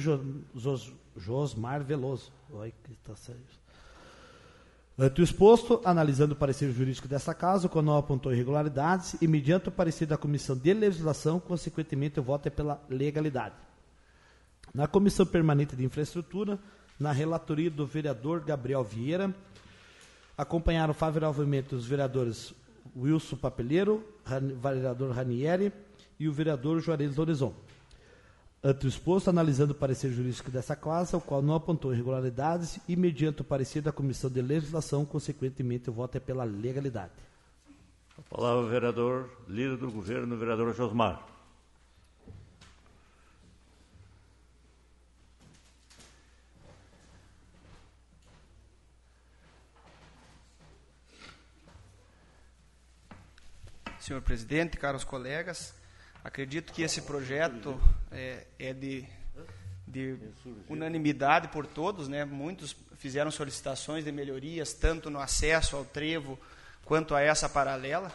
Josmar 1.16 1.82
Veloso. 1.82 2.30
Oi, 2.52 2.72
que 2.84 2.96
tá 2.98 3.14
Ante 4.96 5.20
o 5.20 5.24
exposto, 5.24 5.80
analisando 5.84 6.34
o 6.34 6.36
parecer 6.36 6.70
jurídico 6.70 7.08
dessa 7.08 7.34
casa, 7.34 7.68
o 7.72 7.82
não 7.82 7.98
apontou 7.98 8.32
irregularidades 8.32 9.16
e, 9.20 9.26
mediante 9.26 9.68
o 9.68 9.72
parecer 9.72 10.06
da 10.06 10.16
Comissão 10.16 10.56
de 10.56 10.72
Legislação, 10.72 11.40
consequentemente, 11.40 12.20
o 12.20 12.22
voto 12.22 12.46
é 12.46 12.50
pela 12.50 12.80
legalidade. 12.88 13.56
Na 14.72 14.86
Comissão 14.86 15.26
Permanente 15.26 15.74
de 15.74 15.84
Infraestrutura, 15.84 16.60
na 16.98 17.10
relatoria 17.10 17.72
do 17.72 17.84
vereador 17.84 18.38
Gabriel 18.44 18.84
Vieira, 18.84 19.34
acompanharam 20.36 20.94
favoravelmente 20.94 21.74
os 21.74 21.86
vereadores 21.86 22.54
Wilson 22.96 23.36
Papeleiro, 23.36 24.04
vereador 24.60 25.12
Ranieri 25.12 25.72
e 26.18 26.28
o 26.28 26.32
vereador 26.32 26.80
Juarez 26.80 27.18
Horizon. 27.18 27.52
Ante 28.62 28.86
o 28.86 28.88
exposto, 28.88 29.28
analisando 29.28 29.72
o 29.72 29.76
parecer 29.76 30.10
jurídico 30.10 30.50
dessa 30.50 30.74
classe, 30.74 31.14
o 31.14 31.20
qual 31.20 31.42
não 31.42 31.54
apontou 31.54 31.92
irregularidades 31.92 32.80
e, 32.88 32.96
mediante 32.96 33.42
o 33.42 33.44
parecer 33.44 33.82
da 33.82 33.92
Comissão 33.92 34.30
de 34.30 34.40
Legislação, 34.40 35.04
consequentemente, 35.04 35.90
o 35.90 35.92
voto 35.92 36.16
é 36.16 36.20
pela 36.20 36.44
legalidade. 36.44 37.12
A 38.16 38.22
palavra 38.34 38.70
vereador, 38.70 39.28
líder 39.46 39.76
do 39.76 39.90
governo, 39.90 40.36
vereador 40.36 40.74
Josmar. 40.74 41.33
Senhor 54.04 54.22
presidente, 54.22 54.76
caros 54.76 55.04
colegas, 55.04 55.74
Acredito 56.24 56.72
que 56.72 56.80
esse 56.80 57.02
projeto 57.02 57.78
é, 58.10 58.46
é 58.58 58.72
de, 58.72 59.04
de 59.86 60.16
unanimidade 60.66 61.48
por 61.48 61.66
todos, 61.66 62.08
né? 62.08 62.24
Muitos 62.24 62.74
fizeram 62.96 63.30
solicitações 63.30 64.06
de 64.06 64.10
melhorias, 64.10 64.72
tanto 64.72 65.10
no 65.10 65.18
acesso 65.18 65.76
ao 65.76 65.84
trevo 65.84 66.38
quanto 66.82 67.14
a 67.14 67.20
essa 67.20 67.46
paralela. 67.46 68.10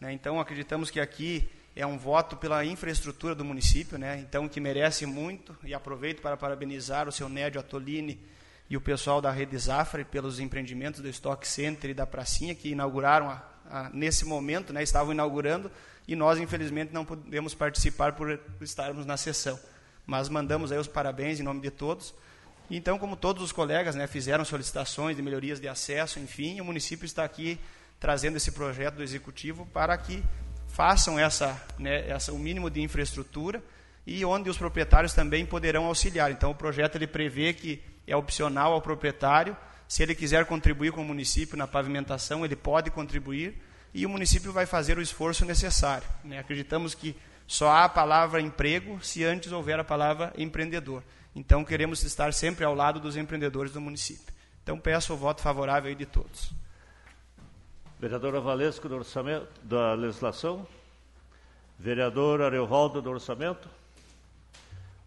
Né? 0.00 0.12
Então, 0.12 0.40
acreditamos 0.40 0.90
que 0.90 0.98
aqui 0.98 1.48
é 1.76 1.86
um 1.86 1.96
voto 1.96 2.36
pela 2.36 2.64
infraestrutura 2.64 3.32
do 3.32 3.44
município, 3.44 3.96
né? 3.96 4.18
então 4.18 4.48
que 4.48 4.58
merece 4.58 5.06
muito, 5.06 5.56
e 5.62 5.72
aproveito 5.72 6.20
para 6.20 6.36
parabenizar 6.36 7.08
o 7.08 7.12
seu 7.12 7.28
Nédio 7.28 7.60
Atolini 7.60 8.20
e 8.72 8.76
o 8.76 8.80
pessoal 8.80 9.20
da 9.20 9.30
Rede 9.30 9.58
Zafra 9.58 10.02
pelos 10.02 10.40
empreendimentos 10.40 11.02
do 11.02 11.08
Stock 11.10 11.46
Center 11.46 11.90
e 11.90 11.94
da 11.94 12.06
Pracinha, 12.06 12.54
que 12.54 12.70
inauguraram, 12.70 13.28
a, 13.28 13.42
a, 13.68 13.90
nesse 13.90 14.24
momento, 14.24 14.72
né? 14.72 14.82
estavam 14.82 15.12
inaugurando, 15.12 15.70
e 16.08 16.16
nós, 16.16 16.38
infelizmente, 16.38 16.90
não 16.90 17.04
podemos 17.04 17.54
participar 17.54 18.14
por 18.14 18.40
estarmos 18.62 19.04
na 19.04 19.18
sessão. 19.18 19.60
Mas 20.06 20.30
mandamos 20.30 20.72
aí 20.72 20.78
os 20.78 20.88
parabéns 20.88 21.38
em 21.38 21.42
nome 21.42 21.60
de 21.60 21.70
todos. 21.70 22.14
Então, 22.70 22.98
como 22.98 23.14
todos 23.14 23.42
os 23.42 23.52
colegas 23.52 23.94
né, 23.94 24.06
fizeram 24.06 24.42
solicitações 24.42 25.16
de 25.18 25.22
melhorias 25.22 25.60
de 25.60 25.68
acesso, 25.68 26.18
enfim, 26.18 26.58
o 26.58 26.64
município 26.64 27.04
está 27.04 27.24
aqui 27.24 27.60
trazendo 28.00 28.38
esse 28.38 28.52
projeto 28.52 28.94
do 28.94 29.02
executivo 29.02 29.66
para 29.66 29.98
que 29.98 30.24
façam 30.68 31.18
essa, 31.18 31.62
né, 31.78 32.08
essa, 32.08 32.32
o 32.32 32.38
mínimo 32.38 32.70
de 32.70 32.80
infraestrutura 32.80 33.62
e 34.06 34.24
onde 34.24 34.48
os 34.48 34.56
proprietários 34.56 35.12
também 35.12 35.44
poderão 35.44 35.84
auxiliar. 35.84 36.32
Então, 36.32 36.50
o 36.50 36.54
projeto 36.54 36.96
ele 36.96 37.06
prevê 37.06 37.52
que 37.52 37.91
é 38.06 38.16
opcional 38.16 38.72
ao 38.72 38.82
proprietário, 38.82 39.56
se 39.86 40.02
ele 40.02 40.14
quiser 40.14 40.46
contribuir 40.46 40.90
com 40.92 41.02
o 41.02 41.04
município 41.04 41.56
na 41.56 41.66
pavimentação, 41.66 42.44
ele 42.44 42.56
pode 42.56 42.90
contribuir, 42.90 43.62
e 43.92 44.06
o 44.06 44.08
município 44.08 44.50
vai 44.50 44.64
fazer 44.64 44.96
o 44.96 45.02
esforço 45.02 45.44
necessário. 45.44 46.08
Né? 46.24 46.38
Acreditamos 46.38 46.94
que 46.94 47.14
só 47.46 47.68
há 47.70 47.84
a 47.84 47.88
palavra 47.88 48.40
emprego 48.40 49.04
se 49.04 49.22
antes 49.22 49.52
houver 49.52 49.78
a 49.78 49.84
palavra 49.84 50.32
empreendedor. 50.38 51.02
Então, 51.36 51.64
queremos 51.64 52.02
estar 52.02 52.32
sempre 52.32 52.64
ao 52.64 52.74
lado 52.74 53.00
dos 53.00 53.16
empreendedores 53.16 53.72
do 53.72 53.80
município. 53.80 54.32
Então, 54.62 54.78
peço 54.78 55.12
o 55.12 55.16
voto 55.16 55.42
favorável 55.42 55.94
de 55.94 56.06
todos. 56.06 56.52
Vereadora 58.00 58.40
Valesco, 58.40 58.88
do 58.88 58.96
orçamento, 58.96 59.48
da 59.62 59.94
legislação. 59.94 60.66
Vereador 61.78 62.40
Areuvaldo, 62.40 63.02
do 63.02 63.10
orçamento. 63.10 63.68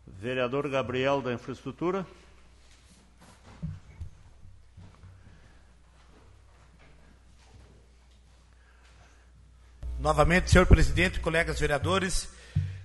Vereador 0.05 0.69
Gabriel, 0.69 1.21
da 1.21 1.33
infraestrutura. 1.33 2.05
Novamente, 10.05 10.51
senhor 10.51 10.67
presidente, 10.67 11.19
colegas 11.19 11.59
vereadores, 11.59 12.29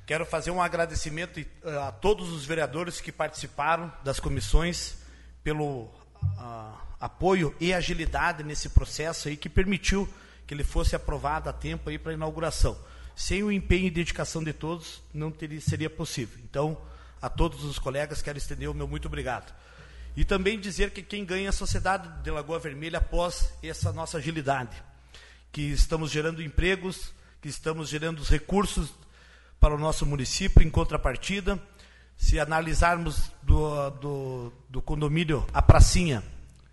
quero 0.07 0.25
fazer 0.25 0.51
um 0.51 0.63
agradecimento 0.63 1.39
eh, 1.39 1.47
a 1.87 1.93
todos 1.93 2.31
os 2.33 2.47
vereadores 2.47 2.99
que 2.99 3.13
participaram 3.13 3.93
das 4.03 4.19
comissões 4.19 4.97
pelo 5.45 5.83
uh, 5.83 6.79
apoio 6.99 7.55
e 7.61 7.75
agilidade 7.75 8.43
nesse 8.43 8.71
processo 8.71 9.29
aí 9.29 9.37
que 9.37 9.51
permitiu 9.51 10.09
que 10.47 10.55
ele 10.55 10.65
fosse 10.65 10.97
aprovado 10.97 11.51
a 11.51 11.53
tempo 11.53 11.91
aí 11.91 11.99
para 11.99 12.13
a 12.13 12.15
inauguração. 12.15 12.75
Sem 13.15 13.43
o 13.43 13.53
empenho 13.53 13.89
e 13.89 13.91
dedicação 13.91 14.43
de 14.43 14.55
todos, 14.55 15.03
não 15.13 15.31
teria, 15.31 15.61
seria 15.61 15.91
possível. 15.91 16.39
Então, 16.43 16.81
a 17.21 17.29
todos 17.29 17.65
os 17.65 17.79
colegas, 17.79 18.23
quero 18.23 18.39
estender 18.39 18.71
o 18.71 18.73
meu 18.73 18.89
muito 18.89 19.09
obrigado. 19.09 19.55
E 20.17 20.25
também 20.25 20.59
dizer 20.59 20.91
que 20.91 21.03
quem 21.03 21.27
ganha 21.27 21.45
é 21.45 21.51
a 21.51 21.53
sociedade 21.53 22.23
de 22.23 22.31
Lagoa 22.31 22.59
Vermelha 22.59 22.97
após 22.97 23.53
essa 23.63 23.93
nossa 23.93 24.17
agilidade 24.17 24.89
que 25.53 25.63
estamos 25.63 26.11
gerando 26.11 26.43
empregos, 26.43 27.13
que 27.41 27.49
estamos 27.49 27.89
gerando 27.89 28.23
recursos 28.23 28.93
para 29.59 29.75
o 29.75 29.79
nosso 29.79 30.07
município 30.07 30.63
em 30.63 30.71
contrapartida. 30.71 31.59
Se 32.17 32.39
analisarmos 32.39 33.33
do, 33.43 33.91
do, 33.91 34.53
do 34.69 34.83
condomínio 34.83 35.47
A 35.53 35.63
Pracinha, 35.63 36.23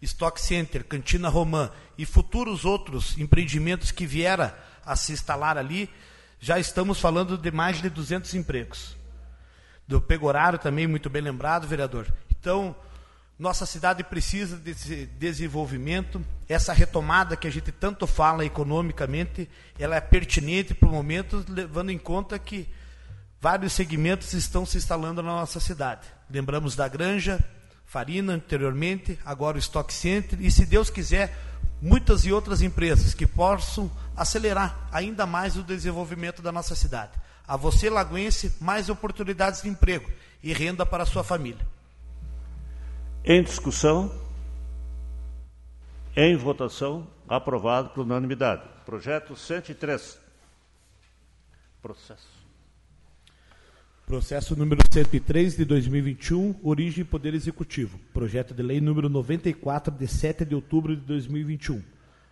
Stock 0.02 0.40
Center, 0.40 0.84
Cantina 0.84 1.30
Romã 1.30 1.72
e 1.98 2.06
futuros 2.06 2.66
outros 2.66 3.18
empreendimentos 3.18 3.92
que 3.92 4.06
vieram 4.06 4.52
a 4.86 4.96
se 4.96 5.14
instalar 5.14 5.58
ali, 5.58 5.90
já 6.40 6.60
estamos 6.60 7.00
falando 7.00 7.38
de 7.38 7.50
mais 7.50 7.82
de 7.82 7.90
200 7.90 8.34
empregos. 8.36 8.96
Do 9.88 10.02
Pegorário 10.02 10.60
também, 10.60 10.86
muito 10.86 11.10
bem 11.10 11.22
lembrado, 11.22 11.68
vereador. 11.68 12.08
Então, 12.30 12.76
nossa 13.40 13.68
cidade 13.68 14.04
precisa 14.04 14.58
desse 14.58 15.06
desenvolvimento. 15.06 16.24
Essa 16.50 16.74
retomada 16.74 17.38
que 17.38 17.48
a 17.48 17.52
gente 17.52 17.72
tanto 17.72 18.08
fala 18.08 18.44
economicamente, 18.44 19.48
ela 19.78 19.96
é 19.96 20.02
pertinente 20.02 20.74
para 20.74 20.90
o 20.90 20.92
momento, 20.92 21.46
levando 21.48 21.92
em 21.92 22.00
conta 22.00 22.40
que 22.40 22.68
vários 23.40 23.74
segmentos 23.74 24.34
estão 24.34 24.66
se 24.66 24.78
instalando 24.78 25.22
na 25.22 25.32
nossa 25.34 25.60
cidade. 25.60 26.08
Lembramos 26.30 26.76
da 26.76 26.88
Granja, 26.88 27.40
Farina 27.86 28.34
anteriormente, 28.34 29.20
agora 29.24 29.58
o 29.58 29.60
Stock 29.60 29.94
Center 29.94 30.42
e, 30.42 30.50
se 30.50 30.66
Deus 30.66 30.90
quiser, 30.90 31.38
muitas 31.80 32.26
e 32.26 32.32
outras 32.32 32.64
empresas 32.64 33.14
que 33.14 33.28
possam 33.28 33.92
acelerar 34.16 34.90
ainda 34.92 35.28
mais 35.28 35.56
o 35.56 35.64
desenvolvimento 35.64 36.42
da 36.42 36.52
nossa 36.52 36.76
cidade. 36.76 37.12
A 37.48 37.56
você, 37.56 37.88
lagoense, 37.88 38.56
mais 38.60 38.90
oportunidades 38.90 39.62
de 39.62 39.70
emprego 39.70 40.10
e 40.42 40.52
renda 40.54 40.86
para 40.86 41.04
a 41.04 41.06
sua 41.06 41.24
família. 41.24 41.77
Em 43.30 43.44
discussão, 43.44 44.10
em 46.16 46.38
votação, 46.38 47.06
aprovado 47.28 47.90
por 47.90 48.06
unanimidade. 48.06 48.64
Projeto 48.86 49.36
103. 49.36 50.18
Processo. 51.82 52.30
Processo 54.06 54.56
número 54.56 54.82
103 54.90 55.58
de 55.58 55.66
2021, 55.66 56.58
origem 56.64 57.02
e 57.02 57.04
poder 57.04 57.34
executivo. 57.34 58.00
Projeto 58.14 58.54
de 58.54 58.64
lei 58.64 58.80
número 58.80 59.10
94 59.10 59.94
de 59.94 60.08
7 60.08 60.46
de 60.46 60.56
outubro 60.56 60.96
de 60.96 61.02
2021. 61.02 61.84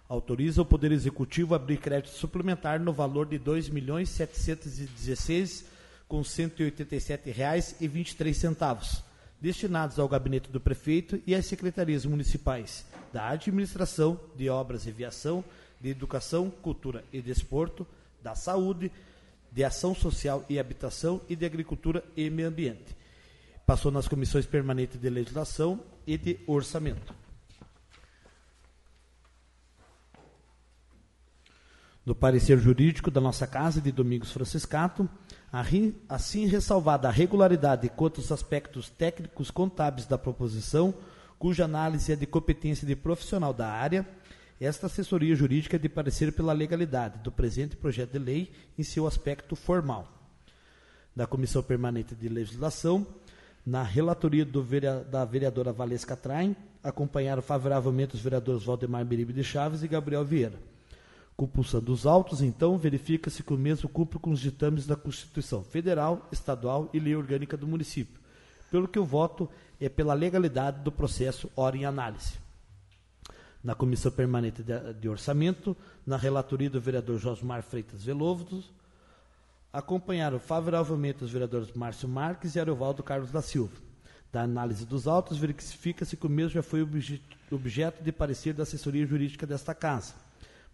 Autoriza 0.07 0.61
o 0.61 0.65
poder 0.65 0.93
executivo 0.93 1.53
a 1.53 1.57
abrir 1.57 1.75
crédito 1.75 2.11
suplementar 2.11 2.79
no 2.79 2.93
valor 2.93 3.25
de 3.25 3.35
R$ 3.35 3.43
2.716 3.43 5.65
com 6.07 6.19
R$ 6.19 6.23
187,23 6.23 9.14
destinados 9.45 9.99
ao 9.99 10.09
gabinete 10.09 10.49
do 10.49 10.59
prefeito 10.59 11.21
e 11.27 11.35
às 11.35 11.45
secretarias 11.45 12.03
municipais 12.03 12.83
da 13.13 13.29
Administração, 13.29 14.19
de 14.35 14.49
Obras 14.49 14.87
e 14.87 14.91
Viação, 14.91 15.45
de 15.79 15.89
Educação, 15.89 16.49
Cultura 16.49 17.03
e 17.13 17.21
Desporto, 17.21 17.85
da 18.23 18.33
Saúde, 18.33 18.91
de 19.51 19.63
Ação 19.63 19.93
Social 19.93 20.43
e 20.49 20.57
Habitação 20.57 21.21
e 21.29 21.35
de 21.35 21.45
Agricultura 21.45 22.03
e 22.17 22.27
Meio 22.27 22.47
Ambiente. 22.47 22.97
Passou 23.67 23.91
nas 23.91 24.07
comissões 24.07 24.47
permanentes 24.47 24.99
de 24.99 25.09
legislação 25.11 25.79
e 26.07 26.17
de 26.17 26.39
orçamento. 26.47 27.13
No 32.03 32.15
parecer 32.15 32.57
jurídico 32.57 33.11
da 33.11 33.21
nossa 33.21 33.45
casa 33.45 33.79
de 33.79 33.91
Domingos 33.91 34.31
Franciscato, 34.31 35.07
Assim 36.09 36.47
ressalvada 36.47 37.07
a 37.07 37.11
regularidade 37.11 37.87
quanto 37.87 38.19
aos 38.19 38.29
aspectos 38.29 38.89
técnicos 38.89 39.49
contábeis 39.49 40.05
da 40.05 40.17
proposição, 40.17 40.93
cuja 41.39 41.63
análise 41.63 42.11
é 42.11 42.15
de 42.17 42.25
competência 42.25 42.85
de 42.85 42.93
profissional 42.93 43.53
da 43.53 43.69
área, 43.69 44.05
esta 44.59 44.87
assessoria 44.87 45.33
jurídica 45.33 45.77
é 45.77 45.79
de 45.79 45.87
parecer 45.87 46.33
pela 46.33 46.51
legalidade 46.51 47.19
do 47.19 47.31
presente 47.31 47.77
projeto 47.77 48.11
de 48.11 48.19
lei 48.19 48.51
em 48.77 48.83
seu 48.83 49.07
aspecto 49.07 49.55
formal. 49.55 50.11
Da 51.15 51.25
Comissão 51.25 51.63
Permanente 51.63 52.13
de 52.13 52.27
Legislação, 52.27 53.07
na 53.65 53.81
relatoria 53.81 54.43
vereador, 54.43 55.05
da 55.05 55.23
vereadora 55.23 55.71
Valesca 55.71 56.17
Traem, 56.17 56.53
acompanharam 56.83 57.41
favoravelmente 57.41 58.13
os 58.13 58.21
vereadores 58.21 58.65
Valdemar 58.65 59.05
Beribe 59.05 59.31
de 59.31 59.43
Chaves 59.43 59.83
e 59.83 59.87
Gabriel 59.87 60.25
Vieira. 60.25 60.74
Compulsando 61.35 61.91
os 61.91 62.05
autos, 62.05 62.41
então, 62.41 62.77
verifica-se 62.77 63.43
que 63.43 63.53
o 63.53 63.57
mesmo 63.57 63.89
cumpre 63.89 64.19
com 64.19 64.31
os 64.31 64.39
ditames 64.39 64.87
da 64.87 64.95
Constituição 64.95 65.63
Federal, 65.63 66.27
Estadual 66.31 66.89
e 66.93 66.99
Lei 66.99 67.15
Orgânica 67.15 67.57
do 67.57 67.67
município, 67.67 68.21
pelo 68.71 68.87
que 68.87 68.99
o 68.99 69.05
voto 69.05 69.49
é 69.79 69.89
pela 69.89 70.13
legalidade 70.13 70.81
do 70.81 70.91
processo 70.91 71.51
ora 71.55 71.75
em 71.75 71.85
análise 71.85 72.45
na 73.65 73.73
Comissão 73.73 74.11
Permanente 74.11 74.63
de, 74.99 75.09
Orçamento, 75.09 75.75
na 76.05 76.17
relatoria 76.17 76.69
do 76.69 76.79
vereador 76.79 77.17
Josmar 77.17 77.63
Freitas 77.63 78.03
Veloso, 78.03 78.63
acompanharam 79.73 80.37
favoravelmente 80.37 81.23
os 81.23 81.31
vereadores 81.31 81.73
Márcio 81.73 82.07
Marques 82.07 82.53
e 82.53 82.59
Ariovaldo 82.59 83.01
Carlos 83.01 83.31
da 83.31 83.41
Silva. 83.41 83.75
Da 84.31 84.43
análise 84.43 84.85
dos 84.85 85.07
autos, 85.07 85.39
verifica-se 85.39 86.15
que 86.15 86.27
o 86.27 86.29
mesmo 86.29 86.51
já 86.51 86.61
foi 86.61 86.87
objeto 87.49 88.03
de 88.03 88.11
parecer 88.11 88.53
da 88.53 88.61
assessoria 88.61 89.03
jurídica 89.03 89.47
desta 89.47 89.73
Casa, 89.73 90.13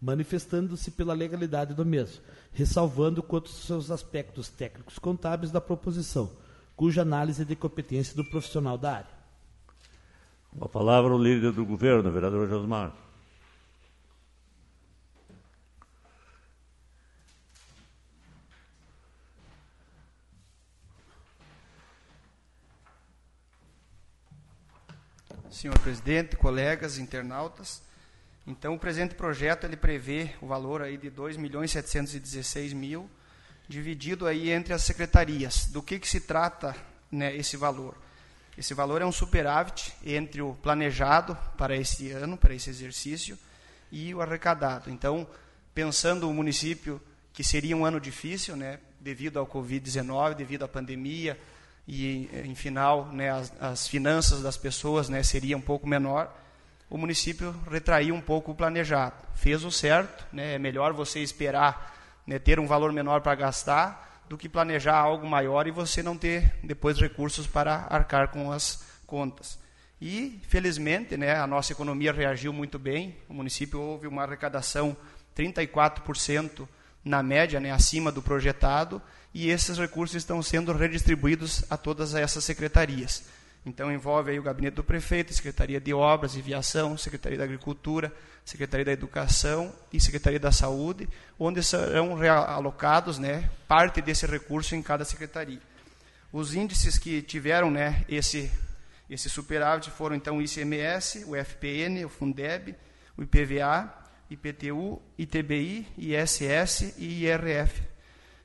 manifestando-se 0.02 0.90
pela 0.90 1.14
legalidade 1.14 1.76
do 1.76 1.86
mesmo, 1.86 2.22
ressalvando 2.52 3.22
quanto 3.22 3.48
aos 3.48 3.66
seus 3.66 3.92
aspectos 3.92 4.50
técnicos 4.50 4.98
contábeis 4.98 5.52
da 5.52 5.62
proposição, 5.62 6.32
cuja 6.76 7.04
análise 7.04 7.44
é 7.44 7.46
de 7.46 7.56
competência 7.56 8.16
do 8.16 8.26
profissional 8.26 8.78
da 8.78 8.94
área. 8.96 9.22
Com 10.58 10.66
a 10.66 10.70
palavra 10.70 11.14
o 11.14 11.24
líder 11.24 11.52
do 11.52 11.64
governo, 11.64 12.12
vereador 12.12 12.50
Josmar. 12.50 12.94
Senhor 25.52 25.78
presidente, 25.80 26.36
colegas, 26.36 26.98
internautas, 26.98 27.84
então 28.46 28.74
o 28.74 28.80
presente 28.80 29.16
projeto 29.16 29.66
ele 29.66 29.78
prevê 29.78 30.32
o 30.42 30.48
valor 30.48 30.82
aí 30.82 30.98
de 30.98 31.10
2 31.10 31.38
milhões 31.38 31.72
716 31.72 32.74
mil, 32.74 33.10
dividido 33.68 34.28
aí 34.28 34.52
entre 34.52 34.74
as 34.74 34.84
secretarias. 34.84 35.68
Do 35.68 35.82
que, 35.82 36.00
que 36.00 36.08
se 36.08 36.22
trata 36.22 36.76
né, 37.12 37.36
esse 37.36 37.56
valor? 37.56 37.96
Esse 38.58 38.74
valor 38.74 39.02
é 39.02 39.06
um 39.06 39.12
superávit 39.12 39.94
entre 40.04 40.42
o 40.42 40.54
planejado 40.56 41.38
para 41.58 41.76
esse 41.76 42.12
ano, 42.12 42.38
para 42.38 42.54
esse 42.54 42.70
exercício, 42.70 43.38
e 43.92 44.14
o 44.14 44.22
arrecadado. 44.22 44.90
Então, 44.90 45.28
pensando 45.74 46.30
o 46.30 46.34
município 46.34 47.02
que 47.34 47.44
seria 47.44 47.78
um 47.78 47.86
ano 47.86 48.00
difícil, 48.00 48.56
né, 48.56 48.80
devido 49.00 49.40
ao 49.40 49.48
Covid-19, 49.48 50.36
devido 50.36 50.64
à 50.64 50.68
pandemia, 50.68 51.40
e 51.88 52.30
em 52.46 52.56
final, 52.56 53.08
né, 53.08 53.32
as, 53.32 53.54
as 53.60 53.88
finanças 53.88 54.42
das 54.42 54.58
pessoas 54.58 55.10
né, 55.10 55.24
seriam 55.24 55.60
um 55.60 55.64
pouco 55.64 55.88
menor, 55.88 56.36
o 56.92 56.98
município 56.98 57.56
retraiu 57.72 58.14
um 58.14 58.20
pouco 58.20 58.52
o 58.52 58.56
planejado. 58.56 59.16
Fez 59.34 59.64
o 59.64 59.72
certo, 59.72 60.26
né, 60.32 60.56
é 60.56 60.60
melhor 60.60 60.92
você 60.92 61.22
esperar 61.22 61.96
né, 62.28 62.38
ter 62.38 62.60
um 62.60 62.68
valor 62.68 62.92
menor 62.92 63.22
para 63.22 63.34
gastar 63.34 64.22
do 64.28 64.38
que 64.38 64.50
planejar 64.50 64.98
algo 64.98 65.26
maior 65.26 65.68
e 65.68 65.72
você 65.72 66.04
não 66.04 66.18
ter 66.18 66.54
depois 66.62 67.00
recursos 67.00 67.48
para 67.48 67.88
arcar 67.90 68.28
com 68.28 68.52
as 68.52 68.84
contas. 69.08 69.58
E, 70.02 70.42
felizmente, 70.50 71.16
né, 71.16 71.38
a 71.38 71.48
nossa 71.48 71.72
economia 71.72 72.12
reagiu 72.12 72.52
muito 72.52 72.78
bem. 72.78 73.16
O 73.30 73.34
município 73.34 73.80
houve 73.80 74.06
uma 74.06 74.24
arrecadação 74.24 74.96
34% 75.34 76.68
na 77.06 77.24
média, 77.24 77.62
né, 77.62 77.72
acima 77.72 78.12
do 78.12 78.22
projetado, 78.22 79.02
e 79.34 79.50
esses 79.50 79.78
recursos 79.78 80.18
estão 80.18 80.44
sendo 80.44 80.74
redistribuídos 80.74 81.64
a 81.70 81.78
todas 81.78 82.16
essas 82.16 82.44
secretarias. 82.44 83.24
Então 83.66 83.92
envolve 83.92 84.32
aí 84.32 84.40
o 84.40 84.44
gabinete 84.44 84.76
do 84.76 84.84
prefeito, 84.84 85.34
Secretaria 85.34 85.80
de 85.80 85.94
Obras 85.94 86.36
e 86.36 86.42
Viação, 86.42 86.98
Secretaria 86.98 87.38
da 87.38 87.44
Agricultura, 87.44 88.12
Secretaria 88.44 88.86
da 88.86 88.92
Educação 88.92 89.74
e 89.94 90.00
Secretaria 90.00 90.40
da 90.40 90.52
Saúde, 90.52 91.08
onde 91.40 91.64
serão 91.64 92.20
alocados 92.24 93.20
né, 93.20 93.50
parte 93.68 94.02
desse 94.02 94.26
recurso 94.26 94.76
em 94.76 94.82
cada 94.82 95.06
secretaria. 95.06 95.62
Os 96.34 96.56
índices 96.56 96.98
que 96.98 97.22
tiveram 97.22 97.70
né, 97.70 98.04
esse, 98.10 98.52
esse 99.10 99.30
superávit 99.30 99.92
foram 99.92 100.16
então 100.16 100.38
o 100.38 100.42
ICMS, 100.42 101.26
o 101.26 101.36
FPN, 101.36 102.04
o 102.06 102.10
Fundeb, 102.10 102.76
o 103.16 103.22
IPVA, 103.22 103.94
IPTU, 104.30 105.00
ITBI, 105.18 105.88
ISS 105.98 106.96
e 106.98 107.26
IRF. 107.26 107.91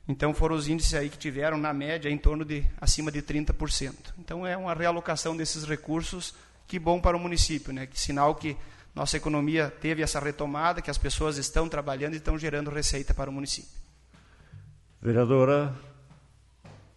Então 0.07 0.33
foram 0.33 0.55
os 0.55 0.67
índices 0.67 0.93
aí 0.93 1.09
que 1.09 1.17
tiveram 1.17 1.57
na 1.57 1.73
média 1.73 2.09
em 2.09 2.17
torno 2.17 2.45
de 2.45 2.65
acima 2.79 3.11
de 3.11 3.21
30%. 3.21 3.93
Então 4.17 4.47
é 4.47 4.55
uma 4.55 4.73
realocação 4.73 5.35
desses 5.35 5.65
recursos 5.65 6.33
que 6.65 6.79
bom 6.79 7.01
para 7.01 7.17
o 7.17 7.19
município, 7.19 7.73
né? 7.73 7.85
Que 7.85 7.99
sinal 7.99 8.35
que 8.35 8.55
nossa 8.95 9.17
economia 9.17 9.69
teve 9.69 10.01
essa 10.01 10.19
retomada, 10.19 10.81
que 10.81 10.89
as 10.89 10.97
pessoas 10.97 11.37
estão 11.37 11.69
trabalhando 11.69 12.13
e 12.13 12.17
estão 12.17 12.37
gerando 12.37 12.71
receita 12.71 13.13
para 13.13 13.29
o 13.29 13.33
município. 13.33 13.69
Vereadora 15.01 15.75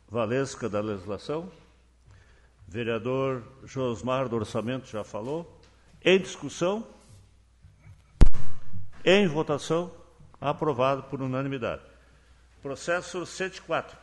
Valesca 0.09 0.69
da 0.69 0.81
Legislação, 0.81 1.51
vereador 2.67 3.43
Josmar 3.65 4.29
do 4.29 4.37
Orçamento 4.37 4.89
já 4.89 5.05
falou. 5.05 5.61
Em 6.03 6.19
discussão, 6.19 6.87
em 9.05 9.27
votação, 9.27 9.93
aprovado 10.41 11.03
por 11.03 11.21
unanimidade. 11.21 11.90
Processo 12.63 13.25
104. 13.25 13.97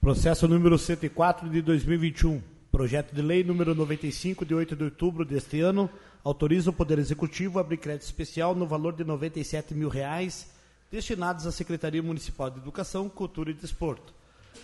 Processo 0.00 0.48
número 0.48 0.76
104 0.76 1.48
de 1.48 1.62
2021. 1.62 2.42
Projeto 2.72 3.14
de 3.14 3.22
lei 3.22 3.44
número 3.44 3.72
95 3.72 4.44
de 4.44 4.52
8 4.52 4.74
de 4.74 4.82
outubro 4.82 5.24
deste 5.24 5.60
ano 5.60 5.88
autoriza 6.24 6.70
o 6.70 6.72
Poder 6.72 6.98
Executivo 6.98 7.58
a 7.58 7.60
abrir 7.60 7.76
crédito 7.76 8.02
especial 8.02 8.52
no 8.52 8.66
valor 8.66 8.94
de 8.94 9.04
97 9.04 9.74
mil 9.74 9.88
reais 9.88 10.50
destinados 10.90 11.46
à 11.46 11.52
Secretaria 11.52 12.02
Municipal 12.02 12.50
de 12.50 12.58
Educação, 12.58 13.08
Cultura 13.08 13.52
e 13.52 13.54
Desporto. 13.54 14.12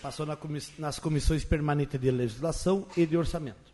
Passou 0.01 0.25
nas 0.77 0.99
comissões 0.99 1.45
permanentes 1.45 1.99
de 1.99 2.11
legislação 2.11 2.85
e 2.97 3.05
de 3.05 3.15
orçamento. 3.15 3.70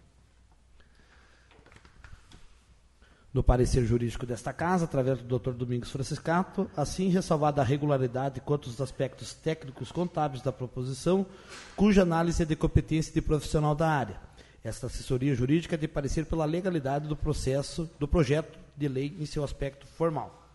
No 3.37 3.43
parecer 3.43 3.85
jurídico 3.85 4.25
desta 4.25 4.51
Casa, 4.51 4.85
através 4.85 5.21
do 5.21 5.37
Dr. 5.37 5.51
Domingos 5.51 5.91
Franciscato, 5.91 6.67
assim 6.75 7.09
ressalvada 7.09 7.61
a 7.61 7.63
regularidade 7.63 8.41
quanto 8.41 8.67
aos 8.67 8.81
aspectos 8.81 9.31
técnicos 9.31 9.91
contábeis 9.91 10.41
da 10.41 10.51
proposição, 10.51 11.23
cuja 11.75 12.01
análise 12.01 12.41
é 12.41 12.45
de 12.47 12.55
competência 12.55 13.13
de 13.13 13.21
profissional 13.21 13.75
da 13.75 13.87
área. 13.87 14.19
Esta 14.63 14.87
assessoria 14.87 15.35
jurídica 15.35 15.75
é 15.75 15.77
de 15.77 15.87
parecer 15.87 16.25
pela 16.25 16.45
legalidade 16.45 17.07
do 17.07 17.15
processo 17.15 17.87
do 17.99 18.07
projeto 18.07 18.57
de 18.75 18.87
lei 18.87 19.15
em 19.19 19.25
seu 19.27 19.43
aspecto 19.43 19.85
formal. 19.85 20.49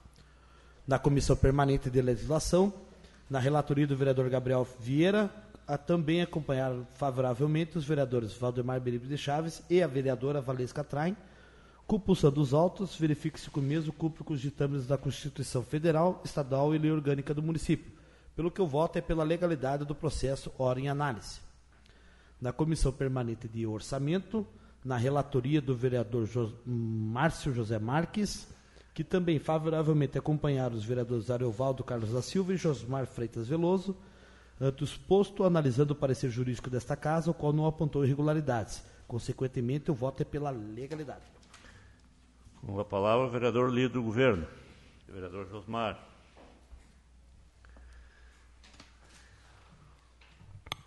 Na 0.84 0.98
Comissão 0.98 1.36
Permanente 1.36 1.88
de 1.88 2.02
Legislação, 2.02 2.74
na 3.30 3.38
relatoria 3.38 3.86
do 3.86 3.96
vereador 3.96 4.28
Gabriel 4.28 4.66
Vieira, 4.80 5.30
a 5.68 5.78
também 5.78 6.20
acompanharam 6.20 6.84
favoravelmente 6.94 7.78
os 7.78 7.84
vereadores 7.84 8.32
Valdemar 8.32 8.80
Beribe 8.80 9.06
de 9.06 9.16
Chaves 9.16 9.62
e 9.70 9.80
a 9.80 9.86
vereadora 9.86 10.40
Valesca 10.40 10.82
Traem, 10.82 11.16
Compulsão 11.86 12.30
dos 12.30 12.54
autos, 12.54 12.96
verifique-se 12.96 13.50
que 13.50 13.58
o 13.58 13.62
mesmo 13.62 13.92
cumpre 13.92 14.24
com 14.24 14.32
os 14.32 14.40
ditames 14.40 14.86
da 14.86 14.96
Constituição 14.96 15.62
Federal, 15.62 16.22
Estadual 16.24 16.74
e 16.74 16.78
Lei 16.78 16.90
Orgânica 16.90 17.34
do 17.34 17.42
município, 17.42 17.92
pelo 18.34 18.50
que 18.50 18.62
o 18.62 18.66
voto 18.66 18.96
é 18.98 19.00
pela 19.02 19.24
legalidade 19.24 19.84
do 19.84 19.94
processo 19.94 20.50
ora 20.58 20.80
em 20.80 20.88
análise. 20.88 21.40
Na 22.40 22.52
Comissão 22.52 22.92
Permanente 22.92 23.46
de 23.46 23.66
Orçamento, 23.66 24.46
na 24.84 24.96
relatoria 24.96 25.60
do 25.60 25.76
vereador 25.76 26.26
jo 26.26 26.54
Márcio 26.66 27.52
José 27.52 27.78
Marques, 27.78 28.48
que 28.94 29.04
também 29.04 29.38
favoravelmente 29.38 30.18
acompanharam 30.18 30.76
os 30.76 30.84
vereadores 30.84 31.30
Ariovaldo 31.30 31.84
Carlos 31.84 32.10
da 32.10 32.22
Silva 32.22 32.54
e 32.54 32.56
Josmar 32.56 33.06
Freitas 33.06 33.48
Veloso, 33.48 33.96
ante 34.60 34.82
o 34.82 34.84
exposto, 34.84 35.44
analisando 35.44 35.92
o 35.92 35.96
parecer 35.96 36.30
jurídico 36.30 36.70
desta 36.70 36.96
casa, 36.96 37.30
o 37.30 37.34
qual 37.34 37.52
não 37.52 37.66
apontou 37.66 38.04
irregularidades. 38.04 38.82
Consequentemente, 39.08 39.90
o 39.90 39.94
voto 39.94 40.22
é 40.22 40.24
pela 40.24 40.50
legalidade. 40.50 41.22
Com 42.64 42.78
a 42.78 42.84
palavra, 42.84 43.26
o 43.26 43.30
vereador 43.30 43.70
líder 43.70 43.88
do 43.88 44.02
governo, 44.02 44.46
o 45.08 45.12
vereador 45.12 45.48
Josmar. 45.50 45.98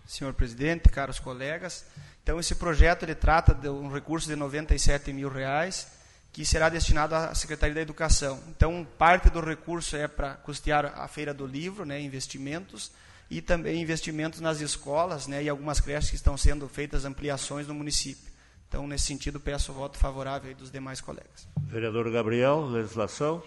Senhor 0.07 0.33
presidente, 0.33 0.87
caros 0.87 1.19
colegas, 1.19 1.85
então 2.23 2.39
esse 2.39 2.55
projeto 2.55 3.03
ele 3.03 3.13
trata 3.13 3.53
de 3.53 3.67
um 3.67 3.91
recurso 3.91 4.27
de 4.27 4.35
97 4.37 5.11
mil 5.11 5.27
reais 5.27 5.91
que 6.31 6.45
será 6.45 6.69
destinado 6.69 7.13
à 7.13 7.35
Secretaria 7.35 7.75
da 7.75 7.81
Educação. 7.81 8.41
Então, 8.49 8.87
parte 8.97 9.29
do 9.29 9.41
recurso 9.41 9.97
é 9.97 10.07
para 10.07 10.35
custear 10.35 10.85
a 10.97 11.07
Feira 11.07 11.33
do 11.33 11.45
Livro, 11.45 11.85
né, 11.85 11.99
investimentos, 11.99 12.91
e 13.29 13.41
também 13.41 13.81
investimentos 13.81 14.39
nas 14.39 14.59
escolas 14.61 15.27
né, 15.27 15.43
e 15.43 15.49
algumas 15.49 15.79
creches 15.79 16.09
que 16.09 16.15
estão 16.15 16.37
sendo 16.37 16.67
feitas 16.69 17.05
ampliações 17.05 17.67
no 17.67 17.73
município. 17.73 18.34
Então, 18.67 18.87
nesse 18.87 19.05
sentido, 19.05 19.39
peço 19.39 19.71
o 19.71 19.75
voto 19.75 19.97
favorável 19.97 20.53
dos 20.55 20.71
demais 20.71 20.99
colegas. 20.99 21.47
Vereador 21.61 22.11
Gabriel, 22.11 22.65
legislação. 22.65 23.41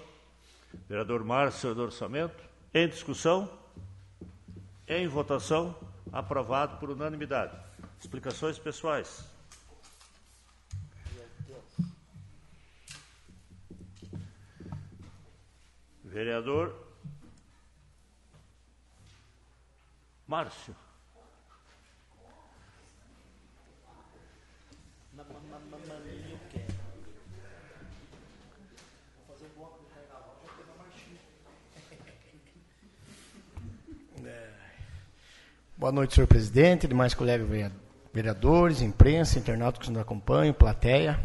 Vereador 0.89 1.25
Márcio, 1.25 1.79
orçamento. 1.79 2.43
Em 2.73 2.89
discussão? 2.89 3.51
Em 4.87 5.07
votação? 5.07 5.75
Aprovado 6.13 6.79
por 6.79 6.91
unanimidade. 6.91 7.55
Explicações 8.01 8.59
pessoais. 8.59 9.25
Vereador 16.05 16.75
Márcio. 20.27 20.75
Boa 35.79 35.93
noite, 35.93 36.15
senhor 36.17 36.27
presidente, 36.27 36.89
demais 36.89 37.15
colegas 37.15 37.73
vereadores, 38.13 38.83
imprensa, 38.83 39.39
internautas 39.39 39.87
que 39.87 39.93
nos 39.93 40.03
acompanham, 40.03 40.53
plateia. 40.53 41.21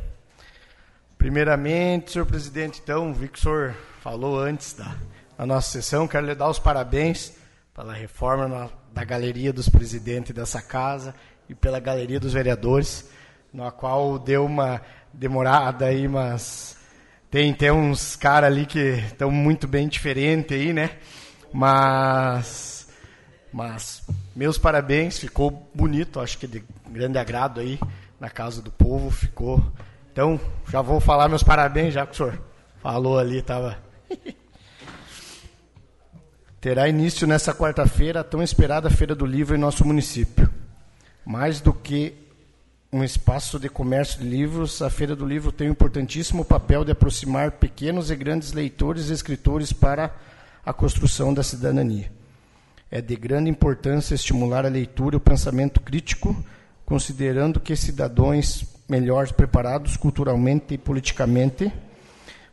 Primeiramente, 1.18 2.12
senhor 2.12 2.26
presidente, 2.26 2.80
então, 2.84 3.12
vi 3.16 3.30
que 3.30 3.40
o 3.40 3.42
senhor 3.42 3.74
falou 4.02 4.40
antes 4.40 4.74
da, 4.74 4.96
da 5.36 5.46
nossa 5.48 5.72
sessão, 5.72 6.08
quero 6.08 6.28
lhe 6.28 6.36
dar 6.36 6.50
os 6.50 6.60
parabéns 6.60 7.34
pela 7.74 7.94
reforma 7.94 8.48
na, 8.48 8.70
da 8.94 9.04
galeria 9.04 9.52
dos 9.52 9.68
presidentes 9.68 10.36
dessa 10.36 10.62
casa 10.62 11.16
e 11.50 11.56
pela 11.56 11.80
galeria 11.80 12.20
dos 12.20 12.34
vereadores, 12.34 13.10
na 13.54 13.72
qual 13.72 14.18
deu 14.18 14.46
uma 14.46 14.82
demorada 15.14 15.86
aí, 15.86 16.08
mas 16.08 16.76
tem, 17.30 17.54
tem 17.54 17.72
uns 17.72 18.16
caras 18.16 18.52
ali 18.52 18.66
que 18.66 18.80
estão 18.80 19.30
muito 19.30 19.68
bem 19.68 19.88
diferentes 19.88 20.58
aí, 20.58 20.74
né? 20.74 20.98
Mas 21.54 22.74
mas 23.54 24.02
meus 24.36 24.58
parabéns, 24.58 25.20
ficou 25.20 25.70
bonito, 25.76 26.20
acho 26.20 26.40
que 26.40 26.48
de 26.48 26.64
grande 26.90 27.20
agrado 27.20 27.60
aí 27.60 27.80
na 28.20 28.28
casa 28.28 28.64
do 28.64 28.72
povo, 28.72 29.12
ficou. 29.12 29.64
Então, 30.12 30.40
já 30.70 30.82
vou 30.82 31.00
falar 31.00 31.30
meus 31.30 31.44
parabéns, 31.44 31.94
já 31.94 32.06
que 32.06 32.14
o 32.14 32.16
senhor 32.16 32.42
falou 32.82 33.20
ali, 33.20 33.38
estava. 33.38 33.78
Terá 36.60 36.88
início 36.88 37.28
nessa 37.28 37.54
quarta-feira 37.54 38.22
a 38.22 38.24
tão 38.24 38.42
esperada 38.42 38.90
Feira 38.90 39.14
do 39.14 39.26
Livro 39.26 39.56
em 39.56 39.60
nosso 39.60 39.86
município. 39.86 40.50
Mais 41.24 41.62
do 41.62 41.74
que 41.74 42.23
um 42.94 43.04
espaço 43.04 43.60
de 43.60 43.68
comércio 43.70 44.20
de 44.20 44.30
livros, 44.30 44.80
a 44.80 44.88
Feira 44.88 45.16
do 45.16 45.26
Livro 45.26 45.52
tem 45.52 45.68
um 45.68 45.72
importantíssimo 45.72 46.46
papel 46.46 46.86
de 46.86 46.92
aproximar 46.92 47.54
pequenos 47.54 48.12
e 48.12 48.16
grandes 48.16 48.54
leitores 48.54 49.10
e 49.10 49.14
escritores 49.14 49.74
para 49.74 50.14
a 50.64 50.72
construção 50.72 51.34
da 51.34 51.42
cidadania. 51.42 52.12
É 52.92 53.02
de 53.02 53.16
grande 53.16 53.50
importância 53.50 54.14
estimular 54.14 54.64
a 54.64 54.70
leitura 54.70 55.16
e 55.16 55.18
o 55.18 55.20
pensamento 55.20 55.82
crítico, 55.82 56.38
considerando 56.86 57.60
que 57.60 57.76
cidadãos 57.76 58.64
melhores 58.88 59.32
preparados 59.32 59.98
culturalmente 59.98 60.76
e 60.76 60.78
politicamente 60.78 61.74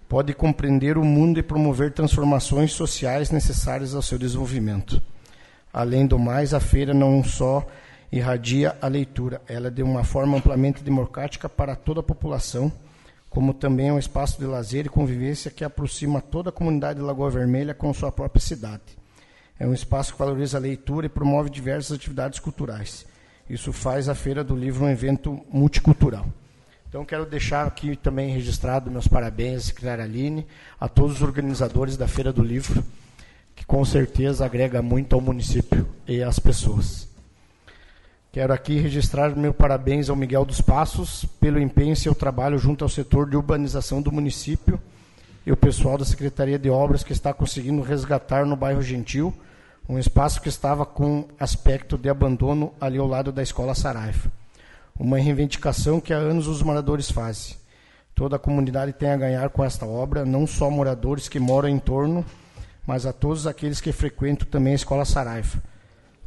podem 0.08 0.34
compreender 0.34 0.96
o 0.96 1.04
mundo 1.04 1.38
e 1.38 1.42
promover 1.42 1.92
transformações 1.92 2.72
sociais 2.72 3.30
necessárias 3.30 3.94
ao 3.94 4.00
seu 4.00 4.18
desenvolvimento. 4.18 5.02
Além 5.70 6.06
do 6.06 6.18
mais, 6.18 6.54
a 6.54 6.60
feira 6.60 6.94
não 6.94 7.22
só 7.22 7.66
irradia 8.12 8.76
a 8.80 8.88
leitura, 8.88 9.40
ela 9.46 9.68
é 9.68 9.70
de 9.70 9.82
uma 9.82 10.04
forma 10.04 10.36
amplamente 10.36 10.82
democrática 10.82 11.48
para 11.48 11.76
toda 11.76 12.00
a 12.00 12.02
população, 12.02 12.72
como 13.28 13.54
também 13.54 13.88
é 13.88 13.92
um 13.92 13.98
espaço 13.98 14.38
de 14.38 14.46
lazer 14.46 14.86
e 14.86 14.88
convivência 14.88 15.50
que 15.50 15.64
aproxima 15.64 16.20
toda 16.20 16.50
a 16.50 16.52
comunidade 16.52 16.98
de 16.98 17.04
Lagoa 17.04 17.30
Vermelha 17.30 17.72
com 17.72 17.94
sua 17.94 18.10
própria 18.10 18.42
cidade. 18.42 18.82
É 19.58 19.66
um 19.66 19.74
espaço 19.74 20.12
que 20.12 20.18
valoriza 20.18 20.56
a 20.58 20.60
leitura 20.60 21.06
e 21.06 21.10
promove 21.10 21.50
diversas 21.50 21.92
atividades 21.92 22.40
culturais. 22.40 23.06
Isso 23.48 23.72
faz 23.72 24.08
a 24.08 24.14
Feira 24.14 24.42
do 24.42 24.56
Livro 24.56 24.84
um 24.84 24.88
evento 24.88 25.40
multicultural. 25.52 26.26
Então, 26.88 27.04
quero 27.04 27.24
deixar 27.24 27.66
aqui 27.66 27.94
também 27.94 28.32
registrado 28.32 28.90
meus 28.90 29.06
parabéns 29.06 29.64
secretária 29.64 30.02
Aline, 30.02 30.44
a 30.80 30.88
todos 30.88 31.16
os 31.16 31.22
organizadores 31.22 31.96
da 31.96 32.08
Feira 32.08 32.32
do 32.32 32.42
Livro, 32.42 32.82
que 33.54 33.64
com 33.64 33.84
certeza 33.84 34.44
agrega 34.44 34.82
muito 34.82 35.14
ao 35.14 35.20
município 35.20 35.86
e 36.08 36.20
às 36.20 36.40
pessoas. 36.40 37.09
Quero 38.32 38.52
aqui 38.52 38.78
registrar 38.78 39.34
meu 39.34 39.52
parabéns 39.52 40.08
ao 40.08 40.14
Miguel 40.14 40.44
dos 40.44 40.60
Passos 40.60 41.24
pelo 41.40 41.58
empenho 41.58 41.90
em 41.90 41.96
seu 41.96 42.14
trabalho 42.14 42.58
junto 42.58 42.84
ao 42.84 42.88
setor 42.88 43.28
de 43.28 43.36
urbanização 43.36 44.00
do 44.00 44.12
município 44.12 44.80
e 45.44 45.50
o 45.50 45.56
pessoal 45.56 45.98
da 45.98 46.04
Secretaria 46.04 46.56
de 46.56 46.70
Obras 46.70 47.02
que 47.02 47.12
está 47.12 47.34
conseguindo 47.34 47.82
resgatar 47.82 48.46
no 48.46 48.54
bairro 48.54 48.82
Gentil 48.82 49.34
um 49.88 49.98
espaço 49.98 50.40
que 50.40 50.48
estava 50.48 50.86
com 50.86 51.26
aspecto 51.40 51.98
de 51.98 52.08
abandono 52.08 52.72
ali 52.80 52.98
ao 52.98 53.06
lado 53.08 53.32
da 53.32 53.42
escola 53.42 53.74
Saraiva. 53.74 54.30
Uma 54.96 55.18
reivindicação 55.18 56.00
que 56.00 56.14
há 56.14 56.18
anos 56.18 56.46
os 56.46 56.62
moradores 56.62 57.10
fazem. 57.10 57.56
Toda 58.14 58.36
a 58.36 58.38
comunidade 58.38 58.92
tem 58.92 59.10
a 59.10 59.16
ganhar 59.16 59.50
com 59.50 59.64
esta 59.64 59.84
obra, 59.86 60.24
não 60.24 60.46
só 60.46 60.70
moradores 60.70 61.28
que 61.28 61.40
moram 61.40 61.68
em 61.68 61.80
torno, 61.80 62.24
mas 62.86 63.06
a 63.06 63.12
todos 63.12 63.48
aqueles 63.48 63.80
que 63.80 63.90
frequentam 63.90 64.46
também 64.46 64.74
a 64.74 64.76
escola 64.76 65.04
Saraiva. 65.04 65.60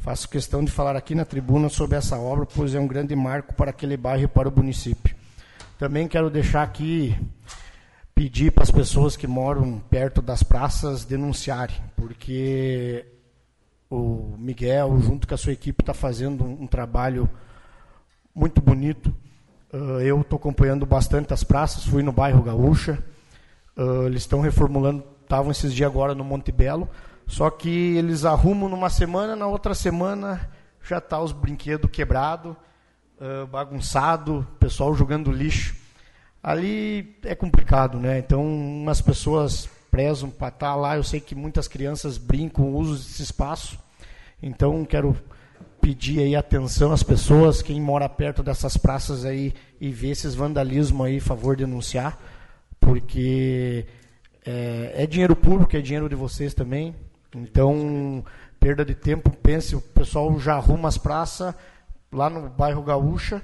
Faço 0.04 0.28
questão 0.28 0.62
de 0.62 0.70
falar 0.70 0.96
aqui 0.96 1.14
na 1.14 1.24
tribuna 1.24 1.70
sobre 1.70 1.96
essa 1.96 2.18
obra, 2.18 2.44
pois 2.44 2.74
é 2.74 2.78
um 2.78 2.86
grande 2.86 3.16
marco 3.16 3.54
para 3.54 3.70
aquele 3.70 3.96
bairro 3.96 4.24
e 4.24 4.28
para 4.28 4.50
o 4.50 4.52
município. 4.54 5.16
Também 5.78 6.06
quero 6.06 6.28
deixar 6.28 6.62
aqui 6.62 7.18
pedir 8.14 8.52
para 8.52 8.64
as 8.64 8.70
pessoas 8.70 9.16
que 9.16 9.26
moram 9.26 9.78
perto 9.88 10.20
das 10.20 10.42
praças 10.42 11.06
denunciarem, 11.06 11.76
porque 11.96 13.06
o 13.88 14.36
Miguel, 14.38 15.00
junto 15.00 15.26
com 15.26 15.32
a 15.32 15.38
sua 15.38 15.54
equipe, 15.54 15.82
está 15.82 15.94
fazendo 15.94 16.44
um, 16.44 16.66
trabalho 16.66 17.26
muito 18.34 18.60
bonito. 18.60 19.06
Uh, 19.72 20.02
eu 20.02 20.20
estou 20.20 20.36
acompanhando 20.36 20.84
bastante 20.84 21.32
as 21.32 21.42
praças, 21.42 21.86
fui 21.86 22.02
no 22.02 22.12
bairro 22.12 22.42
Gaúcha. 22.42 23.02
Uh, 23.74 24.04
eles 24.04 24.20
estão 24.20 24.42
reformulando, 24.42 25.02
estavam 25.22 25.50
esses 25.50 25.72
dias 25.72 25.90
agora 25.90 26.14
no 26.14 26.24
Monte 26.24 26.52
Belo. 26.52 26.90
Só 27.26 27.50
que 27.50 27.96
eles 27.96 28.24
arrumam 28.24 28.68
numa 28.68 28.90
semana, 28.90 29.34
na 29.34 29.46
outra 29.46 29.74
semana 29.74 30.50
já 30.82 30.98
está 30.98 31.20
os 31.20 31.32
brinquedos 31.32 31.90
quebrados, 31.90 32.54
uh, 33.18 33.46
bagunçado, 33.46 34.46
pessoal 34.58 34.94
jogando 34.94 35.32
lixo. 35.32 35.74
Ali 36.42 37.16
é 37.22 37.34
complicado, 37.34 37.98
né? 37.98 38.18
Então, 38.18 38.84
as 38.86 39.00
pessoas 39.00 39.68
prezam 39.90 40.28
para 40.28 40.48
estar 40.48 40.70
tá 40.70 40.74
lá. 40.74 40.96
Eu 40.96 41.02
sei 41.02 41.20
que 41.20 41.34
muitas 41.34 41.66
crianças 41.66 42.18
brincam, 42.18 42.74
usam 42.74 42.96
esse 42.96 43.22
espaço. 43.22 43.78
Então, 44.42 44.84
quero 44.84 45.16
pedir 45.80 46.20
aí 46.20 46.34
atenção 46.34 46.92
às 46.92 47.02
pessoas, 47.02 47.62
quem 47.62 47.80
mora 47.80 48.08
perto 48.08 48.42
dessas 48.42 48.76
praças 48.76 49.24
aí 49.24 49.52
e 49.80 49.90
vê 49.90 50.08
esses 50.08 50.34
vandalismos 50.34 51.06
aí, 51.06 51.20
favor 51.20 51.56
denunciar, 51.56 52.18
porque 52.80 53.86
é, 54.44 54.92
é, 54.96 55.06
dinheiro 55.06 55.36
público, 55.36 55.76
é 55.76 55.80
dinheiro 55.80 56.08
de 56.08 56.14
vocês 56.14 56.54
também. 56.54 56.94
Então, 57.34 58.24
perda 58.60 58.84
de 58.84 58.94
tempo, 58.94 59.30
pense, 59.30 59.74
o 59.74 59.80
pessoal 59.80 60.38
já 60.38 60.54
arruma 60.54 60.88
as 60.88 60.96
praças 60.96 61.54
lá 62.12 62.30
no 62.30 62.48
bairro 62.48 62.82
Gaúcha, 62.82 63.42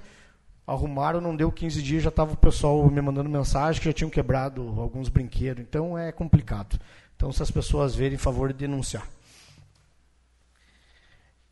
arrumaram, 0.66 1.20
não 1.20 1.34
deu 1.34 1.50
15 1.50 1.82
dias, 1.82 2.02
já 2.02 2.08
estava 2.08 2.32
o 2.32 2.36
pessoal 2.36 2.88
me 2.88 3.00
mandando 3.00 3.28
mensagem 3.28 3.80
que 3.80 3.88
já 3.88 3.92
tinham 3.92 4.10
quebrado 4.10 4.62
alguns 4.80 5.08
brinquedos. 5.08 5.62
Então, 5.62 5.98
é 5.98 6.12
complicado. 6.12 6.78
Então, 7.16 7.32
se 7.32 7.42
as 7.42 7.50
pessoas 7.50 7.94
verem, 7.94 8.16
favor 8.16 8.52
de 8.52 8.58
denunciar. 8.60 9.06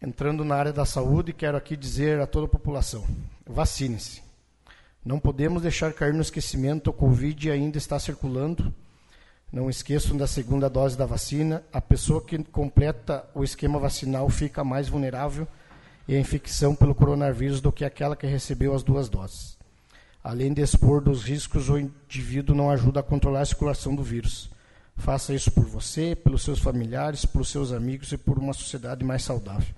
Entrando 0.01 0.45
na 0.45 0.55
área 0.55 0.73
da 0.73 0.85
saúde, 0.85 1.33
quero 1.33 1.57
aqui 1.57 1.77
dizer 1.77 2.21
a 2.21 2.27
toda 2.27 2.47
a 2.47 2.49
população: 2.49 3.05
vacine-se. 3.45 4.23
Não 5.05 5.19
podemos 5.19 5.63
deixar 5.63 5.93
cair 5.93 6.15
no 6.15 6.23
esquecimento, 6.23 6.91
o 6.91 6.93
Covid 6.93 7.51
ainda 7.51 7.79
está 7.79 7.99
circulando. 7.99 8.73
Não 9.51 9.71
esqueçam 9.71 10.17
da 10.17 10.27
segunda 10.27 10.69
dose 10.69 10.97
da 10.97 11.07
vacina. 11.07 11.63
A 11.73 11.81
pessoa 11.81 12.23
que 12.23 12.37
completa 12.45 13.25
o 13.35 13.43
esquema 13.43 13.79
vacinal 13.79 14.29
fica 14.29 14.63
mais 14.63 14.89
vulnerável 14.89 15.49
à 16.09 16.13
infecção 16.13 16.75
pelo 16.75 16.95
coronavírus 16.95 17.61
do 17.61 17.73
que 17.73 17.85
aquela 17.85 18.15
que 18.15 18.27
recebeu 18.27 18.75
as 18.75 18.83
duas 18.83 19.09
doses. 19.09 19.57
Além 20.23 20.53
de 20.53 20.61
expor 20.61 21.01
dos 21.01 21.23
riscos, 21.23 21.71
o 21.71 21.79
indivíduo 21.79 22.55
não 22.55 22.71
ajuda 22.71 23.01
a 23.01 23.03
controlar 23.03 23.41
a 23.41 23.47
circulação 23.47 23.95
do 23.95 24.03
vírus. 24.03 24.51
Faça 24.97 25.33
isso 25.33 25.51
por 25.51 25.65
você, 25.65 26.15
pelos 26.15 26.43
seus 26.43 26.59
familiares, 26.59 27.25
pelos 27.25 27.49
seus 27.49 27.73
amigos 27.73 28.13
e 28.13 28.19
por 28.19 28.37
uma 28.37 28.53
sociedade 28.53 29.05
mais 29.05 29.23
saudável. 29.23 29.75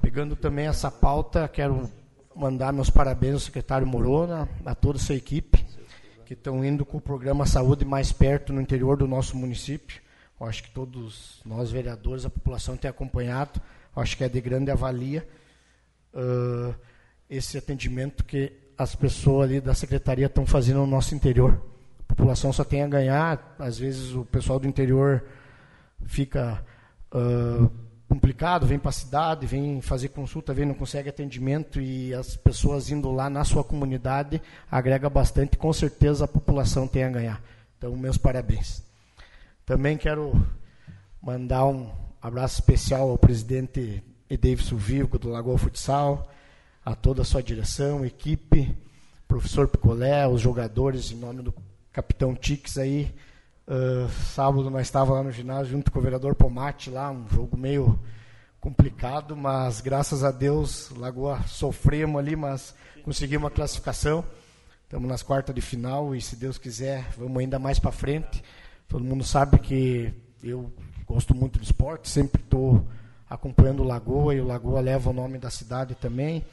Pegando 0.00 0.36
também 0.36 0.66
essa 0.66 0.90
pauta, 0.90 1.48
quero 1.48 1.90
mandar 2.34 2.72
meus 2.72 2.88
parabéns 2.88 3.34
ao 3.34 3.40
secretário 3.40 3.86
Morona, 3.86 4.48
a 4.64 4.74
toda 4.74 4.98
a 4.98 5.00
sua 5.00 5.16
equipe, 5.16 5.64
que 6.24 6.34
estão 6.34 6.64
indo 6.64 6.84
com 6.84 6.96
o 6.96 7.00
programa 7.00 7.46
Saúde 7.46 7.84
mais 7.84 8.10
perto 8.10 8.52
no 8.52 8.60
interior 8.60 8.96
do 8.96 9.06
nosso 9.06 9.36
município. 9.36 10.00
Eu 10.40 10.46
acho 10.46 10.62
que 10.62 10.70
todos 10.70 11.40
nós, 11.44 11.70
vereadores, 11.70 12.24
a 12.24 12.30
população 12.30 12.76
tem 12.76 12.90
acompanhado. 12.90 13.60
acho 13.94 14.16
que 14.16 14.24
é 14.24 14.28
de 14.28 14.40
grande 14.40 14.70
avalia 14.70 15.26
uh, 16.14 16.74
esse 17.28 17.58
atendimento 17.58 18.24
que 18.24 18.52
as 18.76 18.94
pessoas 18.94 19.44
ali 19.44 19.60
da 19.60 19.74
secretaria 19.74 20.26
estão 20.26 20.46
fazendo 20.46 20.78
no 20.78 20.86
nosso 20.86 21.14
interior. 21.14 21.60
A 22.00 22.14
população 22.14 22.52
só 22.52 22.64
tem 22.64 22.82
a 22.82 22.88
ganhar, 22.88 23.54
às 23.58 23.78
vezes 23.78 24.12
o 24.12 24.24
pessoal 24.24 24.58
do 24.58 24.66
interior 24.66 25.24
fica 26.04 26.64
uh, 27.12 27.70
complicado, 28.08 28.66
vem 28.66 28.78
para 28.78 28.90
a 28.90 28.92
cidade, 28.92 29.46
vem 29.46 29.80
fazer 29.80 30.08
consulta, 30.08 30.54
vem 30.54 30.66
não 30.66 30.74
consegue 30.74 31.08
atendimento 31.08 31.80
e 31.80 32.12
as 32.14 32.36
pessoas 32.36 32.90
indo 32.90 33.10
lá 33.10 33.30
na 33.30 33.44
sua 33.44 33.64
comunidade 33.64 34.40
agrega 34.70 35.08
bastante, 35.08 35.56
com 35.56 35.72
certeza 35.72 36.24
a 36.24 36.28
população 36.28 36.86
tem 36.86 37.04
a 37.04 37.10
ganhar. 37.10 37.42
Então, 37.78 37.96
meus 37.96 38.16
parabéns. 38.16 38.82
Também 39.66 39.96
quero 39.96 40.46
mandar 41.20 41.66
um 41.66 41.90
abraço 42.20 42.60
especial 42.60 43.10
ao 43.10 43.18
presidente 43.18 44.02
Davidson 44.28 44.76
Vivo 44.76 45.18
do 45.18 45.28
Lagoa 45.28 45.56
Futsal, 45.56 46.28
a 46.84 46.94
toda 46.94 47.22
a 47.22 47.24
sua 47.24 47.42
direção, 47.42 48.04
equipe, 48.04 48.76
professor 49.26 49.68
Picolé, 49.68 50.26
os 50.26 50.40
jogadores, 50.40 51.10
em 51.10 51.16
nome 51.16 51.42
do 51.42 51.54
capitão 51.92 52.34
Tix 52.34 52.76
aí. 52.78 53.14
Uh, 53.66 54.10
sábado 54.10 54.68
nós 54.68 54.82
estávamos 54.82 55.16
lá 55.16 55.22
no 55.22 55.32
ginásio 55.32 55.72
junto 55.72 55.90
com 55.90 55.98
o 55.98 56.02
vereador 56.02 56.34
Pomate 56.34 56.90
lá, 56.90 57.10
um 57.10 57.26
jogo 57.30 57.56
meio 57.56 57.98
complicado, 58.60 59.34
mas 59.34 59.80
graças 59.80 60.22
a 60.22 60.30
Deus, 60.30 60.90
Lagoa 60.90 61.42
sofremos 61.46 62.18
ali, 62.18 62.36
mas 62.36 62.74
conseguimos 63.02 63.46
a 63.46 63.50
classificação. 63.50 64.22
Estamos 64.82 65.08
nas 65.08 65.22
quartas 65.22 65.54
de 65.54 65.62
final 65.62 66.14
e 66.14 66.20
se 66.20 66.36
Deus 66.36 66.58
quiser, 66.58 67.06
vamos 67.16 67.38
ainda 67.38 67.58
mais 67.58 67.78
para 67.78 67.90
frente. 67.90 68.44
Todo 68.86 69.02
mundo 69.02 69.24
sabe 69.24 69.58
que 69.58 70.12
eu 70.42 70.70
gosto 71.06 71.34
muito 71.34 71.58
do 71.58 71.64
esporte, 71.64 72.10
sempre 72.10 72.42
estou 72.42 72.86
acompanhando 73.28 73.82
o 73.82 73.86
Lagoa 73.86 74.34
e 74.34 74.40
o 74.42 74.46
Lagoa 74.46 74.80
leva 74.80 75.08
o 75.08 75.14
nome 75.14 75.38
da 75.38 75.48
cidade 75.48 75.94
também. 75.94 76.44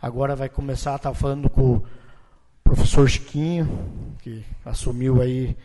Agora 0.00 0.36
vai 0.36 0.48
começar, 0.48 0.94
estava 0.94 1.14
falando 1.14 1.50
com 1.50 1.74
o 1.74 1.86
professor 2.62 3.08
Chiquinho, 3.10 3.68
que 4.20 4.44
assumiu 4.64 5.20
aí 5.20 5.56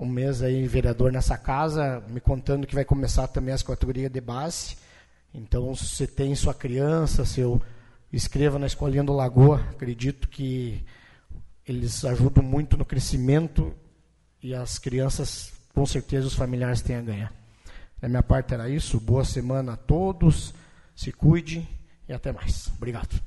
um 0.00 0.06
mês 0.06 0.40
aí 0.40 0.66
vereador 0.66 1.12
nessa 1.12 1.36
casa, 1.36 2.02
me 2.08 2.20
contando 2.20 2.66
que 2.66 2.74
vai 2.74 2.84
começar 2.84 3.28
também 3.28 3.52
as 3.52 3.62
categorias 3.62 4.10
de 4.10 4.20
base. 4.20 4.76
Então, 5.32 5.74
se 5.76 5.86
você 5.86 6.06
tem 6.06 6.34
sua 6.34 6.54
criança, 6.54 7.24
se 7.26 7.40
eu 7.40 7.60
escreva 8.10 8.58
na 8.58 8.66
escolinha 8.66 9.04
do 9.04 9.12
Lagoa, 9.12 9.60
acredito 9.70 10.26
que 10.26 10.82
eles 11.66 12.04
ajudam 12.04 12.42
muito 12.42 12.76
no 12.78 12.84
crescimento 12.84 13.72
e 14.42 14.54
as 14.54 14.78
crianças, 14.78 15.52
com 15.74 15.84
certeza, 15.84 16.26
os 16.26 16.34
familiares 16.34 16.80
têm 16.80 16.96
a 16.96 17.02
ganhar. 17.02 17.32
Da 18.00 18.08
minha 18.08 18.22
parte 18.22 18.54
era 18.54 18.70
isso. 18.70 18.98
Boa 18.98 19.24
semana 19.24 19.74
a 19.74 19.76
todos. 19.76 20.54
Se 20.96 21.12
cuide 21.12 21.68
e 22.08 22.12
até 22.12 22.32
mais. 22.32 22.68
Obrigado. 22.76 23.20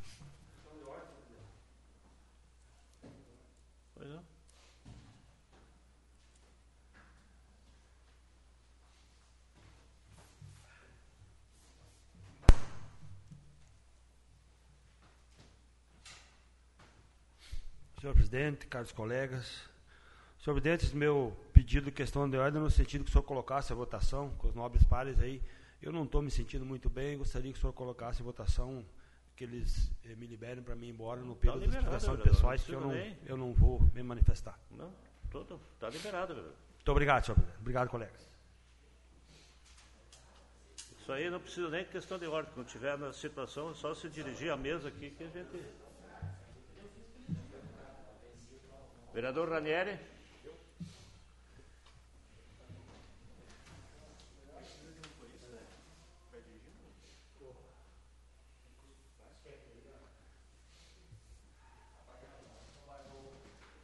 Senhor 18.03 18.13
presidente, 18.15 18.67
caros 18.67 18.91
colegas, 18.91 19.63
senhor 20.37 20.59
presidente, 20.59 20.93
meu 20.93 21.33
pedido 21.53 21.85
de 21.85 21.91
questão 21.93 22.29
de 22.29 22.35
ordem 22.35 22.61
no 22.61 22.69
sentido 22.69 23.05
que 23.05 23.09
o 23.09 23.13
senhor 23.13 23.23
colocasse 23.23 23.71
a 23.71 23.75
votação 23.77 24.29
com 24.31 24.49
os 24.49 24.53
nobres 24.53 24.83
pares 24.83 25.21
aí. 25.21 25.41
Eu 25.81 25.89
não 25.93 26.03
estou 26.03 26.21
me 26.21 26.29
sentindo 26.29 26.65
muito 26.65 26.89
bem, 26.89 27.17
gostaria 27.17 27.49
que 27.53 27.57
o 27.57 27.61
senhor 27.61 27.71
colocasse 27.71 28.21
a 28.21 28.25
votação, 28.25 28.85
que 29.37 29.45
eles 29.45 29.89
eh, 30.03 30.15
me 30.15 30.27
liberem 30.27 30.61
para 30.61 30.75
mim 30.75 30.87
ir 30.87 30.89
embora 30.89 31.21
no 31.21 31.33
período 31.33 31.61
tá 31.61 31.67
das 31.67 31.75
explicações 31.75 32.19
pessoais, 32.19 32.63
que 32.65 32.73
eu 32.73 32.81
não, 32.81 32.93
eu 33.25 33.37
não 33.37 33.53
vou 33.53 33.79
me 33.95 34.03
manifestar. 34.03 34.59
Não, 34.69 34.93
está 35.23 35.89
liberado, 35.89 36.33
vereador. 36.33 36.55
Muito 36.75 36.91
obrigado, 36.91 37.23
senhor 37.23 37.35
presidente. 37.35 37.61
Obrigado, 37.61 37.87
colegas. 37.87 38.27
Isso 40.99 41.09
aí 41.13 41.29
não 41.29 41.39
precisa 41.39 41.69
nem 41.69 41.85
de 41.85 41.89
questão 41.89 42.19
de 42.19 42.27
ordem. 42.27 42.51
Quando 42.53 42.67
tiver 42.67 42.97
na 42.97 43.13
situação, 43.13 43.71
é 43.71 43.73
só 43.73 43.95
se 43.95 44.09
dirigir 44.09 44.51
à 44.51 44.57
mesa 44.57 44.89
aqui 44.89 45.09
que 45.09 45.23
a 45.23 45.27
gente. 45.27 45.82
Vereador 49.13 49.47
Ranieri. 49.47 49.99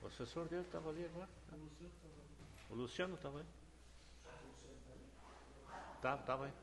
O 0.02 0.08
assessor 0.08 0.48
dele 0.48 0.64
estava 0.64 0.90
ali 0.90 1.06
agora. 1.06 1.30
O 2.72 2.74
Luciano 2.74 3.14
estava 3.14 3.40
aí. 3.40 3.46
Tá, 6.02 6.16
estava 6.16 6.46
aí. 6.46 6.54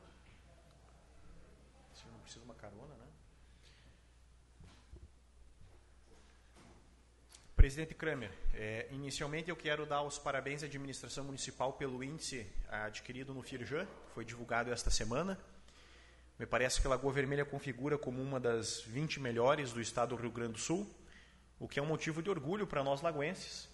O 1.95 2.09
não 2.09 2.21
precisa 2.21 2.41
de 2.41 2.47
uma 2.47 2.55
carona, 2.57 2.95
né? 2.97 3.07
Presidente 7.67 7.95
Kramer, 7.95 8.31
é, 8.55 8.87
inicialmente 8.93 9.51
eu 9.51 9.57
quero 9.57 9.85
dar 9.85 10.01
os 10.01 10.21
parabéns 10.21 10.63
à 10.63 10.67
administração 10.67 11.25
municipal 11.25 11.73
pelo 11.73 12.05
índice 12.05 12.47
adquirido 12.69 13.35
no 13.35 13.43
Firjan, 13.43 13.89
foi 14.15 14.25
divulgado 14.25 14.71
esta 14.71 14.89
semana. 14.89 15.37
Me 16.39 16.47
parece 16.47 16.81
que 16.81 16.87
Lagoa 16.87 17.13
Vermelha 17.13 17.45
configura 17.45 17.99
como 17.99 18.23
uma 18.23 18.39
das 18.39 18.83
20 18.83 19.19
melhores 19.19 19.73
do 19.73 19.81
estado 19.81 20.11
do 20.11 20.23
Rio 20.23 20.31
Grande 20.31 20.53
do 20.53 20.59
Sul, 20.61 20.89
o 21.59 21.67
que 21.67 21.81
é 21.81 21.83
um 21.83 21.87
motivo 21.87 22.23
de 22.23 22.31
orgulho 22.31 22.69
para 22.69 22.85
nós 22.85 23.03
lagoenses. 23.03 23.69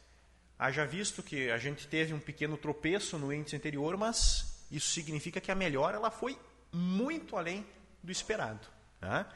Haja 0.59 0.87
visto 0.87 1.23
que 1.23 1.51
a 1.51 1.59
gente 1.59 1.87
teve 1.87 2.15
um 2.15 2.19
pequeno 2.19 2.57
tropeço 2.57 3.19
no 3.19 3.31
índice 3.31 3.57
anterior, 3.57 3.99
mas 3.99 4.67
isso 4.71 4.89
significa 4.89 5.39
que 5.39 5.53
a 5.53 5.55
melhora 5.55 5.99
ela 5.99 6.11
foi 6.11 6.39
muito 6.73 7.37
além 7.37 7.67
do 8.03 8.11
esperado. 8.11 8.67
Tá? 8.99 9.31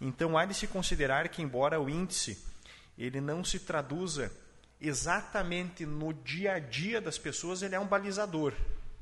Então 0.00 0.38
há 0.38 0.44
de 0.44 0.54
se 0.54 0.68
considerar 0.68 1.28
que, 1.30 1.42
embora 1.42 1.80
o 1.80 1.90
índice 1.90 2.51
ele 2.96 3.20
não 3.20 3.44
se 3.44 3.58
traduza 3.58 4.32
exatamente 4.80 5.86
no 5.86 6.12
dia 6.12 6.54
a 6.54 6.58
dia 6.58 7.00
das 7.00 7.16
pessoas, 7.16 7.62
ele 7.62 7.74
é 7.74 7.80
um 7.80 7.86
balizador. 7.86 8.52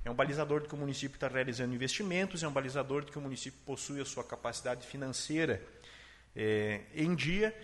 É 0.04 0.10
um 0.10 0.14
balizador 0.14 0.62
de 0.62 0.68
que 0.68 0.74
o 0.74 0.78
município 0.78 1.16
está 1.16 1.28
realizando 1.28 1.74
investimentos, 1.74 2.42
é 2.42 2.48
um 2.48 2.52
balizador 2.52 3.04
de 3.04 3.10
que 3.10 3.18
o 3.18 3.20
município 3.20 3.58
possui 3.66 4.00
a 4.00 4.04
sua 4.04 4.24
capacidade 4.24 4.86
financeira 4.86 5.62
é, 6.34 6.82
em 6.94 7.14
dia. 7.14 7.54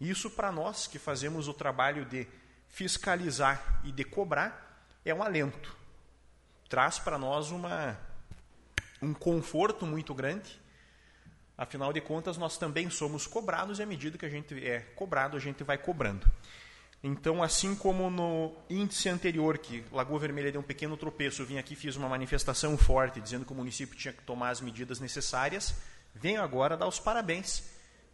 Isso, 0.00 0.30
para 0.30 0.50
nós 0.50 0.86
que 0.86 0.98
fazemos 0.98 1.48
o 1.48 1.54
trabalho 1.54 2.04
de 2.04 2.26
fiscalizar 2.68 3.80
e 3.84 3.92
de 3.92 4.04
cobrar, 4.04 4.84
é 5.04 5.14
um 5.14 5.22
alento. 5.22 5.76
Traz 6.68 6.98
para 6.98 7.18
nós 7.18 7.50
uma, 7.50 7.98
um 9.00 9.14
conforto 9.14 9.86
muito 9.86 10.14
grande 10.14 10.58
Afinal 11.58 11.92
de 11.92 12.00
contas, 12.00 12.38
nós 12.38 12.56
também 12.56 12.88
somos 12.88 13.26
cobrados 13.26 13.80
e 13.80 13.82
à 13.82 13.86
medida 13.86 14.16
que 14.16 14.24
a 14.24 14.28
gente 14.28 14.54
é 14.64 14.78
cobrado, 14.94 15.36
a 15.36 15.40
gente 15.40 15.64
vai 15.64 15.76
cobrando. 15.76 16.24
Então, 17.02 17.42
assim 17.42 17.74
como 17.74 18.08
no 18.08 18.54
índice 18.70 19.08
anterior, 19.08 19.58
que 19.58 19.84
Lagoa 19.90 20.20
Vermelha 20.20 20.52
deu 20.52 20.60
um 20.60 20.64
pequeno 20.64 20.96
tropeço, 20.96 21.42
eu 21.42 21.46
vim 21.46 21.58
aqui 21.58 21.74
fiz 21.74 21.96
uma 21.96 22.08
manifestação 22.08 22.78
forte 22.78 23.20
dizendo 23.20 23.44
que 23.44 23.52
o 23.52 23.56
município 23.56 23.96
tinha 23.96 24.12
que 24.12 24.22
tomar 24.22 24.50
as 24.50 24.60
medidas 24.60 25.00
necessárias, 25.00 25.74
venho 26.14 26.40
agora 26.40 26.76
dar 26.76 26.86
os 26.86 27.00
parabéns, 27.00 27.64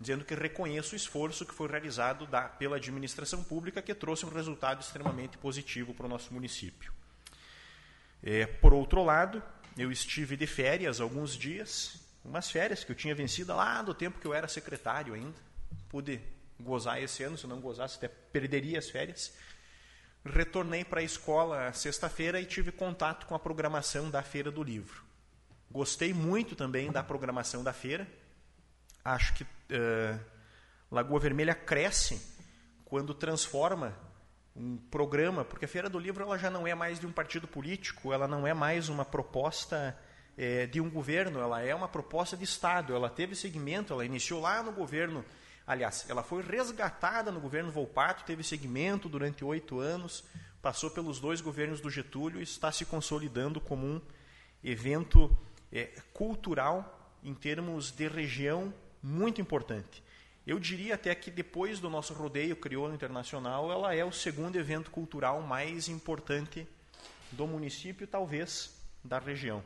dizendo 0.00 0.24
que 0.24 0.34
reconheço 0.34 0.94
o 0.94 0.96
esforço 0.96 1.44
que 1.44 1.54
foi 1.54 1.68
realizado 1.68 2.26
da, 2.26 2.42
pela 2.42 2.76
administração 2.76 3.44
pública, 3.44 3.82
que 3.82 3.94
trouxe 3.94 4.24
um 4.24 4.30
resultado 4.30 4.80
extremamente 4.80 5.36
positivo 5.36 5.92
para 5.92 6.06
o 6.06 6.08
nosso 6.08 6.32
município. 6.32 6.92
É, 8.22 8.46
por 8.46 8.72
outro 8.72 9.04
lado, 9.04 9.42
eu 9.76 9.92
estive 9.92 10.34
de 10.34 10.46
férias 10.46 10.98
alguns 10.98 11.36
dias 11.36 12.03
umas 12.24 12.50
férias 12.50 12.82
que 12.82 12.90
eu 12.90 12.96
tinha 12.96 13.14
vencido 13.14 13.54
lá 13.54 13.82
do 13.82 13.94
tempo 13.94 14.18
que 14.18 14.26
eu 14.26 14.34
era 14.34 14.48
secretário 14.48 15.14
ainda. 15.14 15.38
Pude 15.88 16.20
gozar 16.58 17.02
esse 17.02 17.22
ano, 17.22 17.36
se 17.36 17.46
não 17.46 17.60
gozasse 17.60 17.96
até 17.96 18.08
perderia 18.08 18.78
as 18.78 18.88
férias. 18.88 19.32
Retornei 20.24 20.84
para 20.84 21.00
a 21.00 21.04
escola 21.04 21.72
sexta-feira 21.72 22.40
e 22.40 22.46
tive 22.46 22.72
contato 22.72 23.26
com 23.26 23.34
a 23.34 23.38
programação 23.38 24.10
da 24.10 24.22
Feira 24.22 24.50
do 24.50 24.62
Livro. 24.62 25.04
Gostei 25.70 26.14
muito 26.14 26.56
também 26.56 26.90
da 26.90 27.02
programação 27.02 27.62
da 27.62 27.72
feira. 27.72 28.06
Acho 29.04 29.34
que 29.34 29.44
uh, 29.44 30.20
Lagoa 30.90 31.20
Vermelha 31.20 31.54
cresce 31.54 32.22
quando 32.84 33.12
transforma 33.12 33.94
um 34.56 34.76
programa, 34.76 35.44
porque 35.44 35.64
a 35.64 35.68
Feira 35.68 35.90
do 35.90 35.98
Livro 35.98 36.22
ela 36.22 36.38
já 36.38 36.48
não 36.48 36.66
é 36.66 36.74
mais 36.74 37.00
de 37.00 37.06
um 37.06 37.12
partido 37.12 37.48
político, 37.48 38.12
ela 38.12 38.28
não 38.28 38.46
é 38.46 38.54
mais 38.54 38.88
uma 38.88 39.04
proposta 39.04 39.98
é, 40.36 40.66
de 40.66 40.80
um 40.80 40.90
governo, 40.90 41.40
ela 41.40 41.62
é 41.62 41.74
uma 41.74 41.88
proposta 41.88 42.36
de 42.36 42.44
Estado, 42.44 42.94
ela 42.94 43.08
teve 43.08 43.34
segmento, 43.34 43.92
ela 43.92 44.04
iniciou 44.04 44.40
lá 44.40 44.62
no 44.62 44.72
governo, 44.72 45.24
aliás, 45.66 46.06
ela 46.08 46.22
foi 46.22 46.42
resgatada 46.42 47.30
no 47.30 47.40
governo 47.40 47.70
Volpato, 47.70 48.24
teve 48.24 48.42
segmento 48.42 49.08
durante 49.08 49.44
oito 49.44 49.78
anos, 49.78 50.24
passou 50.60 50.90
pelos 50.90 51.20
dois 51.20 51.40
governos 51.40 51.80
do 51.80 51.90
Getúlio 51.90 52.40
e 52.40 52.42
está 52.42 52.72
se 52.72 52.84
consolidando 52.84 53.60
como 53.60 53.86
um 53.86 54.00
evento 54.62 55.36
é, 55.72 55.90
cultural 56.12 57.12
em 57.22 57.34
termos 57.34 57.90
de 57.90 58.08
região, 58.08 58.72
muito 59.02 59.40
importante. 59.40 60.02
Eu 60.46 60.58
diria 60.58 60.94
até 60.94 61.14
que 61.14 61.30
depois 61.30 61.80
do 61.80 61.88
nosso 61.88 62.12
rodeio 62.12 62.54
crioulo 62.54 62.94
internacional, 62.94 63.72
ela 63.72 63.94
é 63.94 64.04
o 64.04 64.12
segundo 64.12 64.56
evento 64.56 64.90
cultural 64.90 65.40
mais 65.40 65.88
importante 65.88 66.66
do 67.32 67.46
município, 67.46 68.06
talvez 68.06 68.74
da 69.02 69.18
região. 69.18 69.62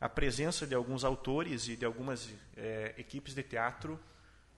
A 0.00 0.08
presença 0.08 0.66
de 0.66 0.74
alguns 0.74 1.04
autores 1.04 1.68
e 1.68 1.76
de 1.76 1.84
algumas 1.84 2.28
é, 2.56 2.94
equipes 2.96 3.34
de 3.34 3.42
teatro 3.42 3.98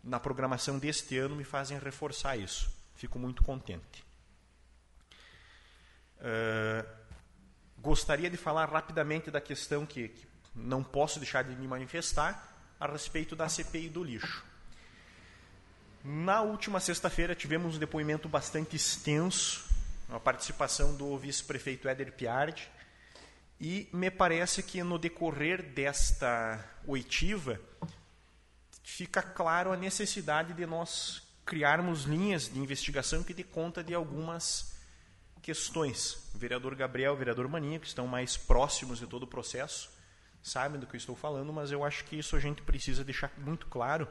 na 0.02 0.20
programação 0.20 0.78
deste 0.78 1.16
ano 1.18 1.34
me 1.34 1.44
fazem 1.44 1.78
reforçar 1.78 2.36
isso. 2.36 2.70
Fico 2.94 3.18
muito 3.18 3.42
contente. 3.42 4.04
Uh, 6.18 6.86
gostaria 7.78 8.28
de 8.28 8.36
falar 8.36 8.68
rapidamente 8.68 9.30
da 9.30 9.40
questão 9.40 9.86
que, 9.86 10.08
que 10.08 10.26
não 10.54 10.82
posso 10.82 11.18
deixar 11.18 11.42
de 11.42 11.54
me 11.56 11.66
manifestar 11.66 12.74
a 12.78 12.86
respeito 12.86 13.34
da 13.34 13.48
CPI 13.48 13.88
do 13.88 14.04
lixo. 14.04 14.44
Na 16.04 16.42
última 16.42 16.80
sexta-feira 16.80 17.34
tivemos 17.34 17.76
um 17.76 17.78
depoimento 17.78 18.28
bastante 18.28 18.76
extenso, 18.76 19.64
a 20.08 20.18
participação 20.18 20.94
do 20.94 21.16
vice-prefeito 21.16 21.88
Éder 21.88 22.12
Piardi, 22.12 22.68
e 23.60 23.88
me 23.92 24.10
parece 24.10 24.62
que 24.62 24.82
no 24.82 24.98
decorrer 24.98 25.62
desta 25.62 26.64
oitiva 26.86 27.60
fica 28.82 29.22
claro 29.22 29.70
a 29.70 29.76
necessidade 29.76 30.54
de 30.54 30.64
nós 30.64 31.22
criarmos 31.44 32.04
linhas 32.04 32.48
de 32.48 32.58
investigação 32.58 33.22
que 33.22 33.34
dê 33.34 33.44
conta 33.44 33.84
de 33.84 33.94
algumas 33.94 34.74
questões. 35.42 36.30
O 36.34 36.38
vereador 36.38 36.74
Gabriel, 36.74 37.12
o 37.12 37.16
vereador 37.16 37.46
Maninho, 37.48 37.80
que 37.80 37.86
estão 37.86 38.06
mais 38.06 38.36
próximos 38.36 38.98
de 38.98 39.06
todo 39.06 39.24
o 39.24 39.26
processo, 39.26 39.90
sabem 40.42 40.80
do 40.80 40.86
que 40.86 40.96
eu 40.96 40.98
estou 40.98 41.14
falando, 41.14 41.52
mas 41.52 41.70
eu 41.70 41.84
acho 41.84 42.04
que 42.04 42.18
isso 42.18 42.36
a 42.36 42.40
gente 42.40 42.62
precisa 42.62 43.04
deixar 43.04 43.30
muito 43.36 43.66
claro 43.66 44.08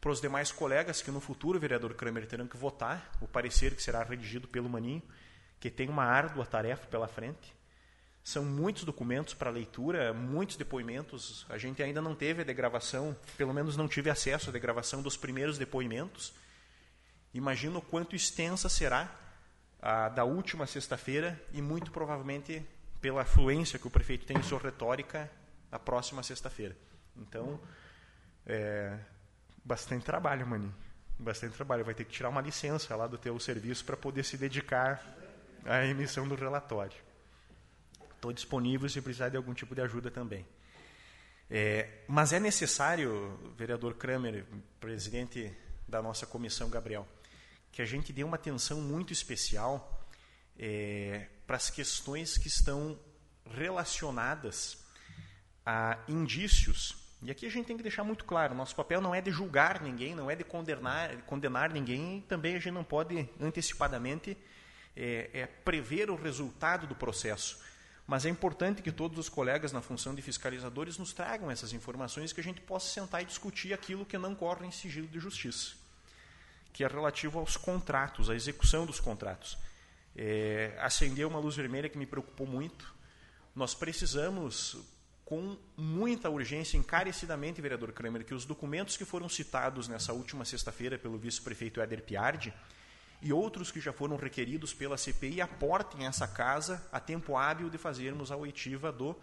para 0.00 0.10
os 0.10 0.20
demais 0.20 0.50
colegas 0.50 1.00
que 1.00 1.10
no 1.10 1.20
futuro 1.20 1.58
o 1.58 1.60
vereador 1.60 1.94
Kramer 1.94 2.26
terão 2.26 2.46
que 2.46 2.56
votar 2.56 3.12
o 3.20 3.28
parecer 3.28 3.74
que 3.74 3.82
será 3.82 4.02
redigido 4.02 4.48
pelo 4.48 4.68
Maninho, 4.68 5.02
que 5.60 5.70
tem 5.70 5.88
uma 5.88 6.04
árdua 6.04 6.44
tarefa 6.44 6.86
pela 6.88 7.06
frente. 7.06 7.54
São 8.24 8.44
muitos 8.44 8.82
documentos 8.82 9.34
para 9.34 9.50
leitura, 9.50 10.12
muitos 10.12 10.56
depoimentos. 10.56 11.46
A 11.48 11.58
gente 11.58 11.82
ainda 11.82 12.00
não 12.00 12.14
teve 12.14 12.40
a 12.40 12.44
degravação, 12.44 13.16
pelo 13.36 13.54
menos 13.54 13.76
não 13.76 13.86
tive 13.86 14.10
acesso 14.10 14.50
à 14.50 14.52
degravação 14.52 15.02
dos 15.02 15.16
primeiros 15.16 15.58
depoimentos. 15.58 16.32
Imagino 17.32 17.78
o 17.78 17.82
quanto 17.82 18.16
extensa 18.16 18.68
será 18.68 19.14
a 19.80 20.08
da 20.08 20.24
última 20.24 20.66
sexta-feira 20.66 21.40
e 21.52 21.60
muito 21.60 21.92
provavelmente 21.92 22.66
pela 23.00 23.22
afluência 23.22 23.78
que 23.78 23.86
o 23.86 23.90
prefeito 23.90 24.24
tem 24.24 24.38
em 24.38 24.42
sua 24.42 24.58
retórica 24.58 25.30
a 25.70 25.78
próxima 25.78 26.22
sexta-feira. 26.22 26.74
Então, 27.16 27.60
é, 28.46 28.98
Bastante 29.64 30.04
trabalho, 30.04 30.46
maninho. 30.46 30.74
Bastante 31.18 31.54
trabalho. 31.54 31.84
Vai 31.84 31.94
ter 31.94 32.04
que 32.04 32.12
tirar 32.12 32.28
uma 32.28 32.42
licença 32.42 32.94
lá 32.94 33.06
do 33.06 33.16
teu 33.16 33.38
serviço 33.40 33.82
para 33.82 33.96
poder 33.96 34.22
se 34.22 34.36
dedicar 34.36 35.02
à 35.64 35.86
emissão 35.86 36.28
do 36.28 36.34
relatório. 36.34 36.98
Estou 38.24 38.32
disponível 38.32 38.88
se 38.88 39.02
precisar 39.02 39.28
de 39.28 39.36
algum 39.36 39.52
tipo 39.52 39.74
de 39.74 39.82
ajuda 39.82 40.10
também. 40.10 40.46
É, 41.50 42.04
mas 42.08 42.32
é 42.32 42.40
necessário, 42.40 43.38
vereador 43.54 43.96
Kramer, 43.96 44.46
presidente 44.80 45.52
da 45.86 46.00
nossa 46.00 46.24
comissão, 46.24 46.70
Gabriel, 46.70 47.06
que 47.70 47.82
a 47.82 47.84
gente 47.84 48.14
dê 48.14 48.24
uma 48.24 48.36
atenção 48.36 48.80
muito 48.80 49.12
especial 49.12 50.08
é, 50.58 51.26
para 51.46 51.56
as 51.56 51.68
questões 51.68 52.38
que 52.38 52.48
estão 52.48 52.98
relacionadas 53.44 54.82
a 55.66 55.98
indícios 56.08 56.96
e 57.22 57.30
aqui 57.30 57.44
a 57.44 57.50
gente 57.50 57.66
tem 57.66 57.76
que 57.76 57.82
deixar 57.82 58.04
muito 58.04 58.24
claro, 58.24 58.54
nosso 58.54 58.74
papel 58.74 59.02
não 59.02 59.14
é 59.14 59.20
de 59.20 59.30
julgar 59.30 59.82
ninguém, 59.82 60.14
não 60.14 60.30
é 60.30 60.36
de 60.36 60.44
condenar, 60.44 61.14
condenar 61.22 61.72
ninguém, 61.72 62.18
e 62.18 62.20
também 62.22 62.54
a 62.54 62.58
gente 62.58 62.72
não 62.72 62.84
pode 62.84 63.28
antecipadamente 63.40 64.36
é, 64.94 65.30
é, 65.32 65.46
prever 65.46 66.10
o 66.10 66.16
resultado 66.16 66.86
do 66.86 66.94
processo. 66.94 67.73
Mas 68.06 68.26
é 68.26 68.28
importante 68.28 68.82
que 68.82 68.92
todos 68.92 69.18
os 69.18 69.28
colegas 69.28 69.72
na 69.72 69.80
função 69.80 70.14
de 70.14 70.20
fiscalizadores 70.20 70.98
nos 70.98 71.12
tragam 71.12 71.50
essas 71.50 71.72
informações 71.72 72.32
que 72.32 72.40
a 72.40 72.44
gente 72.44 72.60
possa 72.60 72.92
sentar 72.92 73.22
e 73.22 73.24
discutir 73.24 73.72
aquilo 73.72 74.04
que 74.04 74.18
não 74.18 74.34
corre 74.34 74.66
em 74.66 74.70
sigilo 74.70 75.08
de 75.08 75.18
justiça, 75.18 75.72
que 76.72 76.84
é 76.84 76.86
relativo 76.86 77.38
aos 77.38 77.56
contratos, 77.56 78.28
à 78.28 78.34
execução 78.34 78.84
dos 78.84 79.00
contratos. 79.00 79.56
É, 80.14 80.76
acendeu 80.80 81.28
uma 81.28 81.38
luz 81.38 81.56
vermelha 81.56 81.88
que 81.88 81.96
me 81.96 82.06
preocupou 82.06 82.46
muito. 82.46 82.94
Nós 83.56 83.74
precisamos 83.74 84.76
com 85.24 85.56
muita 85.74 86.28
urgência, 86.28 86.76
encarecidamente, 86.76 87.62
vereador 87.62 87.90
Kramer, 87.92 88.24
que 88.24 88.34
os 88.34 88.44
documentos 88.44 88.98
que 88.98 89.06
foram 89.06 89.30
citados 89.30 89.88
nessa 89.88 90.12
última 90.12 90.44
sexta-feira 90.44 90.98
pelo 90.98 91.16
vice-prefeito 91.16 91.80
Éder 91.80 92.02
Piardi 92.02 92.52
e 93.24 93.32
outros 93.32 93.72
que 93.72 93.80
já 93.80 93.92
foram 93.92 94.16
requeridos 94.16 94.72
pela 94.72 94.96
CPI 94.96 95.40
aportem 95.40 96.06
essa 96.06 96.28
casa 96.28 96.86
a 96.92 97.00
tempo 97.00 97.36
hábil 97.36 97.68
de 97.68 97.78
fazermos 97.78 98.30
a 98.30 98.36
oitiva 98.36 98.92
do 98.92 99.16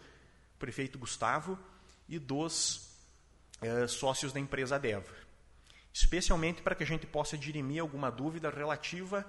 prefeito 0.59 0.99
Gustavo 0.99 1.57
e 2.09 2.19
dos 2.19 2.89
eh, 3.61 3.87
sócios 3.87 4.33
da 4.33 4.39
empresa 4.39 4.77
Deva. 4.77 5.13
Especialmente 5.93 6.61
para 6.61 6.75
que 6.75 6.83
a 6.83 6.87
gente 6.87 7.07
possa 7.07 7.37
dirimir 7.37 7.81
alguma 7.81 8.11
dúvida 8.11 8.49
relativa 8.49 9.25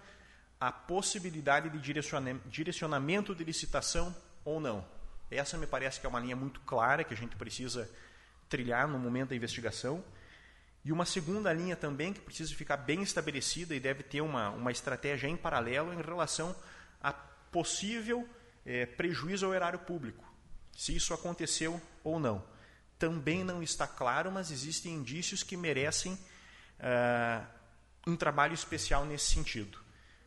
à 0.59 0.73
possibilidade 0.73 1.71
de 1.71 1.79
direcionamento 2.49 3.35
de 3.35 3.45
licitação 3.45 4.15
ou 4.45 4.59
não 4.59 4.85
essa 5.37 5.57
me 5.57 5.67
parece 5.67 6.01
que 6.01 6.07
é 6.07 6.09
uma 6.09 6.21
linha 6.21 6.37
muito 6.37 6.61
clara 6.61 7.05
que 7.05 7.15
a 7.15 7.17
gente 7.17 7.37
precisa 7.37 7.91
trilhar 8.49 8.87
no 8.87 8.99
momento 8.99 9.31
da 9.31 9.37
investigação. 9.37 10.05
E 10.85 10.91
uma 10.91 11.05
segunda 11.05 11.53
linha 11.53 11.77
também 11.77 12.13
que 12.13 12.21
precisa 12.21 12.55
ficar 12.55 12.77
bem 12.77 13.03
estabelecida 13.03 13.75
e 13.75 13.81
deve 13.81 14.03
ter 14.03 14.21
uma, 14.21 14.51
uma 14.51 14.73
estratégia 14.73 15.29
em 15.29 15.37
paralelo 15.37 15.93
em 15.93 16.03
relação 16.03 16.55
a 17.01 17.13
possível 17.13 18.29
é, 18.67 18.87
prejuízo 18.87 19.47
ao 19.47 19.55
erário 19.55 19.79
público, 19.79 20.25
se 20.77 20.95
isso 20.95 21.15
aconteceu 21.15 21.81
ou 22.03 22.19
não. 22.19 22.45
Também 22.99 23.45
não 23.45 23.63
está 23.63 23.87
claro, 23.87 24.31
mas 24.31 24.51
existem 24.51 24.95
indícios 24.95 25.43
que 25.43 25.57
merecem 25.57 26.15
uh, 26.15 27.47
um 28.07 28.17
trabalho 28.17 28.55
especial 28.55 29.05
nesse 29.05 29.33
sentido. 29.33 29.79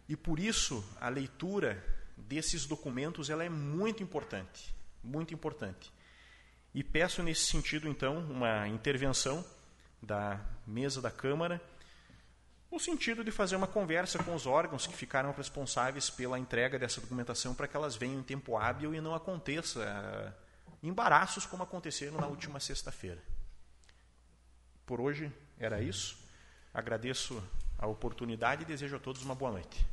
E 0.08 0.16
por 0.16 0.40
isso 0.40 0.84
a 1.00 1.10
leitura 1.10 1.84
desses 2.18 2.66
documentos 2.66 3.30
ela 3.30 3.44
é 3.44 3.50
muito 3.50 4.04
importante 4.04 4.76
muito 5.06 5.34
importante. 5.34 5.94
E 6.74 6.84
peço 6.84 7.24
nesse 7.24 7.46
sentido, 7.46 7.88
então, 7.88 8.18
uma 8.20 8.68
intervenção 8.68 9.46
da 10.06 10.40
mesa 10.66 11.02
da 11.02 11.12
Câmara, 11.12 11.62
no 12.72 12.80
sentido 12.80 13.24
de 13.24 13.32
fazer 13.32 13.56
uma 13.56 13.68
conversa 13.68 14.22
com 14.24 14.36
os 14.36 14.46
órgãos 14.46 14.86
que 14.86 14.94
ficaram 14.94 15.32
responsáveis 15.32 16.10
pela 16.10 16.38
entrega 16.38 16.78
dessa 16.78 17.02
documentação 17.02 17.54
para 17.56 17.68
que 17.68 17.76
elas 17.76 17.96
venham 17.96 18.20
em 18.20 18.24
tempo 18.24 18.58
hábil 18.58 18.94
e 18.94 19.02
não 19.02 19.16
aconteça 19.16 19.80
uh, 19.80 20.34
embaraços 20.84 21.46
como 21.46 21.64
aconteceram 21.64 22.18
na 22.18 22.28
última 22.28 22.60
sexta-feira. 22.60 23.22
Por 24.86 25.00
hoje 25.02 25.32
era 25.58 25.82
isso. 25.82 26.18
Agradeço 26.74 27.42
a 27.78 27.88
oportunidade 27.88 28.64
e 28.64 28.66
desejo 28.66 28.98
a 28.98 29.00
todos 29.00 29.24
uma 29.24 29.36
boa 29.36 29.52
noite. 29.52 29.86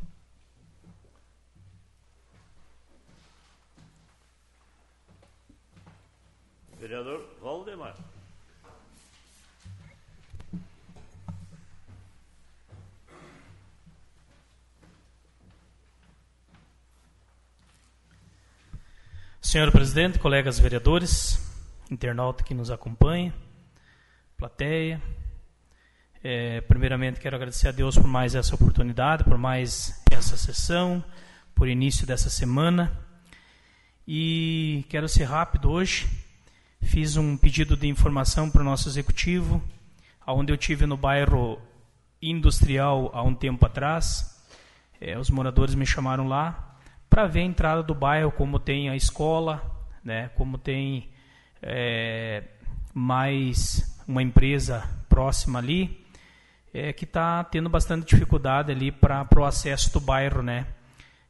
Vereador 6.79 7.37
Valdemar. 7.41 7.97
Senhor 19.53 19.71
presidente, 19.71 20.19
colegas 20.19 20.59
vereadores, 20.59 21.39
internauta 21.91 22.43
que 22.43 22.55
nos 22.55 22.71
acompanha, 22.71 23.35
plateia, 24.35 24.99
é, 26.25 26.63
primeiramente 26.63 27.21
quero 27.21 27.37
agradecer 27.37 27.69
a 27.69 27.71
Deus 27.71 27.99
por 27.99 28.07
mais 28.07 28.35
essa 28.35 28.55
oportunidade, 28.55 29.25
por 29.25 29.37
mais 29.37 30.03
essa 30.11 30.39
sessão, 30.39 31.05
por 31.55 31.69
início 31.69 32.07
dessa 32.07 32.31
semana. 32.31 32.99
E 34.09 34.87
quero 34.89 35.07
ser 35.07 35.25
rápido 35.25 35.71
hoje 35.71 36.09
Fiz 36.81 37.19
um 37.19 37.37
pedido 37.37 37.77
de 37.77 37.87
informação 37.87 38.49
para 38.49 38.63
o 38.63 38.65
nosso 38.65 38.89
executivo, 38.89 39.63
onde 40.27 40.51
eu 40.51 40.57
tive 40.57 40.87
no 40.87 40.97
bairro 40.97 41.61
industrial 42.23 43.11
há 43.13 43.23
um 43.23 43.35
tempo 43.35 43.67
atrás. 43.67 44.43
É, 44.99 45.19
os 45.19 45.29
moradores 45.29 45.75
me 45.75 45.85
chamaram 45.85 46.27
lá 46.27 46.72
para 47.13 47.27
ver 47.27 47.41
a 47.41 47.45
entrada 47.45 47.83
do 47.83 47.95
bairro, 47.95 48.33
como 48.33 48.59
tem 48.59 48.89
a 48.89 48.97
escola, 48.97 49.63
né, 50.03 50.31
como 50.35 50.57
tem 50.57 51.11
é, 51.61 52.43
mais 52.95 54.03
uma 54.09 54.23
empresa 54.23 54.89
próxima 55.11 55.59
ali, 55.59 56.07
é, 56.73 56.91
que 56.91 57.05
está 57.05 57.45
tendo 57.45 57.69
bastante 57.69 58.09
dificuldade 58.09 58.73
ali 58.73 58.91
para 58.91 59.29
o 59.37 59.45
acesso 59.45 59.93
do 59.93 60.01
bairro, 60.01 60.43
né, 60.43 60.67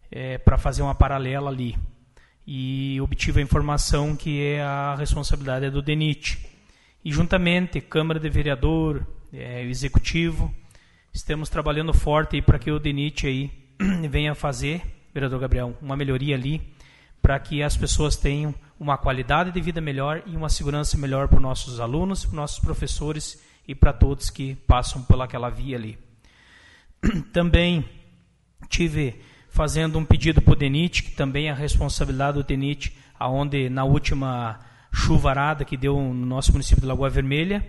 é, 0.08 0.38
para 0.38 0.56
fazer 0.56 0.82
uma 0.82 0.94
paralela 0.94 1.50
ali. 1.50 1.76
E 2.46 3.00
obtive 3.00 3.40
a 3.40 3.42
informação 3.42 4.14
que 4.14 4.40
é 4.40 4.62
a 4.62 4.94
responsabilidade 4.94 5.64
é 5.64 5.70
do 5.70 5.82
DENIT. 5.82 6.46
E 7.04 7.10
juntamente, 7.10 7.80
Câmara 7.80 8.20
de 8.20 8.30
Vereador, 8.30 9.04
é, 9.32 9.64
Executivo, 9.64 10.54
estamos 11.12 11.48
trabalhando 11.48 11.92
forte 11.92 12.40
para 12.40 12.60
que 12.60 12.70
o 12.70 12.78
DENIT 12.78 13.26
aí 13.26 13.50
venha 14.08 14.32
fazer, 14.36 15.01
vereador 15.12 15.40
Gabriel, 15.40 15.76
uma 15.80 15.96
melhoria 15.96 16.34
ali, 16.34 16.62
para 17.20 17.38
que 17.38 17.62
as 17.62 17.76
pessoas 17.76 18.16
tenham 18.16 18.54
uma 18.78 18.98
qualidade 18.98 19.52
de 19.52 19.60
vida 19.60 19.80
melhor 19.80 20.22
e 20.26 20.36
uma 20.36 20.48
segurança 20.48 20.96
melhor 20.96 21.28
para 21.28 21.36
os 21.36 21.42
nossos 21.42 21.80
alunos, 21.80 22.24
para 22.24 22.30
os 22.30 22.34
nossos 22.36 22.58
professores 22.58 23.40
e 23.66 23.74
para 23.74 23.92
todos 23.92 24.28
que 24.28 24.56
passam 24.66 25.02
pelaquela 25.02 25.48
via 25.48 25.76
ali. 25.76 25.98
Também 27.32 27.84
tive 28.68 29.20
fazendo 29.48 29.98
um 29.98 30.04
pedido 30.04 30.40
para 30.40 30.52
o 30.52 30.56
DENIT, 30.56 31.02
que 31.02 31.10
também 31.10 31.48
é 31.48 31.50
a 31.50 31.54
responsabilidade 31.54 32.38
do 32.38 32.44
DENIT, 32.44 32.96
aonde 33.18 33.68
na 33.68 33.84
última 33.84 34.58
chuvarada 34.90 35.62
que 35.62 35.76
deu 35.76 35.96
no 35.98 36.26
nosso 36.26 36.52
município 36.52 36.80
de 36.80 36.86
Lagoa 36.86 37.10
Vermelha, 37.10 37.66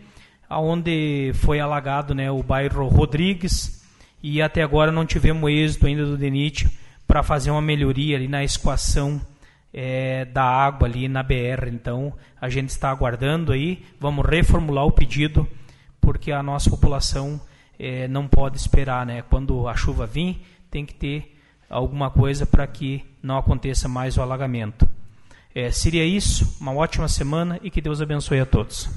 aonde 0.49 1.31
foi 1.35 1.59
alagado 1.59 2.15
né, 2.15 2.31
o 2.31 2.41
bairro 2.41 2.87
Rodrigues, 2.87 3.83
e 4.21 4.41
até 4.41 4.63
agora 4.63 4.93
não 4.93 5.05
tivemos 5.05 5.51
êxito 5.51 5.85
ainda 5.85 6.05
do 6.05 6.17
DENIT 6.17 6.69
para 7.13 7.21
fazer 7.21 7.51
uma 7.51 7.61
melhoria 7.61 8.17
ali 8.17 8.27
na 8.27 8.43
escoação 8.43 9.21
é, 9.71 10.25
da 10.25 10.43
água 10.43 10.87
ali 10.87 11.07
na 11.07 11.21
BR. 11.21 11.67
Então, 11.71 12.11
a 12.41 12.49
gente 12.49 12.69
está 12.69 12.89
aguardando 12.89 13.51
aí, 13.51 13.85
vamos 13.99 14.25
reformular 14.25 14.83
o 14.83 14.91
pedido, 14.91 15.47
porque 16.01 16.31
a 16.31 16.41
nossa 16.41 16.71
população 16.71 17.39
é, 17.77 18.07
não 18.07 18.27
pode 18.27 18.57
esperar, 18.57 19.05
né? 19.05 19.21
Quando 19.21 19.67
a 19.67 19.75
chuva 19.75 20.07
vir, 20.07 20.43
tem 20.71 20.87
que 20.87 20.95
ter 20.95 21.39
alguma 21.69 22.09
coisa 22.09 22.47
para 22.47 22.65
que 22.65 23.05
não 23.21 23.37
aconteça 23.37 23.87
mais 23.87 24.17
o 24.17 24.21
alagamento. 24.23 24.89
É, 25.53 25.69
seria 25.69 26.03
isso, 26.03 26.57
uma 26.59 26.73
ótima 26.73 27.07
semana 27.07 27.59
e 27.61 27.69
que 27.69 27.79
Deus 27.79 28.01
abençoe 28.01 28.39
a 28.39 28.45
todos. 28.47 28.89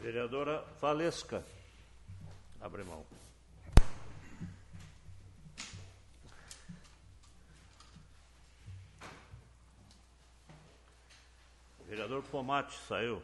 Vereadora 0.00 0.64
Valesca. 0.80 1.44
Abre 2.58 2.82
mão. 2.84 3.04
Vereador 11.94 12.24
Pomate 12.24 12.74
saiu. 12.88 13.22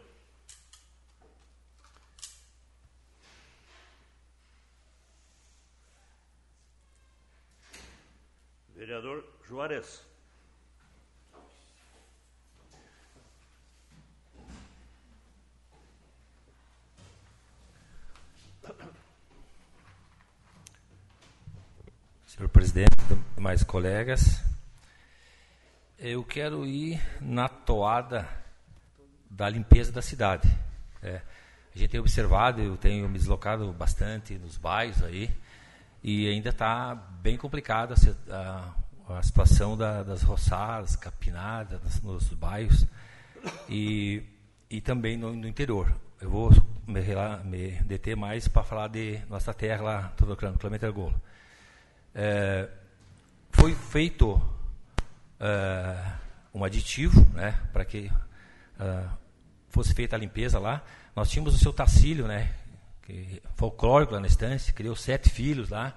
Vereador 8.76 9.24
Juarez. 9.48 10.04
Senhor 22.24 22.48
presidente, 22.50 22.94
mais 23.36 23.64
colegas, 23.64 24.40
eu 25.98 26.22
quero 26.22 26.64
ir 26.64 27.00
na 27.20 27.48
toada 27.48 28.39
da 29.30 29.48
limpeza 29.48 29.92
da 29.92 30.02
cidade. 30.02 30.48
É, 31.02 31.22
a 31.74 31.78
gente 31.78 31.90
tem 31.90 32.00
observado, 32.00 32.60
eu 32.60 32.76
tenho 32.76 33.08
me 33.08 33.16
deslocado 33.16 33.72
bastante 33.72 34.34
nos 34.34 34.56
bairros 34.56 35.02
aí, 35.04 35.30
e 36.02 36.28
ainda 36.28 36.50
está 36.50 36.94
bem 36.94 37.36
complicada 37.36 37.94
a, 38.28 38.74
a, 39.08 39.22
situação 39.22 39.76
da, 39.76 40.02
das 40.02 40.22
roçadas, 40.22 40.96
capinadas 40.96 42.00
nos, 42.02 42.28
bairros 42.32 42.86
e, 43.68 44.22
e 44.68 44.80
também 44.80 45.16
no, 45.16 45.34
no 45.34 45.46
interior. 45.46 45.94
Eu 46.20 46.28
vou 46.28 46.50
me, 46.86 47.00
me 47.44 47.70
deter 47.82 48.16
mais 48.16 48.48
para 48.48 48.64
falar 48.64 48.88
de 48.88 49.20
nossa 49.28 49.54
terra 49.54 49.82
lá, 49.82 50.10
estou 50.10 50.26
tocando, 50.26 50.58
Clemente 50.58 50.84
Argolo. 50.84 51.14
É, 52.14 52.68
foi 53.52 53.74
feito 53.74 54.32
uh, 55.40 56.12
um 56.52 56.64
aditivo 56.64 57.24
né, 57.32 57.60
para 57.72 57.84
que 57.84 58.10
uh, 58.80 59.10
fosse 59.68 59.94
feita 59.94 60.16
a 60.16 60.18
limpeza 60.18 60.58
lá. 60.58 60.82
Nós 61.14 61.30
tínhamos 61.30 61.54
o 61.54 61.58
seu 61.58 61.72
Tacílio, 61.72 62.26
né, 62.26 62.52
que, 63.02 63.42
folclórico 63.54 64.14
lá 64.14 64.20
na 64.20 64.26
estância, 64.26 64.72
criou 64.72 64.96
sete 64.96 65.28
filhos 65.30 65.68
lá, 65.68 65.94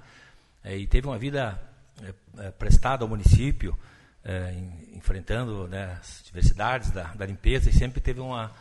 é, 0.63 0.77
e 0.77 0.85
teve 0.85 1.07
uma 1.07 1.17
vida 1.17 1.59
é, 2.01 2.45
é 2.45 2.51
prestada 2.51 3.03
ao 3.03 3.09
município, 3.09 3.77
em, 4.25 4.95
enfrentando 4.97 5.67
né, 5.67 5.97
as 5.99 6.21
diversidades 6.23 6.91
da, 6.91 7.13
da, 7.13 7.25
limpeza, 7.25 7.69
e 7.69 7.73
sempre 7.73 7.99
teve 7.99 8.21
uma, 8.21 8.51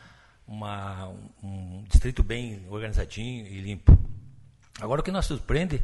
uma, 0.44 1.08
um 1.40 1.84
distrito 1.88 2.24
bem 2.24 2.66
organizadinho 2.68 3.46
e 3.46 3.60
limpo. 3.60 3.96
Agora, 4.80 5.00
o 5.00 5.04
que 5.04 5.12
nos 5.12 5.24
surpreende 5.24 5.80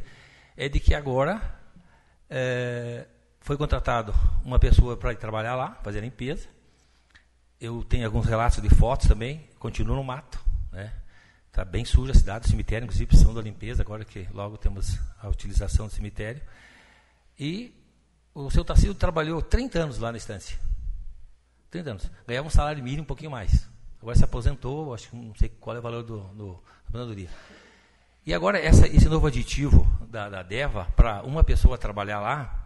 é 0.57 0.67
de 0.67 0.81
que 0.81 0.93
agora 0.93 1.41
foi 3.39 3.55
contratado 3.57 4.13
uma 4.43 4.59
pessoa 4.59 4.97
para 4.97 5.15
trabalhar 5.15 5.55
lá, 5.55 5.75
fazer 5.81 5.99
a 5.99 6.01
limpeza. 6.01 6.47
Eu 7.59 7.83
tenho 7.83 8.05
alguns 8.05 8.25
relatos 8.25 8.61
de 8.61 8.69
fotos 8.69 9.07
também, 9.07 9.47
continuo 9.59 9.95
no 9.95 10.03
mato, 10.03 10.39
né? 10.71 10.93
Está 11.47 11.65
bem 11.65 11.83
suja 11.83 12.13
a 12.13 12.15
cidade, 12.15 12.45
o 12.45 12.49
cemitério, 12.49 12.85
inclusive 12.85 13.07
precisão 13.07 13.33
da 13.33 13.41
limpeza, 13.41 13.81
agora 13.81 14.05
que 14.05 14.27
logo 14.31 14.57
temos 14.57 14.97
a 15.21 15.27
utilização 15.27 15.87
do 15.87 15.93
cemitério. 15.93 16.41
E 17.37 17.73
o 18.33 18.49
seu 18.49 18.63
Tarcísio 18.63 18.95
trabalhou 18.95 19.41
30 19.41 19.79
anos 19.79 19.97
lá 19.97 20.11
na 20.11 20.17
estância. 20.17 20.57
30 21.69 21.89
anos. 21.89 22.11
Ganhava 22.25 22.47
um 22.47 22.51
salário 22.51 22.83
mínimo 22.83 23.03
um 23.03 23.05
pouquinho 23.05 23.31
mais. 23.31 23.67
Agora 24.01 24.15
se 24.15 24.23
aposentou, 24.23 24.93
acho 24.93 25.09
que 25.09 25.15
não 25.15 25.35
sei 25.35 25.49
qual 25.49 25.75
é 25.75 25.79
o 25.79 25.81
valor 25.81 26.03
do, 26.03 26.19
do, 26.29 26.53
da 26.53 26.99
aposentadoria. 26.99 27.29
E 28.25 28.33
agora 28.33 28.59
essa, 28.59 28.87
esse 28.87 29.09
novo 29.09 29.27
aditivo 29.27 29.85
da, 30.07 30.29
da 30.29 30.43
DEVA, 30.43 30.85
para 30.95 31.23
uma 31.23 31.43
pessoa 31.43 31.77
trabalhar 31.77 32.19
lá, 32.19 32.58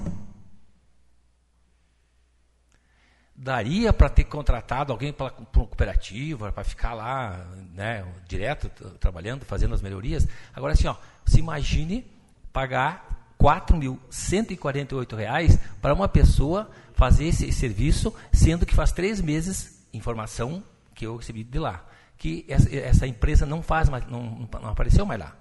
Daria 3.44 3.92
para 3.92 4.08
ter 4.08 4.26
contratado 4.26 4.92
alguém 4.92 5.12
para 5.12 5.26
uma 5.26 5.32
cooperativa, 5.32 6.52
para 6.52 6.64
ficar 6.64 6.94
lá, 6.94 7.44
né, 7.74 8.06
direto, 8.28 8.70
trabalhando, 9.00 9.46
fazendo 9.46 9.74
as 9.74 9.82
melhorias. 9.82 10.28
Agora, 10.54 10.74
assim, 10.74 10.88
ó, 10.88 10.96
se 11.26 11.40
imagine 11.40 12.06
pagar 12.54 13.34
R$ 13.42 13.48
4.148 13.48 15.60
para 15.82 15.92
uma 15.92 16.08
pessoa 16.08 16.70
fazer 16.94 17.26
esse 17.26 17.52
serviço, 17.52 18.14
sendo 18.32 18.64
que 18.64 18.76
faz 18.76 18.92
três 18.92 19.20
meses, 19.20 19.88
informação 19.92 20.64
que 20.94 21.08
eu 21.08 21.18
recebi 21.18 21.44
de 21.44 21.58
lá, 21.58 21.84
que 22.20 22.46
essa, 22.48 22.76
essa 22.76 23.08
empresa 23.08 23.44
não 23.44 23.64
faz 23.64 23.90
mais, 23.90 24.06
não, 24.06 24.48
não 24.62 24.70
apareceu 24.70 25.04
mais 25.04 25.20
lá. 25.20 25.36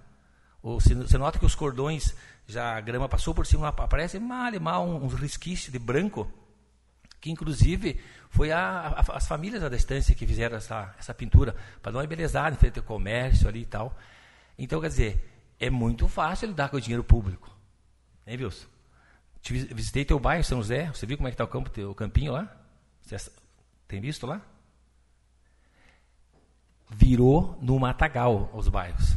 Ou 0.62 0.80
você, 0.80 0.94
você 0.94 1.18
nota 1.18 1.38
que 1.38 1.44
os 1.44 1.54
cordões, 1.54 2.14
já 2.46 2.78
a 2.78 2.80
grama 2.80 3.10
passou 3.10 3.34
por 3.34 3.46
cima, 3.46 3.68
aparece 3.68 4.18
mal 4.18 4.54
e 4.54 4.58
mal 4.58 4.88
uns 4.88 5.12
resquícios 5.12 5.70
de 5.70 5.78
branco, 5.78 6.39
que 7.20 7.30
inclusive 7.30 8.00
foi 8.30 8.50
a, 8.50 8.60
a, 8.60 9.16
as 9.16 9.26
famílias 9.26 9.60
da 9.60 9.68
distância 9.68 10.14
que 10.14 10.26
fizeram 10.26 10.56
essa, 10.56 10.94
essa 10.98 11.12
pintura, 11.12 11.54
para 11.82 11.92
dar 11.92 11.98
uma 11.98 12.04
embelezada 12.04 12.54
em 12.54 12.58
frente 12.58 12.78
ao 12.78 12.84
comércio 12.84 13.48
ali 13.48 13.62
e 13.62 13.66
tal. 13.66 13.96
Então, 14.58 14.80
quer 14.80 14.88
dizer, 14.88 15.30
é 15.58 15.68
muito 15.68 16.08
fácil 16.08 16.48
lidar 16.48 16.68
com 16.68 16.76
o 16.76 16.80
dinheiro 16.80 17.04
público. 17.04 17.54
Hein, 18.26 18.38
Wilson? 18.42 18.66
Te 19.42 19.52
visitei 19.52 20.04
teu 20.04 20.18
bairro, 20.18 20.44
São 20.44 20.58
José. 20.58 20.86
Você 20.86 21.06
viu 21.06 21.16
como 21.16 21.28
é 21.28 21.30
que 21.30 21.34
está 21.34 21.44
o 21.44 21.48
campo, 21.48 21.70
teu 21.70 21.94
campinho 21.94 22.32
lá? 22.32 22.54
Você 23.02 23.30
tem 23.88 24.00
visto 24.00 24.26
lá? 24.26 24.40
Virou 26.90 27.58
no 27.60 27.78
matagal 27.78 28.50
os 28.52 28.68
bairros. 28.68 29.16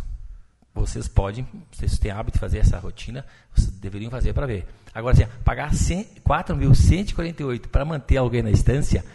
Vocês 0.74 1.08
podem, 1.08 1.48
vocês 1.72 2.00
têm 2.00 2.12
hábito 2.12 2.38
de 2.38 2.40
fazer 2.40 2.58
essa 2.58 2.80
rotina, 2.80 3.26
vocês 3.54 3.72
deveriam 3.72 4.10
fazer 4.10 4.34
para 4.34 4.48
ver. 4.48 4.66
Agora, 4.94 5.14
assim, 5.14 5.28
pagar 5.44 5.72
4.148 5.72 7.68
para 7.68 7.86
manter 7.86 8.18
alguém 8.18 8.42
na 8.42 8.50
estância, 8.50 9.06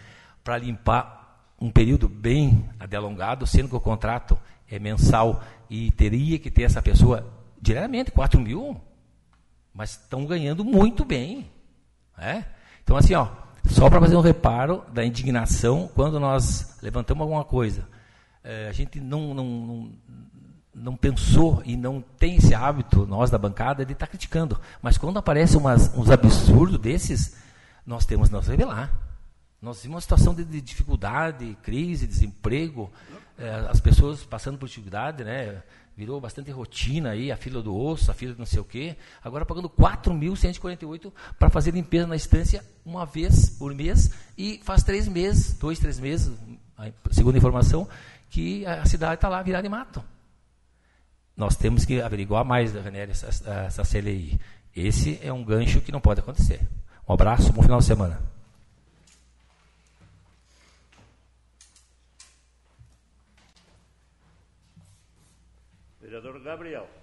para 0.45 0.57
limpar 0.59 1.19
um 1.61 1.71
período 1.71 2.09
bem 2.09 2.65
adelongado, 2.79 3.47
sendo 3.47 3.69
que 3.69 3.77
o 3.77 3.81
contrato 3.81 4.39
é 4.71 4.79
mensal 4.79 5.43
e 5.69 5.91
teria 5.91 6.39
que 6.39 6.51
ter 6.51 6.63
essa 6.63 6.81
pessoa 6.81 7.27
diretamente, 7.61 8.13
4 8.13 8.41
mil, 8.41 8.81
mas 9.75 9.91
estão 9.91 10.25
ganhando 10.25 10.65
muito 10.65 11.05
bem. 11.05 11.51
Né? 12.17 12.45
Então, 12.83 12.97
assim, 12.97 13.15
ó, 13.15 13.29
só 13.67 13.91
para 13.91 14.01
fazer 14.01 14.17
um 14.17 14.21
reparo 14.21 14.85
da 14.93 15.05
indignação 15.05 15.91
quando 15.95 16.19
nós 16.19 16.79
levantamos 16.83 17.23
alguma 17.23 17.45
coisa. 17.45 17.87
É, 18.43 18.69
a 18.69 18.73
gente 18.73 19.01
não, 19.01 19.35
não, 19.35 19.93
não 20.83 20.97
pensou 20.97 21.63
e 21.65 21.77
não 21.77 22.01
tem 22.19 22.37
esse 22.37 22.55
hábito, 22.55 23.07
nós 23.07 23.31
da 23.31 23.39
bancada, 23.39 23.85
de 23.85 23.93
estar 23.93 24.07
tá 24.07 24.11
criticando. 24.11 24.59
Mas 24.81 24.97
quando 24.97 25.19
aparece 25.19 25.57
umas, 25.57 25.93
uns 25.95 26.11
absurdos 26.11 26.79
desses, 26.79 27.37
nós 27.87 28.05
temos 28.05 28.29
que 28.29 28.35
nos 28.35 28.47
revelar. 28.47 28.93
Nós 29.61 29.83
vimos 29.83 29.97
uma 29.97 30.01
situação 30.01 30.35
de, 30.35 30.45
de 30.45 30.61
dificuldade, 30.61 31.57
crise, 31.63 32.07
desemprego, 32.07 32.91
é, 33.37 33.67
as 33.69 33.81
pessoas 33.81 34.23
passando 34.25 34.57
por 34.57 34.69
dificuldade, 34.69 35.25
né? 35.25 35.63
Virou 35.97 36.21
bastante 36.21 36.49
rotina 36.53 37.11
aí, 37.11 37.33
a 37.33 37.37
fila 37.37 37.61
do 37.61 37.77
osso, 37.77 38.09
a 38.09 38.15
fila 38.15 38.33
de 38.33 38.39
não 38.39 38.47
sei 38.47 38.61
o 38.61 38.65
quê. 38.65 38.97
Agora 39.23 39.45
pagando 39.45 39.69
4.148 39.69 41.13
para 41.37 41.51
fazer 41.51 41.73
limpeza 41.73 42.07
na 42.07 42.15
estância 42.15 42.65
uma 42.87 43.05
vez 43.05 43.51
por 43.51 43.75
mês 43.75 44.13
e 44.37 44.61
faz 44.63 44.85
três 44.85 45.09
meses, 45.09 45.55
dois, 45.55 45.81
três 45.81 45.99
meses, 45.99 46.33
segundo 47.11 47.35
a 47.35 47.39
informação, 47.39 47.89
que 48.31 48.65
a 48.65 48.85
cidade 48.87 49.17
está 49.17 49.29
lá 49.29 49.43
virada 49.43 49.67
em 49.67 49.71
mato. 49.71 50.01
Nós 51.39 51.55
temos 51.57 51.85
que 51.85 52.03
averiguar 52.03 52.45
mais, 52.45 52.73
Vanéria, 52.73 53.13
essa, 53.13 53.29
essa 53.49 53.83
CLI. 53.85 54.41
Esse 54.75 55.21
é 55.23 55.33
um 55.33 55.45
gancho 55.45 55.81
que 55.81 55.93
não 55.93 56.01
pode 56.01 56.19
acontecer. 56.19 56.61
Um 57.09 57.13
abraço, 57.13 57.53
bom 57.53 57.63
final 57.63 57.79
de 57.79 57.85
semana. 57.85 58.21
Vereador 66.01 66.43
Gabriel. 66.43 66.98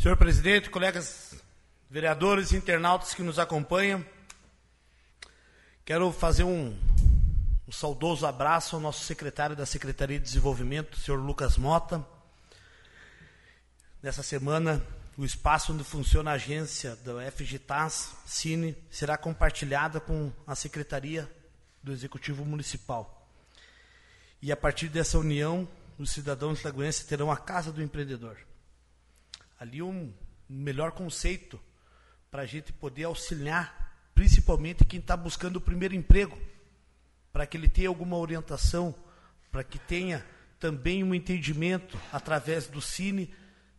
Senhor 0.00 0.16
presidente, 0.16 0.70
colegas 0.70 1.34
vereadores 1.90 2.54
internautas 2.54 3.12
que 3.12 3.22
nos 3.22 3.38
acompanham, 3.38 4.02
quero 5.84 6.10
fazer 6.10 6.42
um, 6.42 6.74
um 7.68 7.70
saudoso 7.70 8.24
abraço 8.24 8.76
ao 8.76 8.80
nosso 8.80 9.04
secretário 9.04 9.54
da 9.54 9.66
Secretaria 9.66 10.18
de 10.18 10.24
Desenvolvimento, 10.24 10.98
senhor 10.98 11.18
Lucas 11.18 11.58
Mota. 11.58 12.02
Nessa 14.02 14.22
semana, 14.22 14.82
o 15.18 15.24
espaço 15.26 15.74
onde 15.74 15.84
funciona 15.84 16.30
a 16.30 16.34
agência 16.36 16.96
da 17.04 17.30
FGTAS, 17.30 18.14
Cine, 18.24 18.74
será 18.90 19.18
compartilhada 19.18 20.00
com 20.00 20.32
a 20.46 20.54
Secretaria 20.54 21.30
do 21.82 21.92
Executivo 21.92 22.42
Municipal. 22.46 23.28
E 24.40 24.50
a 24.50 24.56
partir 24.56 24.88
dessa 24.88 25.18
união, 25.18 25.68
os 25.98 26.10
cidadãos 26.10 26.62
lagoenses 26.62 27.04
terão 27.04 27.30
a 27.30 27.36
Casa 27.36 27.70
do 27.70 27.82
Empreendedor 27.82 28.38
ali 29.60 29.82
um 29.82 30.10
melhor 30.48 30.92
conceito 30.92 31.60
para 32.30 32.42
a 32.42 32.46
gente 32.46 32.72
poder 32.72 33.04
auxiliar, 33.04 33.94
principalmente 34.14 34.86
quem 34.86 34.98
está 34.98 35.14
buscando 35.14 35.56
o 35.56 35.60
primeiro 35.60 35.94
emprego, 35.94 36.38
para 37.30 37.46
que 37.46 37.58
ele 37.58 37.68
tenha 37.68 37.88
alguma 37.88 38.16
orientação, 38.16 38.94
para 39.52 39.62
que 39.62 39.78
tenha 39.78 40.24
também 40.58 41.04
um 41.04 41.14
entendimento 41.14 41.98
através 42.10 42.66
do 42.66 42.80
Cine, 42.80 43.32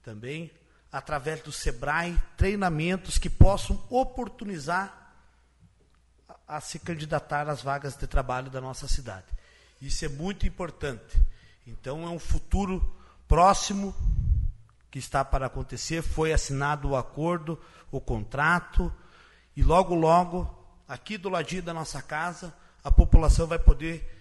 também 0.04 0.52
através 0.92 1.42
do 1.42 1.52
Sebrae, 1.52 2.20
treinamentos 2.38 3.18
que 3.18 3.30
possam 3.30 3.84
oportunizar 3.90 5.16
a, 6.48 6.58
a 6.58 6.62
se 6.62 6.78
candidatar 6.78 7.50
às 7.50 7.62
vagas 7.62 7.96
de 7.96 8.06
trabalho 8.06 8.52
da 8.52 8.62
nossa 8.62 8.88
cidade. 8.88 9.28
Isso 9.82 10.06
é 10.06 10.10
muito 10.10 10.46
importante. 10.46 11.20
Então 11.66 12.06
é 12.06 12.10
um 12.10 12.20
futuro 12.20 12.96
próximo 13.28 13.96
que 14.92 15.00
está 15.00 15.24
para 15.24 15.46
acontecer, 15.46 16.02
foi 16.02 16.34
assinado 16.34 16.90
o 16.90 16.98
acordo, 16.98 17.58
o 17.90 18.02
contrato, 18.02 18.94
e 19.56 19.64
logo, 19.64 19.96
logo, 19.96 20.54
aqui 20.88 21.18
do 21.18 21.30
ladinho 21.30 21.64
da 21.64 21.74
nossa 21.74 22.02
casa, 22.02 22.54
a 22.84 22.92
população 22.92 23.48
vai 23.48 23.58
poder 23.58 24.20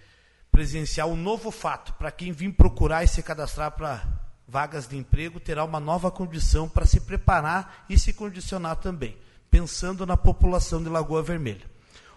presenciar 0.49 1.07
um 1.07 1.15
novo 1.15 1.51
fato. 1.51 1.93
Para 1.93 2.11
quem 2.11 2.31
vir 2.31 2.53
procurar 2.53 3.03
e 3.03 3.07
se 3.07 3.21
cadastrar 3.21 3.71
para 3.71 4.01
vagas 4.47 4.87
de 4.87 4.97
emprego, 4.97 5.39
terá 5.39 5.63
uma 5.63 5.79
nova 5.79 6.09
condição 6.09 6.67
para 6.67 6.85
se 6.85 7.01
preparar 7.01 7.85
e 7.89 7.99
se 7.99 8.13
condicionar 8.13 8.77
também, 8.77 9.17
pensando 9.49 10.05
na 10.05 10.15
população 10.15 10.81
de 10.81 10.89
Lagoa 10.89 11.21
Vermelha. 11.21 11.69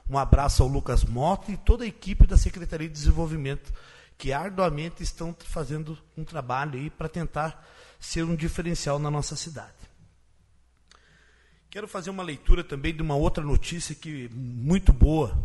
Um 0.09 0.19
abraço 0.19 0.63
ao 0.63 0.69
Lucas 0.69 1.05
Mota 1.05 1.51
e 1.51 1.57
toda 1.57 1.85
a 1.85 1.89
equipe 1.89 2.27
da 2.27 2.37
Secretaria 2.37 2.89
de 2.89 2.95
Desenvolvimento, 2.95 3.73
que 4.17 4.33
arduamente 4.33 5.03
estão 5.03 5.35
fazendo 5.41 5.99
um 6.17 6.25
trabalho 6.25 6.79
aí 6.79 6.91
para 6.91 7.09
tentar 7.09 7.67
ser 8.05 8.23
um 8.23 8.37
diferencial 8.37 8.99
na 8.99 9.11
nossa 9.11 9.35
cidade. 9.35 9.73
Quero 11.71 11.89
fazer 11.89 12.11
uma 12.11 12.23
leitura 12.23 12.63
também 12.63 12.95
de 12.95 13.03
uma 13.03 13.17
outra 13.17 13.43
notícia 13.43 13.95
que 13.95 14.29
muito 14.33 14.93
boa. 14.93 15.37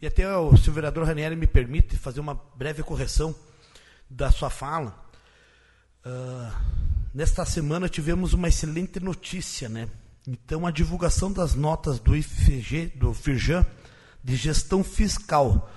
E 0.00 0.06
até 0.06 0.36
o 0.36 0.56
senhor 0.56 0.74
vereador 0.74 1.06
Ranieri 1.06 1.36
me 1.36 1.46
permite 1.46 1.96
fazer 1.96 2.18
uma 2.18 2.34
breve 2.56 2.82
correção 2.82 3.34
da 4.10 4.32
sua 4.32 4.50
fala. 4.50 5.06
Uh, 6.04 6.52
nesta 7.14 7.44
semana 7.44 7.88
tivemos 7.88 8.32
uma 8.32 8.48
excelente 8.48 8.98
notícia, 8.98 9.68
né? 9.68 9.88
Então, 10.26 10.66
a 10.66 10.70
divulgação 10.70 11.32
das 11.32 11.54
notas 11.54 12.00
do 12.00 12.16
IFG, 12.16 12.92
do 12.96 13.12
FIRJAN, 13.12 13.64
de 14.24 14.34
gestão 14.34 14.82
fiscal 14.82 15.70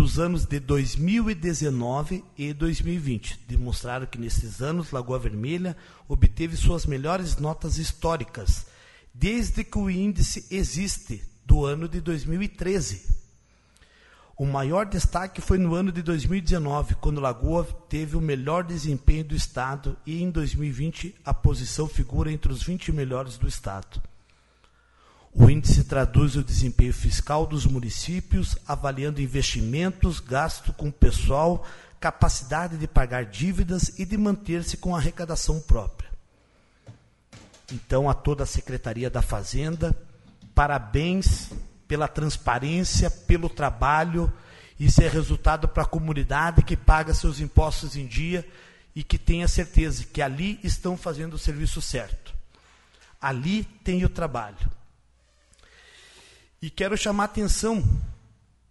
dos 0.00 0.18
anos 0.18 0.46
de 0.46 0.58
2019 0.58 2.24
e 2.38 2.54
2020. 2.54 3.38
Demonstraram 3.46 4.06
que 4.06 4.18
nesses 4.18 4.62
anos 4.62 4.92
Lagoa 4.92 5.18
Vermelha 5.18 5.76
obteve 6.08 6.56
suas 6.56 6.86
melhores 6.86 7.36
notas 7.36 7.76
históricas, 7.76 8.64
desde 9.12 9.62
que 9.62 9.76
o 9.76 9.90
índice 9.90 10.46
existe, 10.50 11.22
do 11.44 11.66
ano 11.66 11.86
de 11.86 12.00
2013. 12.00 13.14
O 14.38 14.46
maior 14.46 14.86
destaque 14.86 15.42
foi 15.42 15.58
no 15.58 15.74
ano 15.74 15.92
de 15.92 16.00
2019, 16.00 16.94
quando 16.94 17.20
Lagoa 17.20 17.64
teve 17.86 18.16
o 18.16 18.22
melhor 18.22 18.64
desempenho 18.64 19.24
do 19.26 19.36
Estado 19.36 19.98
e 20.06 20.22
em 20.22 20.30
2020 20.30 21.14
a 21.22 21.34
posição 21.34 21.86
figura 21.86 22.32
entre 22.32 22.50
os 22.50 22.62
20 22.62 22.90
melhores 22.90 23.36
do 23.36 23.46
Estado. 23.46 24.00
O 25.32 25.48
índice 25.48 25.84
traduz 25.84 26.34
o 26.34 26.42
desempenho 26.42 26.92
fiscal 26.92 27.46
dos 27.46 27.64
municípios, 27.64 28.58
avaliando 28.66 29.22
investimentos, 29.22 30.18
gasto 30.18 30.72
com 30.72 30.90
pessoal, 30.90 31.64
capacidade 32.00 32.76
de 32.76 32.88
pagar 32.88 33.26
dívidas 33.26 33.98
e 33.98 34.04
de 34.04 34.16
manter-se 34.16 34.76
com 34.76 34.96
arrecadação 34.96 35.60
própria. 35.60 36.10
Então, 37.72 38.10
a 38.10 38.14
toda 38.14 38.42
a 38.42 38.46
Secretaria 38.46 39.08
da 39.08 39.22
Fazenda, 39.22 39.96
parabéns 40.54 41.50
pela 41.86 42.08
transparência, 42.08 43.08
pelo 43.08 43.48
trabalho. 43.48 44.32
Isso 44.78 45.00
é 45.02 45.08
resultado 45.08 45.68
para 45.68 45.84
a 45.84 45.86
comunidade 45.86 46.64
que 46.64 46.76
paga 46.76 47.14
seus 47.14 47.38
impostos 47.38 47.94
em 47.96 48.06
dia 48.06 48.46
e 48.96 49.04
que 49.04 49.18
tenha 49.18 49.46
certeza 49.46 50.04
que 50.04 50.20
ali 50.20 50.58
estão 50.64 50.96
fazendo 50.96 51.34
o 51.34 51.38
serviço 51.38 51.80
certo. 51.80 52.34
Ali 53.20 53.62
tem 53.62 54.04
o 54.04 54.08
trabalho. 54.08 54.79
E 56.62 56.68
quero 56.68 56.94
chamar 56.94 57.22
a 57.22 57.24
atenção 57.24 57.82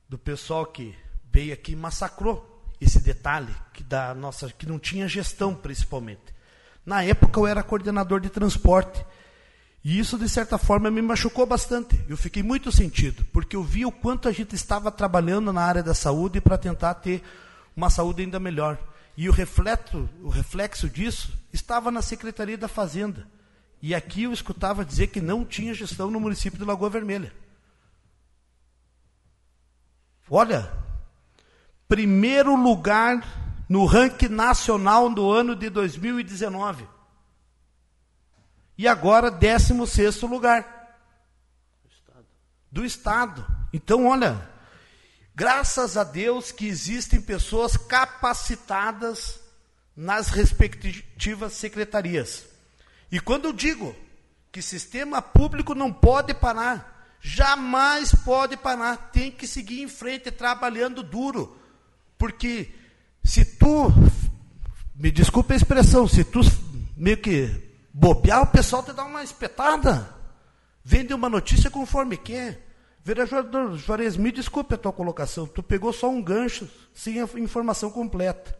do 0.07 0.15
pessoal 0.15 0.63
que 0.63 0.95
veio 1.31 1.51
aqui 1.51 1.71
e 1.71 1.75
massacrou 1.75 2.63
esse 2.79 2.99
detalhe 2.99 3.51
que 3.73 3.81
da 3.81 4.13
nossa 4.13 4.47
que 4.49 4.67
não 4.67 4.77
tinha 4.77 5.07
gestão 5.07 5.55
principalmente. 5.55 6.21
Na 6.85 7.03
época 7.03 7.39
eu 7.39 7.47
era 7.47 7.63
coordenador 7.63 8.19
de 8.19 8.29
transporte. 8.29 9.03
E 9.83 9.97
isso 9.97 10.19
de 10.19 10.29
certa 10.29 10.59
forma 10.59 10.91
me 10.91 11.01
machucou 11.01 11.47
bastante. 11.47 11.99
Eu 12.07 12.15
fiquei 12.15 12.43
muito 12.43 12.71
sentido, 12.71 13.25
porque 13.33 13.55
eu 13.55 13.63
vi 13.63 13.87
o 13.87 13.91
quanto 13.91 14.27
a 14.27 14.31
gente 14.31 14.53
estava 14.53 14.91
trabalhando 14.91 15.51
na 15.51 15.63
área 15.63 15.81
da 15.81 15.95
saúde 15.95 16.39
para 16.39 16.59
tentar 16.59 16.93
ter 16.93 17.23
uma 17.75 17.89
saúde 17.89 18.21
ainda 18.21 18.39
melhor. 18.39 18.77
E 19.17 19.27
o 19.27 19.31
reflexo, 19.31 20.07
o 20.21 20.29
reflexo 20.29 20.87
disso 20.87 21.35
estava 21.51 21.89
na 21.89 22.03
Secretaria 22.03 22.57
da 22.57 22.67
Fazenda. 22.67 23.27
E 23.81 23.95
aqui 23.95 24.23
eu 24.23 24.31
escutava 24.31 24.85
dizer 24.85 25.07
que 25.07 25.19
não 25.19 25.43
tinha 25.43 25.73
gestão 25.73 26.11
no 26.11 26.19
município 26.19 26.59
de 26.59 26.65
Lagoa 26.65 26.91
Vermelha. 26.91 27.33
Olha, 30.29 30.71
primeiro 31.87 32.55
lugar 32.55 33.23
no 33.67 33.85
ranking 33.85 34.29
nacional 34.29 35.09
do 35.09 35.31
ano 35.31 35.55
de 35.55 35.69
2019. 35.69 36.87
E 38.77 38.87
agora, 38.87 39.29
16 39.29 40.21
lugar. 40.21 40.77
Do 42.71 42.85
Estado. 42.85 43.45
Então, 43.73 44.07
olha, 44.07 44.49
graças 45.35 45.97
a 45.97 46.03
Deus 46.03 46.51
que 46.51 46.67
existem 46.67 47.19
pessoas 47.19 47.75
capacitadas 47.75 49.39
nas 49.95 50.29
respectivas 50.29 51.53
secretarias. 51.53 52.45
E 53.11 53.19
quando 53.19 53.45
eu 53.45 53.53
digo 53.53 53.95
que 54.51 54.61
sistema 54.61 55.21
público 55.21 55.75
não 55.75 55.91
pode 55.91 56.33
parar, 56.33 56.98
Jamais 57.21 58.15
pode 58.15 58.55
parar, 58.57 58.95
tem 59.11 59.29
que 59.29 59.45
seguir 59.45 59.81
em 59.81 59.87
frente 59.87 60.31
trabalhando 60.31 61.03
duro, 61.03 61.57
porque 62.17 62.73
Se 63.23 63.45
tu, 63.45 63.91
me 64.95 65.11
desculpe 65.11 65.53
a 65.53 65.57
expressão, 65.57 66.07
se 66.07 66.23
tu 66.23 66.39
meio 66.95 67.17
que 67.17 67.49
bobear, 67.93 68.41
o 68.41 68.47
pessoal 68.47 68.83
te 68.83 68.93
dá 68.93 69.03
uma 69.03 69.23
espetada. 69.23 70.15
Vende 70.83 71.13
uma 71.13 71.29
notícia 71.29 71.69
conforme 71.69 72.17
quer. 72.17 72.65
Vereador 73.03 73.77
Juarez, 73.77 74.17
me 74.17 74.31
desculpe 74.31 74.73
a 74.75 74.77
tua 74.77 74.91
colocação, 74.91 75.47
tu 75.47 75.63
pegou 75.63 75.93
só 75.93 76.09
um 76.09 76.21
gancho, 76.21 76.67
sem 76.93 77.21
a 77.21 77.27
informação 77.37 77.89
completa. 77.89 78.57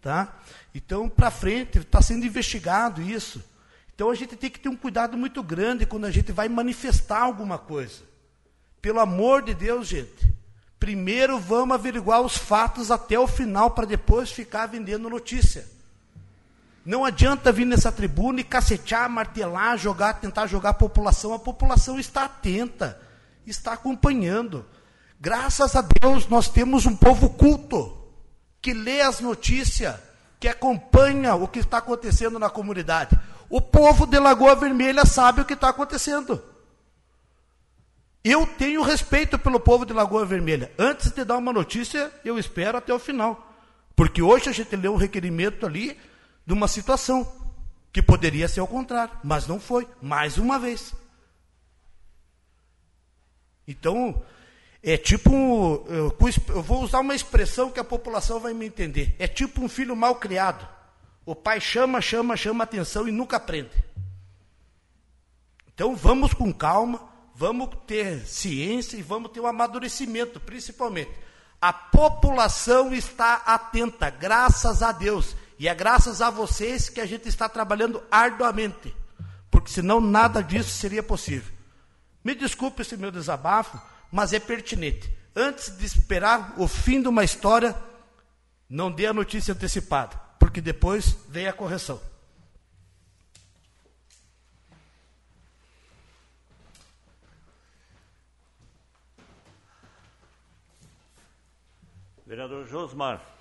Tá? 0.00 0.38
Então, 0.74 1.08
para 1.08 1.30
frente, 1.30 1.78
está 1.78 2.00
sendo 2.00 2.24
investigado 2.24 3.02
isso. 3.02 3.42
Então, 3.96 4.10
a 4.10 4.14
gente 4.14 4.36
tem 4.36 4.50
que 4.50 4.60
ter 4.60 4.68
um 4.68 4.76
cuidado 4.76 5.16
muito 5.16 5.42
grande 5.42 5.86
quando 5.86 6.04
a 6.04 6.10
gente 6.10 6.30
vai 6.30 6.48
manifestar 6.48 7.22
alguma 7.22 7.58
coisa. 7.58 8.02
Pelo 8.80 9.00
amor 9.00 9.42
de 9.42 9.54
Deus, 9.54 9.88
gente. 9.88 10.32
Primeiro 10.78 11.40
vamos 11.40 11.74
averiguar 11.74 12.20
os 12.20 12.36
fatos 12.36 12.90
até 12.90 13.18
o 13.18 13.26
final, 13.26 13.70
para 13.70 13.86
depois 13.86 14.30
ficar 14.30 14.66
vendendo 14.66 15.08
notícia. 15.08 15.66
Não 16.84 17.04
adianta 17.04 17.50
vir 17.50 17.64
nessa 17.64 17.90
tribuna 17.90 18.40
e 18.40 18.44
cacetear, 18.44 19.10
martelar, 19.10 19.76
jogar, 19.76 20.20
tentar 20.20 20.46
jogar 20.46 20.70
a 20.70 20.74
população. 20.74 21.32
A 21.32 21.38
população 21.38 21.98
está 21.98 22.26
atenta, 22.26 23.00
está 23.46 23.72
acompanhando. 23.72 24.64
Graças 25.18 25.74
a 25.74 25.82
Deus 25.82 26.28
nós 26.28 26.48
temos 26.48 26.84
um 26.86 26.94
povo 26.94 27.30
culto, 27.30 27.96
que 28.60 28.74
lê 28.74 29.00
as 29.00 29.18
notícias, 29.18 29.96
que 30.38 30.46
acompanha 30.46 31.34
o 31.34 31.48
que 31.48 31.60
está 31.60 31.78
acontecendo 31.78 32.38
na 32.38 32.50
comunidade. 32.50 33.18
O 33.48 33.60
povo 33.60 34.06
de 34.06 34.18
Lagoa 34.18 34.54
Vermelha 34.56 35.04
sabe 35.04 35.40
o 35.40 35.44
que 35.44 35.54
está 35.54 35.68
acontecendo. 35.68 36.42
Eu 38.24 38.46
tenho 38.46 38.82
respeito 38.82 39.38
pelo 39.38 39.60
povo 39.60 39.86
de 39.86 39.92
Lagoa 39.92 40.26
Vermelha. 40.26 40.72
Antes 40.76 41.12
de 41.12 41.24
dar 41.24 41.36
uma 41.36 41.52
notícia, 41.52 42.12
eu 42.24 42.38
espero 42.38 42.76
até 42.76 42.92
o 42.92 42.98
final. 42.98 43.54
Porque 43.94 44.20
hoje 44.20 44.48
a 44.48 44.52
gente 44.52 44.74
lê 44.74 44.88
um 44.88 44.96
requerimento 44.96 45.64
ali 45.64 45.96
de 46.44 46.52
uma 46.52 46.66
situação 46.66 47.26
que 47.92 48.02
poderia 48.02 48.48
ser 48.48 48.60
o 48.60 48.66
contrário, 48.66 49.16
mas 49.24 49.46
não 49.46 49.58
foi, 49.58 49.88
mais 50.02 50.38
uma 50.38 50.58
vez. 50.58 50.92
Então, 53.66 54.22
é 54.82 54.96
tipo, 54.96 55.86
eu 55.88 56.62
vou 56.62 56.82
usar 56.82 57.00
uma 57.00 57.14
expressão 57.14 57.70
que 57.70 57.80
a 57.80 57.84
população 57.84 58.38
vai 58.38 58.52
me 58.52 58.66
entender. 58.66 59.16
É 59.18 59.26
tipo 59.26 59.64
um 59.64 59.68
filho 59.68 59.96
mal 59.96 60.16
criado. 60.16 60.75
O 61.26 61.34
pai 61.34 61.60
chama, 61.60 62.00
chama, 62.00 62.36
chama 62.36 62.64
atenção 62.64 63.06
e 63.06 63.12
nunca 63.12 63.36
aprende. 63.36 63.84
Então 65.66 65.94
vamos 65.94 66.32
com 66.32 66.52
calma, 66.54 67.06
vamos 67.34 67.68
ter 67.86 68.24
ciência 68.26 68.96
e 68.96 69.02
vamos 69.02 69.32
ter 69.32 69.40
um 69.40 69.46
amadurecimento, 69.46 70.40
principalmente. 70.40 71.10
A 71.60 71.72
população 71.72 72.94
está 72.94 73.42
atenta, 73.44 74.08
graças 74.08 74.82
a 74.82 74.92
Deus. 74.92 75.36
E 75.58 75.68
é 75.68 75.74
graças 75.74 76.20
a 76.20 76.30
vocês 76.30 76.88
que 76.88 77.00
a 77.00 77.06
gente 77.06 77.28
está 77.28 77.48
trabalhando 77.48 78.02
arduamente, 78.10 78.94
porque 79.50 79.70
senão 79.70 80.00
nada 80.00 80.42
disso 80.42 80.70
seria 80.70 81.02
possível. 81.02 81.52
Me 82.22 82.34
desculpe 82.34 82.82
esse 82.82 82.96
meu 82.96 83.10
desabafo, 83.10 83.80
mas 84.12 84.32
é 84.32 84.38
pertinente. 84.38 85.10
Antes 85.34 85.76
de 85.76 85.84
esperar 85.84 86.54
o 86.56 86.68
fim 86.68 87.00
de 87.00 87.08
uma 87.08 87.24
história, 87.24 87.74
não 88.68 88.90
dê 88.90 89.06
a 89.06 89.14
notícia 89.14 89.54
antecipada, 89.54 90.20
porque 90.38 90.60
depois 90.60 91.12
vem 91.28 91.46
a 91.46 91.52
correção. 91.52 92.00
Vereador 102.26 102.66
Josmar. 102.66 103.36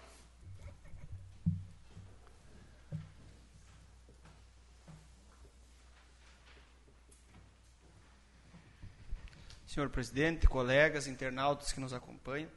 senhor 9.75 9.89
presidente, 9.89 10.47
colegas, 10.47 11.05
internautas 11.05 11.73
que 11.73 11.81
nos 11.81 11.91
acompanham. 11.91 12.49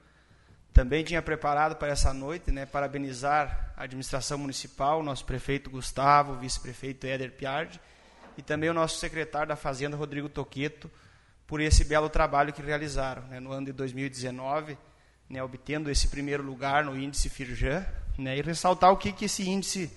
Também 0.78 1.02
tinha 1.02 1.20
preparado 1.20 1.74
para 1.74 1.88
essa 1.88 2.14
noite, 2.14 2.52
né, 2.52 2.64
parabenizar 2.64 3.72
a 3.76 3.82
administração 3.82 4.38
municipal, 4.38 5.02
nosso 5.02 5.24
prefeito 5.24 5.68
Gustavo, 5.68 6.36
vice-prefeito 6.36 7.04
Éder 7.04 7.32
Piardi, 7.32 7.80
e 8.36 8.42
também 8.42 8.70
o 8.70 8.72
nosso 8.72 8.96
secretário 9.00 9.48
da 9.48 9.56
Fazenda, 9.56 9.96
Rodrigo 9.96 10.28
Toqueto, 10.28 10.88
por 11.48 11.60
esse 11.60 11.84
belo 11.84 12.08
trabalho 12.08 12.52
que 12.52 12.62
realizaram 12.62 13.22
né, 13.22 13.40
no 13.40 13.50
ano 13.50 13.66
de 13.66 13.72
2019, 13.72 14.78
né, 15.28 15.42
obtendo 15.42 15.90
esse 15.90 16.06
primeiro 16.06 16.44
lugar 16.44 16.84
no 16.84 16.96
índice 16.96 17.28
Firjan, 17.28 17.84
né, 18.16 18.38
e 18.38 18.40
ressaltar 18.40 18.92
o 18.92 18.96
que, 18.96 19.10
que 19.10 19.24
esse 19.24 19.50
índice, 19.50 19.92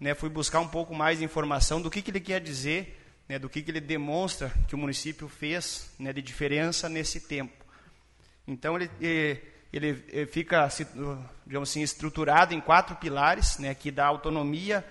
né, 0.00 0.14
fui 0.14 0.30
buscar 0.30 0.60
um 0.60 0.68
pouco 0.68 0.94
mais 0.94 1.18
de 1.18 1.24
informação 1.26 1.82
do 1.82 1.90
que, 1.90 2.00
que 2.00 2.10
ele 2.10 2.20
quer 2.20 2.40
dizer 2.40 2.98
né, 3.28 3.38
do 3.38 3.50
que, 3.50 3.60
que 3.60 3.70
ele 3.70 3.78
demonstra 3.78 4.50
que 4.68 4.74
o 4.74 4.78
município 4.78 5.28
fez 5.28 5.90
né, 5.98 6.14
de 6.14 6.22
diferença 6.22 6.88
nesse 6.88 7.20
tempo. 7.20 7.62
Então, 8.46 8.76
ele, 8.76 8.90
ele, 9.00 9.53
ele 9.76 10.26
fica, 10.26 10.68
digamos 11.44 11.70
assim, 11.70 11.82
estruturado 11.82 12.54
em 12.54 12.60
quatro 12.60 12.94
pilares, 12.96 13.58
né, 13.58 13.74
que 13.74 13.90
dá 13.90 14.06
autonomia, 14.06 14.84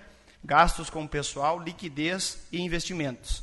gastos 0.44 0.90
com 0.90 1.04
o 1.04 1.08
pessoal, 1.08 1.58
liquidez 1.58 2.46
e 2.52 2.60
investimentos. 2.60 3.42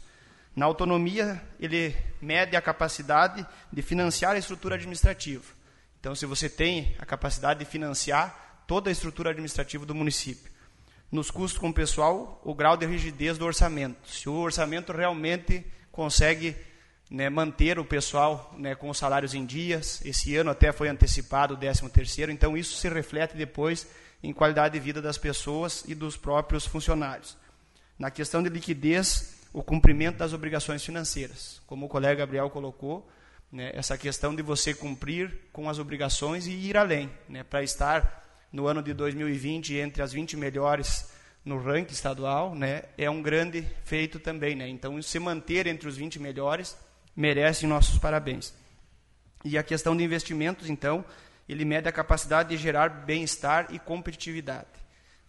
Na 0.55 0.65
autonomia, 0.65 1.41
ele 1.59 1.95
mede 2.21 2.55
a 2.55 2.61
capacidade 2.61 3.45
de 3.71 3.81
financiar 3.81 4.33
a 4.33 4.37
estrutura 4.37 4.75
administrativa. 4.75 5.45
Então, 5.99 6.13
se 6.13 6.25
você 6.25 6.47
tem 6.47 6.95
a 6.99 7.05
capacidade 7.05 7.59
de 7.59 7.65
financiar 7.65 8.63
toda 8.67 8.89
a 8.89 8.91
estrutura 8.91 9.31
administrativa 9.31 9.85
do 9.85 9.95
município 9.95 10.51
nos 11.11 11.29
custos 11.29 11.59
com 11.59 11.69
o 11.69 11.73
pessoal 11.73 12.39
o 12.43 12.53
grau 12.53 12.77
de 12.77 12.85
rigidez 12.85 13.37
do 13.37 13.45
orçamento. 13.45 14.09
Se 14.09 14.29
o 14.29 14.33
orçamento 14.33 14.93
realmente 14.93 15.65
consegue 15.91 16.55
né, 17.11 17.29
manter 17.29 17.77
o 17.77 17.83
pessoal 17.83 18.55
né, 18.57 18.73
com 18.73 18.89
os 18.89 18.97
salários 18.97 19.33
em 19.33 19.45
dias, 19.45 20.01
esse 20.05 20.33
ano 20.37 20.49
até 20.49 20.71
foi 20.71 20.87
antecipado 20.87 21.55
o 21.55 21.57
13 21.57 21.89
terceiro, 21.89 22.31
então 22.31 22.55
isso 22.55 22.77
se 22.77 22.87
reflete 22.87 23.35
depois 23.35 23.85
em 24.23 24.31
qualidade 24.31 24.75
de 24.75 24.79
vida 24.79 25.01
das 25.01 25.17
pessoas 25.17 25.83
e 25.85 25.93
dos 25.93 26.15
próprios 26.15 26.65
funcionários. 26.65 27.37
Na 27.99 28.09
questão 28.09 28.41
de 28.41 28.47
liquidez, 28.47 29.35
o 29.51 29.61
cumprimento 29.61 30.19
das 30.19 30.31
obrigações 30.31 30.85
financeiras. 30.85 31.61
Como 31.67 31.85
o 31.85 31.89
colega 31.89 32.15
Gabriel 32.15 32.49
colocou, 32.49 33.05
né, 33.51 33.71
essa 33.73 33.97
questão 33.97 34.33
de 34.33 34.41
você 34.41 34.73
cumprir 34.73 35.49
com 35.51 35.69
as 35.69 35.79
obrigações 35.79 36.47
e 36.47 36.51
ir 36.51 36.77
além, 36.77 37.11
né, 37.27 37.43
para 37.43 37.61
estar 37.61 38.47
no 38.53 38.67
ano 38.67 38.81
de 38.81 38.93
2020 38.93 39.75
entre 39.75 40.01
as 40.01 40.13
20 40.13 40.37
melhores 40.37 41.11
no 41.43 41.61
ranking 41.61 41.91
estadual, 41.91 42.55
né, 42.55 42.83
é 42.97 43.09
um 43.09 43.21
grande 43.21 43.67
feito 43.83 44.17
também, 44.17 44.55
né? 44.55 44.69
Então, 44.69 45.01
se 45.01 45.19
manter 45.19 45.67
entre 45.67 45.89
os 45.89 45.97
20 45.97 46.17
melhores 46.17 46.77
merece 47.15 47.67
nossos 47.67 47.97
parabéns. 47.97 48.53
E 49.43 49.57
a 49.57 49.63
questão 49.63 49.95
de 49.95 50.03
investimentos, 50.03 50.69
então, 50.69 51.03
ele 51.47 51.65
mede 51.65 51.89
a 51.89 51.91
capacidade 51.91 52.49
de 52.49 52.57
gerar 52.57 52.89
bem-estar 52.89 53.67
e 53.71 53.79
competitividade. 53.79 54.67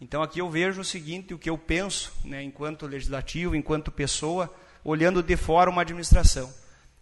Então, 0.00 0.22
aqui 0.22 0.40
eu 0.40 0.50
vejo 0.50 0.80
o 0.80 0.84
seguinte, 0.84 1.32
o 1.32 1.38
que 1.38 1.48
eu 1.48 1.56
penso, 1.56 2.12
né, 2.24 2.42
enquanto 2.42 2.86
legislativo, 2.86 3.54
enquanto 3.54 3.90
pessoa, 3.90 4.52
olhando 4.84 5.22
de 5.22 5.36
fora 5.36 5.70
uma 5.70 5.82
administração. 5.82 6.52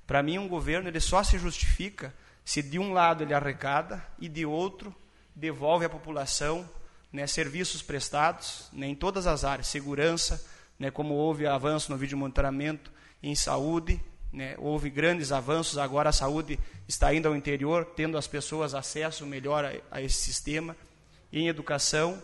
Para 0.07 0.23
mim, 0.23 0.39
um 0.39 0.48
governo 0.48 0.89
ele 0.89 1.01
só 1.01 1.23
se 1.23 1.39
justifica 1.39 2.15
se 2.44 2.62
de 2.62 2.78
um 2.78 2.93
lado 2.93 3.23
ele 3.23 3.32
arrecada 3.32 4.05
e 4.19 4.28
de 4.28 4.44
outro 4.44 4.94
devolve 5.35 5.85
à 5.85 5.89
população 5.89 6.69
né, 7.12 7.27
serviços 7.27 7.82
prestados 7.82 8.69
né, 8.73 8.86
em 8.86 8.94
todas 8.94 9.27
as 9.27 9.44
áreas, 9.44 9.69
segurança, 9.69 10.44
né, 10.78 10.90
como 10.90 11.15
houve 11.15 11.47
avanço 11.47 11.90
no 11.90 11.98
vídeo 11.98 12.19
monitoramento, 12.19 12.93
em 13.23 13.35
saúde, 13.35 14.02
né, 14.32 14.55
houve 14.59 14.90
grandes 14.90 15.32
avanços, 15.32 15.78
agora 15.78 16.11
a 16.11 16.12
saúde 16.12 16.59
está 16.86 17.12
indo 17.12 17.27
ao 17.27 17.36
interior, 17.36 17.85
tendo 17.97 18.16
as 18.16 18.27
pessoas 18.27 18.74
acesso 18.74 19.27
melhor 19.27 19.65
a, 19.65 19.73
a 19.90 20.02
esse 20.02 20.19
sistema, 20.19 20.77
em 21.32 21.48
educação, 21.48 22.20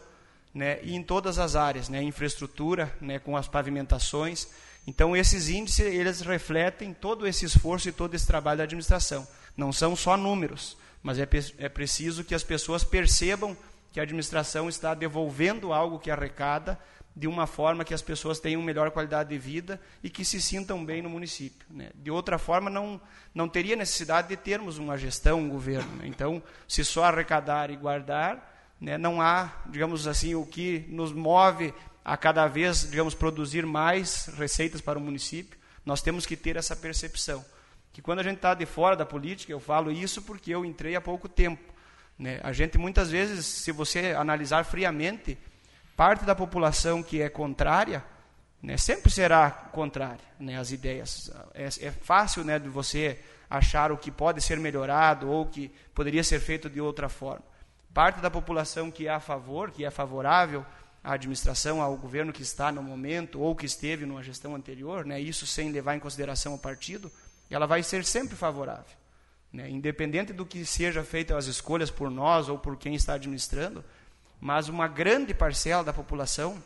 né, 0.54 0.78
e 0.82 0.94
em 0.94 1.02
todas 1.02 1.38
as 1.38 1.56
áreas, 1.56 1.88
né, 1.88 2.02
infraestrutura, 2.02 2.94
né, 3.00 3.18
com 3.18 3.36
as 3.36 3.48
pavimentações. 3.48 4.48
Então, 4.86 5.16
esses 5.16 5.48
índices, 5.48 5.80
eles 5.80 6.20
refletem 6.20 6.94
todo 6.94 7.26
esse 7.26 7.44
esforço 7.44 7.88
e 7.88 7.92
todo 7.92 8.14
esse 8.14 8.26
trabalho 8.26 8.58
da 8.58 8.64
administração. 8.64 9.26
Não 9.56 9.72
são 9.72 9.96
só 9.96 10.16
números, 10.16 10.76
mas 11.02 11.18
é, 11.18 11.28
é 11.58 11.68
preciso 11.68 12.24
que 12.24 12.34
as 12.34 12.42
pessoas 12.42 12.84
percebam 12.84 13.56
que 13.92 14.00
a 14.00 14.02
administração 14.02 14.68
está 14.68 14.94
devolvendo 14.94 15.72
algo 15.72 15.98
que 15.98 16.10
arrecada 16.10 16.78
de 17.16 17.26
uma 17.26 17.46
forma 17.46 17.82
que 17.82 17.94
as 17.94 18.02
pessoas 18.02 18.38
tenham 18.38 18.60
melhor 18.60 18.90
qualidade 18.90 19.30
de 19.30 19.38
vida 19.38 19.80
e 20.02 20.10
que 20.10 20.22
se 20.22 20.40
sintam 20.40 20.84
bem 20.84 21.00
no 21.00 21.08
município. 21.08 21.66
Né? 21.70 21.90
De 21.94 22.10
outra 22.10 22.38
forma, 22.38 22.68
não, 22.68 23.00
não 23.34 23.48
teria 23.48 23.74
necessidade 23.74 24.28
de 24.28 24.36
termos 24.36 24.76
uma 24.76 24.98
gestão, 24.98 25.40
um 25.40 25.48
governo. 25.48 25.90
Né? 25.96 26.06
Então, 26.08 26.42
se 26.68 26.84
só 26.84 27.04
arrecadar 27.04 27.70
e 27.70 27.76
guardar, 27.76 28.74
né, 28.78 28.98
não 28.98 29.22
há, 29.22 29.50
digamos 29.66 30.06
assim, 30.06 30.34
o 30.34 30.44
que 30.44 30.84
nos 30.88 31.10
move 31.10 31.72
a 32.04 32.18
cada 32.18 32.46
vez, 32.46 32.88
digamos, 32.90 33.14
produzir 33.14 33.64
mais 33.64 34.26
receitas 34.36 34.82
para 34.82 34.98
o 34.98 35.02
município. 35.02 35.58
Nós 35.86 36.02
temos 36.02 36.26
que 36.26 36.36
ter 36.36 36.56
essa 36.56 36.76
percepção 36.76 37.42
que 37.96 38.02
quando 38.02 38.18
a 38.18 38.22
gente 38.22 38.36
está 38.36 38.52
de 38.52 38.66
fora 38.66 38.94
da 38.94 39.06
política, 39.06 39.50
eu 39.50 39.58
falo 39.58 39.90
isso 39.90 40.20
porque 40.20 40.54
eu 40.54 40.66
entrei 40.66 40.94
há 40.94 41.00
pouco 41.00 41.30
tempo. 41.30 41.72
Né? 42.18 42.38
A 42.42 42.52
gente 42.52 42.76
muitas 42.76 43.10
vezes, 43.10 43.46
se 43.46 43.72
você 43.72 44.12
analisar 44.12 44.66
friamente, 44.66 45.38
parte 45.96 46.24
da 46.24 46.34
população 46.34 47.02
que 47.02 47.22
é 47.22 47.28
contrária, 47.28 48.04
né, 48.62 48.76
sempre 48.76 49.10
será 49.10 49.50
contrária 49.50 50.24
né, 50.38 50.58
às 50.58 50.70
ideias. 50.70 51.30
É, 51.54 51.64
é 51.64 51.90
fácil 51.90 52.44
né, 52.44 52.58
de 52.58 52.68
você 52.68 53.18
achar 53.48 53.90
o 53.90 53.96
que 53.96 54.10
pode 54.10 54.40
ser 54.42 54.58
melhorado 54.58 55.30
ou 55.30 55.46
que 55.46 55.70
poderia 55.94 56.22
ser 56.22 56.40
feito 56.40 56.68
de 56.68 56.80
outra 56.80 57.08
forma. 57.08 57.44
Parte 57.94 58.20
da 58.20 58.30
população 58.30 58.90
que 58.90 59.06
é 59.06 59.10
a 59.10 59.20
favor, 59.20 59.70
que 59.70 59.84
é 59.84 59.90
favorável 59.90 60.66
à 61.02 61.14
administração, 61.14 61.80
ao 61.80 61.96
governo 61.96 62.32
que 62.32 62.42
está 62.42 62.70
no 62.70 62.82
momento 62.82 63.40
ou 63.40 63.56
que 63.56 63.64
esteve 63.64 64.04
numa 64.04 64.22
gestão 64.22 64.54
anterior, 64.54 65.06
né, 65.06 65.18
isso 65.18 65.46
sem 65.46 65.70
levar 65.70 65.96
em 65.96 66.00
consideração 66.00 66.54
o 66.54 66.58
partido, 66.58 67.10
ela 67.48 67.66
vai 67.66 67.82
ser 67.82 68.04
sempre 68.04 68.36
favorável. 68.36 68.96
Né, 69.52 69.70
independente 69.70 70.32
do 70.32 70.44
que 70.44 70.66
seja 70.66 71.02
feito 71.02 71.34
as 71.34 71.46
escolhas 71.46 71.90
por 71.90 72.10
nós 72.10 72.48
ou 72.48 72.58
por 72.58 72.76
quem 72.76 72.94
está 72.94 73.14
administrando, 73.14 73.82
mas 74.40 74.68
uma 74.68 74.88
grande 74.88 75.34
parcela 75.34 75.82
da 75.82 75.92
população 75.92 76.62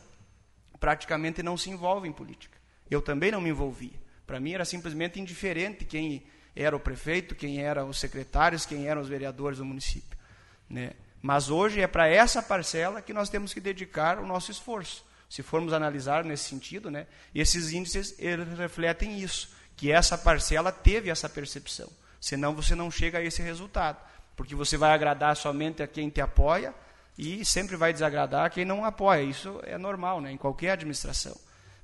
praticamente 0.79 1.43
não 1.43 1.57
se 1.57 1.69
envolve 1.69 2.07
em 2.07 2.11
política. 2.11 2.57
Eu 2.89 3.01
também 3.01 3.31
não 3.31 3.39
me 3.39 3.49
envolvia. 3.49 3.99
Para 4.25 4.39
mim 4.39 4.53
era 4.53 4.65
simplesmente 4.65 5.19
indiferente 5.19 5.85
quem 5.85 6.23
era 6.55 6.75
o 6.75 6.79
prefeito, 6.79 7.35
quem 7.35 7.61
eram 7.61 7.87
os 7.89 7.99
secretários, 7.99 8.65
quem 8.65 8.87
eram 8.87 9.01
os 9.01 9.07
vereadores 9.07 9.59
do 9.59 9.65
município. 9.65 10.17
Né? 10.69 10.93
Mas 11.21 11.49
hoje 11.49 11.81
é 11.81 11.87
para 11.87 12.07
essa 12.07 12.41
parcela 12.41 13.01
que 13.01 13.13
nós 13.13 13.29
temos 13.29 13.53
que 13.53 13.61
dedicar 13.61 14.19
o 14.19 14.25
nosso 14.25 14.51
esforço. 14.51 15.05
Se 15.29 15.41
formos 15.43 15.71
analisar 15.71 16.25
nesse 16.25 16.49
sentido, 16.49 16.91
né, 16.91 17.07
esses 17.33 17.71
índices 17.71 18.17
refletem 18.57 19.19
isso, 19.19 19.49
que 19.77 19.91
essa 19.91 20.17
parcela 20.17 20.71
teve 20.71 21.09
essa 21.09 21.29
percepção. 21.29 21.89
Senão 22.19 22.53
você 22.53 22.75
não 22.75 22.91
chega 22.91 23.19
a 23.19 23.23
esse 23.23 23.41
resultado, 23.41 23.97
porque 24.35 24.55
você 24.55 24.75
vai 24.75 24.91
agradar 24.91 25.35
somente 25.37 25.81
a 25.81 25.87
quem 25.87 26.09
te 26.09 26.19
apoia 26.19 26.73
e 27.17 27.43
sempre 27.45 27.75
vai 27.75 27.93
desagradar 27.93 28.51
quem 28.51 28.65
não 28.65 28.85
apoia. 28.85 29.21
Isso 29.21 29.59
é 29.63 29.77
normal, 29.77 30.21
né, 30.21 30.31
em 30.31 30.37
qualquer 30.37 30.71
administração. 30.71 31.35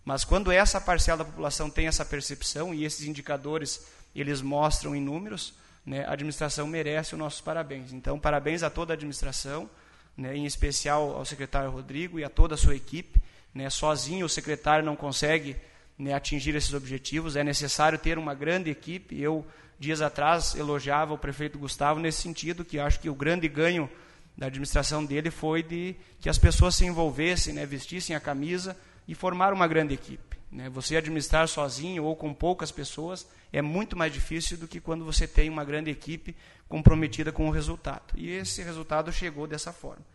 Mas 0.04 0.24
quando 0.24 0.52
essa 0.52 0.80
parcela 0.80 1.20
da 1.20 1.26
população 1.26 1.70
tem 1.70 1.88
essa 1.88 2.06
percepção 2.06 2.74
e 2.74 2.86
esses 2.86 3.06
indicadores 3.06 3.86
eles 4.16 4.42
mostram 4.42 4.96
em 4.96 5.02
números, 5.02 5.54
né, 5.86 6.06
a 6.06 6.14
administração 6.14 6.66
merece 6.66 7.14
os 7.14 7.20
nossos 7.20 7.42
parabéns. 7.42 7.94
Então, 7.94 8.20
parabéns 8.20 8.64
a 8.64 8.70
toda 8.70 8.94
a 8.94 8.96
administração, 8.96 9.70
né, 10.16 10.36
em 10.36 10.46
especial 10.46 11.16
ao 11.16 11.26
secretário 11.26 11.70
Rodrigo 11.70 12.20
e 12.20 12.24
a 12.24 12.30
toda 12.30 12.56
a 12.56 12.58
sua 12.58 12.76
equipe. 12.76 13.22
Né, 13.54 13.70
sozinho 13.70 14.26
o 14.26 14.30
secretário 14.30 14.86
não 14.86 14.96
consegue 14.96 15.56
né, 15.98 16.14
atingir 16.14 16.56
esses 16.56 16.74
objetivos, 16.74 17.36
é 17.36 17.44
necessário 17.44 17.98
ter 17.98 18.18
uma 18.18 18.34
grande 18.34 18.70
equipe. 18.70 19.20
Eu, 19.20 19.46
dias 19.80 20.02
atrás, 20.02 20.56
elogiava 20.56 21.14
o 21.14 21.18
prefeito 21.18 21.58
Gustavo 21.58 22.00
nesse 22.00 22.22
sentido, 22.22 22.64
que 22.64 22.80
acho 22.80 23.00
que 23.00 23.10
o 23.10 23.16
grande 23.16 23.48
ganho 23.48 23.90
da 24.38 24.46
administração 24.48 25.04
dele 25.04 25.32
foi 25.32 25.64
de 25.64 25.96
que 26.20 26.30
as 26.30 26.38
pessoas 26.38 26.76
se 26.76 26.86
envolvessem, 26.86 27.54
né, 27.54 27.66
vestissem 27.66 28.16
a 28.16 28.20
camisa 28.20 28.78
e 29.08 29.16
formar 29.16 29.52
uma 29.52 29.68
grande 29.68 29.96
equipe. 29.96 30.38
Né? 30.52 30.70
Você 30.70 30.96
administrar 30.96 31.48
sozinho 31.48 32.04
ou 32.04 32.16
com 32.16 32.34
poucas 32.34 32.72
pessoas 32.72 33.28
é 33.52 33.62
muito 33.62 33.98
mais 33.98 34.14
difícil 34.14 34.58
do 34.58 34.68
que 34.68 34.80
quando 34.80 35.04
você 35.04 35.28
tem 35.28 35.50
uma 35.50 35.66
grande 35.66 35.90
equipe 35.90 36.36
comprometida 36.70 37.32
com 37.32 37.48
o 37.48 37.52
resultado. 37.52 38.14
E 38.16 38.30
esse 38.30 38.62
resultado 38.62 39.12
chegou 39.12 39.48
dessa 39.48 39.74
forma. 39.74 40.06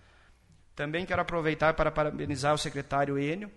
Também 0.77 1.05
quero 1.05 1.21
aproveitar 1.21 1.75
para 1.75 1.91
parabenizar 1.91 2.55
o 2.55 2.59
secretário 2.59 3.19
Enio. 3.19 3.51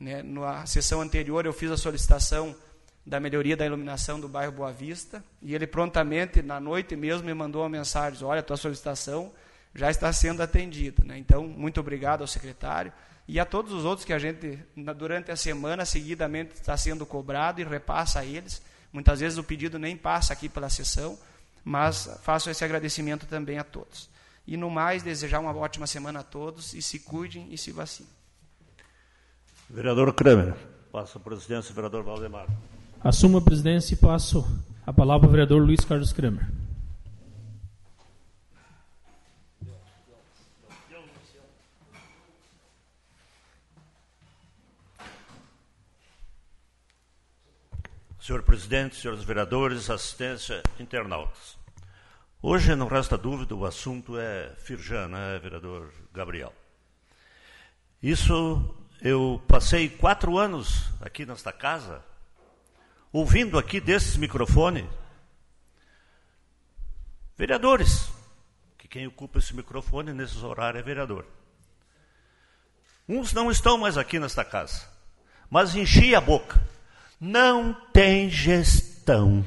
Né? 0.00 0.22
Na 0.22 0.64
sessão 0.64 1.00
anterior 1.00 1.44
eu 1.44 1.52
fiz 1.52 1.70
a 1.70 1.76
solicitação 1.76 2.56
da 3.04 3.20
melhoria 3.20 3.56
da 3.56 3.64
iluminação 3.64 4.18
do 4.18 4.28
bairro 4.28 4.50
Boa 4.50 4.72
Vista 4.72 5.22
e 5.40 5.54
ele 5.54 5.66
prontamente, 5.66 6.42
na 6.42 6.58
noite 6.58 6.96
mesmo, 6.96 7.24
me 7.24 7.34
mandou 7.34 7.62
uma 7.62 7.68
mensagem: 7.68 8.24
Olha, 8.24 8.40
a 8.40 8.42
tua 8.42 8.56
solicitação 8.56 9.32
já 9.76 9.90
está 9.90 10.12
sendo 10.12 10.42
atendida. 10.42 11.04
Né? 11.04 11.18
Então, 11.18 11.46
muito 11.46 11.78
obrigado 11.78 12.22
ao 12.22 12.26
secretário 12.26 12.92
e 13.28 13.40
a 13.40 13.44
todos 13.44 13.72
os 13.72 13.84
outros 13.84 14.04
que 14.04 14.12
a 14.12 14.18
gente, 14.18 14.58
durante 14.96 15.32
a 15.32 15.36
semana, 15.36 15.84
seguidamente 15.84 16.54
está 16.54 16.76
sendo 16.76 17.04
cobrado 17.04 17.60
e 17.60 17.64
repassa 17.64 18.20
a 18.20 18.24
eles. 18.24 18.62
Muitas 18.92 19.20
vezes 19.20 19.36
o 19.36 19.42
pedido 19.42 19.78
nem 19.78 19.96
passa 19.96 20.32
aqui 20.32 20.48
pela 20.48 20.70
sessão, 20.70 21.18
mas 21.64 22.08
faço 22.22 22.48
esse 22.48 22.64
agradecimento 22.64 23.26
também 23.26 23.58
a 23.58 23.64
todos. 23.64 24.08
E 24.46 24.56
no 24.56 24.70
mais, 24.70 25.02
desejar 25.02 25.40
uma 25.40 25.54
ótima 25.54 25.88
semana 25.88 26.20
a 26.20 26.22
todos 26.22 26.72
e 26.72 26.80
se 26.80 27.00
cuidem 27.00 27.48
e 27.50 27.58
se 27.58 27.72
vacinem. 27.72 28.10
Vereador 29.68 30.14
Kramer, 30.14 30.54
passo 30.92 31.18
a 31.18 31.20
presidência, 31.20 31.74
vereador 31.74 32.04
Valdemar. 32.04 32.46
Assumo 33.02 33.38
a 33.38 33.42
presidência 33.42 33.94
e 33.94 33.96
passo 33.96 34.46
a 34.86 34.92
palavra 34.92 35.26
ao 35.26 35.30
vereador 35.32 35.60
Luiz 35.60 35.84
Carlos 35.84 36.12
Kramer. 36.12 36.48
Senhor 48.26 48.42
presidente, 48.42 48.96
senhores 48.96 49.22
vereadores, 49.22 49.88
assistência, 49.88 50.60
internautas. 50.80 51.56
Hoje, 52.42 52.74
não 52.74 52.88
resta 52.88 53.16
dúvida, 53.16 53.54
o 53.54 53.64
assunto 53.64 54.18
é 54.18 54.52
Firjan, 54.58 55.06
né, 55.06 55.38
vereador 55.40 55.94
Gabriel? 56.12 56.52
Isso, 58.02 58.74
eu 59.00 59.40
passei 59.46 59.88
quatro 59.88 60.38
anos 60.38 60.90
aqui 61.00 61.24
nesta 61.24 61.52
casa, 61.52 62.04
ouvindo 63.12 63.60
aqui 63.60 63.80
desses 63.80 64.16
microfones, 64.16 64.86
vereadores, 67.36 68.10
que 68.76 68.88
quem 68.88 69.06
ocupa 69.06 69.38
esse 69.38 69.54
microfone 69.54 70.12
nesses 70.12 70.42
horários 70.42 70.82
é 70.82 70.84
vereador. 70.84 71.24
Uns 73.08 73.32
não 73.32 73.52
estão 73.52 73.78
mais 73.78 73.96
aqui 73.96 74.18
nesta 74.18 74.44
casa, 74.44 74.84
mas 75.48 75.76
enchi 75.76 76.12
a 76.12 76.20
boca 76.20 76.60
não 77.20 77.72
tem 77.92 78.28
gestão. 78.28 79.44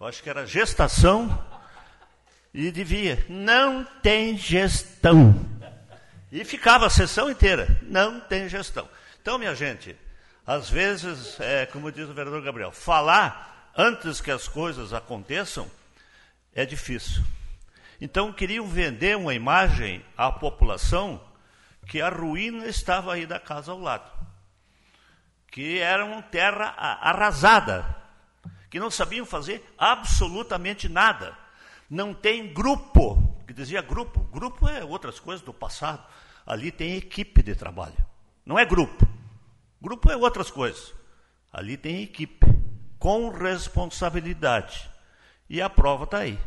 Eu 0.00 0.06
acho 0.06 0.22
que 0.22 0.30
era 0.30 0.46
gestação 0.46 1.38
e 2.52 2.70
devia. 2.70 3.24
Não 3.28 3.84
tem 4.02 4.36
gestão. 4.36 5.34
E 6.30 6.44
ficava 6.44 6.86
a 6.86 6.90
sessão 6.90 7.30
inteira. 7.30 7.78
Não 7.82 8.20
tem 8.20 8.48
gestão. 8.48 8.88
Então, 9.20 9.38
minha 9.38 9.54
gente, 9.54 9.94
às 10.46 10.68
vezes, 10.68 11.38
é, 11.38 11.66
como 11.66 11.92
diz 11.92 12.08
o 12.08 12.14
vereador 12.14 12.42
Gabriel, 12.42 12.72
falar 12.72 13.70
antes 13.76 14.20
que 14.20 14.30
as 14.30 14.48
coisas 14.48 14.92
aconteçam 14.92 15.70
é 16.54 16.66
difícil. 16.66 17.22
Então, 18.00 18.32
queriam 18.32 18.66
vender 18.66 19.16
uma 19.16 19.34
imagem 19.34 20.04
à 20.16 20.32
população 20.32 21.22
que 21.86 22.00
a 22.00 22.08
ruína 22.08 22.66
estava 22.66 23.14
aí 23.14 23.26
da 23.26 23.38
casa 23.38 23.70
ao 23.70 23.78
lado 23.78 24.11
que 25.52 25.78
eram 25.78 26.22
terra 26.22 26.74
arrasada, 27.02 27.84
que 28.70 28.80
não 28.80 28.90
sabiam 28.90 29.26
fazer 29.26 29.62
absolutamente 29.76 30.88
nada. 30.88 31.36
Não 31.90 32.14
tem 32.14 32.54
grupo, 32.54 33.38
que 33.46 33.52
dizia 33.52 33.82
grupo, 33.82 34.20
grupo 34.32 34.66
é 34.66 34.82
outras 34.82 35.20
coisas 35.20 35.44
do 35.44 35.52
passado. 35.52 36.02
Ali 36.46 36.72
tem 36.72 36.96
equipe 36.96 37.42
de 37.42 37.54
trabalho, 37.54 37.94
não 38.46 38.58
é 38.58 38.64
grupo. 38.64 39.06
Grupo 39.80 40.10
é 40.10 40.16
outras 40.16 40.50
coisas. 40.50 40.94
Ali 41.52 41.76
tem 41.76 42.02
equipe, 42.02 42.46
com 42.98 43.28
responsabilidade. 43.28 44.90
E 45.50 45.60
a 45.60 45.68
prova 45.68 46.04
está 46.04 46.18
aí. 46.18 46.38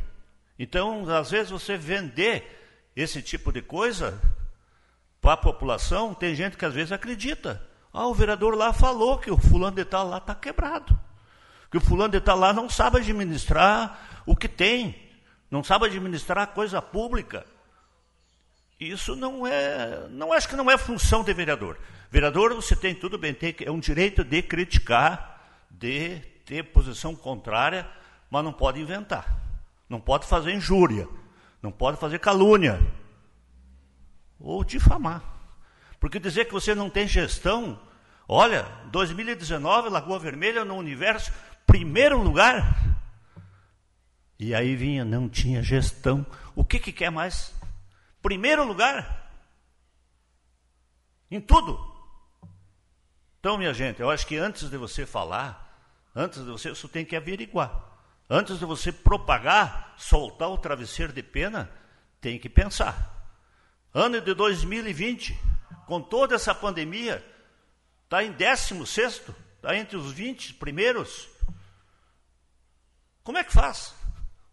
Então, 0.58 1.08
às 1.16 1.30
vezes, 1.30 1.52
você 1.52 1.78
vender 1.78 2.90
esse 2.96 3.22
tipo 3.22 3.52
de 3.52 3.62
coisa 3.62 4.20
para 5.22 5.34
a 5.34 5.38
população, 5.38 6.14
tem 6.14 6.34
gente 6.34 6.58
que 6.58 6.66
às 6.66 6.74
vezes 6.74 6.92
acredita. 6.92 7.75
Ah, 7.98 8.08
o 8.08 8.14
vereador 8.14 8.56
lá 8.56 8.74
falou 8.74 9.18
que 9.18 9.32
o 9.32 9.38
fulano 9.38 9.78
de 9.78 9.86
tal 9.86 10.06
lá 10.10 10.18
está 10.18 10.36
quebrado. 10.36 11.00
Que 11.72 11.78
o 11.78 11.82
fulano 11.82 12.12
de 12.12 12.20
tal 12.20 12.38
lá 12.38 12.52
não 12.52 12.70
sabe 12.70 12.98
administrar 12.98 14.22
o 14.26 14.36
que 14.36 14.50
tem. 14.50 14.94
Não 15.50 15.64
sabe 15.64 15.86
administrar 15.86 16.48
coisa 16.48 16.82
pública. 16.82 17.46
Isso 18.78 19.16
não 19.16 19.48
é, 19.48 20.10
não 20.10 20.34
acho 20.34 20.50
que 20.50 20.58
não 20.58 20.70
é 20.70 20.78
função 20.78 21.24
de 21.24 21.34
vereador. 21.34 21.80
Vereador, 22.12 22.54
você 22.54 22.76
tem 22.76 22.94
tudo 22.94 23.18
bem, 23.18 23.34
tem, 23.34 23.56
é 23.62 23.72
um 23.72 23.80
direito 23.80 24.26
de 24.26 24.42
criticar, 24.42 25.64
de 25.72 26.20
ter 26.46 26.64
posição 26.64 27.16
contrária, 27.16 27.90
mas 28.30 28.44
não 28.44 28.52
pode 28.52 28.82
inventar. 28.82 29.42
Não 29.88 30.02
pode 30.02 30.28
fazer 30.28 30.52
injúria, 30.54 31.08
não 31.62 31.72
pode 31.72 31.98
fazer 31.98 32.20
calúnia 32.20 32.78
ou 34.38 34.66
difamar. 34.66 35.24
Porque 35.98 36.20
dizer 36.20 36.46
que 36.46 36.54
você 36.54 36.76
não 36.76 36.90
tem 36.90 37.08
gestão, 37.08 37.80
olha, 38.28 38.64
2019, 38.92 39.90
Lagoa 39.90 40.20
Vermelha 40.20 40.66
no 40.66 40.76
universo, 40.76 41.32
primeiro 41.66 42.22
lugar. 42.22 42.78
E 44.40 44.54
aí 44.54 44.76
vinha, 44.76 45.06
não 45.06 45.30
tinha 45.30 45.64
gestão. 45.64 46.26
O 46.56 46.64
que, 46.64 46.80
que 46.80 46.92
quer 46.92 47.10
mais? 47.10 47.54
Primeiro 48.22 48.66
lugar. 48.66 49.32
Em 51.30 51.40
tudo. 51.40 51.80
Então, 53.40 53.58
minha 53.58 53.74
gente, 53.74 54.02
eu 54.02 54.10
acho 54.10 54.26
que 54.26 54.38
antes 54.38 54.70
de 54.70 54.78
você 54.78 55.06
falar, 55.06 55.80
antes 56.16 56.44
de 56.44 56.50
você, 56.50 56.72
isso 56.72 56.90
tem 56.90 57.06
que 57.06 57.16
averiguar. 57.16 57.94
Antes 58.30 58.58
de 58.58 58.66
você 58.66 58.92
propagar, 58.92 59.94
soltar 59.98 60.50
o 60.50 60.58
travesseiro 60.58 61.14
de 61.14 61.22
pena, 61.22 61.70
tem 62.20 62.40
que 62.40 62.50
pensar. 62.50 63.30
Ano 63.94 64.20
de 64.20 64.34
2020, 64.34 65.40
com 65.86 66.02
toda 66.02 66.36
essa 66.36 66.56
pandemia, 66.56 67.24
está 68.16 68.24
em 68.24 68.32
16, 68.32 69.22
está 69.56 69.76
entre 69.76 69.98
os 69.98 70.12
20 70.12 70.54
primeiros. 70.54 71.28
Como 73.24 73.38
é 73.38 73.44
que 73.44 73.52
faz? 73.52 73.94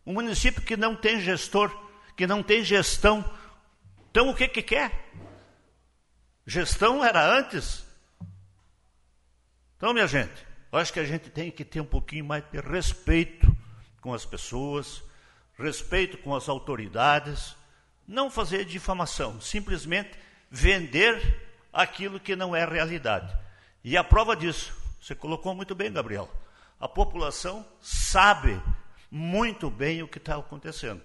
Um 0.04 0.14
município 0.14 0.62
que 0.62 0.76
não 0.76 0.96
tem 0.96 1.20
gestor, 1.20 1.70
que 2.16 2.26
não 2.26 2.42
tem 2.42 2.64
gestão. 2.64 3.24
Então 4.10 4.30
o 4.30 4.34
que, 4.34 4.48
que 4.48 4.62
quer? 4.62 5.10
Gestão 6.44 7.04
era 7.04 7.24
antes. 7.24 7.84
Então, 9.76 9.92
minha 9.92 10.08
gente, 10.08 10.46
eu 10.72 10.78
acho 10.78 10.92
que 10.92 11.00
a 11.00 11.04
gente 11.04 11.30
tem 11.30 11.50
que 11.50 11.64
ter 11.64 11.80
um 11.80 11.86
pouquinho 11.86 12.24
mais 12.24 12.44
de 12.50 12.60
respeito 12.60 13.46
com 14.00 14.12
as 14.12 14.24
pessoas, 14.24 15.02
respeito 15.56 16.18
com 16.18 16.34
as 16.34 16.48
autoridades, 16.48 17.54
não 18.08 18.30
fazer 18.30 18.64
difamação, 18.64 19.40
simplesmente 19.40 20.18
vender 20.50 21.40
aquilo 21.72 22.18
que 22.18 22.34
não 22.34 22.54
é 22.54 22.64
realidade. 22.64 23.41
E 23.84 23.96
a 23.96 24.04
prova 24.04 24.36
disso, 24.36 24.72
você 25.00 25.14
colocou 25.14 25.54
muito 25.54 25.74
bem, 25.74 25.92
Gabriel. 25.92 26.30
A 26.78 26.88
população 26.88 27.66
sabe 27.80 28.60
muito 29.10 29.70
bem 29.70 30.02
o 30.02 30.08
que 30.08 30.18
está 30.18 30.36
acontecendo. 30.36 31.02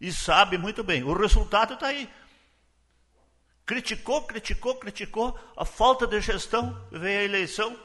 E 0.00 0.12
sabe 0.12 0.58
muito 0.58 0.82
bem. 0.82 1.02
O 1.04 1.12
resultado 1.12 1.74
está 1.74 1.86
aí. 1.86 2.08
Criticou, 3.64 4.22
criticou, 4.22 4.74
criticou. 4.74 5.38
A 5.56 5.64
falta 5.64 6.06
de 6.06 6.20
gestão, 6.20 6.76
veio 6.90 7.20
a 7.20 7.24
eleição. 7.24 7.78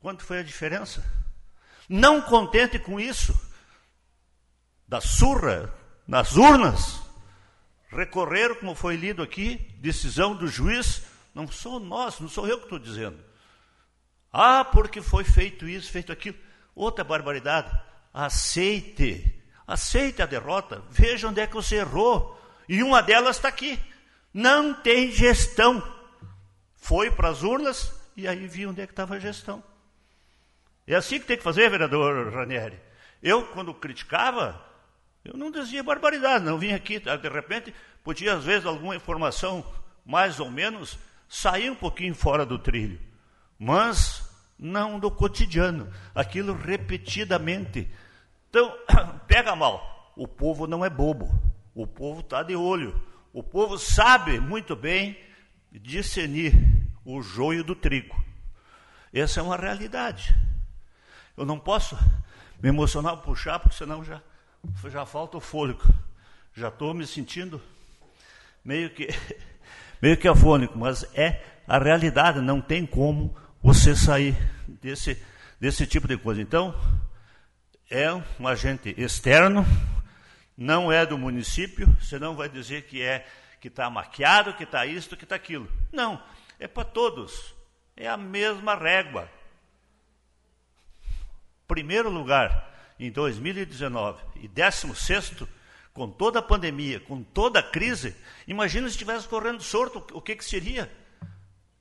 Quanto 0.00 0.24
foi 0.24 0.38
a 0.38 0.42
diferença? 0.44 1.04
Não 1.88 2.20
contente 2.22 2.78
com 2.78 3.00
isso, 3.00 3.38
da 4.86 5.00
surra 5.00 5.72
nas 6.06 6.36
urnas, 6.36 7.00
recorreram, 7.90 8.54
como 8.56 8.74
foi 8.74 8.96
lido 8.96 9.22
aqui, 9.22 9.56
decisão 9.78 10.34
do 10.34 10.48
juiz, 10.48 11.02
não 11.34 11.46
sou 11.50 11.78
nós, 11.78 12.18
não 12.20 12.28
sou 12.28 12.48
eu 12.48 12.58
que 12.58 12.64
estou 12.64 12.78
dizendo. 12.78 13.27
Ah, 14.32 14.64
porque 14.64 15.00
foi 15.00 15.24
feito 15.24 15.68
isso, 15.68 15.90
feito 15.90 16.12
aquilo. 16.12 16.36
Outra 16.74 17.04
barbaridade. 17.04 17.70
Aceite, 18.12 19.42
aceite 19.66 20.22
a 20.22 20.26
derrota, 20.26 20.82
veja 20.90 21.28
onde 21.28 21.40
é 21.40 21.46
que 21.46 21.54
você 21.54 21.76
errou. 21.76 22.38
E 22.68 22.82
uma 22.82 23.02
delas 23.02 23.36
está 23.36 23.48
aqui. 23.48 23.78
Não 24.32 24.74
tem 24.74 25.10
gestão. 25.10 25.82
Foi 26.76 27.10
para 27.10 27.28
as 27.28 27.42
urnas 27.42 27.92
e 28.16 28.26
aí 28.26 28.46
viu 28.48 28.70
onde 28.70 28.80
é 28.80 28.86
que 28.86 28.92
estava 28.92 29.14
a 29.14 29.18
gestão. 29.18 29.62
É 30.86 30.94
assim 30.94 31.20
que 31.20 31.26
tem 31.26 31.36
que 31.36 31.42
fazer, 31.42 31.70
vereador 31.70 32.32
Ranieri. 32.32 32.80
Eu, 33.22 33.46
quando 33.48 33.74
criticava, 33.74 34.60
eu 35.24 35.36
não 35.36 35.50
dizia 35.50 35.82
barbaridade, 35.82 36.44
não 36.44 36.58
vinha 36.58 36.76
aqui, 36.76 37.02
ah, 37.06 37.16
de 37.16 37.28
repente, 37.28 37.74
podia 38.02 38.34
às 38.34 38.44
vezes 38.44 38.64
alguma 38.64 38.96
informação, 38.96 39.64
mais 40.04 40.40
ou 40.40 40.50
menos, 40.50 40.98
sair 41.28 41.70
um 41.70 41.74
pouquinho 41.74 42.14
fora 42.14 42.46
do 42.46 42.58
trilho, 42.58 42.98
mas 43.58 44.28
não 44.58 44.98
do 44.98 45.10
cotidiano, 45.10 45.92
aquilo 46.14 46.54
repetidamente. 46.54 47.90
Então, 48.48 48.72
pega 49.26 49.54
mal, 49.56 50.12
o 50.16 50.26
povo 50.26 50.66
não 50.66 50.84
é 50.84 50.90
bobo, 50.90 51.28
o 51.74 51.86
povo 51.86 52.20
está 52.20 52.42
de 52.42 52.56
olho, 52.56 53.00
o 53.32 53.42
povo 53.42 53.78
sabe 53.78 54.40
muito 54.40 54.74
bem 54.74 55.18
discernir 55.70 56.54
o 57.04 57.22
joio 57.22 57.64
do 57.64 57.74
trigo. 57.74 58.16
Essa 59.12 59.40
é 59.40 59.42
uma 59.42 59.56
realidade. 59.56 60.34
Eu 61.36 61.46
não 61.46 61.58
posso 61.58 61.96
me 62.60 62.68
emocionar, 62.68 63.16
puxar, 63.18 63.58
porque 63.58 63.76
senão 63.76 64.04
já 64.04 64.20
já 64.88 65.06
falta 65.06 65.36
o 65.36 65.40
fôlego. 65.40 65.82
Já 66.54 66.68
estou 66.68 66.92
me 66.92 67.06
sentindo 67.06 67.62
meio 68.64 68.90
que, 68.90 69.08
meio 70.02 70.16
que 70.16 70.28
afônico, 70.28 70.76
mas 70.76 71.04
é 71.14 71.42
a 71.66 71.78
realidade, 71.78 72.40
não 72.40 72.60
tem 72.60 72.84
como 72.84 73.36
você 73.62 73.94
sair 73.94 74.36
desse, 74.66 75.22
desse 75.60 75.86
tipo 75.86 76.06
de 76.06 76.16
coisa. 76.16 76.40
Então, 76.40 76.74
é 77.90 78.12
um 78.12 78.46
agente 78.46 78.94
externo, 78.98 79.64
não 80.56 80.90
é 80.92 81.06
do 81.06 81.16
município, 81.16 81.88
senão 82.00 82.36
vai 82.36 82.48
dizer 82.48 82.82
que 82.82 83.02
é 83.02 83.26
que 83.60 83.68
está 83.68 83.90
maquiado, 83.90 84.54
que 84.54 84.64
está 84.64 84.86
isto, 84.86 85.16
que 85.16 85.24
está 85.24 85.34
aquilo. 85.34 85.68
Não, 85.92 86.22
é 86.58 86.68
para 86.68 86.84
todos. 86.84 87.54
É 87.96 88.08
a 88.08 88.16
mesma 88.16 88.74
régua. 88.76 89.28
Primeiro 91.66 92.08
lugar, 92.08 92.94
em 92.98 93.10
2019 93.10 94.22
e 94.36 94.48
16 94.48 95.44
com 95.92 96.08
toda 96.08 96.38
a 96.38 96.42
pandemia, 96.42 97.00
com 97.00 97.22
toda 97.22 97.58
a 97.58 97.62
crise, 97.62 98.14
imagina 98.46 98.86
se 98.86 98.92
estivesse 98.92 99.26
correndo 99.26 99.60
sorto, 99.62 100.04
o 100.12 100.22
que, 100.22 100.36
que 100.36 100.44
seria? 100.44 100.90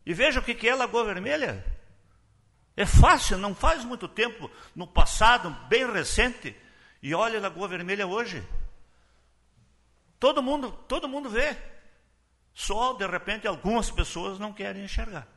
E 0.07 0.13
veja 0.13 0.39
o 0.39 0.41
que, 0.41 0.55
que 0.55 0.69
é 0.69 0.73
Lagoa 0.73 1.03
Vermelha. 1.03 1.61
É 2.77 2.85
fácil, 2.85 3.38
não 3.38 3.53
faz 3.53 3.84
muito 3.84 4.07
tempo, 4.07 4.49
no 4.73 4.88
passado, 4.88 5.49
bem 5.67 5.85
recente, 5.91 6.55
e 7.03 7.13
olha 7.13 7.41
Lagoa 7.41 7.67
Vermelha 7.67 8.07
hoje. 8.07 8.41
Todo 10.17 10.41
mundo, 10.41 10.71
todo 10.88 11.09
mundo 11.09 11.29
vê. 11.29 11.57
Só, 12.53 12.93
de 12.93 13.05
repente, 13.05 13.49
algumas 13.49 13.91
pessoas 13.91 14.39
não 14.39 14.53
querem 14.53 14.85
enxergar. 14.85 15.27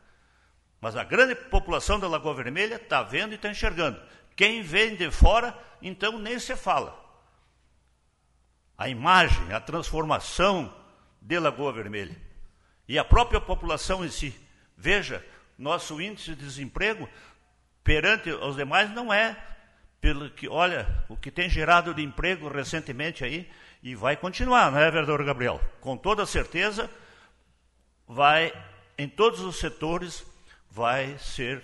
Mas 0.80 0.94
a 0.94 1.02
grande 1.02 1.34
população 1.34 1.98
da 1.98 2.06
Lagoa 2.06 2.34
Vermelha 2.34 2.76
está 2.76 3.02
vendo 3.02 3.32
e 3.32 3.34
está 3.34 3.48
enxergando. 3.48 4.01
Quem 4.36 4.62
vem 4.62 4.94
de 4.94 5.10
fora, 5.10 5.52
então 5.82 6.16
nem 6.16 6.38
se 6.38 6.55
fala. 6.55 6.97
A 8.78 8.88
imagem, 8.88 9.52
a 9.52 9.59
transformação 9.59 10.72
de 11.20 11.40
Lagoa 11.40 11.72
Vermelha. 11.72 12.16
E 12.86 12.97
a 13.01 13.05
própria 13.05 13.40
população 13.40 14.05
em 14.05 14.09
si. 14.09 14.48
Veja, 14.81 15.23
nosso 15.59 16.01
índice 16.01 16.35
de 16.35 16.36
desemprego 16.36 17.07
perante 17.85 18.31
os 18.31 18.57
demais 18.57 18.90
não 18.93 19.12
é 19.12 19.36
pelo 20.01 20.31
que, 20.31 20.48
olha, 20.48 21.05
o 21.07 21.19
que 21.19 21.31
tem 21.31 21.51
gerado 21.51 21.93
de 21.93 22.02
emprego 22.02 22.48
recentemente 22.48 23.23
aí, 23.23 23.47
e 23.82 23.94
vai 23.94 24.16
continuar, 24.16 24.73
não 24.73 24.78
é, 24.78 24.90
vereador 24.90 25.23
Gabriel? 25.23 25.61
Com 25.82 25.98
toda 25.98 26.24
certeza, 26.24 26.90
vai, 28.09 28.55
em 28.97 29.07
todos 29.07 29.40
os 29.40 29.59
setores, 29.59 30.24
vai 30.70 31.19
ser 31.19 31.62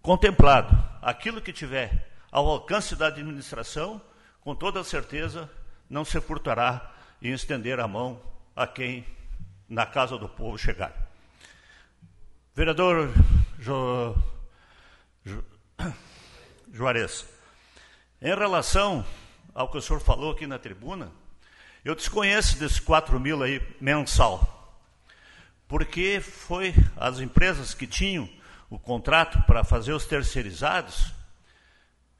contemplado. 0.00 0.82
Aquilo 1.02 1.42
que 1.42 1.52
tiver 1.52 2.10
ao 2.32 2.48
alcance 2.48 2.96
da 2.96 3.08
administração, 3.08 4.00
com 4.40 4.54
toda 4.54 4.82
certeza, 4.82 5.50
não 5.90 6.06
se 6.06 6.18
furtará 6.22 6.90
em 7.20 7.32
estender 7.32 7.78
a 7.80 7.86
mão 7.86 8.18
a 8.56 8.66
quem 8.66 9.06
na 9.68 9.84
casa 9.84 10.16
do 10.16 10.26
povo 10.26 10.56
chegar. 10.56 11.09
Vereador 12.60 13.10
jo, 13.58 14.14
jo, 15.24 15.42
Juarez, 16.70 17.24
em 18.20 18.34
relação 18.34 19.02
ao 19.54 19.70
que 19.70 19.78
o 19.78 19.80
senhor 19.80 19.98
falou 19.98 20.32
aqui 20.32 20.46
na 20.46 20.58
tribuna, 20.58 21.10
eu 21.82 21.94
desconheço 21.94 22.58
desses 22.58 22.78
4 22.78 23.18
mil 23.18 23.42
aí 23.42 23.66
mensal, 23.80 24.78
porque 25.66 26.20
foi 26.20 26.74
as 26.98 27.18
empresas 27.18 27.72
que 27.72 27.86
tinham 27.86 28.28
o 28.68 28.78
contrato 28.78 29.40
para 29.46 29.64
fazer 29.64 29.94
os 29.94 30.04
terceirizados, 30.04 31.14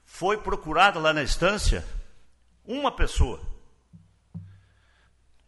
foi 0.03 0.39
procurada 0.39 0.97
lá 0.97 1.13
na 1.13 1.21
estância 1.21 1.85
uma 2.65 2.91
pessoa. 2.91 3.39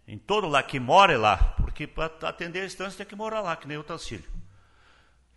Em 0.07 0.19
todo 0.19 0.47
lá, 0.47 0.61
que 0.61 0.79
mora 0.79 1.17
lá, 1.17 1.37
porque 1.57 1.87
para 1.87 2.11
atender 2.29 2.61
a 2.61 2.65
estância 2.67 2.99
tem 2.99 3.07
que 3.07 3.15
morar 3.15 3.41
lá, 3.41 3.55
que 3.55 3.67
nem 3.67 3.79
o 3.79 3.83
Tancílio. 3.83 4.42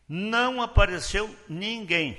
Não 0.09 0.62
apareceu 0.62 1.35
ninguém. 1.49 2.16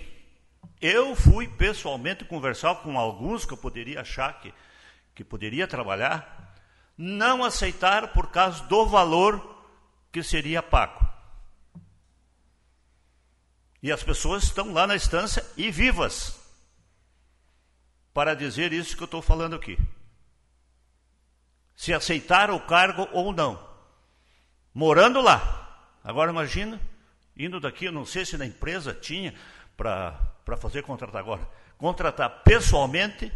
Eu 0.82 1.16
fui 1.16 1.48
pessoalmente 1.48 2.26
conversar 2.26 2.76
com 2.76 3.00
alguns 3.00 3.46
que 3.46 3.54
eu 3.54 3.58
poderia 3.58 4.02
achar 4.02 4.40
que, 4.40 4.54
que 5.16 5.24
poderia 5.24 5.68
trabalhar, 5.68 6.56
não 6.98 7.44
aceitaram 7.44 8.08
por 8.10 8.30
causa 8.30 8.64
do 8.66 8.86
valor 8.86 9.66
que 10.12 10.22
seria 10.22 10.62
pago. 10.62 11.08
E 13.82 13.92
as 13.92 14.04
pessoas 14.04 14.44
estão 14.44 14.74
lá 14.74 14.86
na 14.86 14.96
estância 14.96 15.46
e 15.56 15.72
vivas 15.72 16.38
para 18.14 18.34
dizer 18.34 18.74
isso 18.74 18.98
que 18.98 19.04
eu 19.04 19.06
estou 19.06 19.22
falando 19.22 19.56
aqui. 19.56 19.78
Se 21.76 21.94
aceitaram 21.94 22.56
o 22.56 22.66
cargo 22.66 23.08
ou 23.12 23.32
não. 23.32 23.64
Morando 24.74 25.22
lá. 25.22 25.96
Agora 26.04 26.32
imagina, 26.32 26.82
indo 27.38 27.60
daqui, 27.60 27.86
eu 27.86 27.92
não 27.92 28.06
sei 28.06 28.26
se 28.26 28.38
na 28.38 28.46
empresa 28.46 28.94
tinha 28.94 29.34
para 29.76 30.58
fazer 30.58 30.84
contratar 30.84 31.22
agora. 31.22 31.48
Contratar 31.78 32.44
pessoalmente, 32.44 33.32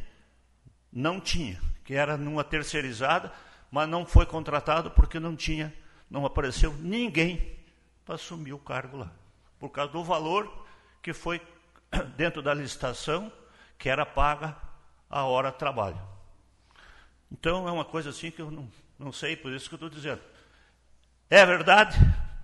não 0.91 1.19
tinha, 1.19 1.61
que 1.83 1.93
era 1.93 2.17
numa 2.17 2.43
terceirizada, 2.43 3.31
mas 3.69 3.87
não 3.87 4.05
foi 4.05 4.25
contratado 4.25 4.91
porque 4.91 5.19
não 5.19 5.35
tinha, 5.35 5.73
não 6.09 6.25
apareceu 6.25 6.73
ninguém 6.73 7.59
para 8.03 8.15
assumir 8.15 8.53
o 8.53 8.59
cargo 8.59 8.97
lá 8.97 9.11
por 9.61 9.69
causa 9.69 9.91
do 9.91 10.03
valor 10.03 10.51
que 11.03 11.13
foi 11.13 11.39
dentro 12.17 12.41
da 12.41 12.51
licitação, 12.51 13.31
que 13.77 13.87
era 13.87 14.03
paga 14.03 14.57
a 15.07 15.23
hora 15.23 15.51
de 15.51 15.57
trabalho. 15.59 16.01
Então 17.31 17.67
é 17.67 17.71
uma 17.71 17.85
coisa 17.85 18.09
assim 18.09 18.31
que 18.31 18.41
eu 18.41 18.49
não, 18.49 18.67
não 18.97 19.11
sei, 19.11 19.35
por 19.35 19.51
isso 19.51 19.69
que 19.69 19.75
eu 19.75 19.77
estou 19.77 19.89
dizendo. 19.89 20.21
É 21.29 21.45
verdade? 21.45 21.95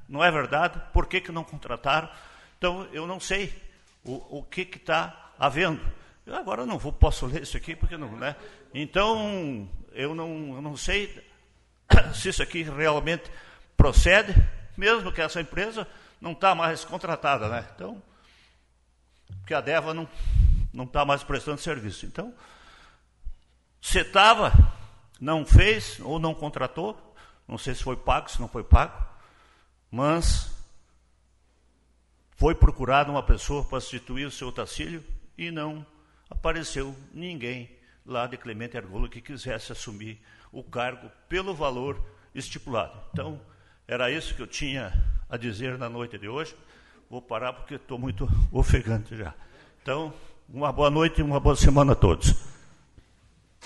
Não 0.07 0.23
é 0.23 0.31
verdade? 0.31 0.81
Por 0.93 1.07
que, 1.07 1.21
que 1.21 1.31
não 1.31 1.43
contrataram? 1.43 2.09
Então 2.57 2.88
eu 2.91 3.05
não 3.05 3.19
sei 3.19 3.53
o, 4.03 4.39
o 4.39 4.43
que 4.43 4.61
está 4.61 5.31
havendo. 5.38 5.81
Eu 6.25 6.35
agora 6.35 6.65
não 6.65 6.77
vou, 6.77 6.91
posso 6.91 7.25
ler 7.25 7.43
isso 7.43 7.57
aqui 7.57 7.75
porque 7.75 7.97
não, 7.97 8.11
né? 8.15 8.35
Então 8.73 9.69
eu 9.91 10.15
não, 10.15 10.55
eu 10.55 10.61
não 10.61 10.77
sei 10.77 11.23
se 12.13 12.29
isso 12.29 12.41
aqui 12.41 12.63
realmente 12.63 13.29
procede, 13.75 14.34
mesmo 14.75 15.11
que 15.11 15.21
essa 15.21 15.41
empresa 15.41 15.88
não 16.19 16.31
está 16.31 16.55
mais 16.55 16.84
contratada, 16.84 17.47
né? 17.47 17.67
Então, 17.75 18.01
porque 19.41 19.53
a 19.53 19.61
Deva 19.61 19.93
não 19.93 20.07
não 20.73 20.85
está 20.85 21.03
mais 21.03 21.23
prestando 21.23 21.59
serviço. 21.59 22.05
Então, 22.05 22.34
se 23.81 23.99
estava, 23.99 24.53
não 25.19 25.43
fez 25.43 25.99
ou 26.01 26.19
não 26.19 26.35
contratou, 26.35 27.15
não 27.47 27.57
sei 27.57 27.73
se 27.73 27.84
foi 27.84 27.95
pago, 27.95 28.29
se 28.29 28.39
não 28.39 28.47
foi 28.47 28.63
pago, 28.63 28.93
mas 29.91 30.51
foi 32.35 32.53
procurada 32.53 33.11
uma 33.11 33.23
pessoa 33.23 33.64
para 33.64 33.80
substituir 33.80 34.26
o 34.26 34.31
seu 34.31 34.51
Tacílio 34.51 35.03
e 35.38 35.49
não 35.49 35.85
apareceu 36.30 36.95
ninguém 37.14 37.69
lá 38.05 38.27
de 38.27 38.38
Clemente 38.38 38.77
Argolo 38.77 39.09
que 39.09 39.22
quisesse 39.22 39.72
assumir 39.72 40.22
o 40.51 40.64
cargo 40.64 41.09
pelo 41.27 41.53
valor 41.53 42.01
estipulado. 42.34 42.97
Então, 43.11 43.39
era 43.88 44.11
isso 44.11 44.35
que 44.35 44.41
eu 44.41 44.47
tinha 44.47 44.93
a 45.30 45.38
dizer 45.38 45.77
na 45.77 45.89
noite 45.89 46.18
de 46.18 46.27
hoje. 46.27 46.55
Vou 47.09 47.22
parar 47.22 47.53
porque 47.53 47.76
estou 47.76 47.97
muito 47.97 48.27
ofegante 48.51 49.15
já. 49.18 49.34
Então, 49.81 50.14
uma 50.49 50.72
boa 50.72 50.89
noite 50.89 51.19
e 51.19 51.23
uma 51.23 51.39
boa 51.39 51.55
semana 51.55 51.93
a 51.93 51.95
todos. 51.95 52.35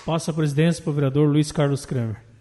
Passa 0.04 0.30
a 0.30 0.34
presidência 0.34 0.82
para 0.82 0.90
o 0.90 0.94
vereador 0.94 1.28
Luiz 1.28 1.52
Carlos 1.52 1.86
Kramer. 1.86 2.31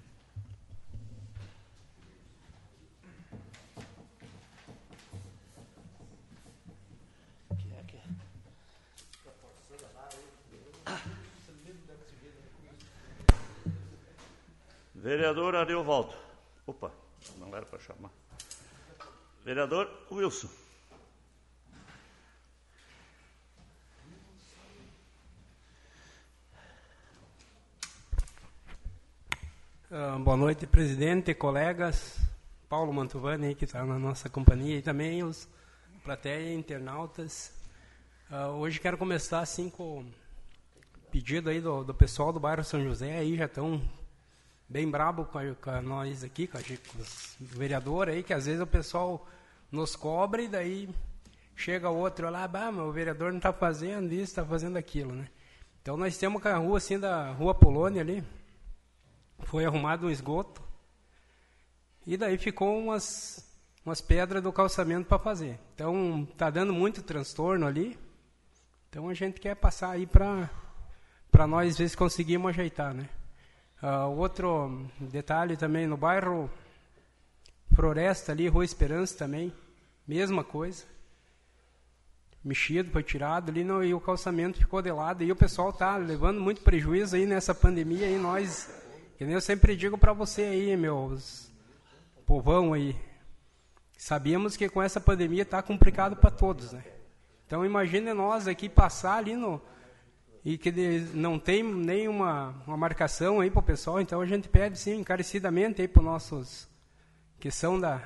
Vereador 15.02 15.56
Ariovaldo. 15.56 16.14
Opa, 16.68 16.92
não 17.40 17.48
era 17.58 17.66
para 17.66 17.80
chamar. 17.80 18.12
Vereador 19.44 19.90
Wilson. 20.12 20.48
Uh, 29.90 30.20
boa 30.20 30.38
noite, 30.38 30.68
presidente, 30.68 31.34
colegas. 31.34 32.20
Paulo 32.70 32.94
Mantovani, 32.94 33.56
que 33.56 33.66
está 33.66 33.84
na 33.84 33.98
nossa 33.98 34.30
companhia, 34.30 34.78
e 34.78 34.82
também 34.84 35.24
os 35.24 35.50
plateia 36.04 36.54
internautas. 36.54 37.52
Uh, 38.30 38.52
hoje 38.60 38.80
quero 38.80 39.00
começar 39.00 39.40
assim 39.40 39.68
com 39.68 40.06
pedido 41.10 41.50
aí 41.50 41.60
do, 41.60 41.84
do 41.84 41.94
pessoal 41.96 42.32
do 42.32 42.40
bairro 42.40 42.64
São 42.64 42.84
José, 42.84 43.18
aí 43.18 43.36
já 43.36 43.46
estão 43.46 43.82
bem 44.72 44.90
brabo 44.90 45.26
com, 45.26 45.38
a, 45.38 45.54
com 45.54 45.82
nós 45.82 46.24
aqui, 46.24 46.48
com, 46.48 46.58
a, 46.58 46.62
com 46.62 47.02
os 47.02 47.36
vereadores 47.42 48.16
aí, 48.16 48.24
que 48.24 48.34
às 48.34 48.46
vezes 48.46 48.62
o 48.62 48.66
pessoal 48.68 49.28
nos 49.70 49.98
cobra 49.98 50.42
e 50.42 50.48
daí 50.48 50.90
chega 51.54 51.90
outro 51.90 52.30
lá, 52.30 52.48
bah, 52.48 52.70
o 52.70 52.90
vereador 52.90 53.32
não 53.32 53.38
está 53.38 53.52
fazendo 53.52 54.14
isso, 54.14 54.24
está 54.24 54.46
fazendo 54.46 54.78
aquilo, 54.78 55.12
né? 55.12 55.28
Então 55.82 55.98
nós 55.98 56.18
temos 56.18 56.46
a 56.46 56.56
rua 56.56 56.78
assim 56.78 56.98
da 56.98 57.32
Rua 57.32 57.54
Polônia 57.54 58.02
ali, 58.02 58.24
foi 59.40 59.66
arrumado 59.66 60.08
um 60.08 60.10
esgoto 60.10 60.62
e 62.08 62.16
daí 62.16 62.38
ficou 62.38 62.80
umas 62.80 63.46
umas 63.86 64.00
pedras 64.00 64.42
do 64.42 64.54
calçamento 64.54 65.06
para 65.06 65.20
fazer. 65.20 65.60
Então 65.76 66.26
tá 66.38 66.50
dando 66.50 66.72
muito 66.72 67.02
transtorno 67.02 67.68
ali. 67.68 68.00
Então 68.90 69.10
a 69.10 69.14
gente 69.14 69.42
quer 69.42 69.56
passar 69.56 69.90
aí 69.92 70.06
para 70.06 70.50
para 71.30 71.46
nós 71.46 71.78
ver 71.78 71.90
se 71.90 71.98
conseguimos 71.98 72.52
ajeitar, 72.52 72.94
né? 72.94 73.10
Uh, 73.82 74.10
outro 74.16 74.86
detalhe 75.00 75.58
também 75.58 75.88
no 75.88 75.98
bairro 75.98 76.50
Floresta 77.74 78.32
ali, 78.32 78.48
Rua 78.48 78.64
Esperança 78.64 79.18
também, 79.18 79.52
mesma 80.08 80.44
coisa. 80.44 80.84
Mexido, 82.44 82.92
foi 82.92 83.02
tirado 83.02 83.50
ali 83.50 83.64
no, 83.64 83.84
e 83.84 83.94
o 83.94 84.00
calçamento 84.00 84.60
ficou 84.60 84.82
de 84.82 84.92
lado. 84.92 85.24
E 85.24 85.32
o 85.32 85.36
pessoal 85.36 85.72
tá 85.74 85.98
levando 85.98 86.40
muito 86.40 86.62
prejuízo 86.62 87.16
aí 87.16 87.26
nessa 87.26 87.56
pandemia 87.56 88.08
e 88.08 88.18
nós, 88.18 88.70
que 89.18 89.26
nem 89.26 89.34
eu 89.34 89.42
sempre 89.42 89.76
digo 89.76 89.98
para 89.98 90.14
você 90.14 90.44
aí, 90.44 90.76
meus 90.78 91.52
povão 92.26 92.74
aí, 92.74 92.96
sabemos 93.98 94.56
que 94.56 94.70
com 94.70 94.82
essa 94.82 95.02
pandemia 95.02 95.46
tá 95.46 95.62
complicado 95.62 96.16
para 96.16 96.32
todos, 96.32 96.72
né? 96.72 96.84
Então 97.46 97.66
imagine 97.66 98.14
nós 98.14 98.48
aqui 98.48 98.70
passar 98.70 99.18
ali 99.18 99.36
no 99.36 99.62
e 100.44 100.58
que 100.58 100.72
não 101.14 101.38
tem 101.38 101.64
nenhuma 101.64 102.56
uma 102.66 102.78
marcação 102.78 103.40
aí 103.40 103.52
para 103.52 103.60
o 103.60 103.64
pessoal, 103.64 104.02
então 104.02 104.22
a 104.22 104.26
gente 104.26 104.50
pede 104.50 104.78
sim 104.78 105.00
encarecidamente 105.00 105.82
aí 105.82 105.88
para 105.88 106.00
os 106.00 106.06
nossos 106.06 106.70
que 107.40 107.52
são 107.52 107.80
da 107.80 108.02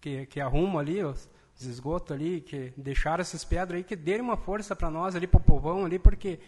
que, 0.00 0.26
que 0.26 0.40
arrumam 0.40 0.78
ali 0.78 1.02
os, 1.02 1.28
os 1.58 1.66
esgotos 1.66 2.12
ali, 2.12 2.40
que 2.40 2.72
deixaram 2.76 3.20
essas 3.20 3.44
pedras 3.44 3.78
aí, 3.78 3.84
que 3.84 3.96
dêem 3.96 4.20
uma 4.20 4.36
força 4.36 4.74
para 4.74 4.90
nós 4.90 5.14
ali 5.14 5.26
para 5.26 5.38
o 5.38 5.42
povão 5.42 5.84
ali, 5.84 5.98
porque 5.98 6.38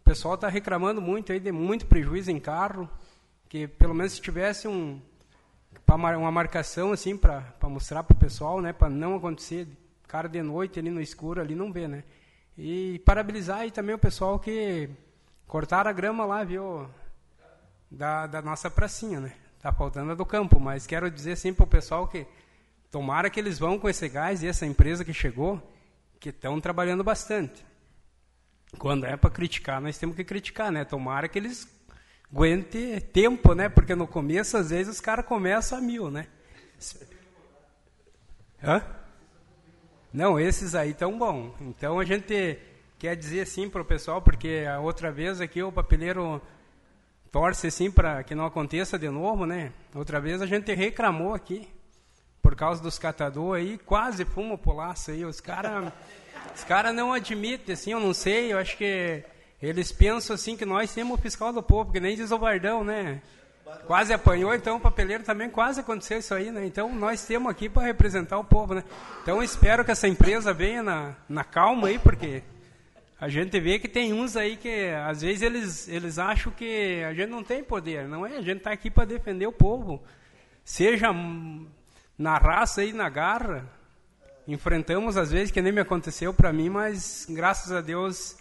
o 0.00 0.04
pessoal 0.04 0.34
está 0.34 0.48
reclamando 0.48 1.00
muito 1.00 1.32
aí 1.32 1.40
de 1.40 1.50
muito 1.50 1.86
prejuízo 1.86 2.30
em 2.30 2.38
carro, 2.38 2.88
que 3.48 3.66
pelo 3.66 3.94
menos 3.94 4.12
se 4.12 4.20
tivesse 4.20 4.68
um 4.68 5.00
uma 5.88 6.32
marcação 6.32 6.92
assim 6.92 7.16
para 7.16 7.54
mostrar 7.64 8.02
para 8.02 8.14
o 8.14 8.18
pessoal, 8.18 8.60
né, 8.60 8.72
para 8.72 8.88
não 8.88 9.14
acontecer 9.16 9.68
cara 10.06 10.28
de 10.28 10.42
noite 10.42 10.78
ali 10.78 10.90
no 10.90 11.00
escuro 11.00 11.40
ali 11.40 11.54
não 11.54 11.72
vê, 11.72 11.86
né? 11.86 12.04
E 12.58 12.98
parabenizar 13.00 13.58
aí 13.58 13.70
também 13.70 13.94
o 13.94 13.98
pessoal 13.98 14.38
que 14.38 14.88
cortaram 15.46 15.90
a 15.90 15.92
grama 15.92 16.24
lá, 16.24 16.42
viu? 16.42 16.88
Da, 17.90 18.26
da 18.26 18.40
nossa 18.40 18.70
pracinha, 18.70 19.20
né? 19.20 19.32
Tá 19.60 19.72
faltando 19.72 20.12
a 20.12 20.14
do 20.14 20.24
campo, 20.24 20.58
mas 20.58 20.86
quero 20.86 21.10
dizer 21.10 21.32
assim 21.32 21.52
para 21.52 21.64
o 21.64 21.68
pessoal 21.68 22.08
que 22.08 22.26
tomara 22.90 23.28
que 23.28 23.38
eles 23.38 23.58
vão 23.58 23.78
com 23.78 23.88
esse 23.88 24.08
gás 24.08 24.42
e 24.42 24.46
essa 24.46 24.64
empresa 24.64 25.04
que 25.04 25.12
chegou, 25.12 25.60
que 26.18 26.30
estão 26.30 26.60
trabalhando 26.60 27.04
bastante. 27.04 27.64
Quando 28.78 29.04
é 29.04 29.16
para 29.16 29.30
criticar, 29.30 29.80
nós 29.80 29.98
temos 29.98 30.16
que 30.16 30.24
criticar, 30.24 30.72
né? 30.72 30.84
Tomara 30.84 31.28
que 31.28 31.38
eles 31.38 31.68
aguentem 32.32 33.00
tempo, 33.00 33.54
né? 33.54 33.68
Porque 33.68 33.94
no 33.94 34.06
começo, 34.06 34.56
às 34.56 34.70
vezes, 34.70 34.94
os 34.94 35.00
caras 35.00 35.26
começam 35.26 35.78
a 35.78 35.80
mil, 35.80 36.10
né? 36.10 36.26
Hã? 38.62 38.82
Não, 40.16 40.40
esses 40.40 40.74
aí 40.74 40.92
estão 40.92 41.18
bom. 41.18 41.54
Então 41.60 42.00
a 42.00 42.04
gente 42.06 42.58
quer 42.98 43.14
dizer 43.14 43.42
assim 43.42 43.68
para 43.68 43.82
o 43.82 43.84
pessoal, 43.84 44.22
porque 44.22 44.64
a 44.66 44.80
outra 44.80 45.12
vez 45.12 45.42
aqui 45.42 45.62
o 45.62 45.70
papeleiro 45.70 46.40
torce 47.30 47.66
assim 47.66 47.90
para 47.90 48.24
que 48.24 48.34
não 48.34 48.46
aconteça 48.46 48.98
de 48.98 49.10
novo, 49.10 49.44
né? 49.44 49.74
Outra 49.94 50.18
vez 50.18 50.40
a 50.40 50.46
gente 50.46 50.72
reclamou 50.72 51.34
aqui 51.34 51.68
por 52.40 52.56
causa 52.56 52.82
dos 52.82 52.98
catadores 52.98 53.62
aí, 53.62 53.76
quase 53.76 54.24
fumo 54.24 54.56
polaço 54.56 55.10
aí. 55.10 55.22
Os 55.22 55.38
caras 55.38 55.92
os 56.56 56.64
cara 56.64 56.94
não 56.94 57.12
admitem, 57.12 57.74
assim, 57.74 57.92
eu 57.92 58.00
não 58.00 58.14
sei, 58.14 58.54
eu 58.54 58.58
acho 58.58 58.74
que 58.78 59.22
eles 59.60 59.92
pensam 59.92 60.32
assim 60.32 60.56
que 60.56 60.64
nós 60.64 60.94
temos 60.94 61.18
o 61.18 61.20
fiscal 61.20 61.52
do 61.52 61.62
povo, 61.62 61.92
que 61.92 62.00
nem 62.00 62.16
diz 62.16 62.30
o 62.30 62.38
Vardão, 62.38 62.82
né? 62.82 63.20
Quase 63.84 64.12
apanhou, 64.12 64.54
então 64.54 64.76
o 64.76 64.80
papeleiro 64.80 65.24
também 65.24 65.50
quase 65.50 65.80
aconteceu 65.80 66.18
isso 66.18 66.32
aí, 66.32 66.52
né? 66.52 66.64
Então 66.64 66.94
nós 66.94 67.24
temos 67.24 67.50
aqui 67.50 67.68
para 67.68 67.82
representar 67.82 68.38
o 68.38 68.44
povo, 68.44 68.74
né? 68.74 68.84
Então 69.22 69.42
espero 69.42 69.84
que 69.84 69.90
essa 69.90 70.06
empresa 70.06 70.52
venha 70.52 70.84
na, 70.84 71.16
na 71.28 71.42
calma 71.42 71.88
aí, 71.88 71.98
porque 71.98 72.44
a 73.20 73.28
gente 73.28 73.58
vê 73.58 73.78
que 73.80 73.88
tem 73.88 74.12
uns 74.12 74.36
aí 74.36 74.56
que 74.56 74.88
às 75.04 75.22
vezes 75.22 75.42
eles, 75.42 75.88
eles 75.88 76.16
acham 76.16 76.52
que 76.52 77.02
a 77.02 77.12
gente 77.12 77.28
não 77.28 77.42
tem 77.42 77.64
poder, 77.64 78.06
não 78.06 78.24
é? 78.24 78.36
A 78.36 78.40
gente 78.40 78.58
está 78.58 78.70
aqui 78.70 78.88
para 78.88 79.04
defender 79.04 79.48
o 79.48 79.52
povo, 79.52 80.00
seja 80.64 81.08
na 82.16 82.38
raça 82.38 82.84
e 82.84 82.92
na 82.92 83.08
garra. 83.08 83.68
Enfrentamos 84.46 85.16
às 85.16 85.32
vezes 85.32 85.50
que 85.50 85.60
nem 85.60 85.72
me 85.72 85.80
aconteceu 85.80 86.32
para 86.32 86.52
mim, 86.52 86.70
mas 86.70 87.26
graças 87.28 87.72
a 87.72 87.80
Deus, 87.80 88.36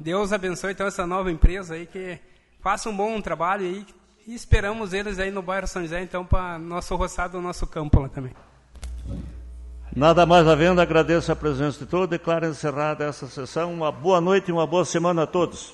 Deus 0.00 0.32
abençoe 0.32 0.72
então 0.72 0.86
essa 0.86 1.06
nova 1.06 1.30
empresa 1.30 1.74
aí 1.74 1.84
que 1.84 2.18
faça 2.60 2.88
um 2.88 2.96
bom 2.96 3.20
trabalho 3.20 3.66
aí 3.66 3.86
e 4.26 4.34
esperamos 4.34 4.92
eles 4.92 5.18
aí 5.18 5.30
no 5.30 5.42
bairro 5.42 5.66
São 5.66 5.82
José, 5.82 6.02
então, 6.02 6.24
para 6.24 6.58
nosso 6.58 6.94
roçado, 6.96 7.40
nosso 7.40 7.66
campo 7.66 8.00
lá 8.00 8.08
também. 8.08 8.32
Nada 9.94 10.26
mais 10.26 10.48
havendo, 10.48 10.80
agradeço 10.80 11.30
a 11.30 11.36
presença 11.36 11.78
de 11.78 11.86
todos, 11.86 12.08
declaro 12.08 12.46
encerrada 12.46 13.04
essa 13.04 13.28
sessão. 13.28 13.72
Uma 13.72 13.92
boa 13.92 14.20
noite 14.20 14.48
e 14.48 14.52
uma 14.52 14.66
boa 14.66 14.84
semana 14.84 15.22
a 15.22 15.26
todos. 15.26 15.72